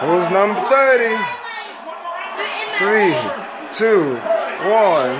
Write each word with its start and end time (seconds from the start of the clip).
Who's 0.00 0.28
number 0.28 0.60
30? 0.68 1.14
Three, 2.78 3.14
two, 3.72 4.16
one. 4.68 5.14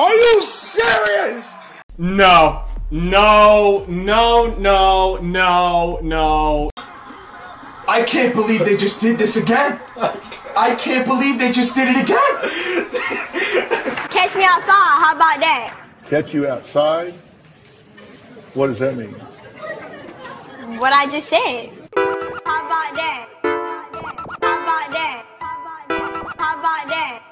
Are 0.00 0.14
you 0.14 0.42
serious? 0.42 1.54
No, 1.96 2.64
no, 2.90 3.84
no, 3.86 4.52
no, 4.56 5.16
no, 5.22 6.00
no. 6.02 6.70
I 7.86 8.02
can't 8.02 8.34
believe 8.34 8.64
they 8.64 8.76
just 8.76 9.00
did 9.00 9.16
this 9.16 9.36
again. 9.36 9.78
I 10.56 10.74
can't 10.74 11.06
believe 11.06 11.38
they 11.38 11.52
just 11.52 11.76
did 11.76 11.94
it 11.94 12.02
again. 12.02 12.34
Catch 14.10 14.34
me 14.34 14.42
outside. 14.42 14.98
How 14.98 15.14
about 15.14 15.38
that? 15.38 15.86
Catch 16.08 16.34
you 16.34 16.48
outside? 16.48 17.14
What 18.52 18.66
does 18.66 18.80
that 18.80 18.96
mean? 18.96 19.12
What 20.80 20.92
I 20.92 21.06
just 21.06 21.28
said. 21.28 21.70
How 21.94 22.66
about 22.66 22.96
that? 22.96 23.28
How 23.42 24.62
about 24.62 24.90
that? 24.90 25.24
How 26.36 26.58
about 26.58 26.88
that? 26.88 27.22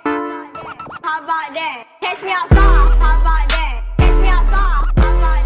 How 1.02 1.24
about 1.24 1.54
that? 1.54 1.86
Catch 2.00 2.22
me 2.22 2.30
outside. 2.30 2.56
How 2.56 3.20
about 3.20 3.48
that? 3.48 3.82
Catch 3.98 4.22
me 4.22 4.28
outside. 4.28 4.92
How 4.96 5.18
about 5.18 5.38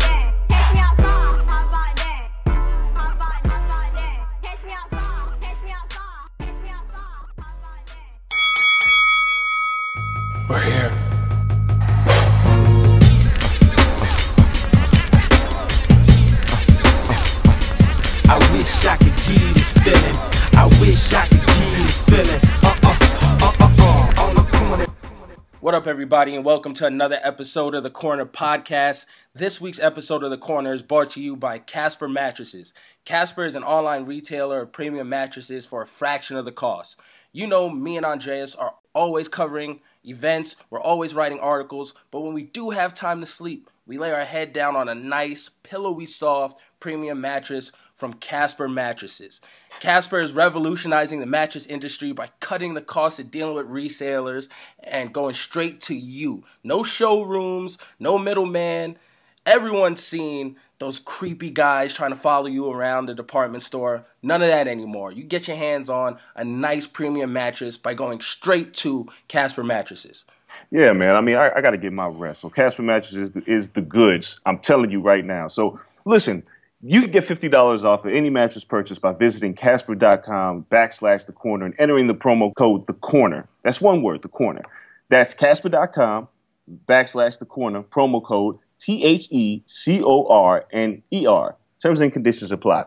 wish 18.83 18.91
I 18.91 18.97
could 18.97 19.29
you 19.29 19.53
this 19.55 19.73
feeling. 19.79 20.17
I 20.55 20.67
wish 20.81 21.13
I 21.13 21.29
could 21.29 21.39
you 21.39 21.85
this 21.85 21.99
feeling. 22.01 22.41
Uh 22.63 22.77
uh 22.83 22.97
uh. 23.09 24.87
What 25.61 25.75
up, 25.77 25.87
everybody, 25.87 26.35
and 26.35 26.45
welcome 26.45 26.75
to 26.75 26.87
another 26.87 27.21
episode 27.23 27.77
of 27.77 27.85
the 27.85 27.91
Corner 27.91 28.27
Podcast. 28.27 29.07
This 29.37 29.61
week's 29.61 29.79
episode 29.79 30.25
of 30.25 30.31
the 30.31 30.39
Corner 30.39 30.73
is 30.73 30.83
brought 30.83 31.11
to 31.11 31.23
you 31.23 31.37
by 31.37 31.61
Casper 31.61 32.09
Mattresses. 32.09 32.75
Casper 33.05 33.45
is 33.45 33.55
an 33.55 33.63
online 33.63 34.05
retailer 34.05 34.63
of 34.63 34.73
premium 34.73 35.09
mattresses 35.09 35.65
for 35.65 35.83
a 35.83 35.87
fraction 35.87 36.37
of 36.37 36.45
the 36.45 36.51
cost. 36.51 36.99
You 37.31 37.47
know, 37.47 37.71
me 37.71 37.97
and 37.97 38.05
Andreas 38.05 38.57
are 38.57 38.75
always 38.97 39.29
covering 39.29 39.79
events, 40.05 40.57
we're 40.71 40.81
always 40.81 41.15
writing 41.15 41.39
articles, 41.39 41.95
but 42.11 42.23
when 42.23 42.35
we 42.35 42.43
do 42.43 42.71
have 42.71 42.95
time 42.95 43.21
to 43.21 43.27
sleep, 43.27 43.71
we 43.87 43.97
lay 43.97 44.13
our 44.13 44.25
head 44.25 44.53
down 44.53 44.75
on 44.75 44.89
a 44.89 44.95
nice, 44.95 45.51
pillowy 45.63 46.07
soft, 46.07 46.59
premium 46.81 47.21
mattress 47.21 47.71
from 48.03 48.15
Casper 48.15 48.69
Mattresses. 48.69 49.41
Casper 49.79 50.19
is 50.19 50.33
revolutionizing 50.33 51.21
the 51.21 51.27
mattress 51.27 51.67
industry 51.67 52.11
by 52.11 52.31
cutting 52.41 52.75
the 52.75 52.81
cost 52.81 53.21
of 53.21 53.31
dealing 53.31 53.55
with 53.55 53.69
resellers 53.69 54.49
and 54.83 55.15
going 55.15 55.37
straight 55.37 55.81
to 55.83 55.95
you. 55.95 56.43
No 56.65 56.83
showrooms, 56.83 57.79
no 58.01 58.19
middleman. 58.19 58.97
Everyone's 59.47 60.03
seen 60.03 60.57
those 60.81 60.99
creepy 60.99 61.51
guys 61.51 61.95
trying 61.95 62.11
to 62.11 62.17
follow 62.17 62.49
you 62.49 62.69
around 62.69 63.07
the 63.07 63.15
department 63.15 63.63
store. 63.63 64.05
None 64.21 64.43
of 64.43 64.49
that 64.49 64.67
anymore. 64.67 65.13
You 65.13 65.23
get 65.23 65.47
your 65.47 65.57
hands 65.57 65.89
on 65.89 66.19
a 66.35 66.43
nice 66.43 66.89
premium 66.89 67.33
mattress 67.33 67.77
by 67.77 67.95
going 67.95 68.21
straight 68.21 68.75
to 68.79 69.07
Casper 69.29 69.63
Mattresses. 69.63 70.25
Yeah, 70.73 70.93
man. 70.93 71.15
I 71.15 71.21
mean, 71.21 71.37
I, 71.37 71.53
I 71.55 71.61
got 71.61 71.71
to 71.71 71.79
get 71.79 71.93
my 71.93 72.09
rest. 72.09 72.41
So 72.41 72.51
Casper 72.51 72.83
Mattresses 72.83 73.17
is 73.17 73.31
the, 73.31 73.45
is 73.49 73.69
the 73.69 73.81
goods. 73.81 74.41
I'm 74.45 74.59
telling 74.59 74.91
you 74.91 75.01
right 75.01 75.25
now. 75.25 75.47
So 75.47 75.79
listen, 76.05 76.43
you 76.85 77.01
can 77.01 77.13
get 77.13 77.25
fifty 77.25 77.49
dollars 77.49 77.85
off 77.85 78.05
of 78.05 78.13
any 78.13 78.29
mattress 78.29 78.65
purchase 78.65 78.99
by 78.99 79.13
visiting 79.13 79.55
Casper.com 79.55 80.67
backslash 80.71 81.27
the 81.27 81.33
corner 81.33 81.67
and 81.67 81.75
entering 81.79 82.09
the 82.09 82.15
promo 82.15 82.53
code 82.55 82.89
the 82.89 82.93
corner. 82.93 83.49
That's 83.63 83.81
one 83.81 84.03
word, 84.03 84.23
the 84.23 84.29
corner. 84.29 84.63
That's 85.09 85.33
Casper.com 85.33 86.27
backslash 86.89 87.39
the 87.39 87.47
corner 87.47 87.83
promo 87.83 88.23
code 88.23 88.57
T 88.81 89.05
H 89.05 89.29
E 89.31 89.63
C 89.67 90.03
O 90.03 90.27
R 90.27 90.67
N 90.73 91.03
E 91.13 91.25
R. 91.25 91.57
Terms 91.81 92.01
and 92.01 92.13
conditions 92.13 92.51
apply. 92.51 92.87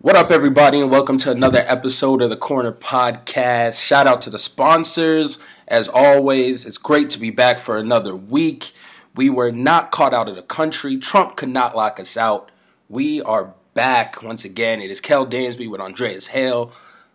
What 0.00 0.16
up, 0.16 0.30
everybody, 0.30 0.80
and 0.80 0.90
welcome 0.90 1.18
to 1.18 1.30
another 1.30 1.64
episode 1.66 2.22
of 2.22 2.30
the 2.30 2.36
Corner 2.36 2.72
Podcast. 2.72 3.80
Shout 3.80 4.06
out 4.06 4.22
to 4.22 4.30
the 4.30 4.38
sponsors. 4.38 5.38
As 5.66 5.88
always, 5.88 6.64
it's 6.64 6.78
great 6.78 7.10
to 7.10 7.18
be 7.18 7.30
back 7.30 7.58
for 7.58 7.76
another 7.76 8.16
week. 8.16 8.72
We 9.14 9.30
were 9.30 9.50
not 9.50 9.90
caught 9.90 10.14
out 10.14 10.28
of 10.28 10.36
the 10.36 10.42
country. 10.42 10.96
Trump 10.96 11.36
could 11.36 11.48
not 11.48 11.76
lock 11.76 11.98
us 11.98 12.16
out. 12.16 12.50
We 12.88 13.20
are 13.22 13.54
back 13.74 14.22
once 14.22 14.44
again. 14.44 14.80
It 14.80 14.90
is 14.90 15.00
Kel 15.00 15.26
Dansby 15.26 15.70
with 15.70 15.80
Andreas 15.80 16.28
Hale. 16.28 16.72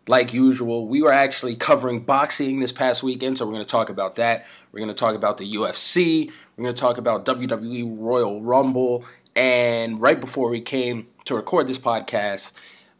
Like 0.07 0.33
usual, 0.33 0.87
we 0.87 1.01
were 1.01 1.13
actually 1.13 1.55
covering 1.55 2.01
boxing 2.01 2.59
this 2.59 2.73
past 2.73 3.03
weekend, 3.03 3.37
so 3.37 3.45
we're 3.45 3.53
going 3.53 3.63
to 3.63 3.69
talk 3.69 3.89
about 3.89 4.15
that. 4.15 4.45
We're 4.71 4.79
going 4.79 4.89
to 4.89 4.93
talk 4.93 5.15
about 5.15 5.37
the 5.37 5.55
UFC. 5.55 6.29
We're 6.57 6.63
going 6.63 6.75
to 6.75 6.79
talk 6.79 6.97
about 6.97 7.25
WWE 7.25 7.95
Royal 7.97 8.41
Rumble. 8.41 9.05
And 9.35 10.01
right 10.01 10.19
before 10.19 10.49
we 10.49 10.61
came 10.61 11.07
to 11.25 11.35
record 11.35 11.67
this 11.67 11.77
podcast, 11.77 12.51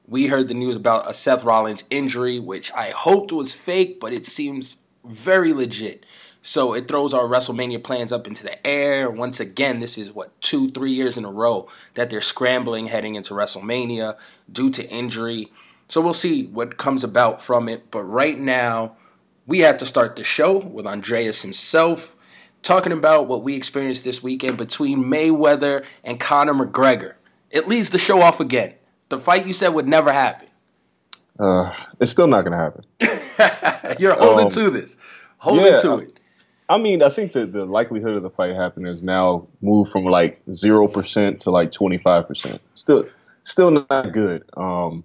we 0.07 0.27
heard 0.27 0.47
the 0.47 0.53
news 0.53 0.75
about 0.75 1.09
a 1.09 1.13
Seth 1.13 1.43
Rollins 1.43 1.83
injury, 1.89 2.39
which 2.39 2.71
I 2.73 2.91
hoped 2.91 3.31
was 3.31 3.53
fake, 3.53 3.99
but 3.99 4.13
it 4.13 4.25
seems 4.25 4.77
very 5.05 5.53
legit. 5.53 6.05
So 6.45 6.73
it 6.73 6.89
throws 6.89 7.13
our 7.13 7.23
WrestleMania 7.23 7.81
plans 7.81 8.11
up 8.11 8.27
into 8.27 8.43
the 8.43 8.65
air. 8.67 9.09
Once 9.09 9.39
again, 9.39 9.79
this 9.79 9.97
is 9.97 10.11
what, 10.11 10.39
two, 10.41 10.69
three 10.69 10.91
years 10.91 11.15
in 11.15 11.23
a 11.23 11.31
row 11.31 11.69
that 11.93 12.09
they're 12.09 12.19
scrambling 12.21 12.87
heading 12.87 13.15
into 13.15 13.33
WrestleMania 13.33 14.17
due 14.51 14.69
to 14.71 14.87
injury. 14.89 15.51
So 15.87 16.01
we'll 16.01 16.13
see 16.13 16.45
what 16.47 16.77
comes 16.77 17.03
about 17.03 17.41
from 17.41 17.69
it. 17.69 17.89
But 17.91 18.03
right 18.03 18.37
now, 18.37 18.97
we 19.47 19.59
have 19.59 19.77
to 19.77 19.85
start 19.85 20.17
the 20.17 20.25
show 20.25 20.57
with 20.57 20.85
Andreas 20.85 21.43
himself 21.43 22.13
talking 22.61 22.91
about 22.91 23.27
what 23.27 23.41
we 23.43 23.55
experienced 23.55 24.03
this 24.03 24.21
weekend 24.21 24.57
between 24.57 25.03
Mayweather 25.05 25.85
and 26.03 26.19
Conor 26.19 26.53
McGregor. 26.53 27.13
It 27.51 27.67
leads 27.69 27.89
the 27.91 27.97
show 27.99 28.21
off 28.21 28.39
again. 28.41 28.73
The 29.09 29.19
fight 29.19 29.45
you 29.45 29.53
said 29.53 29.69
would 29.69 29.87
never 29.87 30.11
happen. 30.11 30.47
Uh, 31.39 31.71
it's 31.99 32.11
still 32.11 32.27
not 32.27 32.43
going 32.45 32.51
to 32.51 32.57
happen. 32.57 33.95
You're 33.99 34.15
holding 34.15 34.45
Um, 34.45 34.51
to 34.51 34.69
this. 34.69 34.97
Holding 35.37 35.65
yeah, 35.65 35.77
to 35.77 35.97
it. 35.99 36.19
I 36.69 36.77
mean, 36.77 37.03
I 37.03 37.09
think 37.09 37.33
that 37.33 37.51
the 37.51 37.65
likelihood 37.65 38.15
of 38.15 38.23
the 38.23 38.29
fight 38.29 38.55
happening 38.55 38.87
has 38.87 39.03
now 39.03 39.47
moved 39.61 39.91
from 39.91 40.05
like 40.05 40.41
zero 40.51 40.87
percent 40.87 41.41
to 41.41 41.51
like 41.51 41.71
twenty 41.71 41.97
five 41.97 42.27
percent. 42.27 42.61
Still, 42.73 43.05
still 43.43 43.71
not 43.71 44.13
good. 44.13 44.43
Um, 44.55 45.03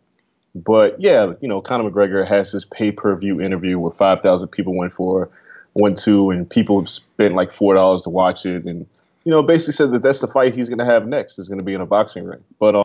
but 0.55 1.01
yeah, 1.01 1.33
you 1.41 1.49
know, 1.49 1.61
Conor 1.61 1.91
McGregor 1.91 2.27
has 2.27 2.53
this 2.53 2.65
pay 2.65 2.93
per 2.93 3.17
view 3.17 3.41
interview 3.41 3.79
where 3.79 3.93
five 3.93 4.23
thousand 4.23 4.49
people 4.49 4.77
went 4.77 4.95
for, 4.95 5.31
went 5.75 5.99
to, 5.99 6.31
and 6.31 6.49
people 6.49 6.87
spent 6.87 7.35
like 7.35 7.51
four 7.51 7.75
dollars 7.75 8.05
to 8.05 8.11
watch 8.11 8.47
it, 8.47 8.65
and 8.65 8.87
you 9.25 9.33
know, 9.33 9.43
basically 9.43 9.75
said 9.75 9.91
that 9.93 10.03
that's 10.03 10.21
the 10.21 10.29
fight 10.29 10.55
he's 10.55 10.69
going 10.69 10.79
to 10.79 10.85
have 10.85 11.07
next. 11.07 11.39
Is 11.39 11.49
going 11.49 11.59
to 11.59 11.65
be 11.65 11.75
in 11.75 11.81
a 11.81 11.87
boxing 11.87 12.25
ring. 12.25 12.43
But 12.61 12.77
um, 12.77 12.85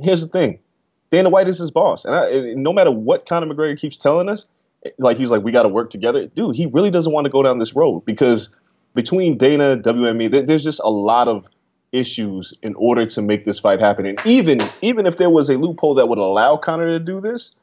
here's 0.00 0.22
the 0.22 0.28
thing. 0.28 0.58
Dana 1.10 1.28
White 1.28 1.48
is 1.48 1.58
his 1.58 1.70
boss, 1.70 2.06
and, 2.06 2.14
I, 2.14 2.28
and 2.28 2.62
no 2.62 2.72
matter 2.72 2.90
what 2.90 3.26
Conor 3.26 3.46
McGregor 3.54 3.78
keeps 3.78 3.98
telling 3.98 4.30
us, 4.30 4.48
like 4.98 5.16
he's 5.16 5.30
like, 5.30 5.42
we 5.42 5.52
got 5.52 5.62
to 5.62 5.68
work 5.68 5.90
together. 5.90 6.26
Dude, 6.26 6.56
he 6.56 6.66
really 6.66 6.90
doesn't 6.90 7.12
want 7.12 7.24
to 7.24 7.30
go 7.30 7.42
down 7.42 7.58
this 7.58 7.74
road 7.74 8.04
because 8.04 8.50
between 8.94 9.38
Dana, 9.38 9.76
WME, 9.76 10.46
there's 10.46 10.64
just 10.64 10.80
a 10.80 10.90
lot 10.90 11.28
of 11.28 11.46
issues 11.92 12.54
in 12.62 12.74
order 12.74 13.06
to 13.06 13.22
make 13.22 13.44
this 13.44 13.60
fight 13.60 13.80
happen. 13.80 14.06
And 14.06 14.18
even 14.24 14.60
even 14.80 15.06
if 15.06 15.18
there 15.18 15.30
was 15.30 15.50
a 15.50 15.56
loophole 15.56 15.94
that 15.94 16.08
would 16.08 16.18
allow 16.18 16.56
Conor 16.56 16.88
to 16.88 16.98
do 16.98 17.20
this, 17.20 17.54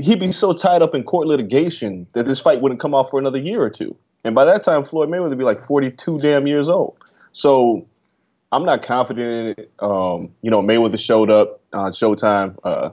he'd 0.00 0.20
be 0.20 0.32
so 0.32 0.52
tied 0.52 0.82
up 0.82 0.94
in 0.94 1.04
court 1.04 1.26
litigation 1.26 2.06
that 2.14 2.26
this 2.26 2.40
fight 2.40 2.60
wouldn't 2.60 2.80
come 2.80 2.94
off 2.94 3.10
for 3.10 3.18
another 3.18 3.38
year 3.38 3.62
or 3.62 3.70
two. 3.70 3.96
And 4.24 4.34
by 4.34 4.44
that 4.44 4.64
time, 4.64 4.82
Floyd 4.84 5.08
Mayweather 5.08 5.30
would 5.30 5.38
be 5.38 5.44
like 5.44 5.60
42 5.60 6.18
damn 6.18 6.46
years 6.48 6.68
old. 6.68 6.96
So 7.32 7.86
I'm 8.50 8.64
not 8.64 8.82
confident 8.82 9.58
in 9.58 9.64
it. 9.64 9.72
Um, 9.78 10.30
you 10.42 10.50
know, 10.50 10.62
Mayweather 10.62 10.98
showed 10.98 11.30
up 11.30 11.60
on 11.72 11.92
Showtime. 11.92 12.56
Uh, 12.64 12.90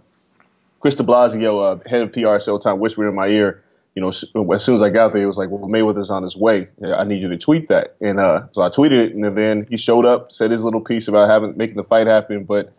Chris 0.84 0.96
de 0.96 1.04
Blasio, 1.04 1.64
uh, 1.64 1.90
head 1.90 2.02
of 2.02 2.12
PR 2.12 2.36
at 2.36 2.42
Showtime, 2.42 2.78
whispered 2.78 3.08
in 3.08 3.16
my 3.16 3.28
ear, 3.28 3.64
you 3.96 4.02
know, 4.02 4.10
as 4.10 4.66
soon 4.66 4.76
as 4.76 4.82
I 4.82 4.90
got 4.90 5.14
there, 5.14 5.22
he 5.22 5.26
was 5.26 5.38
like, 5.38 5.50
well, 5.50 5.62
Mayweather's 5.62 6.10
on 6.10 6.24
his 6.24 6.36
way. 6.36 6.68
I 6.86 7.06
need 7.06 7.22
you 7.22 7.30
to 7.30 7.38
tweet 7.38 7.70
that. 7.70 7.96
And 8.02 8.20
uh, 8.20 8.48
so 8.52 8.64
I 8.64 8.68
tweeted 8.68 9.08
it, 9.08 9.16
and 9.16 9.38
then 9.38 9.66
he 9.70 9.78
showed 9.78 10.06
up, 10.06 10.34
said 10.34 10.52
his 10.52 10.66
little 10.66 10.82
piece 10.82 11.08
about 11.08 11.30
having 11.30 11.56
making 11.56 11.78
the 11.78 11.86
fight 11.86 12.08
happen. 12.08 12.44
But, 12.44 12.74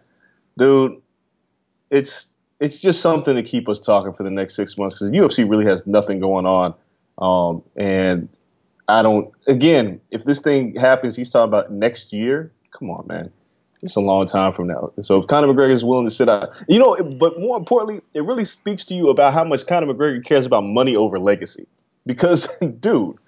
dude, 0.59 1.01
it's 1.89 2.37
it's 2.61 2.83
just 2.83 3.01
something 3.01 3.37
to 3.37 3.43
keep 3.43 3.71
us 3.71 3.81
talking 3.81 4.13
for 4.13 4.23
the 4.23 4.31
next 4.31 4.55
six 4.55 4.77
months 4.77 4.97
because 4.97 5.11
UFC 5.11 5.49
really 5.49 5.65
has 5.65 5.87
nothing 5.87 6.19
going 6.19 6.45
on. 6.45 6.75
Um, 7.17 7.63
and 7.75 8.29
I 8.87 9.01
don't, 9.01 9.33
again, 9.47 9.99
if 10.11 10.25
this 10.25 10.41
thing 10.41 10.77
happens, 10.77 11.17
he's 11.17 11.31
talking 11.31 11.49
about 11.49 11.73
next 11.73 12.13
year. 12.13 12.53
Come 12.71 12.91
on, 12.91 13.07
man. 13.07 13.33
It's 13.85 13.97
a 13.97 14.01
long 14.01 14.27
time 14.27 14.55
from 14.55 14.69
now. 14.69 14.93
So 15.03 15.19
if 15.19 15.27
Conor 15.27 15.49
McGregor 15.49 15.75
is 15.75 15.85
willing 15.85 16.09
to 16.09 16.11
sit 16.11 16.27
out, 16.27 16.51
you 16.69 16.79
know, 16.79 16.97
but 16.97 17.39
more 17.39 17.59
importantly, 17.59 18.03
it 18.15 18.25
really 18.25 18.47
speaks 18.47 18.87
to 18.87 18.95
you 18.95 19.11
about 19.11 19.35
how 19.35 19.45
much 19.45 19.67
Conor 19.67 19.93
McGregor 19.93 20.25
cares 20.25 20.47
about 20.47 20.63
money 20.63 20.97
over 20.97 21.19
legacy. 21.19 21.67
Because, 22.07 22.49
dude, 22.81 23.19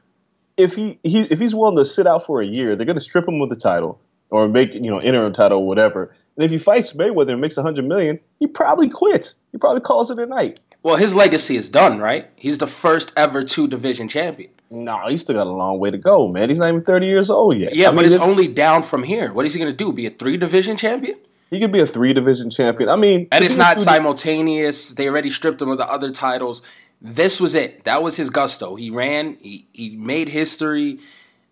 if 0.56 0.74
he, 0.74 0.98
he 1.02 1.20
if 1.20 1.38
he's 1.38 1.54
willing 1.54 1.76
to 1.76 1.84
sit 1.84 2.06
out 2.06 2.24
for 2.24 2.40
a 2.40 2.46
year, 2.46 2.74
they're 2.74 2.86
going 2.86 2.98
to 2.98 3.04
strip 3.04 3.28
him 3.28 3.40
of 3.42 3.50
the 3.50 3.56
title 3.56 4.00
or 4.30 4.48
make 4.48 4.72
you 4.72 4.90
know 4.90 5.00
interim 5.00 5.34
title 5.34 5.58
or 5.58 5.66
whatever. 5.66 6.14
And 6.36 6.44
if 6.44 6.50
he 6.50 6.58
fights 6.58 6.94
Mayweather 6.94 7.32
and 7.32 7.40
makes 7.40 7.58
a 7.58 7.62
hundred 7.62 7.86
million, 7.86 8.18
he 8.38 8.46
probably 8.46 8.88
quits. 8.88 9.34
He 9.52 9.58
probably 9.58 9.82
calls 9.82 10.10
it 10.10 10.18
a 10.18 10.24
night. 10.24 10.58
Well, 10.82 10.96
his 10.96 11.14
legacy 11.14 11.56
is 11.58 11.68
done, 11.68 11.98
right? 11.98 12.30
He's 12.36 12.58
the 12.58 12.66
first 12.66 13.12
ever 13.14 13.44
two 13.44 13.68
division 13.68 14.08
champion. 14.08 14.50
No, 14.70 15.06
he's 15.08 15.22
still 15.22 15.36
got 15.36 15.46
a 15.46 15.50
long 15.50 15.78
way 15.78 15.90
to 15.90 15.98
go, 15.98 16.28
man. 16.28 16.48
He's 16.48 16.58
not 16.58 16.68
even 16.68 16.82
thirty 16.82 17.06
years 17.06 17.30
old 17.30 17.60
yet. 17.60 17.74
Yeah, 17.74 17.88
I 17.88 17.90
but 17.90 18.02
mean, 18.02 18.12
it's 18.12 18.22
only 18.22 18.48
down 18.48 18.82
from 18.82 19.04
here. 19.04 19.32
What 19.32 19.46
is 19.46 19.54
he 19.54 19.60
going 19.60 19.70
to 19.70 19.76
do? 19.76 19.92
Be 19.92 20.06
a 20.06 20.10
three 20.10 20.36
division 20.36 20.76
champion? 20.76 21.16
he 21.50 21.60
could 21.60 21.72
be 21.72 21.80
a 21.80 21.86
three 21.86 22.12
division 22.12 22.50
champion. 22.50 22.88
I 22.88 22.96
mean, 22.96 23.28
And 23.30 23.44
it's 23.44 23.56
not 23.56 23.80
simultaneous. 23.80 24.90
They 24.90 25.08
already 25.08 25.30
stripped 25.30 25.62
him 25.62 25.68
of 25.68 25.78
the 25.78 25.88
other 25.88 26.10
titles. 26.10 26.62
This 27.00 27.40
was 27.40 27.54
it. 27.54 27.84
That 27.84 28.02
was 28.02 28.16
his 28.16 28.30
gusto. 28.30 28.74
He 28.74 28.90
ran, 28.90 29.36
he, 29.40 29.68
he 29.72 29.96
made 29.96 30.28
history. 30.28 30.98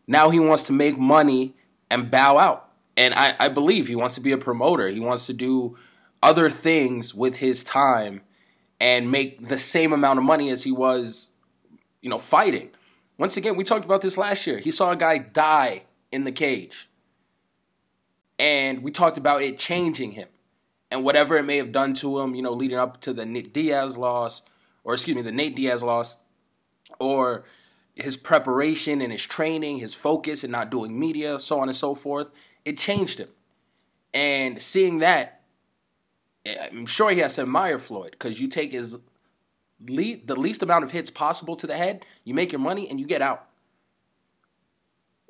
Now 0.06 0.30
he 0.30 0.40
wants 0.40 0.64
to 0.64 0.72
make 0.72 0.98
money 0.98 1.54
and 1.90 2.10
bow 2.10 2.38
out. 2.38 2.70
And 2.96 3.14
I, 3.14 3.34
I 3.38 3.48
believe 3.48 3.88
he 3.88 3.96
wants 3.96 4.14
to 4.16 4.20
be 4.20 4.32
a 4.32 4.38
promoter. 4.38 4.88
He 4.88 5.00
wants 5.00 5.26
to 5.26 5.32
do 5.32 5.76
other 6.22 6.50
things 6.50 7.14
with 7.14 7.36
his 7.36 7.62
time 7.62 8.22
and 8.80 9.10
make 9.10 9.48
the 9.48 9.58
same 9.58 9.92
amount 9.92 10.18
of 10.18 10.24
money 10.24 10.50
as 10.50 10.62
he 10.64 10.72
was, 10.72 11.30
you 12.00 12.10
know, 12.10 12.18
fighting. 12.18 12.70
Once 13.16 13.36
again, 13.36 13.56
we 13.56 13.64
talked 13.64 13.84
about 13.84 14.02
this 14.02 14.16
last 14.16 14.46
year. 14.46 14.58
He 14.58 14.70
saw 14.70 14.90
a 14.90 14.96
guy 14.96 15.18
die 15.18 15.84
in 16.10 16.24
the 16.24 16.32
cage. 16.32 16.88
And 18.38 18.82
we 18.82 18.90
talked 18.90 19.16
about 19.16 19.42
it 19.42 19.58
changing 19.58 20.12
him 20.12 20.28
and 20.90 21.04
whatever 21.04 21.36
it 21.36 21.44
may 21.44 21.56
have 21.56 21.72
done 21.72 21.94
to 21.94 22.20
him, 22.20 22.34
you 22.34 22.42
know, 22.42 22.52
leading 22.52 22.78
up 22.78 23.00
to 23.00 23.12
the 23.12 23.24
Nick 23.24 23.52
Diaz 23.52 23.96
loss, 23.96 24.42
or 24.82 24.94
excuse 24.94 25.16
me, 25.16 25.22
the 25.22 25.32
Nate 25.32 25.56
Diaz 25.56 25.82
loss, 25.82 26.16
or 26.98 27.44
his 27.94 28.16
preparation 28.16 29.00
and 29.00 29.12
his 29.12 29.22
training, 29.22 29.78
his 29.78 29.94
focus 29.94 30.42
and 30.42 30.52
not 30.52 30.70
doing 30.70 30.98
media, 30.98 31.38
so 31.38 31.60
on 31.60 31.68
and 31.68 31.76
so 31.76 31.94
forth, 31.94 32.28
it 32.64 32.78
changed 32.78 33.18
him. 33.18 33.28
And 34.12 34.60
seeing 34.60 34.98
that, 34.98 35.42
I'm 36.46 36.86
sure 36.86 37.10
he 37.10 37.20
has 37.20 37.34
to 37.36 37.42
admire 37.42 37.78
Floyd 37.78 38.12
because 38.12 38.40
you 38.40 38.48
take 38.48 38.72
his 38.72 38.96
le- 39.86 40.18
the 40.24 40.36
least 40.36 40.62
amount 40.62 40.84
of 40.84 40.90
hits 40.90 41.10
possible 41.10 41.56
to 41.56 41.66
the 41.66 41.76
head, 41.76 42.04
you 42.24 42.34
make 42.34 42.52
your 42.52 42.60
money, 42.60 42.88
and 42.88 43.00
you 43.00 43.06
get 43.06 43.22
out. 43.22 43.46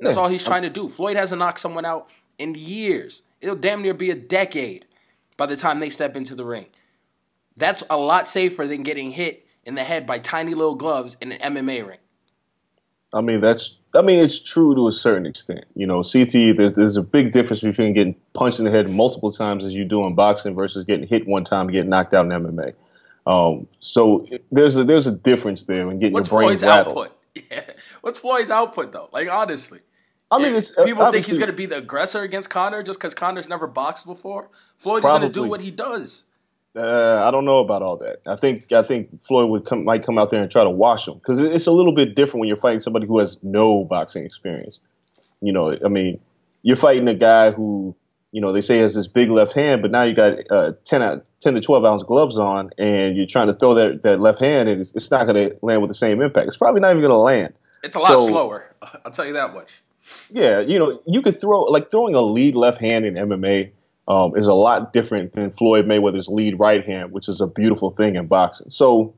That's 0.01 0.17
all 0.17 0.29
he's 0.29 0.45
trying 0.45 0.63
to 0.63 0.71
do. 0.71 0.89
Floyd 0.89 1.17
hasn't 1.17 1.39
knocked 1.39 1.61
someone 1.61 1.85
out 1.85 2.11
in 2.39 2.55
years. 2.55 3.23
It'll 3.41 3.57
damn 3.57 3.83
near 3.83 3.95
be 3.95 4.11
a 4.11 4.15
decade 4.15 4.87
by 5.37 5.47
the 5.47 5.57
time 5.57 5.81
they 5.81 5.91
step 5.91 6.17
into 6.17 6.35
the 6.35 6.45
ring. 6.45 6.67
That's 7.57 7.83
a 7.89 7.97
lot 7.97 8.27
safer 8.27 8.67
than 8.67 8.83
getting 8.83 9.13
hit 9.13 9.47
in 9.65 9.75
the 9.77 9.85
head 9.85 10.07
by 10.07 10.19
tiny 10.19 10.55
little 10.55 10.75
gloves 10.75 11.17
in 11.21 11.33
an 11.33 11.55
MMA 11.55 11.87
ring. 11.87 11.99
I 13.13 13.21
mean, 13.21 13.41
that's. 13.41 13.77
I 13.95 14.03
mean, 14.03 14.19
it's 14.19 14.41
true 14.41 14.75
to 14.75 14.89
a 14.89 14.93
certain 14.93 15.25
extent. 15.25 15.65
You 15.77 15.87
know, 15.87 16.03
CT. 16.03 16.57
There's 16.57 16.73
there's 16.75 16.97
a 16.97 17.03
big 17.03 17.33
difference 17.33 17.63
between 17.63 17.95
getting 17.95 18.17
punched 18.33 18.59
in 18.59 18.65
the 18.65 18.73
head 18.73 18.91
multiple 18.91 19.31
times 19.31 19.65
as 19.65 19.73
you 19.73 19.85
do 19.85 20.05
in 20.05 20.17
boxing 20.17 20.55
versus 20.57 20.85
getting 20.85 21.07
hit 21.07 21.27
one 21.27 21.45
time 21.45 21.67
and 21.67 21.73
getting 21.73 21.91
knocked 21.91 22.13
out 22.13 22.25
in 22.25 22.33
MMA. 22.33 22.75
Um, 23.27 23.67
so 23.81 24.27
there's 24.53 24.77
a 24.77 24.85
there's 24.85 25.07
a 25.07 25.13
difference 25.13 25.65
there 25.65 25.91
in 25.91 25.99
getting 25.99 26.13
What's 26.13 26.31
your 26.31 26.41
brain 26.41 26.49
Floyd's 26.51 26.63
rattled. 26.63 26.99
output? 26.99 27.21
Yeah. 27.51 27.65
What's 28.01 28.19
Floyd's 28.21 28.51
output 28.51 28.93
though? 28.93 29.09
Like 29.13 29.29
honestly. 29.29 29.81
I 30.31 30.39
mean, 30.39 30.55
it's 30.55 30.73
people 30.85 31.11
think 31.13 31.27
he's 31.27 31.39
going 31.39 31.51
to 31.51 31.57
be 31.57 31.67
the 31.67 31.79
aggressor 31.79 32.23
against 32.23 32.51
Conor 32.51 32.83
just 32.83 32.99
because 32.99 33.15
Conor's 33.15 33.49
never 33.49 33.67
boxed 33.67 34.07
before. 34.07 34.51
Floyd's 34.79 35.03
going 35.03 35.23
to 35.23 35.29
do 35.29 35.45
what 35.45 35.61
he 35.61 35.71
does. 35.71 36.25
Uh, 36.77 37.23
I 37.25 37.31
don't 37.31 37.45
know 37.45 37.61
about 37.61 37.83
all 37.83 37.97
that. 37.99 38.21
I 38.27 38.35
think 38.35 38.73
I 38.73 38.83
think 38.83 39.23
Floyd 39.25 39.49
would 39.51 39.65
come 39.65 39.85
might 39.85 40.05
come 40.05 40.19
out 40.19 40.31
there 40.31 40.43
and 40.43 40.51
try 40.51 40.65
to 40.65 40.71
wash 40.71 41.07
him 41.07 41.15
because 41.15 41.39
it's 41.39 41.67
a 41.67 41.73
little 41.73 41.95
bit 41.95 42.17
different 42.17 42.41
when 42.41 42.49
you're 42.49 42.57
fighting 42.57 42.81
somebody 42.81 43.07
who 43.07 43.19
has 43.21 43.39
no 43.45 43.85
boxing 43.85 44.25
experience. 44.25 44.81
You 45.41 45.53
know, 45.53 45.77
I 45.85 45.89
mean, 45.89 46.19
you're 46.63 46.77
fighting 46.77 47.07
a 47.07 47.15
guy 47.15 47.53
who 47.53 47.95
you 48.35 48.41
know 48.41 48.53
they 48.53 48.61
say 48.61 48.79
has 48.79 48.95
this 48.95 49.07
big 49.07 49.31
left 49.31 49.55
hand, 49.55 49.81
but 49.81 49.91
now 49.91 50.03
you 50.03 50.15
got 50.15 50.33
uh, 50.51 50.73
10, 50.85 51.03
out- 51.03 51.25
10 51.41 51.55
to 51.55 51.61
twelve 51.61 51.85
ounce 51.85 52.03
gloves 52.03 52.39
on, 52.39 52.71
and 52.79 53.17
you're 53.17 53.27
trying 53.27 53.47
to 53.47 53.55
throw 53.55 53.75
that 53.75 54.03
that 54.03 54.21
left 54.21 54.41
hand, 54.41 54.69
and 54.69 54.81
it's, 54.81 54.93
it's 54.95 55.11
not 55.11 55.27
going 55.27 55.51
to 55.51 55.57
land 55.63 55.81
with 55.81 55.89
the 55.91 55.95
same 55.95 56.21
impact. 56.21 56.49
It's 56.49 56.57
probably 56.57 56.81
not 56.81 56.91
even 56.91 57.01
going 57.03 57.11
to 57.11 57.17
land. 57.17 57.55
It's 57.85 57.95
a 57.97 58.01
lot 58.01 58.09
So- 58.09 58.27
slower. 58.29 58.75
I'll 59.05 59.13
tell 59.13 59.25
you 59.27 59.35
that 59.35 59.55
much. 59.55 59.71
Yeah, 60.31 60.61
you 60.61 60.79
know, 60.79 61.01
you 61.07 61.23
could 61.23 61.41
throw 61.41 61.63
like 61.63 61.91
throwing 61.91 62.15
a 62.15 62.21
lead 62.21 62.57
left 62.57 62.79
hand 62.81 63.07
in 63.07 63.15
MMA 63.15 63.71
um, 64.09 64.37
is 64.37 64.47
a 64.47 64.53
lot 64.55 64.93
different 64.93 65.33
than 65.33 65.51
Floyd 65.51 65.87
Mayweather's 65.87 66.29
lead 66.29 66.59
right 66.59 66.85
hand, 66.85 67.13
which 67.13 67.29
is 67.29 67.41
a 67.41 67.47
beautiful 67.47 67.91
thing 67.91 68.17
in 68.17 68.27
boxing. 68.27 68.69
So, 68.69 69.15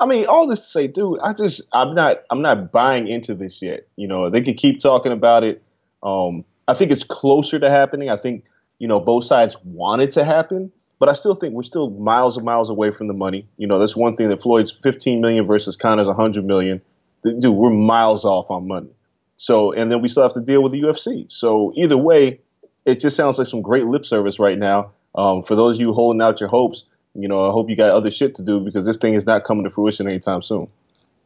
I 0.00 0.06
mean, 0.06 0.26
all 0.26 0.48
this 0.48 0.60
to 0.62 0.66
say, 0.66 0.86
dude, 0.88 1.20
I 1.22 1.34
just 1.34 1.60
I'm 1.72 1.94
not 1.94 2.22
I'm 2.30 2.42
not 2.42 2.72
buying 2.72 3.06
into 3.06 3.34
this 3.34 3.62
yet. 3.62 3.86
You 3.96 4.08
know, 4.08 4.28
they 4.30 4.42
could 4.42 4.56
keep 4.56 4.80
talking 4.80 5.12
about 5.12 5.44
it. 5.44 5.62
Um, 6.02 6.44
I 6.66 6.74
think 6.74 6.90
it's 6.90 7.04
closer 7.04 7.58
to 7.60 7.70
happening. 7.70 8.10
I 8.10 8.16
think 8.16 8.44
you 8.78 8.88
know 8.88 9.00
both 9.00 9.24
sides 9.24 9.56
wanted 9.64 10.10
to 10.12 10.24
happen, 10.24 10.72
but 10.98 11.08
I 11.08 11.12
still 11.12 11.34
think 11.34 11.54
we're 11.54 11.62
still 11.62 11.90
miles 11.90 12.36
and 12.36 12.44
miles 12.46 12.70
away 12.70 12.90
from 12.90 13.08
the 13.08 13.14
money. 13.14 13.46
You 13.56 13.66
know, 13.66 13.78
that's 13.78 13.96
one 13.96 14.16
thing 14.16 14.28
that 14.28 14.40
Floyd's 14.40 14.72
15 14.72 15.20
million 15.20 15.46
versus 15.46 15.76
Conor's 15.76 16.06
100 16.06 16.44
million. 16.44 16.80
Dude, 17.24 17.46
we're 17.46 17.70
miles 17.70 18.24
off 18.24 18.50
on 18.50 18.68
money. 18.68 18.90
So, 19.36 19.72
and 19.72 19.90
then 19.90 20.02
we 20.02 20.08
still 20.08 20.22
have 20.22 20.34
to 20.34 20.40
deal 20.40 20.62
with 20.62 20.72
the 20.72 20.80
UFC. 20.80 21.26
So, 21.28 21.72
either 21.76 21.96
way, 21.96 22.40
it 22.84 23.00
just 23.00 23.16
sounds 23.16 23.38
like 23.38 23.46
some 23.46 23.62
great 23.62 23.86
lip 23.86 24.06
service 24.06 24.38
right 24.38 24.58
now. 24.58 24.92
Um, 25.14 25.42
for 25.42 25.54
those 25.54 25.76
of 25.76 25.80
you 25.80 25.92
holding 25.92 26.20
out 26.20 26.40
your 26.40 26.48
hopes, 26.48 26.84
you 27.14 27.28
know, 27.28 27.48
I 27.48 27.52
hope 27.52 27.70
you 27.70 27.76
got 27.76 27.90
other 27.90 28.10
shit 28.10 28.34
to 28.36 28.42
do 28.42 28.60
because 28.60 28.86
this 28.86 28.96
thing 28.96 29.14
is 29.14 29.26
not 29.26 29.44
coming 29.44 29.64
to 29.64 29.70
fruition 29.70 30.06
anytime 30.06 30.42
soon. 30.42 30.68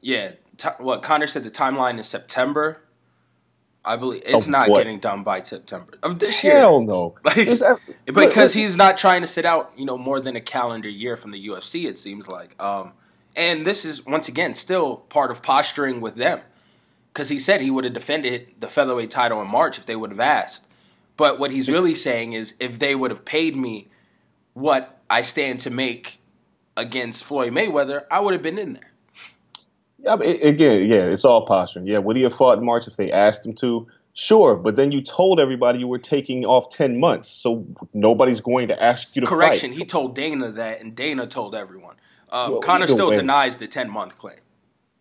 Yeah. 0.00 0.32
T- 0.56 0.68
what 0.78 1.02
Conor 1.02 1.26
said 1.26 1.44
the 1.44 1.50
timeline 1.50 1.98
is 1.98 2.06
September. 2.06 2.80
I 3.88 3.96
believe 3.96 4.22
it's 4.26 4.46
Oh, 4.46 4.50
not 4.50 4.68
boy. 4.68 4.76
getting 4.76 5.00
done 5.00 5.22
by 5.24 5.40
September 5.42 5.94
of 6.02 6.18
this 6.18 6.44
year. 6.44 6.58
Hell 6.58 6.82
no. 6.82 7.14
Like, 7.24 7.48
uh, 7.48 7.76
because 8.06 8.52
he's 8.52 8.76
not 8.76 8.98
trying 8.98 9.22
to 9.22 9.26
sit 9.26 9.44
out, 9.46 9.72
you 9.76 9.84
know, 9.86 9.96
more 9.96 10.20
than 10.20 10.36
a 10.36 10.40
calendar 10.40 10.88
year 10.88 11.16
from 11.16 11.30
the 11.30 11.48
UFC. 11.48 11.86
It 11.86 11.98
seems 11.98 12.28
like, 12.28 12.54
um, 12.62 12.92
And 13.34 13.66
this 13.66 13.84
is 13.84 14.04
once 14.04 14.28
again 14.28 14.54
still 14.54 14.96
part 14.96 15.30
of 15.30 15.42
posturing 15.42 16.00
with 16.00 16.16
them, 16.16 16.40
because 17.12 17.28
he 17.30 17.40
said 17.40 17.60
he 17.62 17.70
would 17.70 17.84
have 17.84 17.94
defended 17.94 18.48
the 18.60 18.68
featherweight 18.68 19.10
title 19.10 19.40
in 19.40 19.48
March 19.48 19.78
if 19.78 19.86
they 19.86 19.96
would 19.96 20.10
have 20.10 20.20
asked. 20.20 20.66
But 21.16 21.38
what 21.38 21.50
he's 21.50 21.68
really 21.68 21.94
saying 21.94 22.34
is, 22.34 22.54
if 22.60 22.78
they 22.78 22.94
would 22.94 23.10
have 23.10 23.24
paid 23.24 23.56
me 23.56 23.88
what 24.54 25.00
I 25.08 25.22
stand 25.22 25.60
to 25.60 25.70
make 25.70 26.18
against 26.76 27.24
Floyd 27.24 27.52
Mayweather, 27.52 28.04
I 28.10 28.20
would 28.20 28.34
have 28.34 28.42
been 28.42 28.58
in 28.58 28.74
there. 28.74 28.87
Yeah, 29.98 30.16
but 30.16 30.26
it, 30.26 30.46
again, 30.46 30.86
yeah, 30.88 31.04
it's 31.04 31.24
all 31.24 31.46
posturing. 31.46 31.86
Yeah, 31.86 31.98
would 31.98 32.16
he 32.16 32.22
have 32.22 32.34
fought 32.34 32.58
in 32.58 32.64
March 32.64 32.86
if 32.86 32.96
they 32.96 33.10
asked 33.10 33.44
him 33.44 33.54
to? 33.56 33.86
Sure, 34.14 34.56
but 34.56 34.74
then 34.74 34.90
you 34.90 35.00
told 35.00 35.38
everybody 35.38 35.78
you 35.78 35.86
were 35.86 35.98
taking 35.98 36.44
off 36.44 36.70
ten 36.70 36.98
months, 36.98 37.28
so 37.28 37.64
nobody's 37.94 38.40
going 38.40 38.68
to 38.68 38.82
ask 38.82 39.14
you 39.14 39.20
to 39.20 39.26
Correction, 39.26 39.70
fight. 39.70 39.78
he 39.78 39.84
told 39.84 40.14
Dana 40.14 40.50
that, 40.52 40.80
and 40.80 40.94
Dana 40.96 41.26
told 41.26 41.54
everyone. 41.54 41.96
Um, 42.30 42.52
Well, 42.52 42.60
Conor 42.60 42.86
still 42.86 43.10
way. 43.10 43.16
denies 43.16 43.56
the 43.56 43.66
10 43.66 43.90
month 43.90 44.18
claim. 44.18 44.36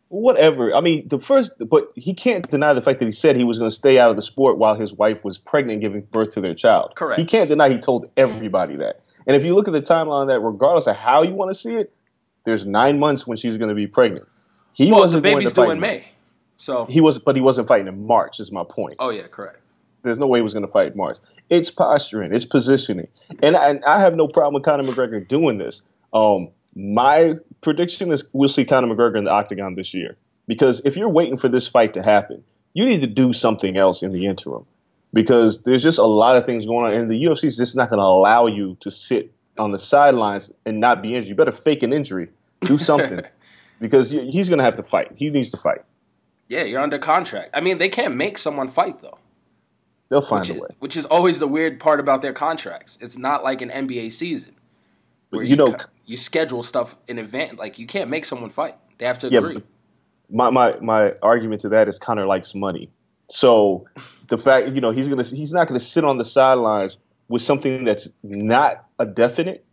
Whatever. 0.10 0.74
I 0.74 0.80
mean, 0.80 1.08
the 1.08 1.20
first, 1.20 1.54
but 1.60 1.92
he 1.96 2.14
can't 2.14 2.50
deny 2.50 2.74
the 2.74 2.82
fact 2.82 3.00
that 3.00 3.06
he 3.06 3.12
said 3.12 3.36
he 3.36 3.44
was 3.44 3.60
going 3.60 3.70
to 3.70 3.76
stay 3.76 4.00
out 4.00 4.10
of 4.10 4.16
the 4.16 4.22
sport 4.22 4.58
while 4.58 4.76
his 4.76 4.94
wife 4.94 5.22
was 5.24 5.38
pregnant, 5.38 5.82
giving 5.82 6.02
birth 6.02 6.34
to 6.36 6.42
their 6.42 6.56
child. 6.56 6.94
Correct. 6.96 7.20
He 7.20 7.26
can't 7.26 7.50
deny 7.50 7.70
he 7.70 7.78
told 7.78 8.10
everybody 8.16 8.78
that. 8.78 9.02
And 9.26 9.36
if 9.36 9.44
you 9.44 9.54
look 9.54 9.68
at 9.68 9.74
the 9.74 9.82
timeline 9.82 10.28
that, 10.28 10.40
regardless 10.40 10.88
of 10.88 10.96
how 10.96 11.24
you 11.24 11.34
want 11.34 11.52
to 11.52 11.56
see 11.56 11.76
it, 11.76 11.94
there's 12.46 12.66
nine 12.66 13.00
months 13.00 13.28
when 13.28 13.36
she's 13.36 13.58
going 13.58 13.68
to 13.70 13.76
be 13.76 13.88
pregnant. 13.88 14.26
He 14.78 14.92
well, 14.92 15.00
the 15.00 15.02
wasn't 15.02 15.24
going 15.24 15.38
baby's 15.38 15.50
to 15.50 15.56
fight 15.56 15.66
due 15.66 15.72
in 15.72 15.80
May. 15.80 16.08
So, 16.58 16.86
He 16.86 17.02
was, 17.02 17.18
but 17.18 17.36
he 17.36 17.42
wasn't 17.42 17.68
fighting 17.68 17.88
in 17.88 18.06
March. 18.06 18.40
Is 18.40 18.52
my 18.52 18.64
point. 18.64 18.96
oh, 19.00 19.10
yeah, 19.10 19.28
correct. 19.28 19.60
There's 20.04 20.20
no 20.20 20.28
way 20.28 20.40
he 20.40 20.44
was 20.44 20.54
going 20.54 20.66
to 20.66 20.72
fight 20.72 20.92
in 20.92 20.98
March. 20.98 21.18
It's 21.50 21.72
posturing. 21.72 22.34
It's 22.34 22.46
positioning, 22.46 23.08
and, 23.42 23.56
and 23.56 23.84
I 23.86 24.00
have 24.00 24.16
no 24.16 24.28
problem 24.28 24.54
with 24.54 24.64
Conor 24.64 24.84
McGregor 24.84 25.28
doing 25.28 25.58
this. 25.58 25.82
Um, 26.14 26.50
my 26.76 27.34
prediction 27.62 28.12
is 28.12 28.26
we'll 28.34 28.50
see 28.50 28.66
Conor 28.66 28.94
McGregor 28.94 29.18
in 29.18 29.24
the 29.24 29.32
octagon 29.32 29.74
this 29.74 29.94
year 29.94 30.16
because 30.48 30.82
if 30.86 30.96
you're 30.96 31.10
waiting 31.10 31.38
for 31.38 31.50
this 31.50 31.68
fight 31.68 31.96
to 31.96 32.04
happen, 32.04 32.44
you 32.74 32.86
need 32.86 33.02
to 33.02 33.08
do 33.08 33.34
something 33.34 33.78
else 33.78 34.04
in 34.04 34.12
the 34.12 34.28
interim 34.28 34.66
because 35.12 35.64
there's 35.64 35.82
just 35.82 35.98
a 35.98 36.06
lot 36.06 36.36
of 36.36 36.46
things 36.46 36.68
going 36.68 36.86
on, 36.86 36.94
and 36.94 37.10
the 37.10 37.24
UFC 37.24 37.46
is 37.46 37.58
just 37.58 37.76
not 37.76 37.90
going 37.90 38.00
to 38.00 38.06
allow 38.06 38.46
you 38.46 38.78
to 38.82 38.92
sit 38.92 39.32
on 39.58 39.72
the 39.72 39.80
sidelines 39.80 40.52
and 40.66 40.80
not 40.80 41.02
be 41.02 41.16
injured. 41.16 41.30
You 41.30 41.36
better 41.36 41.52
fake 41.52 41.82
an 41.82 41.94
injury, 41.94 42.30
do 42.62 42.78
something, 42.78 43.22
because 43.80 44.10
he's 44.12 44.50
going 44.50 44.60
to 44.60 44.66
have 44.66 44.76
to 44.76 44.84
fight. 44.84 45.12
He 45.16 45.30
needs 45.30 45.50
to 45.52 45.58
fight. 45.58 45.82
Yeah, 46.48 46.64
you're 46.64 46.82
under 46.82 47.00
contract. 47.00 47.50
I 47.54 47.62
mean, 47.62 47.78
they 47.78 47.90
can't 47.90 48.16
make 48.16 48.38
someone 48.38 48.70
fight, 48.70 49.02
though. 49.02 49.18
They'll 50.10 50.22
find 50.22 50.42
which 50.42 50.50
a 50.52 50.54
is, 50.56 50.62
way. 50.62 50.68
which 50.80 50.96
is 50.98 51.06
always 51.06 51.40
the 51.40 51.48
weird 51.48 51.80
part 51.80 52.00
about 52.00 52.22
their 52.22 52.32
contracts. 52.34 52.98
It's 53.02 53.18
not 53.18 53.44
like 53.44 53.62
an 53.62 53.70
NBA 53.70 54.14
season 54.14 54.56
But 55.32 55.38
where 55.38 55.46
you 55.46 55.56
know, 55.58 55.74
co- 55.74 55.86
you 56.06 56.16
schedule 56.16 56.64
stuff 56.64 56.96
in 57.08 57.18
advance. 57.20 57.60
Like 57.60 57.78
you 57.78 57.86
can't 57.88 58.10
make 58.10 58.24
someone 58.24 58.50
fight; 58.50 58.76
they 59.00 59.06
have 59.06 59.20
to 59.20 59.30
Yeah, 59.30 59.40
agree. 59.40 59.64
my, 60.30 60.50
my 60.50 60.80
my 60.80 61.14
argument 61.22 61.62
to 61.64 61.70
that 61.70 61.90
is 61.90 62.00
Conor 62.00 62.26
likes 62.26 62.56
money. 62.56 62.90
So 63.30 63.86
the 64.30 64.38
fact 64.38 64.70
you 64.70 64.80
know 64.80 64.92
he's 64.92 65.10
gonna 65.10 65.24
he's 65.24 65.52
not 65.52 65.68
gonna 65.68 65.82
sit 65.82 66.06
on 66.06 66.18
the 66.18 66.24
sidelines 66.24 66.96
with 67.28 67.42
something 67.42 67.84
that's 67.84 68.08
not 68.24 68.86
a 69.00 69.06
definite 69.06 69.66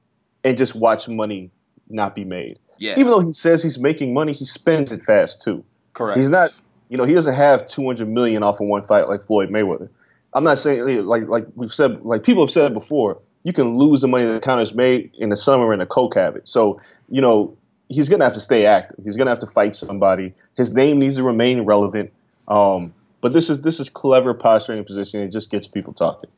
and 0.42 0.58
just 0.58 0.74
watch 0.74 1.06
money 1.08 1.52
not 1.88 2.16
be 2.16 2.24
made. 2.24 2.58
Yeah. 2.78 2.92
Even 2.92 3.06
though 3.06 3.20
he 3.20 3.32
says 3.32 3.62
he's 3.62 3.78
making 3.78 4.14
money, 4.14 4.32
he 4.32 4.44
spends 4.44 4.92
it 4.92 5.04
fast 5.04 5.40
too. 5.42 5.64
Correct. 5.92 6.18
He's 6.18 6.28
not 6.28 6.52
you 6.88 6.96
know 6.96 7.04
he 7.04 7.14
doesn't 7.14 7.34
have 7.34 7.66
200 7.66 8.08
million 8.08 8.42
off 8.42 8.60
of 8.60 8.66
one 8.66 8.82
fight 8.82 9.08
like 9.08 9.22
Floyd 9.22 9.50
Mayweather. 9.50 9.88
I'm 10.32 10.44
not 10.44 10.58
saying 10.58 11.06
like 11.06 11.28
like 11.28 11.46
we've 11.54 11.72
said 11.72 12.04
like 12.04 12.22
people 12.22 12.44
have 12.44 12.50
said 12.52 12.74
before. 12.74 13.18
You 13.42 13.52
can 13.52 13.76
lose 13.76 14.00
the 14.00 14.08
money 14.08 14.24
that 14.24 14.42
Conor's 14.42 14.74
made 14.74 15.10
in 15.18 15.28
the 15.28 15.36
summer 15.36 15.74
in 15.74 15.80
a 15.80 15.86
coke 15.86 16.14
habit. 16.14 16.48
So 16.48 16.80
you 17.08 17.20
know 17.20 17.56
he's 17.88 18.08
gonna 18.08 18.24
have 18.24 18.34
to 18.34 18.40
stay 18.40 18.66
active. 18.66 19.04
He's 19.04 19.16
gonna 19.16 19.30
have 19.30 19.40
to 19.40 19.46
fight 19.46 19.76
somebody. 19.76 20.34
His 20.56 20.72
name 20.72 20.98
needs 20.98 21.16
to 21.16 21.22
remain 21.22 21.62
relevant. 21.62 22.12
Um, 22.48 22.94
but 23.20 23.32
this 23.32 23.48
is 23.48 23.62
this 23.62 23.80
is 23.80 23.88
clever 23.88 24.34
posturing 24.34 24.78
and 24.78 24.86
positioning. 24.86 25.26
It 25.26 25.32
just 25.32 25.50
gets 25.50 25.66
people 25.66 25.92
talking. 25.92 26.30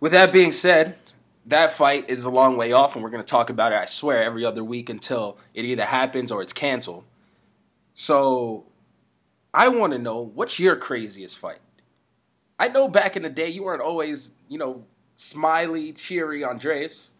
With 0.00 0.12
that 0.12 0.32
being 0.32 0.52
said, 0.52 0.96
that 1.46 1.72
fight 1.72 2.10
is 2.10 2.24
a 2.24 2.30
long 2.30 2.56
way 2.56 2.72
off, 2.72 2.94
and 2.94 3.02
we're 3.02 3.10
going 3.10 3.22
to 3.22 3.28
talk 3.28 3.50
about 3.50 3.72
it, 3.72 3.76
I 3.76 3.86
swear, 3.86 4.22
every 4.22 4.44
other 4.44 4.62
week 4.62 4.88
until 4.90 5.38
it 5.54 5.64
either 5.64 5.84
happens 5.84 6.30
or 6.30 6.42
it's 6.42 6.52
canceled. 6.52 7.04
So, 7.94 8.66
I 9.52 9.68
want 9.68 9.92
to 9.92 9.98
know 9.98 10.20
what's 10.20 10.58
your 10.58 10.76
craziest 10.76 11.38
fight? 11.38 11.60
I 12.58 12.68
know 12.68 12.88
back 12.88 13.16
in 13.16 13.22
the 13.22 13.30
day 13.30 13.48
you 13.48 13.64
weren't 13.64 13.82
always, 13.82 14.32
you 14.48 14.58
know, 14.58 14.84
smiley, 15.16 15.92
cheery 15.92 16.44
Andreas. 16.44 17.12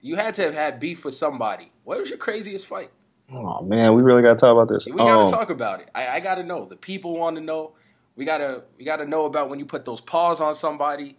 You 0.00 0.16
had 0.16 0.34
to 0.36 0.42
have 0.42 0.54
had 0.54 0.80
beef 0.80 1.04
with 1.04 1.14
somebody. 1.14 1.70
What 1.84 2.00
was 2.00 2.08
your 2.08 2.18
craziest 2.18 2.66
fight? 2.66 2.90
Oh 3.32 3.62
man, 3.62 3.94
we 3.94 4.02
really 4.02 4.22
gotta 4.22 4.38
talk 4.38 4.52
about 4.52 4.68
this. 4.68 4.86
We 4.86 4.92
gotta 4.92 5.26
Um, 5.26 5.30
talk 5.30 5.50
about 5.50 5.80
it. 5.80 5.90
I, 5.94 6.08
I 6.08 6.20
gotta 6.20 6.42
know. 6.42 6.64
The 6.64 6.76
people 6.76 7.16
want 7.16 7.36
to 7.36 7.42
know. 7.42 7.72
We 8.16 8.24
gotta 8.24 8.64
we 8.78 8.84
gotta 8.84 9.04
know 9.04 9.26
about 9.26 9.48
when 9.48 9.58
you 9.58 9.66
put 9.66 9.84
those 9.84 10.00
paws 10.00 10.40
on 10.40 10.54
somebody. 10.54 11.16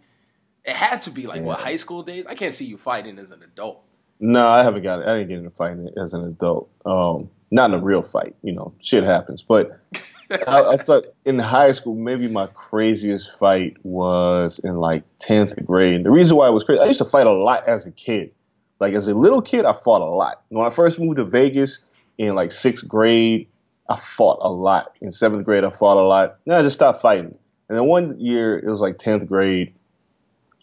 It 0.64 0.76
had 0.76 1.02
to 1.02 1.10
be 1.10 1.26
like 1.26 1.42
what 1.42 1.58
high 1.58 1.76
school 1.76 2.02
days. 2.02 2.24
I 2.28 2.34
can't 2.34 2.54
see 2.54 2.64
you 2.64 2.76
fighting 2.76 3.18
as 3.18 3.30
an 3.30 3.42
adult. 3.42 3.82
No, 4.20 4.48
I 4.48 4.62
haven't 4.62 4.84
got 4.84 5.00
it. 5.00 5.08
I 5.08 5.18
didn't 5.18 5.28
get 5.28 5.38
into 5.38 5.50
fighting 5.50 5.88
as 6.00 6.14
an 6.14 6.24
adult. 6.24 6.70
Um, 6.86 7.28
not 7.50 7.70
in 7.70 7.80
a 7.80 7.82
real 7.82 8.02
fight. 8.02 8.36
You 8.42 8.52
know, 8.52 8.72
shit 8.80 9.02
happens. 9.02 9.42
But 9.42 9.80
I, 10.46 10.62
I 10.62 10.76
thought 10.76 11.04
in 11.24 11.38
high 11.38 11.72
school, 11.72 11.96
maybe 11.96 12.28
my 12.28 12.46
craziest 12.46 13.36
fight 13.38 13.76
was 13.82 14.60
in 14.60 14.76
like 14.76 15.02
tenth 15.18 15.54
grade. 15.66 15.94
And 15.94 16.06
the 16.06 16.10
reason 16.10 16.36
why 16.36 16.48
it 16.48 16.52
was 16.52 16.62
crazy, 16.64 16.80
I 16.80 16.86
used 16.86 16.98
to 16.98 17.04
fight 17.04 17.26
a 17.26 17.32
lot 17.32 17.68
as 17.68 17.84
a 17.86 17.90
kid. 17.90 18.32
Like 18.78 18.94
as 18.94 19.08
a 19.08 19.14
little 19.14 19.42
kid, 19.42 19.64
I 19.64 19.72
fought 19.72 20.02
a 20.02 20.10
lot. 20.10 20.42
When 20.48 20.66
I 20.66 20.70
first 20.70 20.98
moved 20.98 21.16
to 21.16 21.24
Vegas 21.24 21.80
in 22.18 22.34
like 22.34 22.52
sixth 22.52 22.86
grade, 22.86 23.48
I 23.88 23.96
fought 23.96 24.38
a 24.40 24.50
lot. 24.50 24.92
In 25.00 25.12
seventh 25.12 25.44
grade, 25.44 25.64
I 25.64 25.70
fought 25.70 25.96
a 25.96 26.06
lot. 26.06 26.38
Then 26.46 26.56
I 26.56 26.62
just 26.62 26.76
stopped 26.76 27.02
fighting. 27.02 27.36
And 27.68 27.78
then 27.78 27.84
one 27.86 28.18
year, 28.20 28.58
it 28.58 28.68
was 28.68 28.80
like 28.80 28.98
tenth 28.98 29.26
grade. 29.26 29.74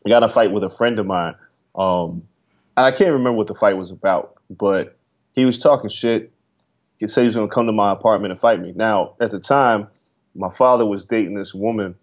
I 0.09 0.19
got 0.19 0.23
a 0.23 0.33
fight 0.33 0.51
with 0.51 0.63
a 0.63 0.69
friend 0.71 0.97
of 0.97 1.05
mine. 1.05 1.35
Um, 1.75 2.23
and 2.75 2.85
I 2.85 2.91
can't 2.91 3.11
remember 3.11 3.33
what 3.33 3.47
the 3.47 3.53
fight 3.53 3.77
was 3.77 3.91
about, 3.91 4.35
but 4.49 4.97
he 5.33 5.45
was 5.45 5.59
talking 5.59 5.89
shit. 5.89 6.31
He 6.97 7.07
said 7.07 7.21
he 7.21 7.27
was 7.27 7.35
going 7.35 7.47
to 7.47 7.53
come 7.53 7.67
to 7.67 7.71
my 7.71 7.91
apartment 7.91 8.31
and 8.31 8.39
fight 8.39 8.59
me. 8.59 8.73
Now, 8.75 9.13
at 9.19 9.29
the 9.29 9.39
time, 9.39 9.87
my 10.33 10.49
father 10.49 10.85
was 10.85 11.05
dating 11.05 11.35
this 11.35 11.53
woman, 11.53 11.93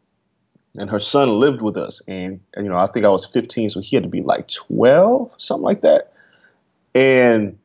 and 0.77 0.89
her 0.89 1.01
son 1.01 1.41
lived 1.41 1.63
with 1.63 1.77
us. 1.77 2.01
And, 2.07 2.41
and, 2.55 2.65
you 2.65 2.71
know, 2.71 2.79
I 2.79 2.87
think 2.87 3.05
I 3.05 3.09
was 3.09 3.27
15, 3.27 3.71
so 3.71 3.81
he 3.81 3.97
had 3.97 4.05
to 4.05 4.09
be 4.09 4.23
like 4.23 4.47
12, 4.49 5.35
something 5.39 5.65
like 5.65 5.81
that. 5.81 6.13
And 6.95 7.59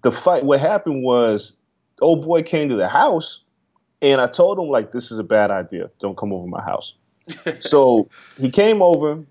the 0.00 0.10
fight, 0.10 0.42
what 0.44 0.60
happened 0.60 1.04
was, 1.04 1.54
the 1.98 2.04
old 2.06 2.24
boy 2.24 2.42
came 2.44 2.70
to 2.70 2.76
the 2.76 2.88
house, 2.88 3.44
and 4.00 4.22
I 4.22 4.26
told 4.26 4.58
him 4.58 4.68
like, 4.68 4.90
"This 4.90 5.12
is 5.12 5.18
a 5.18 5.22
bad 5.22 5.50
idea. 5.50 5.90
Don't 6.00 6.16
come 6.16 6.32
over 6.32 6.46
my 6.46 6.62
house." 6.62 6.94
so 7.60 8.08
he 8.40 8.50
came 8.50 8.80
over, 8.80 9.22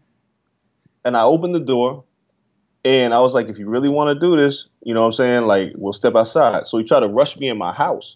and 1.05 1.17
I 1.17 1.23
opened 1.23 1.55
the 1.55 1.59
door. 1.59 2.03
And 2.85 3.13
I 3.13 3.19
was 3.19 3.33
like, 3.33 3.47
if 3.47 3.59
you 3.59 3.67
really 3.67 3.89
want 3.89 4.17
to 4.17 4.25
do 4.25 4.37
this, 4.37 4.69
you 4.83 4.93
know 4.93 5.01
what 5.01 5.07
I'm 5.07 5.11
saying? 5.11 5.43
Like, 5.43 5.73
we'll 5.75 5.91
step 5.91 6.15
outside. 6.15 6.65
So 6.65 6.77
he 6.77 6.85
tried 6.85 7.01
to 7.01 7.07
rush 7.07 7.37
me 7.37 7.49
in 7.49 7.57
my 7.57 7.73
house. 7.73 8.15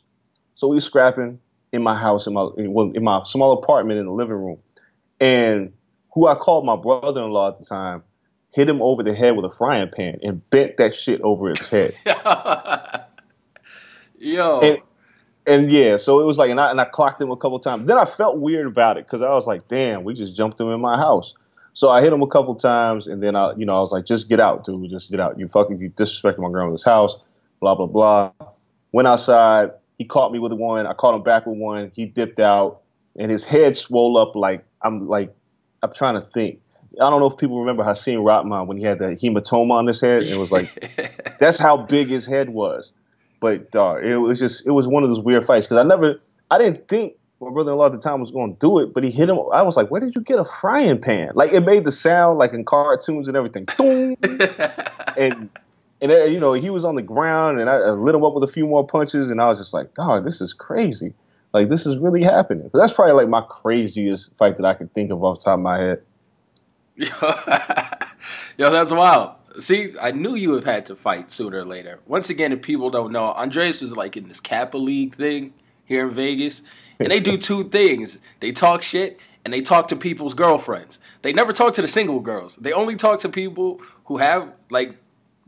So 0.56 0.70
we 0.70 0.80
scrapping 0.80 1.40
in 1.74 1.84
my 1.84 1.98
house, 2.00 2.28
in 2.28 2.34
my 2.34 2.48
in, 2.58 2.94
in 2.96 3.04
my 3.04 3.24
small 3.26 3.52
apartment 3.52 4.00
in 4.00 4.06
the 4.06 4.12
living 4.12 4.36
room. 4.36 4.60
And 5.20 5.74
who 6.14 6.28
I 6.28 6.36
called 6.36 6.66
my 6.66 6.78
brother-in-law 6.78 7.50
at 7.50 7.60
the 7.60 7.66
time 7.66 8.04
hit 8.54 8.70
him 8.70 8.82
over 8.82 9.04
the 9.04 9.14
head 9.14 9.36
with 9.36 9.46
a 9.46 9.56
frying 9.56 9.90
pan 9.90 10.20
and 10.22 10.48
bent 10.50 10.78
that 10.78 10.94
shit 10.94 11.20
over 11.22 11.50
his 11.50 11.68
head. 11.70 11.96
Yo, 14.20 14.62
And 14.62 14.78
and 15.46 15.72
yeah, 15.72 15.98
so 15.98 16.22
it 16.22 16.24
was 16.24 16.38
like, 16.38 16.50
and 16.50 16.60
I, 16.60 16.72
and 16.72 16.80
I 16.80 16.86
clocked 16.86 17.22
him 17.22 17.32
a 17.32 17.36
couple 17.36 17.60
times. 17.60 17.86
Then 17.88 17.98
I 17.98 18.06
felt 18.06 18.38
weird 18.38 18.66
about 18.66 18.98
it 18.98 19.06
because 19.06 19.22
I 19.22 19.30
was 19.34 19.46
like, 19.46 19.68
damn, 19.68 20.06
we 20.06 20.14
just 20.14 20.38
jumped 20.38 20.58
him 20.60 20.70
in 20.70 20.80
my 20.80 20.98
house. 20.98 21.34
So 21.74 21.90
I 21.90 22.02
hit 22.02 22.14
him 22.14 22.22
a 22.22 22.28
couple 22.28 22.54
times, 22.56 23.08
and 23.08 23.22
then 23.22 23.36
I, 23.36 23.54
you 23.56 23.66
know, 23.66 23.76
I 23.76 23.80
was 23.82 23.92
like, 23.92 24.06
just 24.06 24.30
get 24.30 24.40
out, 24.40 24.64
dude, 24.64 24.90
just 24.92 25.10
get 25.10 25.20
out. 25.20 25.40
You 25.40 25.48
fucking 25.48 25.80
you 25.80 25.90
disrespecting 25.90 26.40
my 26.40 26.50
grandmother's 26.50 26.84
house, 26.84 27.16
blah 27.60 27.76
blah 27.76 27.88
blah. 27.88 28.32
Went 28.92 29.08
outside. 29.08 29.72
He 29.98 30.06
caught 30.06 30.32
me 30.32 30.40
with 30.40 30.54
one. 30.54 30.86
I 30.86 30.94
caught 30.94 31.16
him 31.16 31.24
back 31.24 31.46
with 31.46 31.58
one. 31.58 31.92
He 31.96 32.06
dipped 32.06 32.40
out, 32.40 32.82
and 33.16 33.32
his 33.32 33.44
head 33.44 33.76
swole 33.76 34.18
up 34.18 34.36
like 34.36 34.64
I'm 34.82 35.08
like 35.08 35.36
I'm 35.82 35.94
trying 35.94 36.16
to 36.16 36.22
think. 36.22 36.60
I 37.02 37.10
don't 37.10 37.20
know 37.20 37.28
if 37.28 37.38
people 37.38 37.60
remember 37.60 37.84
Hasim 37.84 38.24
Rahman 38.24 38.68
when 38.68 38.78
he 38.78 38.84
had 38.84 39.00
that 39.00 39.20
hematoma 39.20 39.72
on 39.72 39.88
his 39.88 40.00
head. 40.00 40.24
It 40.24 40.38
was 40.38 40.52
like 40.52 41.36
that's 41.40 41.58
how 41.58 41.76
big 41.78 42.08
his 42.08 42.26
head 42.26 42.50
was. 42.50 42.94
But 43.40 43.76
uh, 43.76 43.96
it 43.96 44.16
was 44.18 44.40
just 44.40 44.68
it 44.68 44.72
was 44.72 44.88
one 44.88 45.04
of 45.04 45.10
those 45.10 45.20
weird 45.20 45.46
fights 45.46 45.66
because 45.66 45.84
I 45.84 45.88
never 45.88 46.22
I 46.52 46.60
didn't 46.60 46.88
think 46.88 47.14
my 47.44 47.52
brother-in-law 47.52 47.88
at 47.88 47.92
the 47.92 47.98
time 47.98 48.20
was 48.20 48.32
going 48.32 48.54
to 48.54 48.60
do 48.60 48.80
it, 48.80 48.94
but 48.94 49.04
he 49.04 49.12
hit 49.12 49.30
him. 49.30 49.38
I 49.54 49.62
was 49.62 49.78
like, 49.78 49.90
where 49.90 50.02
did 50.02 50.16
you 50.16 50.22
get 50.22 50.40
a 50.40 50.46
frying 50.46 51.00
pan? 51.00 51.32
Like 51.36 51.54
it 51.54 51.62
made 51.62 51.86
the 51.86 51.92
sound 51.92 52.40
like 52.40 52.54
in 52.54 52.66
cartoons 52.66 53.28
and 53.28 53.38
everything. 53.38 53.66
Boom. 53.78 54.16
and 55.18 55.50
and 56.02 56.12
uh, 56.12 56.26
you 56.26 56.40
know 56.40 56.54
he 56.54 56.70
was 56.70 56.86
on 56.86 56.96
the 56.96 57.02
ground 57.02 57.60
and 57.60 57.70
I, 57.70 57.76
I 57.76 57.90
lit 57.92 58.16
him 58.16 58.24
up 58.24 58.34
with 58.34 58.44
a 58.44 58.52
few 58.52 58.68
more 58.68 58.86
punches 58.86 59.30
and 59.30 59.42
I 59.42 59.48
was 59.48 59.60
just 59.60 59.74
like, 59.74 59.94
dog, 59.94 60.26
this 60.26 60.42
is 60.42 60.54
crazy. 60.54 61.14
Like 61.54 61.70
this 61.70 61.86
is 61.86 61.98
really 61.98 62.24
happening. 62.24 62.70
But 62.72 62.80
that's 62.80 62.94
probably 62.94 63.14
like 63.14 63.30
my 63.30 63.42
craziest 63.42 64.36
fight 64.38 64.58
that 64.58 64.66
I 64.66 64.74
could 64.74 64.94
think 64.94 65.12
of 65.12 65.24
off 65.24 65.40
the 65.40 65.44
top 65.46 65.54
of 65.56 65.60
my 65.62 65.80
head. 65.80 66.02
Yo, 68.58 68.70
that's 68.70 68.92
wild. 68.92 69.36
See, 69.60 69.94
I 70.00 70.12
knew 70.12 70.36
you 70.36 70.54
have 70.54 70.66
had 70.66 70.86
to 70.88 70.96
fight 70.96 71.32
sooner 71.32 71.60
or 71.60 71.66
later. 71.66 72.00
Once 72.08 72.30
again, 72.30 72.52
if 72.52 72.62
people 72.62 72.90
don't 72.90 73.12
know, 73.12 73.26
Andreas 73.26 73.82
was 73.82 73.96
like 73.96 74.18
in 74.18 74.28
this 74.28 74.40
Kappa 74.40 74.78
League 74.78 75.16
thing 75.16 75.54
here 75.86 76.08
in 76.08 76.14
Vegas, 76.14 76.64
and 77.00 77.12
they 77.12 77.20
do 77.20 77.38
two 77.50 77.70
things: 77.70 78.20
they 78.40 78.52
talk 78.52 78.84
shit 78.84 79.20
and 79.46 79.54
they 79.54 79.62
talk 79.62 79.90
to 79.90 79.96
people's 79.96 80.34
girlfriends. 80.34 81.00
They 81.22 81.34
never 81.34 81.54
talk 81.54 81.74
to 81.76 81.82
the 81.82 81.88
single 81.88 82.20
girls. 82.20 82.56
They 82.56 82.72
only 82.72 82.96
talk 82.96 83.22
to 83.22 83.30
people 83.30 83.82
who 84.06 84.18
have 84.18 84.54
like 84.70 84.96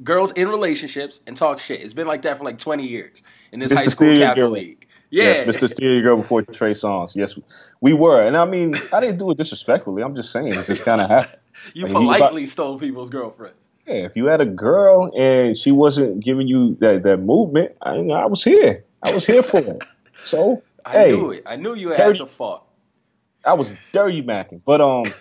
girls 0.03 0.31
in 0.31 0.49
relationships 0.49 1.21
and 1.25 1.37
talk 1.37 1.59
shit. 1.59 1.81
It's 1.81 1.93
been 1.93 2.07
like 2.07 2.23
that 2.23 2.37
for 2.37 2.43
like 2.43 2.59
twenty 2.59 2.87
years 2.87 3.21
in 3.51 3.59
this 3.59 3.71
Mr. 3.71 3.75
high 3.75 3.83
school 3.83 4.15
Steal 4.15 4.35
Girl. 4.35 4.51
League. 4.51 4.87
Yeah, 5.11 5.45
Yes, 5.45 5.55
Mr. 5.55 5.69
Steal 5.71 5.93
Your 5.93 6.01
Girl 6.01 6.17
before 6.17 6.41
Trey 6.41 6.71
Songz. 6.71 7.15
Yes, 7.15 7.37
we 7.79 7.93
were. 7.93 8.25
And 8.25 8.35
I 8.35 8.45
mean, 8.45 8.75
I 8.91 8.99
didn't 8.99 9.17
do 9.17 9.31
it 9.31 9.37
disrespectfully. 9.37 10.03
I'm 10.03 10.15
just 10.15 10.31
saying, 10.31 10.47
it 10.47 10.65
just 10.65 10.83
kind 10.83 10.99
of 10.99 11.09
happened. 11.09 11.39
you 11.73 11.83
Like, 11.83 11.93
politely 11.93 12.45
stole 12.47 12.79
people's 12.79 13.09
girlfriends. 13.09 13.55
Yeah, 13.87 13.93
if 13.97 14.15
you 14.15 14.25
had 14.25 14.41
a 14.41 14.45
girl 14.45 15.11
and 15.15 15.55
she 15.57 15.71
wasn't 15.71 16.23
giving 16.23 16.47
you 16.47 16.75
that, 16.81 17.03
that 17.03 17.17
movement, 17.17 17.73
I, 17.81 17.91
I 17.91 18.25
was 18.25 18.43
here. 18.43 18.83
I 19.03 19.13
was 19.13 19.25
here 19.25 19.43
for 19.43 19.59
it. 19.59 19.83
So, 20.25 20.63
I 20.85 20.91
hey, 20.91 21.11
knew 21.11 21.31
it. 21.31 21.43
I 21.45 21.55
knew 21.55 21.73
you 21.73 21.89
had 21.89 21.97
dirty- 21.97 22.19
to 22.19 22.25
fought. 22.27 22.63
I 23.43 23.53
was 23.53 23.75
dirty 23.91 24.21
macking, 24.21 24.61
but 24.65 24.81
um, 24.81 25.13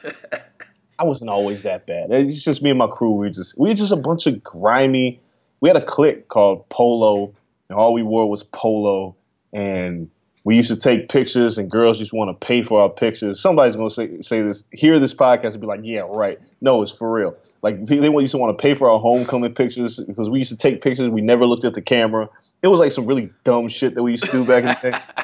I 0.98 1.04
wasn't 1.04 1.30
always 1.30 1.62
that 1.62 1.86
bad. 1.86 2.10
It's 2.10 2.42
just 2.42 2.62
me 2.62 2.70
and 2.70 2.78
my 2.78 2.86
crew. 2.86 3.12
We 3.12 3.26
were 3.26 3.30
just 3.30 3.58
we 3.58 3.68
were 3.68 3.74
just 3.74 3.92
a 3.92 3.96
bunch 3.96 4.26
of 4.26 4.42
grimy. 4.42 5.20
We 5.60 5.68
had 5.68 5.76
a 5.76 5.84
clique 5.84 6.28
called 6.28 6.68
Polo, 6.68 7.34
and 7.68 7.78
all 7.78 7.92
we 7.92 8.02
wore 8.02 8.28
was 8.28 8.42
polo. 8.42 9.16
And 9.52 10.10
we 10.44 10.56
used 10.56 10.70
to 10.70 10.76
take 10.76 11.08
pictures, 11.08 11.58
and 11.58 11.70
girls 11.70 11.98
just 11.98 12.12
want 12.12 12.28
to 12.28 12.46
pay 12.46 12.62
for 12.62 12.82
our 12.82 12.88
pictures. 12.88 13.40
Somebody's 13.40 13.76
gonna 13.76 13.90
say 13.90 14.20
say 14.20 14.42
this, 14.42 14.64
hear 14.72 14.98
this 14.98 15.14
podcast, 15.14 15.52
and 15.52 15.60
be 15.60 15.66
like, 15.66 15.80
"Yeah, 15.82 16.06
right." 16.08 16.38
No, 16.60 16.82
it's 16.82 16.92
for 16.92 17.10
real. 17.10 17.36
Like 17.62 17.86
they 17.86 17.96
used 17.96 18.32
to 18.32 18.38
want 18.38 18.56
to 18.56 18.60
pay 18.60 18.74
for 18.74 18.90
our 18.90 18.98
homecoming 18.98 19.54
pictures 19.54 19.98
because 19.98 20.28
we 20.28 20.38
used 20.38 20.50
to 20.50 20.56
take 20.56 20.82
pictures. 20.82 21.08
We 21.08 21.22
never 21.22 21.46
looked 21.46 21.64
at 21.64 21.72
the 21.72 21.80
camera. 21.80 22.28
It 22.62 22.68
was 22.68 22.78
like 22.78 22.92
some 22.92 23.06
really 23.06 23.30
dumb 23.42 23.68
shit 23.68 23.94
that 23.94 24.02
we 24.02 24.10
used 24.10 24.24
to 24.24 24.30
do 24.32 24.44
back 24.44 24.64
in 24.64 24.90
the 24.90 24.90
day. 24.90 25.23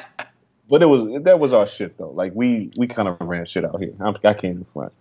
But 0.71 0.81
it 0.81 0.85
was 0.87 1.23
that 1.25 1.37
was 1.39 1.51
our 1.53 1.67
shit 1.67 1.97
though. 1.97 2.09
Like 2.11 2.31
we 2.33 2.71
we 2.77 2.87
kind 2.87 3.07
of 3.07 3.17
ran 3.19 3.45
shit 3.45 3.65
out 3.65 3.79
here. 3.79 3.93
I'm, 3.99 4.15
I 4.15 4.19
can't 4.33 4.45
even 4.45 4.65
front. 4.73 4.93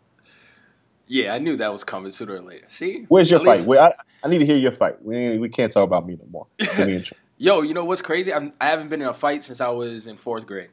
Yeah, 1.06 1.32
I 1.32 1.38
knew 1.38 1.56
that 1.58 1.72
was 1.72 1.84
coming 1.84 2.10
sooner 2.12 2.34
or 2.34 2.40
later. 2.42 2.66
See, 2.68 3.04
Where's 3.08 3.30
your 3.30 3.40
At 3.40 3.46
fight? 3.46 3.56
least- 3.58 3.68
Where, 3.68 3.80
I, 3.80 3.94
I 4.24 4.28
need 4.28 4.38
to 4.38 4.46
hear 4.46 4.56
your 4.56 4.72
fight. 4.72 5.02
We 5.04 5.38
we 5.38 5.48
can't 5.48 5.72
talk 5.72 5.84
about 5.84 6.06
me 6.06 6.18
no 6.20 6.26
more. 6.30 6.46
Me. 6.86 7.04
Yo, 7.38 7.62
you 7.62 7.72
know 7.72 7.84
what's 7.84 8.02
crazy? 8.02 8.34
I'm, 8.34 8.52
I 8.60 8.66
haven't 8.66 8.88
been 8.90 9.00
in 9.00 9.08
a 9.08 9.14
fight 9.14 9.44
since 9.44 9.60
I 9.60 9.68
was 9.68 10.06
in 10.08 10.16
fourth 10.18 10.44
grade. 10.46 10.70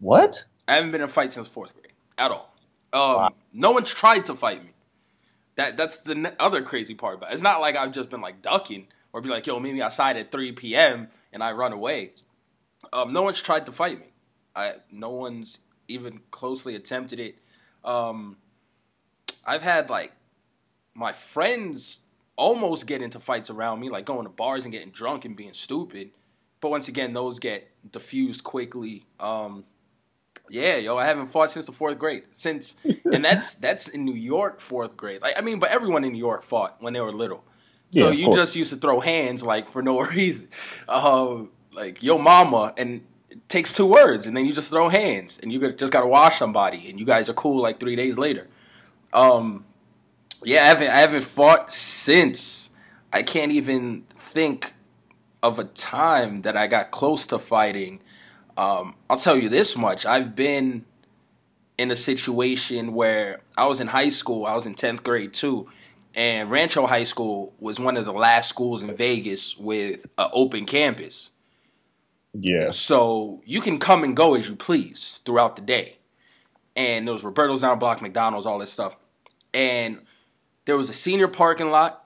what? 0.00 0.44
I 0.66 0.74
haven't 0.76 0.90
been 0.92 1.02
in 1.02 1.08
a 1.08 1.12
fight 1.12 1.32
since 1.34 1.46
fourth 1.46 1.72
grade 1.74 1.92
at 2.18 2.30
all. 2.30 2.52
Um, 2.92 3.00
Wow. 3.16 3.28
No 3.52 3.70
one's 3.72 3.90
tried 3.92 4.24
to 4.26 4.34
fight 4.34 4.64
me. 4.64 4.70
That 5.56 5.76
that's 5.76 5.98
the 5.98 6.14
ne- 6.14 6.32
other 6.40 6.62
crazy 6.62 6.94
part. 6.94 7.20
But 7.20 7.32
it's 7.32 7.42
not 7.42 7.60
like 7.60 7.76
I've 7.76 7.92
just 7.92 8.08
been 8.10 8.20
like 8.22 8.40
ducking 8.42 8.86
or 9.12 9.20
be 9.20 9.28
like, 9.28 9.46
yo, 9.46 9.60
meet 9.60 9.74
me 9.74 9.82
outside 9.82 10.16
at 10.16 10.32
3 10.32 10.52
p.m. 10.52 11.08
and 11.32 11.42
I 11.42 11.52
run 11.52 11.72
away. 11.72 12.12
Um, 12.92 13.12
no 13.12 13.22
one's 13.22 13.40
tried 13.40 13.66
to 13.66 13.72
fight 13.72 14.00
me. 14.00 14.06
I 14.56 14.74
no 14.90 15.10
one's 15.10 15.58
even 15.88 16.20
closely 16.30 16.74
attempted 16.76 17.20
it. 17.20 17.36
Um, 17.84 18.36
I've 19.44 19.62
had 19.62 19.90
like 19.90 20.12
my 20.94 21.12
friends 21.12 21.98
almost 22.36 22.86
get 22.86 23.02
into 23.02 23.20
fights 23.20 23.50
around 23.50 23.80
me, 23.80 23.90
like 23.90 24.04
going 24.04 24.24
to 24.24 24.30
bars 24.30 24.64
and 24.64 24.72
getting 24.72 24.90
drunk 24.90 25.24
and 25.24 25.36
being 25.36 25.54
stupid. 25.54 26.10
But 26.60 26.70
once 26.70 26.88
again, 26.88 27.12
those 27.12 27.38
get 27.38 27.68
diffused 27.92 28.42
quickly. 28.44 29.06
Um, 29.20 29.64
yeah, 30.48 30.76
yo, 30.76 30.96
I 30.96 31.04
haven't 31.04 31.28
fought 31.28 31.50
since 31.50 31.66
the 31.66 31.72
fourth 31.72 31.98
grade. 31.98 32.24
Since, 32.32 32.76
and 33.12 33.24
that's 33.24 33.54
that's 33.54 33.88
in 33.88 34.04
New 34.04 34.14
York, 34.14 34.60
fourth 34.60 34.96
grade. 34.96 35.20
Like, 35.22 35.34
I 35.36 35.40
mean, 35.42 35.58
but 35.58 35.70
everyone 35.70 36.04
in 36.04 36.12
New 36.12 36.18
York 36.18 36.42
fought 36.42 36.76
when 36.80 36.92
they 36.92 37.00
were 37.00 37.12
little. 37.12 37.44
So 37.90 38.08
Yeah, 38.08 38.10
you 38.10 38.24
course. 38.26 38.36
just 38.36 38.56
used 38.56 38.70
to 38.70 38.76
throw 38.76 39.00
hands 39.00 39.42
like 39.42 39.68
for 39.70 39.82
no 39.82 40.00
reason, 40.06 40.48
uh, 40.88 41.42
like 41.74 42.02
yo 42.02 42.18
mama, 42.18 42.72
and 42.76 43.02
it 43.30 43.48
takes 43.48 43.72
two 43.72 43.86
words, 43.86 44.26
and 44.26 44.36
then 44.36 44.46
you 44.46 44.52
just 44.52 44.70
throw 44.70 44.88
hands, 44.88 45.38
and 45.42 45.52
you 45.52 45.72
just 45.72 45.92
got 45.92 46.00
to 46.00 46.06
wash 46.06 46.38
somebody, 46.38 46.88
and 46.88 46.98
you 46.98 47.06
guys 47.06 47.28
are 47.28 47.34
cool 47.34 47.60
like 47.60 47.80
three 47.80 47.96
days 47.96 48.16
later. 48.16 48.48
Um, 49.12 49.64
yeah, 50.42 50.62
I 50.62 50.66
haven't 50.66 50.88
I 50.88 50.98
haven't 50.98 51.24
fought 51.24 51.72
since. 51.72 52.70
I 53.12 53.22
can't 53.22 53.52
even 53.52 54.04
think 54.32 54.74
of 55.42 55.58
a 55.58 55.64
time 55.64 56.42
that 56.42 56.56
I 56.56 56.66
got 56.66 56.90
close 56.90 57.26
to 57.28 57.38
fighting. 57.38 58.00
Um, 58.56 58.94
I'll 59.08 59.18
tell 59.18 59.36
you 59.36 59.48
this 59.48 59.76
much: 59.76 60.06
I've 60.06 60.34
been 60.34 60.84
in 61.78 61.90
a 61.90 61.96
situation 61.96 62.94
where 62.94 63.40
I 63.56 63.66
was 63.66 63.80
in 63.80 63.88
high 63.88 64.10
school. 64.10 64.46
I 64.46 64.54
was 64.54 64.66
in 64.66 64.74
tenth 64.74 65.02
grade 65.02 65.32
too, 65.32 65.68
and 66.14 66.50
Rancho 66.50 66.86
High 66.86 67.04
School 67.04 67.52
was 67.58 67.80
one 67.80 67.96
of 67.96 68.04
the 68.04 68.12
last 68.12 68.48
schools 68.48 68.82
in 68.82 68.94
Vegas 68.94 69.56
with 69.56 70.06
an 70.16 70.28
open 70.32 70.66
campus. 70.66 71.30
Yeah. 72.34 72.70
So 72.70 73.42
you 73.44 73.60
can 73.60 73.78
come 73.78 74.02
and 74.04 74.16
go 74.16 74.34
as 74.34 74.48
you 74.48 74.56
please 74.56 75.20
throughout 75.24 75.56
the 75.56 75.62
day. 75.62 75.98
And 76.76 77.06
there 77.06 77.12
was 77.12 77.22
Roberto's 77.22 77.60
down 77.60 77.78
block, 77.78 78.02
McDonald's, 78.02 78.46
all 78.46 78.58
this 78.58 78.72
stuff. 78.72 78.96
And 79.52 80.00
there 80.64 80.76
was 80.76 80.90
a 80.90 80.94
senior 80.94 81.28
parking 81.28 81.70
lot, 81.70 82.04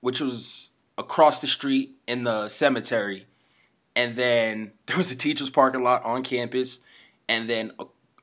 which 0.00 0.20
was 0.20 0.70
across 0.98 1.40
the 1.40 1.46
street 1.46 1.96
in 2.06 2.24
the 2.24 2.48
cemetery. 2.48 3.26
And 3.96 4.16
then 4.16 4.72
there 4.86 4.98
was 4.98 5.10
a 5.10 5.16
teacher's 5.16 5.50
parking 5.50 5.82
lot 5.82 6.04
on 6.04 6.22
campus. 6.22 6.80
And 7.28 7.48
then 7.48 7.72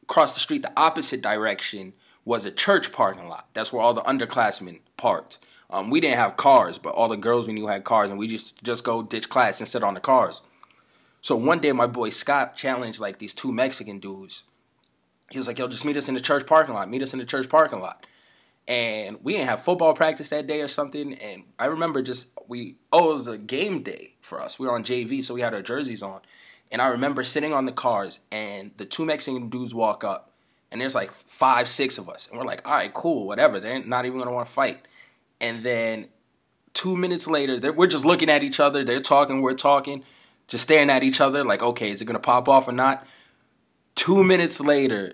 across 0.04 0.34
the 0.34 0.39
street, 0.39 0.62
the 0.62 0.74
opposite 0.78 1.22
direction, 1.22 1.93
was 2.24 2.43
a 2.43 2.52
church 2.52 2.91
parking 2.91 3.30
lot. 3.30 3.48
That's 3.54 3.72
where 3.72 3.82
all 3.82 3.93
the 3.93 4.02
underclassmen 4.02 4.82
parked. 4.98 5.39
Um, 5.70 5.89
we 5.89 6.02
didn't 6.02 6.17
have 6.17 6.36
cars, 6.38 6.78
but 6.78 6.93
all 6.93 7.08
the 7.08 7.17
girls 7.17 7.48
we 7.48 7.54
knew 7.54 7.67
had 7.67 7.86
cars, 7.86 8.10
and 8.10 8.20
we 8.20 8.28
just 8.28 8.62
just 8.63 8.84
go 8.84 9.02
ditch 9.02 9.30
class 9.30 9.60
and 9.60 9.67
sit 9.67 9.84
on 9.84 9.93
the 9.93 10.00
cars. 10.02 10.41
So 11.28 11.36
one 11.36 11.60
day, 11.60 11.74
my 11.74 11.88
boy 11.88 12.10
Scott 12.12 12.56
challenged 12.56 13.02
like 13.02 13.20
these 13.20 13.34
two 13.34 13.52
Mexican 13.52 14.00
dudes. 14.00 14.44
He 15.30 15.38
was 15.38 15.46
like, 15.46 15.60
"Yo, 15.60 15.68
just 15.68 15.84
meet 15.84 15.98
us 15.98 16.08
in 16.08 16.13
the 16.13 16.22
church 16.22 16.48
parking 16.48 16.74
lot. 16.74 16.90
Meet 16.90 17.02
us 17.02 17.12
in 17.12 17.20
the 17.20 17.26
church 17.26 17.50
parking 17.50 17.82
lot." 17.82 18.08
And 18.66 19.22
we 19.22 19.34
didn't 19.34 19.50
have 19.50 19.62
football 19.62 19.94
practice 19.94 20.30
that 20.30 20.48
day 20.48 20.62
or 20.62 20.70
something. 20.70 21.16
And 21.16 21.44
I 21.60 21.66
remember 21.66 22.02
just 22.02 22.30
we 22.48 22.78
oh 22.94 23.12
it 23.12 23.16
was 23.16 23.28
a 23.28 23.38
game 23.38 23.84
day 23.84 24.13
for 24.22 24.42
us. 24.42 24.58
We 24.58 24.68
were 24.68 24.74
on 24.74 24.86
JV, 24.86 25.22
so 25.22 25.34
we 25.34 25.42
had 25.42 25.54
our 25.54 25.62
jerseys 25.62 26.02
on. 26.02 26.22
And 26.72 26.82
I 26.82 26.88
remember 26.88 27.26
sitting 27.26 27.52
on 27.52 27.66
the 27.66 27.74
cars, 27.74 28.22
and 28.32 28.72
the 28.78 28.86
two 28.86 29.04
Mexican 29.04 29.50
dudes 29.50 29.74
walk 29.74 30.06
up, 30.06 30.32
and 30.72 30.80
there's 30.80 30.96
like 30.96 31.12
five, 31.12 31.68
six 31.68 31.98
of 31.98 32.08
us, 32.08 32.30
and 32.30 32.40
we're 32.40 32.46
like, 32.46 32.66
"All 32.66 32.72
right, 32.72 32.94
cool, 32.94 33.28
whatever." 33.28 33.60
They're 33.60 33.84
not 33.84 34.06
even 34.06 34.18
gonna 34.18 34.32
want 34.32 34.48
to 34.48 34.54
fight. 34.54 34.88
And 35.42 35.66
then 35.66 36.08
two 36.74 36.96
minutes 36.96 37.28
later, 37.28 37.74
we're 37.74 37.88
just 37.88 38.06
looking 38.06 38.30
at 38.30 38.44
each 38.44 38.62
other. 38.62 38.86
They're 38.86 39.02
talking, 39.02 39.42
we're 39.42 39.56
talking, 39.56 40.06
just 40.47 40.63
staring 40.63 40.89
at 40.89 41.03
each 41.03 41.21
other, 41.21 41.43
like, 41.43 41.62
okay, 41.62 41.91
is 41.91 42.01
it 42.01 42.05
gonna 42.05 42.19
pop 42.19 42.47
off 42.47 42.67
or 42.67 42.71
not? 42.71 43.05
Two 43.95 44.23
minutes 44.23 44.60
later, 44.60 45.13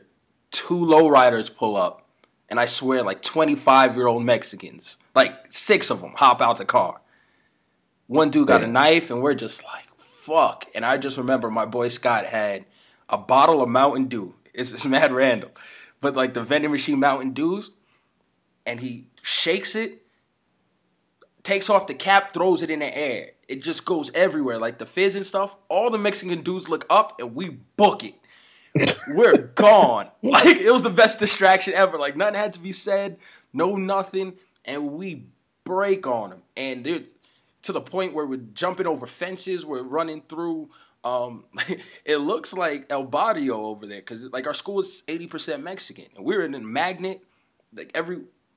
two 0.52 0.78
lowriders 0.78 1.54
pull 1.54 1.76
up, 1.76 2.08
and 2.50 2.60
I 2.60 2.66
swear, 2.66 3.04
like 3.04 3.22
25 3.22 3.96
year 3.96 4.08
old 4.08 4.24
Mexicans, 4.24 4.98
like 5.16 5.52
six 5.52 5.90
of 5.90 6.02
them, 6.02 6.14
hop 6.16 6.42
out 6.42 6.58
the 6.58 6.66
car. 6.66 7.02
One 8.08 8.30
dude 8.30 8.48
got 8.48 8.64
a 8.64 8.68
knife, 8.68 9.10
and 9.10 9.22
we're 9.22 9.34
just 9.34 9.64
like, 9.64 9.86
fuck. 10.24 10.68
And 10.76 10.86
I 10.86 10.98
just 10.98 11.18
remember 11.18 11.50
my 11.50 11.66
boy 11.66 11.88
Scott 11.88 12.26
had 12.26 12.66
a 13.10 13.18
bottle 13.18 13.62
of 13.62 13.70
Mountain 13.70 14.06
Dew. 14.06 14.36
It's, 14.54 14.72
it's 14.72 14.86
mad 14.86 15.12
random, 15.12 15.50
but 16.00 16.16
like 16.16 16.34
the 16.34 16.44
vending 16.44 16.72
machine 16.72 17.00
Mountain 17.00 17.34
Dews, 17.34 17.72
and 18.66 18.80
he 18.80 19.08
shakes 19.22 19.76
it, 19.76 20.03
takes 21.44 21.70
off 21.70 21.88
the 21.88 21.94
cap, 21.94 22.34
throws 22.34 22.62
it 22.62 22.70
in 22.70 22.80
the 22.80 22.98
air. 22.98 23.32
It 23.48 23.62
just 23.62 23.86
goes 23.86 24.12
everywhere, 24.14 24.60
like 24.60 24.80
the 24.80 24.86
fizz 24.86 25.16
and 25.16 25.26
stuff. 25.26 25.56
All 25.70 25.90
the 25.90 25.98
Mexican 25.98 26.42
dudes 26.42 26.70
look 26.70 26.86
up, 26.90 27.20
and 27.20 27.36
we 27.36 27.50
book 27.50 28.04
it. 28.04 28.16
We're 29.08 29.38
gone. 29.38 30.10
Like 30.24 30.58
it 30.58 30.72
was 30.72 30.84
the 30.84 30.90
best 30.90 31.20
distraction 31.20 31.74
ever. 31.74 31.98
Like 32.00 32.18
nothing 32.18 32.36
had 32.36 32.54
to 32.54 32.60
be 32.60 32.72
said, 32.72 33.18
no 33.52 33.76
nothing, 33.76 34.34
and 34.66 34.94
we 34.94 35.26
break 35.64 36.08
on 36.08 36.32
them. 36.32 36.42
And 36.58 36.86
they're 36.86 37.02
to 37.64 37.72
the 37.72 37.82
point 37.82 38.14
where 38.14 38.26
we're 38.26 38.42
jumping 38.54 38.88
over 38.88 39.08
fences, 39.08 39.66
we're 39.66 39.84
running 39.84 40.22
through. 40.28 40.70
Um, 41.04 41.46
it 42.06 42.18
looks 42.18 42.54
like 42.54 42.88
El 42.90 43.04
Barrio 43.04 43.66
over 43.66 43.86
there 43.86 44.00
because 44.00 44.24
like 44.26 44.48
our 44.48 44.54
school 44.54 44.80
is 44.80 45.04
eighty 45.08 45.28
percent 45.28 45.64
Mexican, 45.64 46.06
and 46.16 46.26
we're 46.26 46.46
in 46.46 46.56
a 46.56 46.60
magnet. 46.60 47.22
Like 47.76 47.92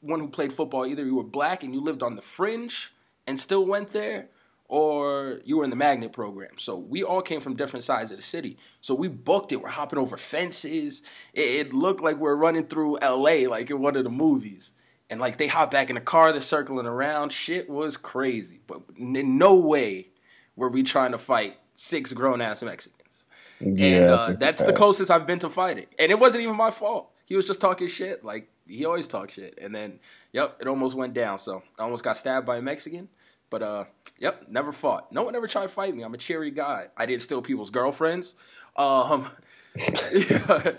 everyone 0.06 0.20
who 0.20 0.28
played 0.28 0.52
football, 0.52 0.86
either 0.86 1.04
you 1.04 1.16
were 1.16 1.24
black 1.24 1.64
and 1.64 1.74
you 1.74 1.80
lived 1.80 2.02
on 2.02 2.14
the 2.14 2.22
fringe 2.22 2.92
and 3.26 3.40
still 3.40 3.66
went 3.66 3.92
there, 3.92 4.28
or 4.68 5.40
you 5.44 5.56
were 5.56 5.64
in 5.64 5.70
the 5.70 5.76
magnet 5.76 6.12
program. 6.12 6.52
So 6.58 6.76
we 6.76 7.02
all 7.02 7.22
came 7.22 7.40
from 7.40 7.56
different 7.56 7.84
sides 7.84 8.12
of 8.12 8.16
the 8.16 8.22
city. 8.22 8.56
So 8.80 8.94
we 8.94 9.08
booked 9.08 9.50
it. 9.50 9.56
We're 9.56 9.68
hopping 9.68 9.98
over 9.98 10.16
fences. 10.16 11.02
It, 11.34 11.40
it 11.40 11.74
looked 11.74 12.02
like 12.02 12.18
we're 12.18 12.36
running 12.36 12.66
through 12.66 12.98
LA 13.00 13.48
like 13.48 13.68
in 13.68 13.80
one 13.80 13.96
of 13.96 14.04
the 14.04 14.10
movies. 14.10 14.70
And 15.10 15.20
like 15.20 15.38
they 15.38 15.48
hop 15.48 15.72
back 15.72 15.88
in 15.88 15.96
the 15.96 16.00
car, 16.00 16.30
they're 16.30 16.40
circling 16.40 16.86
around. 16.86 17.32
Shit 17.32 17.68
was 17.68 17.96
crazy. 17.96 18.60
But 18.68 18.82
in 18.96 19.38
no 19.38 19.54
way 19.54 20.08
were 20.54 20.68
we 20.68 20.84
trying 20.84 21.12
to 21.12 21.18
fight 21.18 21.56
six 21.74 22.12
grown 22.12 22.40
ass 22.40 22.62
Mexicans. 22.62 23.24
and 23.60 23.78
Yeah, 23.78 24.12
I 24.12 24.14
uh, 24.14 24.32
that's 24.34 24.62
the 24.62 24.72
closest 24.72 25.10
I've 25.10 25.26
been 25.26 25.40
to 25.40 25.50
fighting. 25.50 25.86
And 25.98 26.12
it 26.12 26.18
wasn't 26.20 26.44
even 26.44 26.54
my 26.54 26.70
fault. 26.70 27.10
He 27.24 27.34
was 27.34 27.44
just 27.44 27.60
talking 27.60 27.88
shit. 27.88 28.24
Like 28.24 28.48
He 28.66 28.84
always 28.84 29.08
talks 29.08 29.34
shit. 29.34 29.58
And 29.60 29.74
then, 29.74 30.00
yep, 30.32 30.56
it 30.60 30.66
almost 30.66 30.94
went 30.94 31.14
down. 31.14 31.38
So 31.38 31.62
I 31.78 31.82
almost 31.82 32.04
got 32.04 32.16
stabbed 32.16 32.46
by 32.46 32.56
a 32.56 32.62
Mexican. 32.62 33.08
But 33.48 33.62
uh, 33.62 33.84
yep, 34.18 34.46
never 34.48 34.72
fought. 34.72 35.12
No 35.12 35.22
one 35.22 35.36
ever 35.36 35.46
tried 35.46 35.62
to 35.62 35.68
fight 35.68 35.94
me. 35.94 36.02
I'm 36.02 36.14
a 36.14 36.18
cheery 36.18 36.50
guy. 36.50 36.88
I 36.96 37.06
didn't 37.06 37.22
steal 37.22 37.42
people's 37.42 37.70
girlfriends. 37.70 38.34
Um, 38.76 39.28
I, 39.78 40.76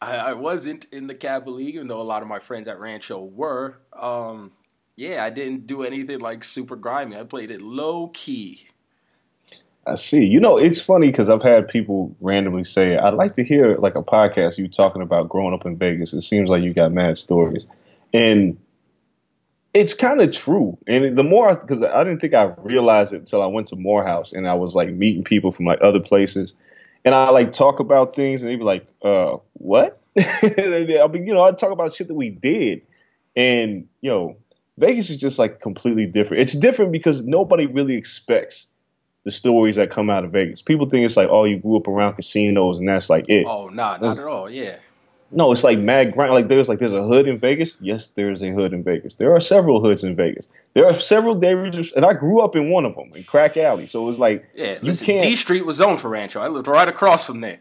I 0.00 0.32
wasn't 0.32 0.86
in 0.92 1.06
the 1.06 1.14
Kappa 1.14 1.50
League, 1.50 1.74
even 1.74 1.88
though 1.88 2.00
a 2.00 2.02
lot 2.02 2.22
of 2.22 2.28
my 2.28 2.38
friends 2.38 2.68
at 2.68 2.80
Rancho 2.80 3.24
were. 3.24 3.78
Um, 3.92 4.52
yeah, 4.96 5.24
I 5.24 5.30
didn't 5.30 5.66
do 5.66 5.84
anything 5.84 6.18
like 6.18 6.42
super 6.42 6.76
grimy. 6.76 7.16
I 7.16 7.22
played 7.22 7.50
it 7.50 7.62
low 7.62 8.08
key. 8.08 8.66
I 9.88 9.94
see. 9.94 10.24
You 10.24 10.40
know, 10.40 10.58
it's 10.58 10.80
funny 10.80 11.06
because 11.06 11.30
I've 11.30 11.42
had 11.42 11.68
people 11.68 12.14
randomly 12.20 12.64
say, 12.64 12.96
"I'd 12.96 13.14
like 13.14 13.34
to 13.34 13.44
hear 13.44 13.76
like 13.76 13.94
a 13.94 14.02
podcast 14.02 14.58
you 14.58 14.68
talking 14.68 15.00
about 15.00 15.28
growing 15.28 15.54
up 15.54 15.64
in 15.64 15.76
Vegas." 15.76 16.12
It 16.12 16.22
seems 16.22 16.50
like 16.50 16.62
you 16.62 16.74
got 16.74 16.92
mad 16.92 17.16
stories, 17.16 17.66
and 18.12 18.58
it's 19.72 19.94
kind 19.94 20.20
of 20.20 20.32
true. 20.32 20.76
And 20.86 21.16
the 21.16 21.22
more 21.22 21.54
because 21.54 21.82
I, 21.82 22.00
I 22.00 22.04
didn't 22.04 22.20
think 22.20 22.34
I 22.34 22.54
realized 22.58 23.14
it 23.14 23.20
until 23.20 23.42
I 23.42 23.46
went 23.46 23.68
to 23.68 23.76
Morehouse 23.76 24.32
and 24.32 24.46
I 24.46 24.54
was 24.54 24.74
like 24.74 24.90
meeting 24.90 25.24
people 25.24 25.52
from 25.52 25.64
like 25.64 25.78
other 25.80 26.00
places, 26.00 26.52
and 27.04 27.14
I 27.14 27.30
like 27.30 27.52
talk 27.52 27.80
about 27.80 28.14
things 28.14 28.42
and 28.42 28.50
they'd 28.50 28.56
be 28.56 28.64
like, 28.64 28.86
"Uh, 29.02 29.36
what?" 29.54 30.00
I 30.18 31.08
mean, 31.10 31.26
you 31.26 31.32
know, 31.32 31.42
I 31.42 31.52
talk 31.52 31.72
about 31.72 31.94
shit 31.94 32.08
that 32.08 32.14
we 32.14 32.28
did, 32.28 32.82
and 33.34 33.88
you 34.02 34.10
know, 34.10 34.36
Vegas 34.76 35.08
is 35.08 35.16
just 35.16 35.38
like 35.38 35.60
completely 35.60 36.04
different. 36.04 36.42
It's 36.42 36.54
different 36.54 36.92
because 36.92 37.24
nobody 37.24 37.64
really 37.66 37.94
expects 37.94 38.66
the 39.28 39.32
stories 39.32 39.76
that 39.76 39.90
come 39.90 40.08
out 40.08 40.24
of 40.24 40.30
Vegas. 40.32 40.62
People 40.62 40.88
think 40.88 41.04
it's 41.04 41.18
like, 41.18 41.28
oh, 41.30 41.44
you 41.44 41.58
grew 41.58 41.76
up 41.76 41.86
around 41.86 42.14
casinos 42.14 42.78
and 42.78 42.88
that's 42.88 43.10
like 43.10 43.28
it. 43.28 43.44
Oh, 43.46 43.66
nah, 43.66 43.72
not 43.92 44.00
That's- 44.00 44.18
at 44.18 44.24
all. 44.24 44.48
Yeah. 44.48 44.76
No, 45.30 45.52
it's 45.52 45.62
like 45.62 45.78
mad 45.78 46.14
grind. 46.14 46.32
Like 46.32 46.48
there's 46.48 46.70
like 46.70 46.78
there's 46.78 46.94
a 46.94 47.04
hood 47.04 47.28
in 47.28 47.38
Vegas. 47.38 47.76
Yes, 47.80 48.08
there's 48.08 48.42
a 48.42 48.48
hood 48.48 48.72
in 48.72 48.82
Vegas. 48.82 49.16
There 49.16 49.34
are 49.36 49.40
several 49.40 49.82
hoods 49.82 50.02
in 50.02 50.16
Vegas. 50.16 50.48
There 50.72 50.86
are 50.86 50.94
several 50.94 51.34
and 51.44 52.06
I 52.06 52.14
grew 52.14 52.40
up 52.40 52.56
in 52.56 52.70
one 52.70 52.86
of 52.86 52.94
them 52.94 53.12
in 53.14 53.24
Crack 53.24 53.58
Alley. 53.58 53.86
So 53.86 54.08
it's 54.08 54.18
like 54.18 54.48
Yeah, 54.54 54.76
you 54.76 54.78
listen, 54.88 55.04
can't. 55.04 55.20
D 55.20 55.36
Street 55.36 55.66
was 55.66 55.76
zoned 55.76 56.00
for 56.00 56.08
Rancho. 56.08 56.40
I 56.40 56.48
lived 56.48 56.66
right 56.66 56.88
across 56.88 57.26
from 57.26 57.42
there. 57.42 57.58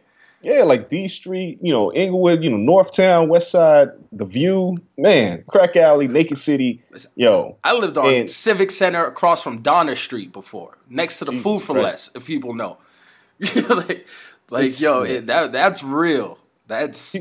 Yeah, 0.47 0.63
like 0.63 0.87
D 0.87 1.09
Street, 1.09 1.59
you 1.61 1.73
know, 1.73 1.91
Inglewood, 1.93 2.41
you 2.41 2.49
know, 2.49 2.57
Northtown, 2.57 3.27
West 3.27 3.51
Side, 3.51 3.89
The 4.13 4.23
View, 4.23 4.77
man, 4.97 5.43
Crack 5.47 5.75
Alley, 5.75 6.07
Naked 6.07 6.37
City, 6.37 6.81
yo. 7.15 7.57
I 7.65 7.73
lived 7.73 7.97
on 7.97 8.13
And- 8.13 8.31
Civic 8.31 8.71
Center 8.71 9.05
across 9.05 9.41
from 9.43 9.61
Donner 9.61 9.97
Street 9.97 10.31
before, 10.31 10.77
next 10.89 11.19
to 11.19 11.25
the 11.25 11.31
Jesus 11.33 11.43
Food 11.43 11.63
for 11.63 11.73
Christ. 11.73 11.83
Less, 11.83 12.11
if 12.15 12.25
people 12.25 12.53
know. 12.53 12.77
like, 13.55 14.07
like 14.49 14.65
It's- 14.67 14.79
yo, 14.79 15.01
it, 15.03 15.27
that 15.27 15.51
that's 15.51 15.83
real. 15.83 16.39
That's 16.67 17.15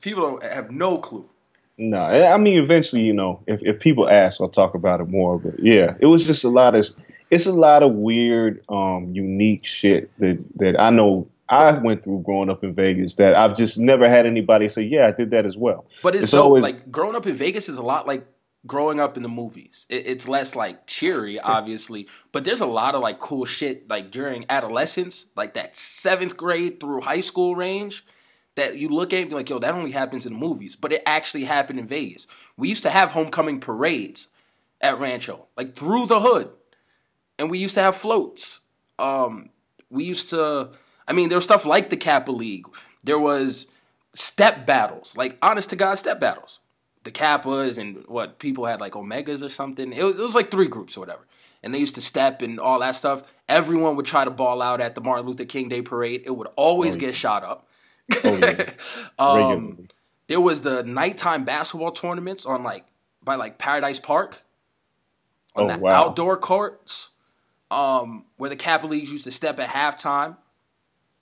people 0.00 0.22
don't 0.22 0.42
have 0.42 0.72
no 0.72 0.98
clue. 0.98 1.28
No, 1.78 1.98
I 2.02 2.36
mean, 2.36 2.60
eventually, 2.60 3.02
you 3.02 3.12
know, 3.12 3.40
if, 3.46 3.60
if 3.62 3.78
people 3.80 4.08
ask, 4.08 4.40
I'll 4.40 4.48
talk 4.48 4.74
about 4.74 5.00
it 5.00 5.08
more. 5.08 5.38
But 5.38 5.60
yeah, 5.60 5.94
it 6.00 6.06
was 6.06 6.26
just 6.26 6.42
a 6.44 6.48
lot 6.48 6.74
of, 6.74 6.86
it's 7.30 7.46
a 7.46 7.52
lot 7.52 7.82
of 7.82 7.92
weird, 7.92 8.62
um, 8.68 9.12
unique 9.14 9.64
shit 9.64 10.10
that 10.18 10.44
that 10.56 10.78
I 10.78 10.90
know 10.90 11.28
I 11.50 11.72
went 11.72 12.04
through 12.04 12.22
growing 12.24 12.48
up 12.48 12.62
in 12.64 12.74
Vegas 12.74 13.16
that 13.16 13.34
I've 13.34 13.56
just 13.56 13.76
never 13.78 14.08
had 14.08 14.24
anybody 14.24 14.68
say, 14.68 14.82
yeah, 14.82 15.08
I 15.08 15.10
did 15.10 15.30
that 15.30 15.44
as 15.46 15.56
well. 15.56 15.86
But 16.02 16.14
it's, 16.14 16.24
It's 16.24 16.30
so 16.32 16.42
always- 16.42 16.62
like 16.62 16.90
growing 16.90 17.16
up 17.16 17.26
in 17.26 17.34
Vegas 17.34 17.68
is 17.68 17.76
a 17.76 17.82
lot 17.82 18.06
like 18.06 18.26
growing 18.66 19.00
up 19.00 19.16
in 19.16 19.22
the 19.22 19.28
movies. 19.28 19.86
It, 19.88 20.06
it's 20.06 20.28
less 20.28 20.54
like 20.54 20.86
cheery, 20.86 21.40
obviously, 21.40 22.06
but 22.32 22.44
there's 22.44 22.60
a 22.60 22.66
lot 22.66 22.94
of 22.94 23.02
like 23.02 23.18
cool 23.18 23.44
shit 23.46 23.88
like 23.88 24.10
during 24.10 24.44
adolescence, 24.48 25.26
like 25.34 25.54
that 25.54 25.76
seventh 25.76 26.36
grade 26.36 26.78
through 26.80 27.00
high 27.02 27.20
school 27.22 27.54
range. 27.56 28.04
That 28.56 28.76
you 28.76 28.88
look 28.88 29.12
at 29.12 29.20
and 29.20 29.28
be 29.30 29.36
like, 29.36 29.48
yo, 29.48 29.58
that 29.60 29.74
only 29.74 29.92
happens 29.92 30.26
in 30.26 30.32
the 30.34 30.38
movies, 30.38 30.76
but 30.76 30.92
it 30.92 31.02
actually 31.06 31.44
happened 31.44 31.78
in 31.78 31.86
Vegas. 31.86 32.26
We 32.56 32.68
used 32.68 32.82
to 32.82 32.90
have 32.90 33.12
homecoming 33.12 33.60
parades 33.60 34.26
at 34.80 34.98
Rancho, 34.98 35.46
like 35.56 35.74
through 35.74 36.06
the 36.06 36.20
hood, 36.20 36.50
and 37.38 37.48
we 37.48 37.58
used 37.58 37.74
to 37.76 37.80
have 37.80 37.96
floats. 37.96 38.60
Um, 38.98 39.50
we 39.88 40.04
used 40.04 40.30
to, 40.30 40.70
I 41.10 41.12
mean, 41.12 41.28
there 41.28 41.36
was 41.38 41.44
stuff 41.44 41.66
like 41.66 41.90
the 41.90 41.96
Kappa 41.96 42.30
League. 42.30 42.66
There 43.02 43.18
was 43.18 43.66
step 44.14 44.64
battles, 44.64 45.16
like 45.16 45.36
honest 45.42 45.70
to 45.70 45.76
God 45.76 45.96
step 45.96 46.20
battles. 46.20 46.60
The 47.02 47.10
Kappas 47.10 47.78
and 47.78 48.04
what 48.06 48.38
people 48.38 48.66
had 48.66 48.80
like 48.80 48.92
Omegas 48.92 49.42
or 49.42 49.48
something. 49.48 49.92
It 49.92 50.04
was, 50.04 50.18
it 50.18 50.22
was 50.22 50.34
like 50.36 50.52
three 50.52 50.68
groups 50.68 50.96
or 50.96 51.00
whatever. 51.00 51.26
And 51.64 51.74
they 51.74 51.78
used 51.78 51.96
to 51.96 52.00
step 52.00 52.42
and 52.42 52.60
all 52.60 52.78
that 52.78 52.94
stuff. 52.94 53.24
Everyone 53.48 53.96
would 53.96 54.06
try 54.06 54.24
to 54.24 54.30
ball 54.30 54.62
out 54.62 54.80
at 54.80 54.94
the 54.94 55.00
Martin 55.00 55.26
Luther 55.26 55.44
King 55.46 55.68
Day 55.68 55.82
parade. 55.82 56.22
It 56.24 56.30
would 56.30 56.48
always 56.56 56.96
get 56.96 57.14
shot 57.16 57.42
up. 57.42 57.66
Oh, 58.22 58.36
yeah. 58.36 58.70
um, 59.18 59.88
there 60.28 60.40
was 60.40 60.62
the 60.62 60.84
nighttime 60.84 61.44
basketball 61.44 61.90
tournaments 61.90 62.46
on 62.46 62.62
like 62.62 62.84
by 63.22 63.34
like 63.34 63.58
Paradise 63.58 63.98
Park 63.98 64.42
on 65.56 65.64
Oh, 65.64 65.74
the 65.74 65.78
wow. 65.78 65.90
outdoor 65.90 66.36
courts 66.36 67.10
um, 67.70 68.26
where 68.36 68.50
the 68.50 68.56
Kappa 68.56 68.86
Leagues 68.86 69.10
used 69.10 69.24
to 69.24 69.32
step 69.32 69.58
at 69.58 69.70
halftime. 69.70 70.36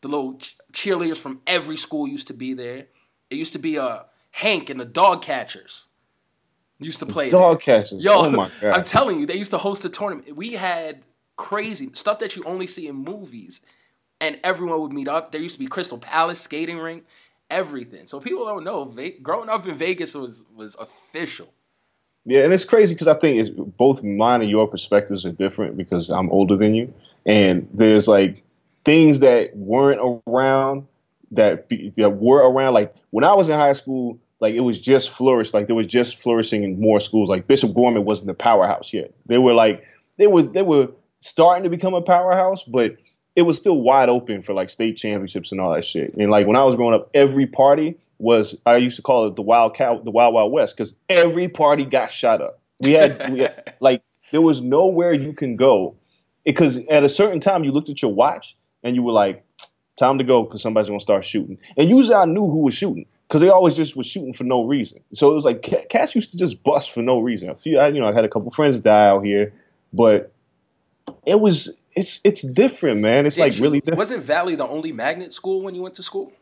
The 0.00 0.08
little 0.08 0.38
ch- 0.38 0.56
cheerleaders 0.72 1.16
from 1.16 1.40
every 1.46 1.76
school 1.76 2.06
used 2.06 2.28
to 2.28 2.34
be 2.34 2.54
there. 2.54 2.86
It 3.30 3.36
used 3.36 3.52
to 3.54 3.58
be 3.58 3.78
uh, 3.78 4.00
Hank 4.30 4.70
and 4.70 4.80
the 4.80 4.84
dog 4.84 5.22
catchers 5.22 5.86
used 6.78 7.00
to 7.00 7.06
play. 7.06 7.28
there. 7.28 7.40
Dog 7.40 7.60
catchers. 7.60 8.02
Yo, 8.02 8.12
oh 8.12 8.30
my 8.30 8.50
god. 8.60 8.72
I'm 8.72 8.84
telling 8.84 9.20
you, 9.20 9.26
they 9.26 9.36
used 9.36 9.50
to 9.50 9.58
host 9.58 9.84
a 9.84 9.88
tournament. 9.88 10.34
We 10.36 10.52
had 10.52 11.02
crazy 11.36 11.90
stuff 11.92 12.18
that 12.20 12.36
you 12.36 12.42
only 12.44 12.66
see 12.66 12.86
in 12.86 12.96
movies, 12.96 13.60
and 14.20 14.38
everyone 14.44 14.80
would 14.80 14.92
meet 14.92 15.08
up. 15.08 15.32
There 15.32 15.40
used 15.40 15.54
to 15.54 15.58
be 15.58 15.66
Crystal 15.66 15.98
Palace 15.98 16.40
skating 16.40 16.78
rink, 16.78 17.04
everything. 17.50 18.06
So 18.06 18.20
people 18.20 18.44
don't 18.44 18.64
know. 18.64 18.84
Ve- 18.84 19.18
growing 19.22 19.48
up 19.48 19.66
in 19.66 19.76
Vegas 19.76 20.14
was 20.14 20.42
was 20.54 20.76
official. 20.78 21.48
Yeah, 22.24 22.44
and 22.44 22.52
it's 22.52 22.64
crazy 22.64 22.94
because 22.94 23.08
I 23.08 23.14
think 23.14 23.38
it's 23.38 23.48
both 23.50 24.02
mine 24.02 24.42
and 24.42 24.50
your 24.50 24.66
perspectives 24.66 25.24
are 25.24 25.32
different 25.32 25.76
because 25.76 26.10
I'm 26.10 26.30
older 26.30 26.56
than 26.56 26.74
you, 26.74 26.92
and 27.24 27.68
there's 27.72 28.06
like 28.06 28.42
things 28.84 29.20
that 29.20 29.56
weren't 29.56 30.22
around 30.26 30.86
that 31.32 31.68
be, 31.68 31.90
that 31.96 32.10
were 32.10 32.38
around. 32.38 32.74
Like 32.74 32.94
when 33.10 33.24
I 33.24 33.34
was 33.34 33.48
in 33.48 33.58
high 33.58 33.72
school, 33.74 34.18
like 34.40 34.54
it 34.54 34.60
was 34.60 34.80
just 34.80 35.10
flourished. 35.10 35.54
Like 35.54 35.66
there 35.66 35.76
was 35.76 35.86
just 35.86 36.16
flourishing 36.16 36.62
in 36.62 36.80
more 36.80 37.00
schools. 37.00 37.28
Like 37.28 37.46
Bishop 37.46 37.74
Gorman 37.74 38.04
wasn't 38.04 38.28
the 38.28 38.34
powerhouse 38.34 38.92
yet. 38.92 39.12
They 39.26 39.38
were 39.38 39.54
like 39.54 39.84
they 40.16 40.26
were 40.26 40.42
they 40.42 40.62
were 40.62 40.88
starting 41.20 41.64
to 41.64 41.70
become 41.70 41.94
a 41.94 42.02
powerhouse, 42.02 42.62
but 42.64 42.96
it 43.36 43.42
was 43.42 43.58
still 43.58 43.80
wide 43.80 44.08
open 44.08 44.42
for 44.42 44.52
like 44.52 44.70
state 44.70 44.96
championships 44.96 45.52
and 45.52 45.60
all 45.60 45.72
that 45.74 45.84
shit. 45.84 46.14
And 46.14 46.30
like 46.30 46.46
when 46.46 46.56
I 46.56 46.64
was 46.64 46.76
growing 46.76 46.94
up, 46.94 47.10
every 47.14 47.46
party 47.46 47.96
was 48.18 48.56
I 48.66 48.76
used 48.76 48.96
to 48.96 49.02
call 49.02 49.28
it 49.28 49.36
the 49.36 49.42
wild 49.42 49.74
cow, 49.74 50.00
the 50.00 50.10
wild 50.10 50.34
wild 50.34 50.52
west, 50.52 50.76
because 50.76 50.94
every 51.08 51.48
party 51.48 51.84
got 51.84 52.10
shot 52.10 52.40
up. 52.42 52.60
We 52.80 52.92
had, 52.92 53.32
we 53.32 53.40
had 53.40 53.74
like 53.80 54.02
there 54.32 54.42
was 54.42 54.60
nowhere 54.60 55.12
you 55.12 55.32
can 55.32 55.56
go 55.56 55.96
because 56.44 56.78
at 56.90 57.04
a 57.04 57.08
certain 57.08 57.40
time 57.40 57.64
you 57.64 57.72
looked 57.72 57.88
at 57.88 58.02
your 58.02 58.12
watch 58.12 58.56
and 58.82 58.94
you 58.94 59.02
were 59.02 59.12
like, 59.12 59.44
time 59.98 60.18
to 60.18 60.24
go 60.24 60.44
because 60.44 60.62
somebody's 60.62 60.88
gonna 60.88 61.00
start 61.00 61.24
shooting. 61.24 61.58
And 61.76 61.90
usually 61.90 62.14
I 62.14 62.24
knew 62.24 62.48
who 62.48 62.58
was 62.58 62.74
shooting 62.74 63.06
because 63.26 63.42
they 63.42 63.48
always 63.48 63.74
just 63.74 63.96
was 63.96 64.06
shooting 64.06 64.32
for 64.32 64.44
no 64.44 64.64
reason. 64.64 65.00
So 65.12 65.30
it 65.30 65.34
was 65.34 65.44
like 65.44 65.62
ca- 65.62 65.84
cats 65.90 66.14
used 66.14 66.30
to 66.30 66.38
just 66.38 66.62
bust 66.62 66.92
for 66.92 67.02
no 67.02 67.18
reason. 67.18 67.50
A 67.50 67.54
few, 67.54 67.78
I, 67.78 67.88
you 67.88 68.00
know, 68.00 68.08
I 68.08 68.14
had 68.14 68.24
a 68.24 68.28
couple 68.28 68.50
friends 68.50 68.80
die 68.80 69.08
out 69.08 69.24
here, 69.24 69.52
but 69.92 70.32
it 71.26 71.40
was 71.40 71.78
it's 71.94 72.20
it's 72.24 72.42
different, 72.42 73.00
man. 73.00 73.26
It's 73.26 73.38
like 73.38 73.56
you- 73.56 73.62
really 73.62 73.80
different. 73.80 73.98
Wasn't 73.98 74.22
Valley 74.22 74.54
the 74.54 74.66
only 74.66 74.92
magnet 74.92 75.32
school 75.32 75.62
when 75.62 75.74
you 75.74 75.82
went 75.82 75.96
to 75.96 76.02
school? 76.02 76.32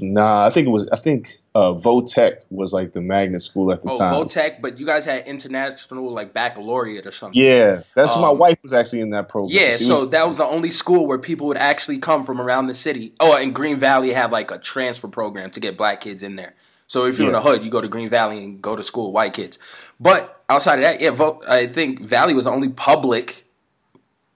Nah, 0.00 0.46
I 0.46 0.50
think 0.50 0.66
it 0.66 0.70
was. 0.70 0.88
I 0.92 0.96
think 0.96 1.38
uh, 1.54 1.72
Votech 1.74 2.38
was 2.50 2.72
like 2.72 2.92
the 2.92 3.00
magnet 3.00 3.42
school 3.42 3.72
at 3.72 3.82
the 3.82 3.90
Oh, 3.90 3.98
time. 3.98 4.14
Oh, 4.14 4.24
Votech, 4.24 4.60
but 4.60 4.78
you 4.78 4.84
guys 4.86 5.04
had 5.04 5.26
international 5.26 6.10
like 6.12 6.32
baccalaureate 6.34 7.06
or 7.06 7.12
something. 7.12 7.40
Yeah, 7.40 7.82
that's 7.94 8.14
my 8.16 8.28
Um, 8.28 8.38
wife 8.38 8.58
was 8.62 8.72
actually 8.72 9.00
in 9.00 9.10
that 9.10 9.28
program. 9.28 9.56
Yeah, 9.58 9.76
She 9.78 9.84
so 9.86 10.02
was- 10.02 10.10
that 10.10 10.28
was 10.28 10.36
the 10.36 10.44
only 10.44 10.70
school 10.70 11.06
where 11.06 11.18
people 11.18 11.46
would 11.48 11.56
actually 11.56 11.98
come 11.98 12.22
from 12.24 12.40
around 12.40 12.66
the 12.66 12.74
city. 12.74 13.14
Oh, 13.20 13.34
and 13.34 13.54
Green 13.54 13.78
Valley 13.78 14.12
had 14.12 14.30
like 14.30 14.50
a 14.50 14.58
transfer 14.58 15.08
program 15.08 15.50
to 15.52 15.60
get 15.60 15.76
black 15.76 16.00
kids 16.02 16.22
in 16.22 16.36
there. 16.36 16.54
So 16.88 17.06
if 17.06 17.18
you're 17.18 17.26
in 17.28 17.34
Yeah. 17.34 17.40
the 17.40 17.48
hood, 17.48 17.64
you 17.64 17.70
go 17.70 17.80
to 17.80 17.88
Green 17.88 18.08
Valley 18.08 18.44
and 18.44 18.62
go 18.62 18.76
to 18.76 18.82
school 18.82 19.06
with 19.08 19.14
white 19.14 19.32
kids. 19.32 19.58
But 19.98 20.42
outside 20.48 20.76
of 20.76 20.82
that, 20.82 21.00
yeah, 21.00 21.10
Vo- 21.10 21.42
I 21.48 21.66
think 21.66 22.00
Valley 22.02 22.34
was 22.34 22.44
the 22.44 22.52
only 22.52 22.68
public 22.68 23.44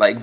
like 0.00 0.18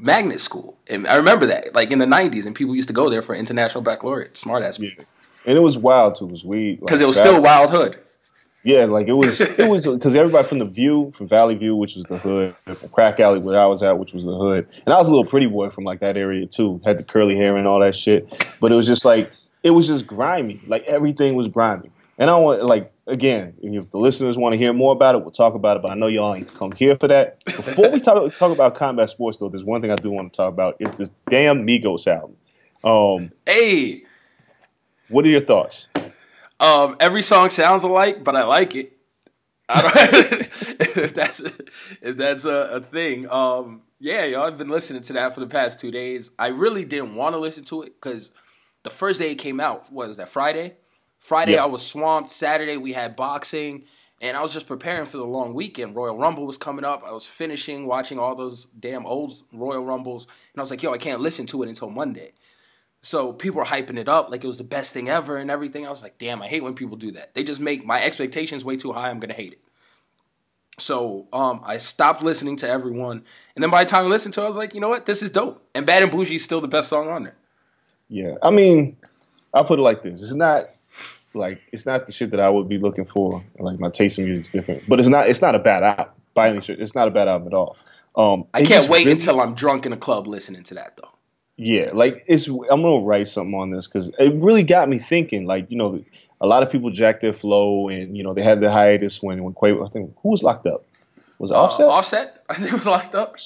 magnet 0.00 0.40
school. 0.40 0.76
And 0.88 1.06
I 1.06 1.16
remember 1.16 1.46
that, 1.46 1.74
like 1.74 1.90
in 1.90 1.98
the 1.98 2.06
'90s, 2.06 2.46
and 2.46 2.54
people 2.54 2.74
used 2.74 2.88
to 2.88 2.94
go 2.94 3.10
there 3.10 3.22
for 3.22 3.34
international 3.34 3.82
baccalaureate. 3.82 4.36
Smart 4.36 4.62
ass 4.62 4.78
people, 4.78 5.04
and 5.46 5.56
it 5.56 5.60
was 5.60 5.78
wild 5.78 6.16
too. 6.16 6.26
It 6.26 6.30
was 6.30 6.44
weird 6.44 6.80
because 6.80 7.00
it 7.00 7.06
was 7.06 7.16
still 7.16 7.40
Wild 7.40 7.70
Hood. 7.70 7.98
Yeah, 8.62 8.84
like 8.84 9.08
it 9.08 9.14
was. 9.14 9.40
It 9.40 9.68
was 9.68 9.86
because 9.94 10.14
everybody 10.14 10.46
from 10.46 10.58
the 10.58 10.66
View, 10.66 11.12
from 11.14 11.28
Valley 11.28 11.54
View, 11.54 11.76
which 11.76 11.94
was 11.94 12.04
the 12.04 12.18
hood, 12.18 12.54
from 12.64 12.88
Crack 12.90 13.18
Alley 13.18 13.38
where 13.38 13.58
I 13.58 13.66
was 13.66 13.82
at, 13.82 13.98
which 13.98 14.12
was 14.12 14.24
the 14.24 14.36
hood, 14.36 14.68
and 14.84 14.92
I 14.92 14.98
was 14.98 15.08
a 15.08 15.10
little 15.10 15.24
pretty 15.24 15.46
boy 15.46 15.70
from 15.70 15.84
like 15.84 16.00
that 16.00 16.16
area 16.16 16.46
too. 16.46 16.80
Had 16.84 16.98
the 16.98 17.02
curly 17.02 17.36
hair 17.36 17.56
and 17.56 17.66
all 17.66 17.80
that 17.80 17.96
shit, 17.96 18.46
but 18.60 18.70
it 18.70 18.74
was 18.74 18.86
just 18.86 19.04
like 19.04 19.30
it 19.62 19.70
was 19.70 19.86
just 19.86 20.06
grimy. 20.06 20.60
Like 20.66 20.84
everything 20.84 21.34
was 21.34 21.48
grimy. 21.48 21.90
And 22.18 22.28
I 22.28 22.36
want 22.36 22.62
like 22.64 22.92
again, 23.10 23.54
if 23.62 23.90
the 23.90 23.98
listeners 23.98 24.38
want 24.38 24.52
to 24.52 24.56
hear 24.56 24.72
more 24.72 24.92
about 24.92 25.14
it, 25.14 25.22
we'll 25.22 25.30
talk 25.30 25.54
about 25.54 25.76
it. 25.76 25.82
But 25.82 25.90
I 25.90 25.94
know 25.94 26.06
y'all 26.06 26.34
ain't 26.34 26.52
come 26.54 26.72
here 26.72 26.96
for 26.96 27.08
that. 27.08 27.44
Before 27.44 27.90
we 27.90 28.00
talk 28.00 28.34
talk 28.34 28.52
about 28.52 28.74
combat 28.74 29.10
sports, 29.10 29.38
though, 29.38 29.48
there's 29.48 29.64
one 29.64 29.80
thing 29.80 29.90
I 29.90 29.96
do 29.96 30.10
want 30.10 30.32
to 30.32 30.36
talk 30.36 30.52
about 30.52 30.76
is 30.80 30.94
this 30.94 31.10
damn 31.28 31.66
Migos 31.66 32.06
album. 32.06 32.36
Um, 32.82 33.32
Hey, 33.46 34.04
what 35.08 35.24
are 35.24 35.28
your 35.28 35.40
thoughts? 35.40 35.86
Um, 36.60 36.96
every 37.00 37.22
song 37.22 37.50
sounds 37.50 37.84
alike, 37.84 38.22
but 38.22 38.36
I 38.36 38.44
like 38.44 38.74
it. 38.74 38.96
I 39.68 39.82
don't 39.82 40.32
if 40.96 41.14
that's 41.14 41.40
if 42.00 42.16
that's 42.16 42.44
a, 42.44 42.50
a 42.50 42.80
thing. 42.80 43.28
Um, 43.30 43.82
yeah, 43.98 44.24
y'all. 44.24 44.44
I've 44.44 44.58
been 44.58 44.68
listening 44.68 45.02
to 45.02 45.12
that 45.14 45.34
for 45.34 45.40
the 45.40 45.46
past 45.46 45.78
two 45.78 45.90
days. 45.90 46.30
I 46.38 46.48
really 46.48 46.84
didn't 46.84 47.14
want 47.14 47.34
to 47.34 47.38
listen 47.38 47.64
to 47.64 47.82
it 47.82 47.94
because 48.00 48.32
the 48.82 48.90
first 48.90 49.20
day 49.20 49.32
it 49.32 49.36
came 49.36 49.60
out 49.60 49.92
was 49.92 50.16
that 50.16 50.28
Friday. 50.28 50.76
Friday 51.20 51.52
Yeah. 51.52 51.64
I 51.64 51.66
was 51.66 51.86
swamped. 51.86 52.30
Saturday 52.30 52.76
we 52.76 52.92
had 52.92 53.14
boxing, 53.14 53.84
and 54.20 54.36
I 54.36 54.42
was 54.42 54.52
just 54.52 54.66
preparing 54.66 55.06
for 55.06 55.18
the 55.18 55.24
long 55.24 55.54
weekend. 55.54 55.94
Royal 55.94 56.16
Rumble 56.18 56.46
was 56.46 56.58
coming 56.58 56.84
up. 56.84 57.04
I 57.06 57.12
was 57.12 57.26
finishing 57.26 57.86
watching 57.86 58.18
all 58.18 58.34
those 58.34 58.66
damn 58.78 59.06
old 59.06 59.42
Royal 59.52 59.84
Rumbles, 59.84 60.24
and 60.52 60.60
I 60.60 60.62
was 60.62 60.70
like, 60.70 60.82
yo, 60.82 60.92
I 60.92 60.98
can't 60.98 61.20
listen 61.20 61.46
to 61.46 61.62
it 61.62 61.68
until 61.68 61.90
Monday. 61.90 62.32
So 63.02 63.32
people 63.32 63.60
were 63.60 63.66
hyping 63.66 63.98
it 63.98 64.08
up 64.08 64.30
like 64.30 64.44
it 64.44 64.46
was 64.46 64.58
the 64.58 64.64
best 64.64 64.92
thing 64.92 65.08
ever 65.08 65.36
and 65.36 65.50
everything. 65.50 65.86
I 65.86 65.90
was 65.90 66.02
like, 66.02 66.18
damn, 66.18 66.42
I 66.42 66.48
hate 66.48 66.62
when 66.62 66.74
people 66.74 66.96
do 66.96 67.12
that. 67.12 67.34
They 67.34 67.44
just 67.44 67.60
make 67.60 67.84
my 67.84 68.02
expectations 68.02 68.64
way 68.64 68.76
too 68.76 68.92
high. 68.92 69.08
I'm 69.08 69.20
gonna 69.20 69.32
hate 69.34 69.52
it. 69.52 69.60
So 70.78 71.26
um, 71.32 71.60
I 71.64 71.76
stopped 71.78 72.22
listening 72.22 72.56
to 72.56 72.68
everyone, 72.68 73.24
and 73.54 73.62
then 73.62 73.70
by 73.70 73.84
the 73.84 73.90
time 73.90 74.04
I 74.04 74.08
listened 74.08 74.34
to 74.34 74.42
it, 74.42 74.44
I 74.44 74.48
was 74.48 74.56
like, 74.56 74.74
you 74.74 74.80
know 74.80 74.88
what, 74.88 75.06
this 75.06 75.22
is 75.22 75.30
dope. 75.30 75.62
And 75.74 75.84
Bad 75.86 76.02
and 76.02 76.10
Bougie 76.12 76.36
is 76.36 76.44
still 76.44 76.60
the 76.60 76.68
best 76.68 76.88
song 76.88 77.08
on 77.08 77.24
there. 77.24 77.36
Yeah, 78.08 78.34
I 78.42 78.50
mean, 78.50 78.96
I'll 79.54 79.64
put 79.64 79.78
it 79.78 79.82
like 79.82 80.02
this: 80.02 80.22
it's 80.22 80.34
not 80.34 80.70
like 81.34 81.60
it's 81.72 81.86
not 81.86 82.06
the 82.06 82.12
shit 82.12 82.30
that 82.32 82.40
I 82.40 82.48
would 82.48 82.68
be 82.68 82.78
looking 82.78 83.04
for. 83.06 83.42
Like 83.58 83.78
my 83.78 83.90
taste 83.90 84.18
in 84.18 84.24
music 84.24 84.46
is 84.46 84.50
different, 84.50 84.88
but 84.88 85.00
it's 85.00 85.08
not 85.08 85.28
it's 85.28 85.42
not 85.42 85.54
a 85.54 85.58
bad 85.58 85.82
album 85.82 86.06
by 86.34 86.48
any 86.48 86.60
stretch. 86.60 86.78
It's 86.78 86.94
not 86.94 87.08
a 87.08 87.10
bad 87.10 87.28
album 87.28 87.48
at 87.48 87.54
all. 87.54 87.76
Um, 88.16 88.46
I 88.52 88.64
can't 88.64 88.88
wait 88.88 89.00
really- 89.00 89.12
until 89.12 89.40
I'm 89.40 89.54
drunk 89.54 89.86
in 89.86 89.92
a 89.92 89.96
club 89.96 90.26
listening 90.26 90.64
to 90.64 90.74
that 90.74 90.96
though. 90.96 91.08
Yeah, 91.56 91.90
like 91.92 92.24
it's. 92.26 92.46
I'm 92.48 92.56
gonna 92.82 93.00
write 93.00 93.28
something 93.28 93.54
on 93.54 93.70
this 93.70 93.86
because 93.86 94.10
it 94.18 94.34
really 94.36 94.62
got 94.62 94.88
me 94.88 94.98
thinking. 94.98 95.44
Like 95.44 95.70
you 95.70 95.76
know, 95.76 96.02
a 96.40 96.46
lot 96.46 96.62
of 96.62 96.70
people 96.70 96.90
jacked 96.90 97.20
their 97.20 97.34
flow, 97.34 97.88
and 97.88 98.16
you 98.16 98.22
know 98.22 98.32
they 98.32 98.42
had 98.42 98.60
the 98.60 98.72
hiatus 98.72 99.22
when 99.22 99.42
when 99.44 99.52
Quavo. 99.52 99.86
I 99.86 99.90
think 99.90 100.14
who 100.22 100.30
was 100.30 100.42
locked 100.42 100.66
up 100.66 100.86
was 101.38 101.50
it 101.50 101.56
Offset. 101.56 101.86
Uh, 101.86 101.90
Offset, 101.90 102.44
I 102.48 102.54
think 102.54 102.72
it 102.72 102.76
was 102.76 102.86
locked 102.86 103.14
up. 103.14 103.36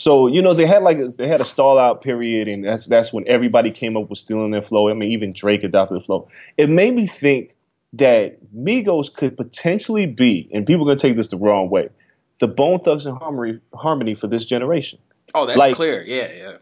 So 0.00 0.28
you 0.28 0.40
know 0.40 0.54
they 0.54 0.64
had 0.64 0.82
like 0.82 0.98
a, 0.98 1.08
they 1.08 1.28
had 1.28 1.42
a 1.42 1.44
stall 1.44 1.76
out 1.76 2.00
period, 2.00 2.48
and 2.48 2.64
that's 2.64 2.86
that's 2.86 3.12
when 3.12 3.28
everybody 3.28 3.70
came 3.70 3.98
up 3.98 4.08
with 4.08 4.18
stealing 4.18 4.50
their 4.50 4.62
flow. 4.62 4.88
I 4.88 4.94
mean, 4.94 5.10
even 5.10 5.34
Drake 5.34 5.62
adopted 5.62 5.98
the 6.00 6.00
flow. 6.02 6.26
It 6.56 6.70
made 6.70 6.94
me 6.94 7.06
think 7.06 7.54
that 7.92 8.38
Migos 8.56 9.12
could 9.12 9.36
potentially 9.36 10.06
be, 10.06 10.48
and 10.54 10.64
people 10.64 10.84
are 10.86 10.88
gonna 10.92 10.98
take 10.98 11.16
this 11.18 11.28
the 11.28 11.36
wrong 11.36 11.68
way, 11.68 11.90
the 12.38 12.48
Bone 12.48 12.80
Thugs 12.80 13.04
and 13.04 13.14
Harmony 13.18 13.58
harmony 13.74 14.14
for 14.14 14.26
this 14.26 14.46
generation 14.46 14.98
Oh, 15.34 15.44
that's 15.44 15.58
Like- 15.58 15.74
clear. 15.76 16.02
Yeah, 16.02 16.32
yeah. 16.34 16.52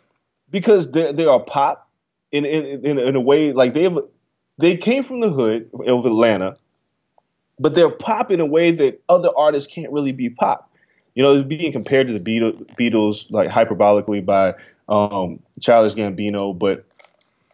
because 0.50 0.90
they 0.90 1.12
they 1.12 1.26
are 1.26 1.38
pop 1.38 1.88
in 2.32 2.44
in 2.44 2.84
in, 2.84 2.98
in 2.98 3.14
a 3.14 3.20
way 3.20 3.52
like 3.52 3.72
they 3.72 3.84
have, 3.84 3.98
they 4.58 4.76
came 4.76 5.04
from 5.04 5.20
the 5.20 5.30
hood 5.30 5.70
of 5.86 6.04
Atlanta, 6.04 6.56
but 7.60 7.76
they're 7.76 7.88
pop 7.88 8.32
in 8.32 8.40
a 8.40 8.46
way 8.46 8.72
that 8.72 9.00
other 9.08 9.30
artists 9.36 9.72
can't 9.72 9.92
really 9.92 10.10
be 10.10 10.28
pop. 10.28 10.64
You 11.18 11.24
know, 11.24 11.42
being 11.42 11.72
compared 11.72 12.06
to 12.06 12.12
the 12.16 12.20
Beatles, 12.20 13.28
like 13.28 13.50
hyperbolically 13.50 14.24
by 14.24 14.54
um, 14.88 15.40
Childish 15.60 15.94
Gambino, 15.94 16.56
but 16.56 16.84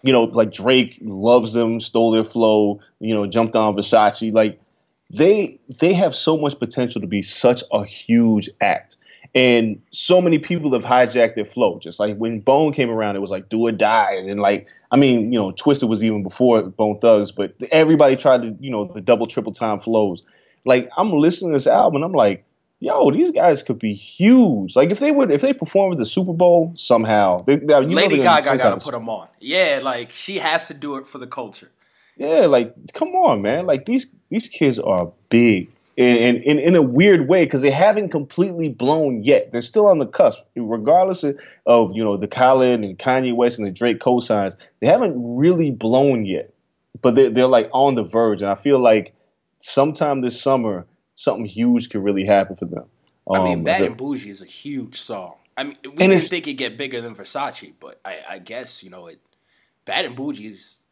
you 0.02 0.12
know, 0.12 0.24
like 0.24 0.52
Drake 0.52 0.98
loves 1.00 1.54
them, 1.54 1.80
stole 1.80 2.10
their 2.10 2.24
flow, 2.24 2.80
you 3.00 3.14
know, 3.14 3.26
jumped 3.26 3.56
on 3.56 3.74
Versace. 3.74 4.34
Like 4.34 4.60
they 5.08 5.58
they 5.80 5.94
have 5.94 6.14
so 6.14 6.36
much 6.36 6.58
potential 6.58 7.00
to 7.00 7.06
be 7.06 7.22
such 7.22 7.62
a 7.72 7.86
huge 7.86 8.50
act. 8.60 8.96
And 9.34 9.80
so 9.92 10.20
many 10.20 10.38
people 10.38 10.70
have 10.72 10.82
hijacked 10.82 11.34
their 11.34 11.46
flow. 11.46 11.78
Just 11.78 11.98
like 11.98 12.18
when 12.18 12.40
Bone 12.40 12.70
came 12.70 12.90
around, 12.90 13.16
it 13.16 13.20
was 13.20 13.30
like 13.30 13.48
do 13.48 13.66
or 13.66 13.72
die. 13.72 14.12
And 14.12 14.40
like, 14.40 14.66
I 14.90 14.96
mean, 14.96 15.32
you 15.32 15.38
know, 15.38 15.52
Twista 15.52 15.88
was 15.88 16.04
even 16.04 16.22
before 16.22 16.62
Bone 16.64 16.98
Thugs, 16.98 17.32
but 17.32 17.54
everybody 17.72 18.16
tried 18.16 18.42
to, 18.42 18.54
you 18.60 18.70
know, 18.70 18.84
the 18.92 19.00
double, 19.00 19.26
triple 19.26 19.52
time 19.52 19.80
flows. 19.80 20.22
Like, 20.66 20.90
I'm 20.98 21.14
listening 21.14 21.52
to 21.52 21.56
this 21.56 21.66
album 21.66 22.02
I'm 22.02 22.12
like, 22.12 22.44
yo, 22.84 23.10
these 23.10 23.30
guys 23.30 23.62
could 23.62 23.78
be 23.78 23.94
huge. 23.94 24.76
Like 24.76 24.90
if 24.90 24.98
they 25.00 25.10
would 25.10 25.30
if 25.30 25.40
they 25.40 25.52
perform 25.52 25.92
at 25.92 25.98
the 25.98 26.06
Super 26.06 26.32
Bowl 26.32 26.72
somehow, 26.76 27.42
they, 27.44 27.56
they- 27.56 27.74
you 27.80 27.88
Lady 27.88 28.16
Gaga 28.18 28.56
got 28.58 28.70
to 28.74 28.84
put 28.84 28.92
them 28.92 29.08
on. 29.08 29.28
Yeah, 29.40 29.80
like 29.82 30.10
she 30.12 30.38
has 30.38 30.68
to 30.68 30.74
do 30.74 30.96
it 30.96 31.06
for 31.06 31.18
the 31.18 31.26
culture. 31.26 31.70
Yeah, 32.16 32.46
like 32.46 32.74
come 32.92 33.08
on, 33.08 33.42
man. 33.42 33.66
Like 33.66 33.86
these 33.86 34.06
these 34.30 34.48
kids 34.48 34.78
are 34.78 35.10
big. 35.28 35.70
And 35.96 36.18
in, 36.18 36.36
in, 36.42 36.58
in 36.58 36.74
a 36.74 36.82
weird 36.82 37.28
way, 37.28 37.44
because 37.44 37.62
they 37.62 37.70
haven't 37.70 38.08
completely 38.08 38.68
blown 38.68 39.22
yet. 39.22 39.52
They're 39.52 39.62
still 39.62 39.86
on 39.86 40.00
the 40.00 40.06
cusp, 40.06 40.40
regardless 40.56 41.24
of, 41.66 41.92
you 41.94 42.02
know 42.02 42.16
the 42.16 42.26
Khaled 42.26 42.80
and 42.82 42.98
Kanye 42.98 43.32
West 43.32 43.58
and 43.58 43.66
the 43.68 43.70
Drake 43.70 44.00
cosigns. 44.00 44.56
They 44.80 44.88
haven't 44.88 45.14
really 45.38 45.70
blown 45.70 46.26
yet, 46.26 46.52
but 47.00 47.14
they're, 47.14 47.30
they're 47.30 47.46
like 47.46 47.68
on 47.72 47.94
the 47.94 48.02
verge. 48.02 48.42
And 48.42 48.50
I 48.50 48.56
feel 48.56 48.80
like 48.80 49.14
sometime 49.60 50.20
this 50.20 50.40
summer, 50.40 50.84
something 51.16 51.46
huge 51.46 51.90
could 51.90 52.02
really 52.02 52.24
happen 52.24 52.56
for 52.56 52.64
them. 52.66 52.84
I 53.30 53.42
mean, 53.42 53.58
Um, 53.58 53.64
Bad 53.64 53.82
and 53.82 53.96
Bougie 53.96 54.30
is 54.30 54.42
a 54.42 54.46
huge 54.46 55.00
song. 55.00 55.34
I 55.56 55.64
mean, 55.64 55.76
we 55.84 55.90
And 55.90 55.98
didn't 56.10 56.20
think 56.20 56.46
it'd 56.46 56.58
get 56.58 56.76
bigger 56.76 57.00
than 57.00 57.14
Versace, 57.14 57.72
but 57.80 58.00
I, 58.04 58.18
I 58.28 58.38
guess 58.38 58.82
you 58.82 58.90
know 58.90 59.06
it. 59.06 59.20
Bad 59.86 60.04
and 60.04 60.16
Bougie 60.16 60.48
is 60.48 60.82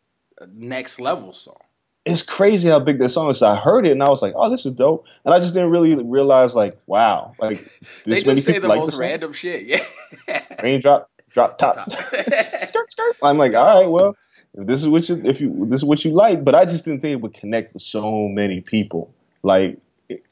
a 0.40 0.46
next 0.46 1.00
level 1.00 1.32
song. 1.32 1.56
it's 2.04 2.22
crazy 2.22 2.68
how 2.68 2.78
big 2.80 2.98
that 2.98 3.10
song 3.10 3.30
is. 3.30 3.42
I 3.42 3.56
heard 3.56 3.86
it 3.86 3.92
and 3.92 4.02
I 4.02 4.08
was 4.10 4.22
like, 4.22 4.34
oh, 4.36 4.50
this 4.50 4.64
is 4.66 4.72
dope. 4.72 5.04
And 5.24 5.34
I 5.34 5.38
just 5.40 5.54
didn't 5.54 5.70
really 5.70 5.94
realize, 6.02 6.54
like, 6.54 6.78
wow, 6.86 7.34
like 7.38 7.58
They 8.04 8.14
this 8.14 8.26
many 8.26 8.36
just 8.36 8.46
say 8.46 8.58
the 8.58 8.68
like 8.68 8.78
most 8.80 8.98
random 8.98 9.32
shit. 9.32 9.66
Yeah. 9.66 9.84
raindrop, 10.62 11.10
drop 11.30 11.58
drop 11.58 11.76
top, 11.76 11.90
skirt, 11.92 12.90
skirt. 12.92 13.16
I'm 13.22 13.38
like, 13.38 13.54
all 13.54 13.80
right, 13.80 13.88
well, 13.90 14.16
if 14.54 14.66
this 14.66 14.82
is 14.82 14.88
what 14.88 15.08
you, 15.08 15.20
if 15.24 15.40
you, 15.40 15.66
this 15.68 15.80
is 15.80 15.84
what 15.84 16.04
you 16.04 16.12
like, 16.12 16.44
but 16.44 16.54
I 16.54 16.64
just 16.64 16.84
didn't 16.84 17.00
think 17.02 17.12
it 17.12 17.20
would 17.22 17.34
connect 17.34 17.74
with 17.74 17.82
so 17.82 18.28
many 18.28 18.60
people. 18.60 19.14
Like, 19.42 19.78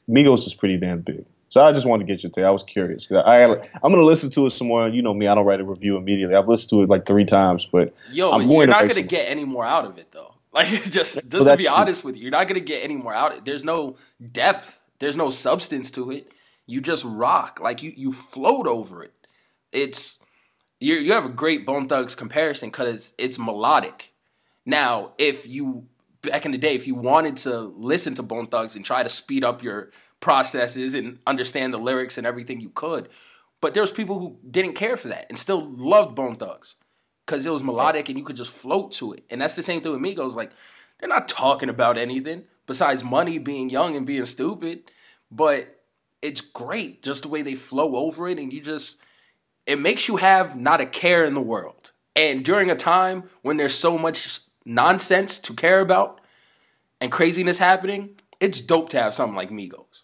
Migos 0.09 0.45
is 0.47 0.53
pretty 0.53 0.77
damn 0.77 1.01
big. 1.01 1.25
So 1.49 1.61
I 1.61 1.73
just 1.73 1.85
wanted 1.85 2.07
to 2.07 2.13
get 2.13 2.23
your 2.23 2.31
take. 2.31 2.45
I 2.45 2.49
was 2.49 2.63
curious. 2.63 3.05
'Cause 3.07 3.23
I, 3.25 3.43
I'm 3.43 3.91
gonna 3.91 4.03
listen 4.03 4.29
to 4.31 4.45
it 4.45 4.51
some 4.51 4.67
more. 4.67 4.87
You 4.87 5.01
know 5.01 5.13
me, 5.13 5.27
I 5.27 5.35
don't 5.35 5.45
write 5.45 5.59
a 5.59 5.65
review 5.65 5.97
immediately. 5.97 6.35
I've 6.35 6.47
listened 6.47 6.69
to 6.69 6.83
it 6.83 6.89
like 6.89 7.05
three 7.05 7.25
times, 7.25 7.67
but 7.69 7.93
Yo, 8.11 8.31
I'm 8.31 8.41
you're 8.41 8.47
going 8.49 8.67
to 8.67 8.71
not 8.71 8.81
gonna 8.83 8.93
some- 8.93 9.07
get 9.07 9.29
any 9.29 9.43
more 9.45 9.65
out 9.65 9.85
of 9.85 9.97
it 9.97 10.11
though. 10.11 10.33
Like 10.53 10.67
just 10.91 11.15
just 11.15 11.31
Well, 11.33 11.45
to 11.45 11.55
be 11.57 11.67
honest 11.69 12.03
with 12.03 12.15
you, 12.17 12.23
you're 12.23 12.31
not 12.31 12.47
gonna 12.49 12.59
get 12.59 12.83
any 12.83 12.95
more 12.97 13.13
out 13.13 13.31
of 13.31 13.37
it. 13.39 13.45
There's 13.45 13.63
no 13.63 13.95
depth. 14.33 14.77
There's 14.99 15.15
no 15.15 15.29
substance 15.29 15.91
to 15.91 16.11
it. 16.11 16.29
You 16.67 16.81
just 16.81 17.05
rock. 17.05 17.59
Like 17.61 17.81
you 17.83 17.93
you 17.95 18.11
float 18.11 18.67
over 18.67 19.01
it. 19.03 19.13
It's 19.71 20.19
you 20.81 20.95
you 20.95 21.13
have 21.13 21.25
a 21.25 21.29
great 21.29 21.65
Bone 21.65 21.87
Thugs 21.87 22.15
comparison 22.15 22.69
because 22.69 22.87
it's, 22.95 23.13
it's 23.17 23.39
melodic. 23.39 24.11
Now, 24.65 25.13
if 25.17 25.47
you 25.47 25.87
back 26.21 26.45
in 26.45 26.51
the 26.51 26.57
day, 26.57 26.75
if 26.75 26.87
you 26.87 26.95
wanted 26.95 27.37
to 27.37 27.59
listen 27.59 28.15
to 28.15 28.23
Bone 28.23 28.47
Thugs 28.47 28.75
and 28.75 28.85
try 28.85 29.03
to 29.03 29.09
speed 29.09 29.43
up 29.43 29.63
your 29.63 29.91
processes 30.19 30.93
and 30.93 31.19
understand 31.25 31.73
the 31.73 31.77
lyrics 31.77 32.17
and 32.17 32.27
everything, 32.27 32.61
you 32.61 32.69
could. 32.69 33.09
But 33.59 33.73
there 33.73 33.83
was 33.83 33.91
people 33.91 34.19
who 34.19 34.37
didn't 34.49 34.73
care 34.73 34.97
for 34.97 35.09
that 35.09 35.27
and 35.29 35.37
still 35.37 35.69
loved 35.75 36.15
Bone 36.15 36.35
Thugs 36.35 36.75
because 37.25 37.45
it 37.45 37.51
was 37.51 37.63
melodic 37.63 38.09
and 38.09 38.17
you 38.17 38.23
could 38.23 38.35
just 38.35 38.51
float 38.51 38.91
to 38.93 39.13
it. 39.13 39.23
And 39.29 39.41
that's 39.41 39.53
the 39.53 39.63
same 39.63 39.81
thing 39.81 39.91
with 39.91 40.01
Migos. 40.01 40.35
Like 40.35 40.51
they're 40.99 41.09
not 41.09 41.27
talking 41.27 41.69
about 41.69 41.97
anything 41.97 42.43
besides 42.67 43.03
money, 43.03 43.37
being 43.37 43.69
young, 43.69 43.95
and 43.95 44.05
being 44.05 44.25
stupid. 44.25 44.91
But 45.31 45.81
it's 46.21 46.41
great 46.41 47.03
just 47.03 47.23
the 47.23 47.29
way 47.29 47.41
they 47.41 47.55
flow 47.55 47.95
over 47.95 48.27
it, 48.27 48.37
and 48.37 48.51
you 48.51 48.61
just 48.61 48.97
it 49.65 49.79
makes 49.79 50.07
you 50.07 50.17
have 50.17 50.55
not 50.55 50.81
a 50.81 50.85
care 50.85 51.25
in 51.25 51.33
the 51.33 51.41
world. 51.41 51.91
And 52.15 52.43
during 52.43 52.69
a 52.69 52.75
time 52.75 53.29
when 53.41 53.57
there's 53.57 53.75
so 53.75 53.97
much 53.97 54.41
nonsense 54.65 55.39
to 55.39 55.53
care 55.53 55.79
about 55.79 56.21
and 56.99 57.11
craziness 57.11 57.57
happening, 57.57 58.11
it's 58.39 58.61
dope 58.61 58.89
to 58.89 59.01
have 59.01 59.13
something 59.13 59.35
like 59.35 59.49
Migos. 59.49 60.03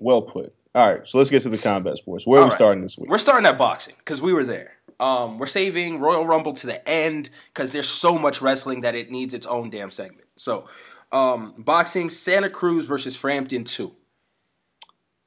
well 0.00 0.22
put. 0.22 0.54
All 0.74 0.86
right, 0.88 1.06
so 1.08 1.18
let's 1.18 1.30
get 1.30 1.42
to 1.42 1.48
the 1.48 1.58
combat 1.58 1.96
sports. 1.96 2.26
Where 2.26 2.38
are 2.38 2.42
All 2.42 2.46
we 2.48 2.50
right. 2.50 2.56
starting 2.56 2.82
this 2.82 2.96
week? 2.98 3.08
We're 3.10 3.18
starting 3.18 3.46
at 3.46 3.58
boxing 3.58 3.94
because 3.98 4.20
we 4.20 4.32
were 4.32 4.44
there. 4.44 4.72
Um, 5.00 5.38
we're 5.38 5.46
saving 5.46 5.98
Royal 5.98 6.26
Rumble 6.26 6.52
to 6.54 6.66
the 6.66 6.86
end 6.88 7.30
because 7.52 7.70
there's 7.70 7.88
so 7.88 8.18
much 8.18 8.40
wrestling 8.42 8.82
that 8.82 8.94
it 8.94 9.10
needs 9.10 9.32
its 9.34 9.46
own 9.46 9.70
damn 9.70 9.90
segment. 9.90 10.26
So, 10.36 10.68
um, 11.10 11.54
boxing 11.58 12.10
Santa 12.10 12.50
Cruz 12.50 12.86
versus 12.86 13.16
Frampton 13.16 13.64
2. 13.64 13.92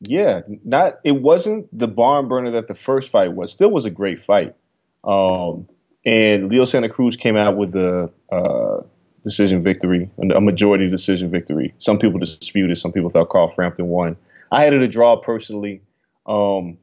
Yeah, 0.01 0.41
not 0.63 0.99
it 1.03 1.13
wasn't 1.13 1.67
the 1.77 1.87
barn 1.87 2.27
burner 2.27 2.51
that 2.51 2.67
the 2.67 2.75
first 2.75 3.09
fight 3.09 3.33
was. 3.33 3.51
Still 3.51 3.71
was 3.71 3.85
a 3.85 3.91
great 3.91 4.21
fight. 4.21 4.55
Um, 5.03 5.67
and 6.05 6.49
Leo 6.49 6.65
Santa 6.65 6.89
Cruz 6.89 7.15
came 7.15 7.37
out 7.37 7.57
with 7.57 7.75
a 7.75 8.09
uh, 8.31 8.81
decision 9.23 9.63
victory, 9.63 10.09
a 10.17 10.41
majority 10.41 10.89
decision 10.89 11.29
victory. 11.29 11.73
Some 11.77 11.99
people 11.99 12.19
disputed. 12.19 12.77
Some 12.77 12.91
people 12.91 13.09
thought 13.09 13.29
Carl 13.29 13.49
Frampton 13.49 13.87
won. 13.87 14.17
I 14.51 14.63
had 14.63 14.73
it 14.73 14.81
a 14.81 14.87
draw 14.87 15.15
personally, 15.15 15.81
um, 16.25 16.77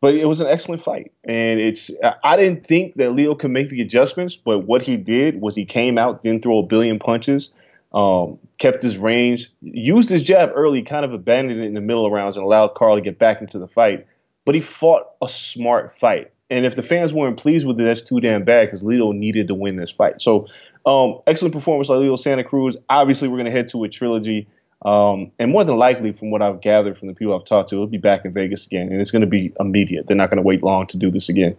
but 0.00 0.14
it 0.14 0.26
was 0.26 0.40
an 0.40 0.46
excellent 0.46 0.82
fight. 0.82 1.12
And 1.24 1.60
it's 1.60 1.90
I- 2.24 2.36
didn't 2.36 2.66
think 2.66 2.94
that 2.96 3.12
Leo 3.12 3.34
could 3.34 3.50
make 3.50 3.68
the 3.68 3.80
adjustments, 3.82 4.36
but 4.36 4.60
what 4.60 4.82
he 4.82 4.96
did 4.96 5.40
was 5.40 5.54
he 5.54 5.64
came 5.64 5.98
out, 5.98 6.22
didn't 6.22 6.42
throw 6.42 6.58
a 6.58 6.62
billion 6.62 6.98
punches, 6.98 7.50
um, 7.92 8.38
kept 8.58 8.82
his 8.82 8.98
range, 8.98 9.52
used 9.60 10.10
his 10.10 10.22
jab 10.22 10.50
early, 10.54 10.82
kind 10.82 11.04
of 11.04 11.12
abandoned 11.12 11.60
it 11.60 11.66
in 11.66 11.74
the 11.74 11.80
middle 11.80 12.04
of 12.06 12.12
rounds, 12.12 12.36
and 12.36 12.44
allowed 12.44 12.68
Carl 12.74 12.96
to 12.96 13.02
get 13.02 13.18
back 13.18 13.40
into 13.40 13.58
the 13.58 13.68
fight. 13.68 14.06
But 14.44 14.54
he 14.54 14.60
fought 14.60 15.06
a 15.22 15.28
smart 15.28 15.92
fight. 15.92 16.30
And 16.48 16.64
if 16.64 16.76
the 16.76 16.82
fans 16.82 17.12
weren't 17.12 17.36
pleased 17.38 17.66
with 17.66 17.80
it, 17.80 17.84
that's 17.84 18.02
too 18.02 18.20
damn 18.20 18.44
bad 18.44 18.66
because 18.66 18.84
Lito 18.84 19.14
needed 19.14 19.48
to 19.48 19.54
win 19.54 19.76
this 19.76 19.90
fight. 19.90 20.22
So, 20.22 20.48
um, 20.84 21.20
excellent 21.26 21.52
performance 21.52 21.88
by 21.88 21.94
Lito 21.94 22.18
Santa 22.18 22.44
Cruz. 22.44 22.76
Obviously, 22.88 23.28
we're 23.28 23.38
going 23.38 23.46
to 23.46 23.50
head 23.50 23.68
to 23.68 23.82
a 23.82 23.88
trilogy. 23.88 24.46
Um, 24.82 25.32
and 25.38 25.50
more 25.50 25.64
than 25.64 25.76
likely, 25.76 26.12
from 26.12 26.30
what 26.30 26.42
I've 26.42 26.60
gathered 26.60 26.98
from 26.98 27.08
the 27.08 27.14
people 27.14 27.34
I've 27.34 27.44
talked 27.44 27.70
to, 27.70 27.76
it'll 27.76 27.86
be 27.88 27.98
back 27.98 28.24
in 28.24 28.32
Vegas 28.32 28.66
again. 28.66 28.88
And 28.92 29.00
it's 29.00 29.10
going 29.10 29.22
to 29.22 29.26
be 29.26 29.52
immediate. 29.58 30.06
They're 30.06 30.16
not 30.16 30.30
going 30.30 30.36
to 30.36 30.42
wait 30.42 30.62
long 30.62 30.86
to 30.88 30.96
do 30.96 31.10
this 31.10 31.28
again. 31.28 31.56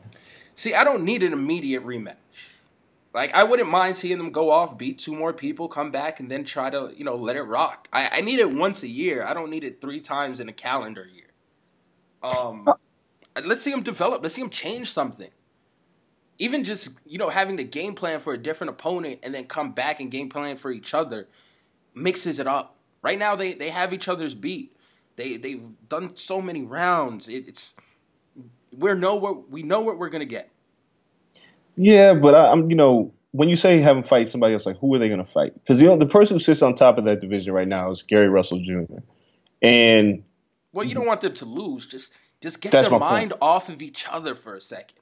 See, 0.56 0.74
I 0.74 0.84
don't 0.86 1.04
need 1.04 1.24
an 1.24 1.34
immediate 1.34 1.86
rematch. 1.86 2.16
Like, 3.14 3.34
I 3.34 3.44
wouldn't 3.44 3.70
mind 3.70 3.98
seeing 3.98 4.20
them 4.20 4.32
go 4.32 4.52
off, 4.52 4.78
beat 4.78 5.00
two 5.00 5.16
more 5.16 5.34
people, 5.34 5.68
come 5.68 5.92
back, 5.92 6.20
and 6.20 6.30
then 6.30 6.46
try 6.46 6.70
to, 6.70 6.94
you 6.96 7.04
know, 7.04 7.16
let 7.16 7.36
it 7.36 7.42
rock. 7.42 7.88
I, 7.92 8.20
I 8.20 8.22
need 8.22 8.40
it 8.40 8.52
once 8.52 8.84
a 8.84 8.88
year. 8.88 9.26
I 9.26 9.34
don't 9.34 9.50
need 9.50 9.64
it 9.64 9.82
three 9.82 10.00
times 10.00 10.40
in 10.40 10.48
a 10.48 10.54
calendar 10.54 11.06
year. 11.06 11.26
Um, 12.22 12.68
Uh, 13.38 13.42
let's 13.46 13.62
see 13.62 13.72
them 13.72 13.84
develop. 13.84 14.24
Let's 14.24 14.36
see 14.36 14.42
them 14.42 14.50
change 14.50 14.92
something. 14.92 15.30
Even 16.40 16.64
just 16.64 16.90
you 17.06 17.18
know 17.18 17.30
having 17.30 17.56
the 17.56 17.64
game 17.64 17.96
plan 17.96 18.20
for 18.20 18.34
a 18.34 18.38
different 18.38 18.72
opponent 18.72 19.20
and 19.24 19.34
then 19.34 19.46
come 19.46 19.72
back 19.72 20.00
and 20.00 20.12
game 20.12 20.30
plan 20.30 20.58
for 20.58 20.72
each 20.72 20.94
other 20.94 21.28
mixes 21.94 22.40
it 22.40 22.48
up. 22.48 22.76
Right 23.02 23.18
now 23.18 23.36
they 23.36 23.54
they 23.54 23.70
have 23.70 23.94
each 23.94 24.08
other's 24.08 24.34
beat. 24.34 24.76
They 25.16 25.38
they've 25.38 25.64
done 25.90 26.16
so 26.16 26.42
many 26.42 26.64
rounds. 26.64 27.28
It, 27.28 27.48
it's 27.48 27.74
we 28.76 28.94
know 28.94 29.16
what 29.16 29.50
we 29.50 29.64
know 29.64 29.82
what 29.82 29.98
we're 29.98 30.10
gonna 30.10 30.26
get. 30.26 30.50
Yeah, 31.76 32.14
but 32.14 32.36
I, 32.36 32.52
I'm 32.52 32.70
you 32.70 32.76
know 32.76 33.14
when 33.32 33.50
you 33.50 33.56
say 33.56 33.80
have 33.80 33.96
them 33.96 34.04
fight 34.04 34.30
somebody 34.30 34.54
else, 34.54 34.66
like 34.66 34.78
who 34.80 34.94
are 34.96 35.00
they 35.00 35.10
going 35.10 35.24
to 35.24 35.32
fight? 35.32 35.54
Because 35.54 35.82
you 35.82 35.88
know 35.88 35.98
the 35.98 36.06
person 36.06 36.36
who 36.36 36.40
sits 36.40 36.62
on 36.62 36.76
top 36.76 36.98
of 36.98 37.06
that 37.06 37.20
division 37.20 37.54
right 37.54 37.68
now 37.68 37.92
is 37.92 38.04
Gary 38.04 38.30
Russell 38.30 38.60
Jr. 38.62 39.00
And 39.62 40.24
well, 40.72 40.86
you 40.86 40.96
don't 40.96 41.06
want 41.06 41.22
them 41.22 41.34
to 41.36 41.46
lose. 41.46 41.86
Just 41.86 42.14
just 42.42 42.62
get 42.62 42.72
That's 42.72 42.90
their 42.90 43.00
mind 43.00 43.32
point. 43.32 43.42
off 43.42 43.70
of 43.70 43.82
each 43.82 44.06
other 44.10 44.36
for 44.36 44.56
a 44.56 44.62
second. 44.62 44.98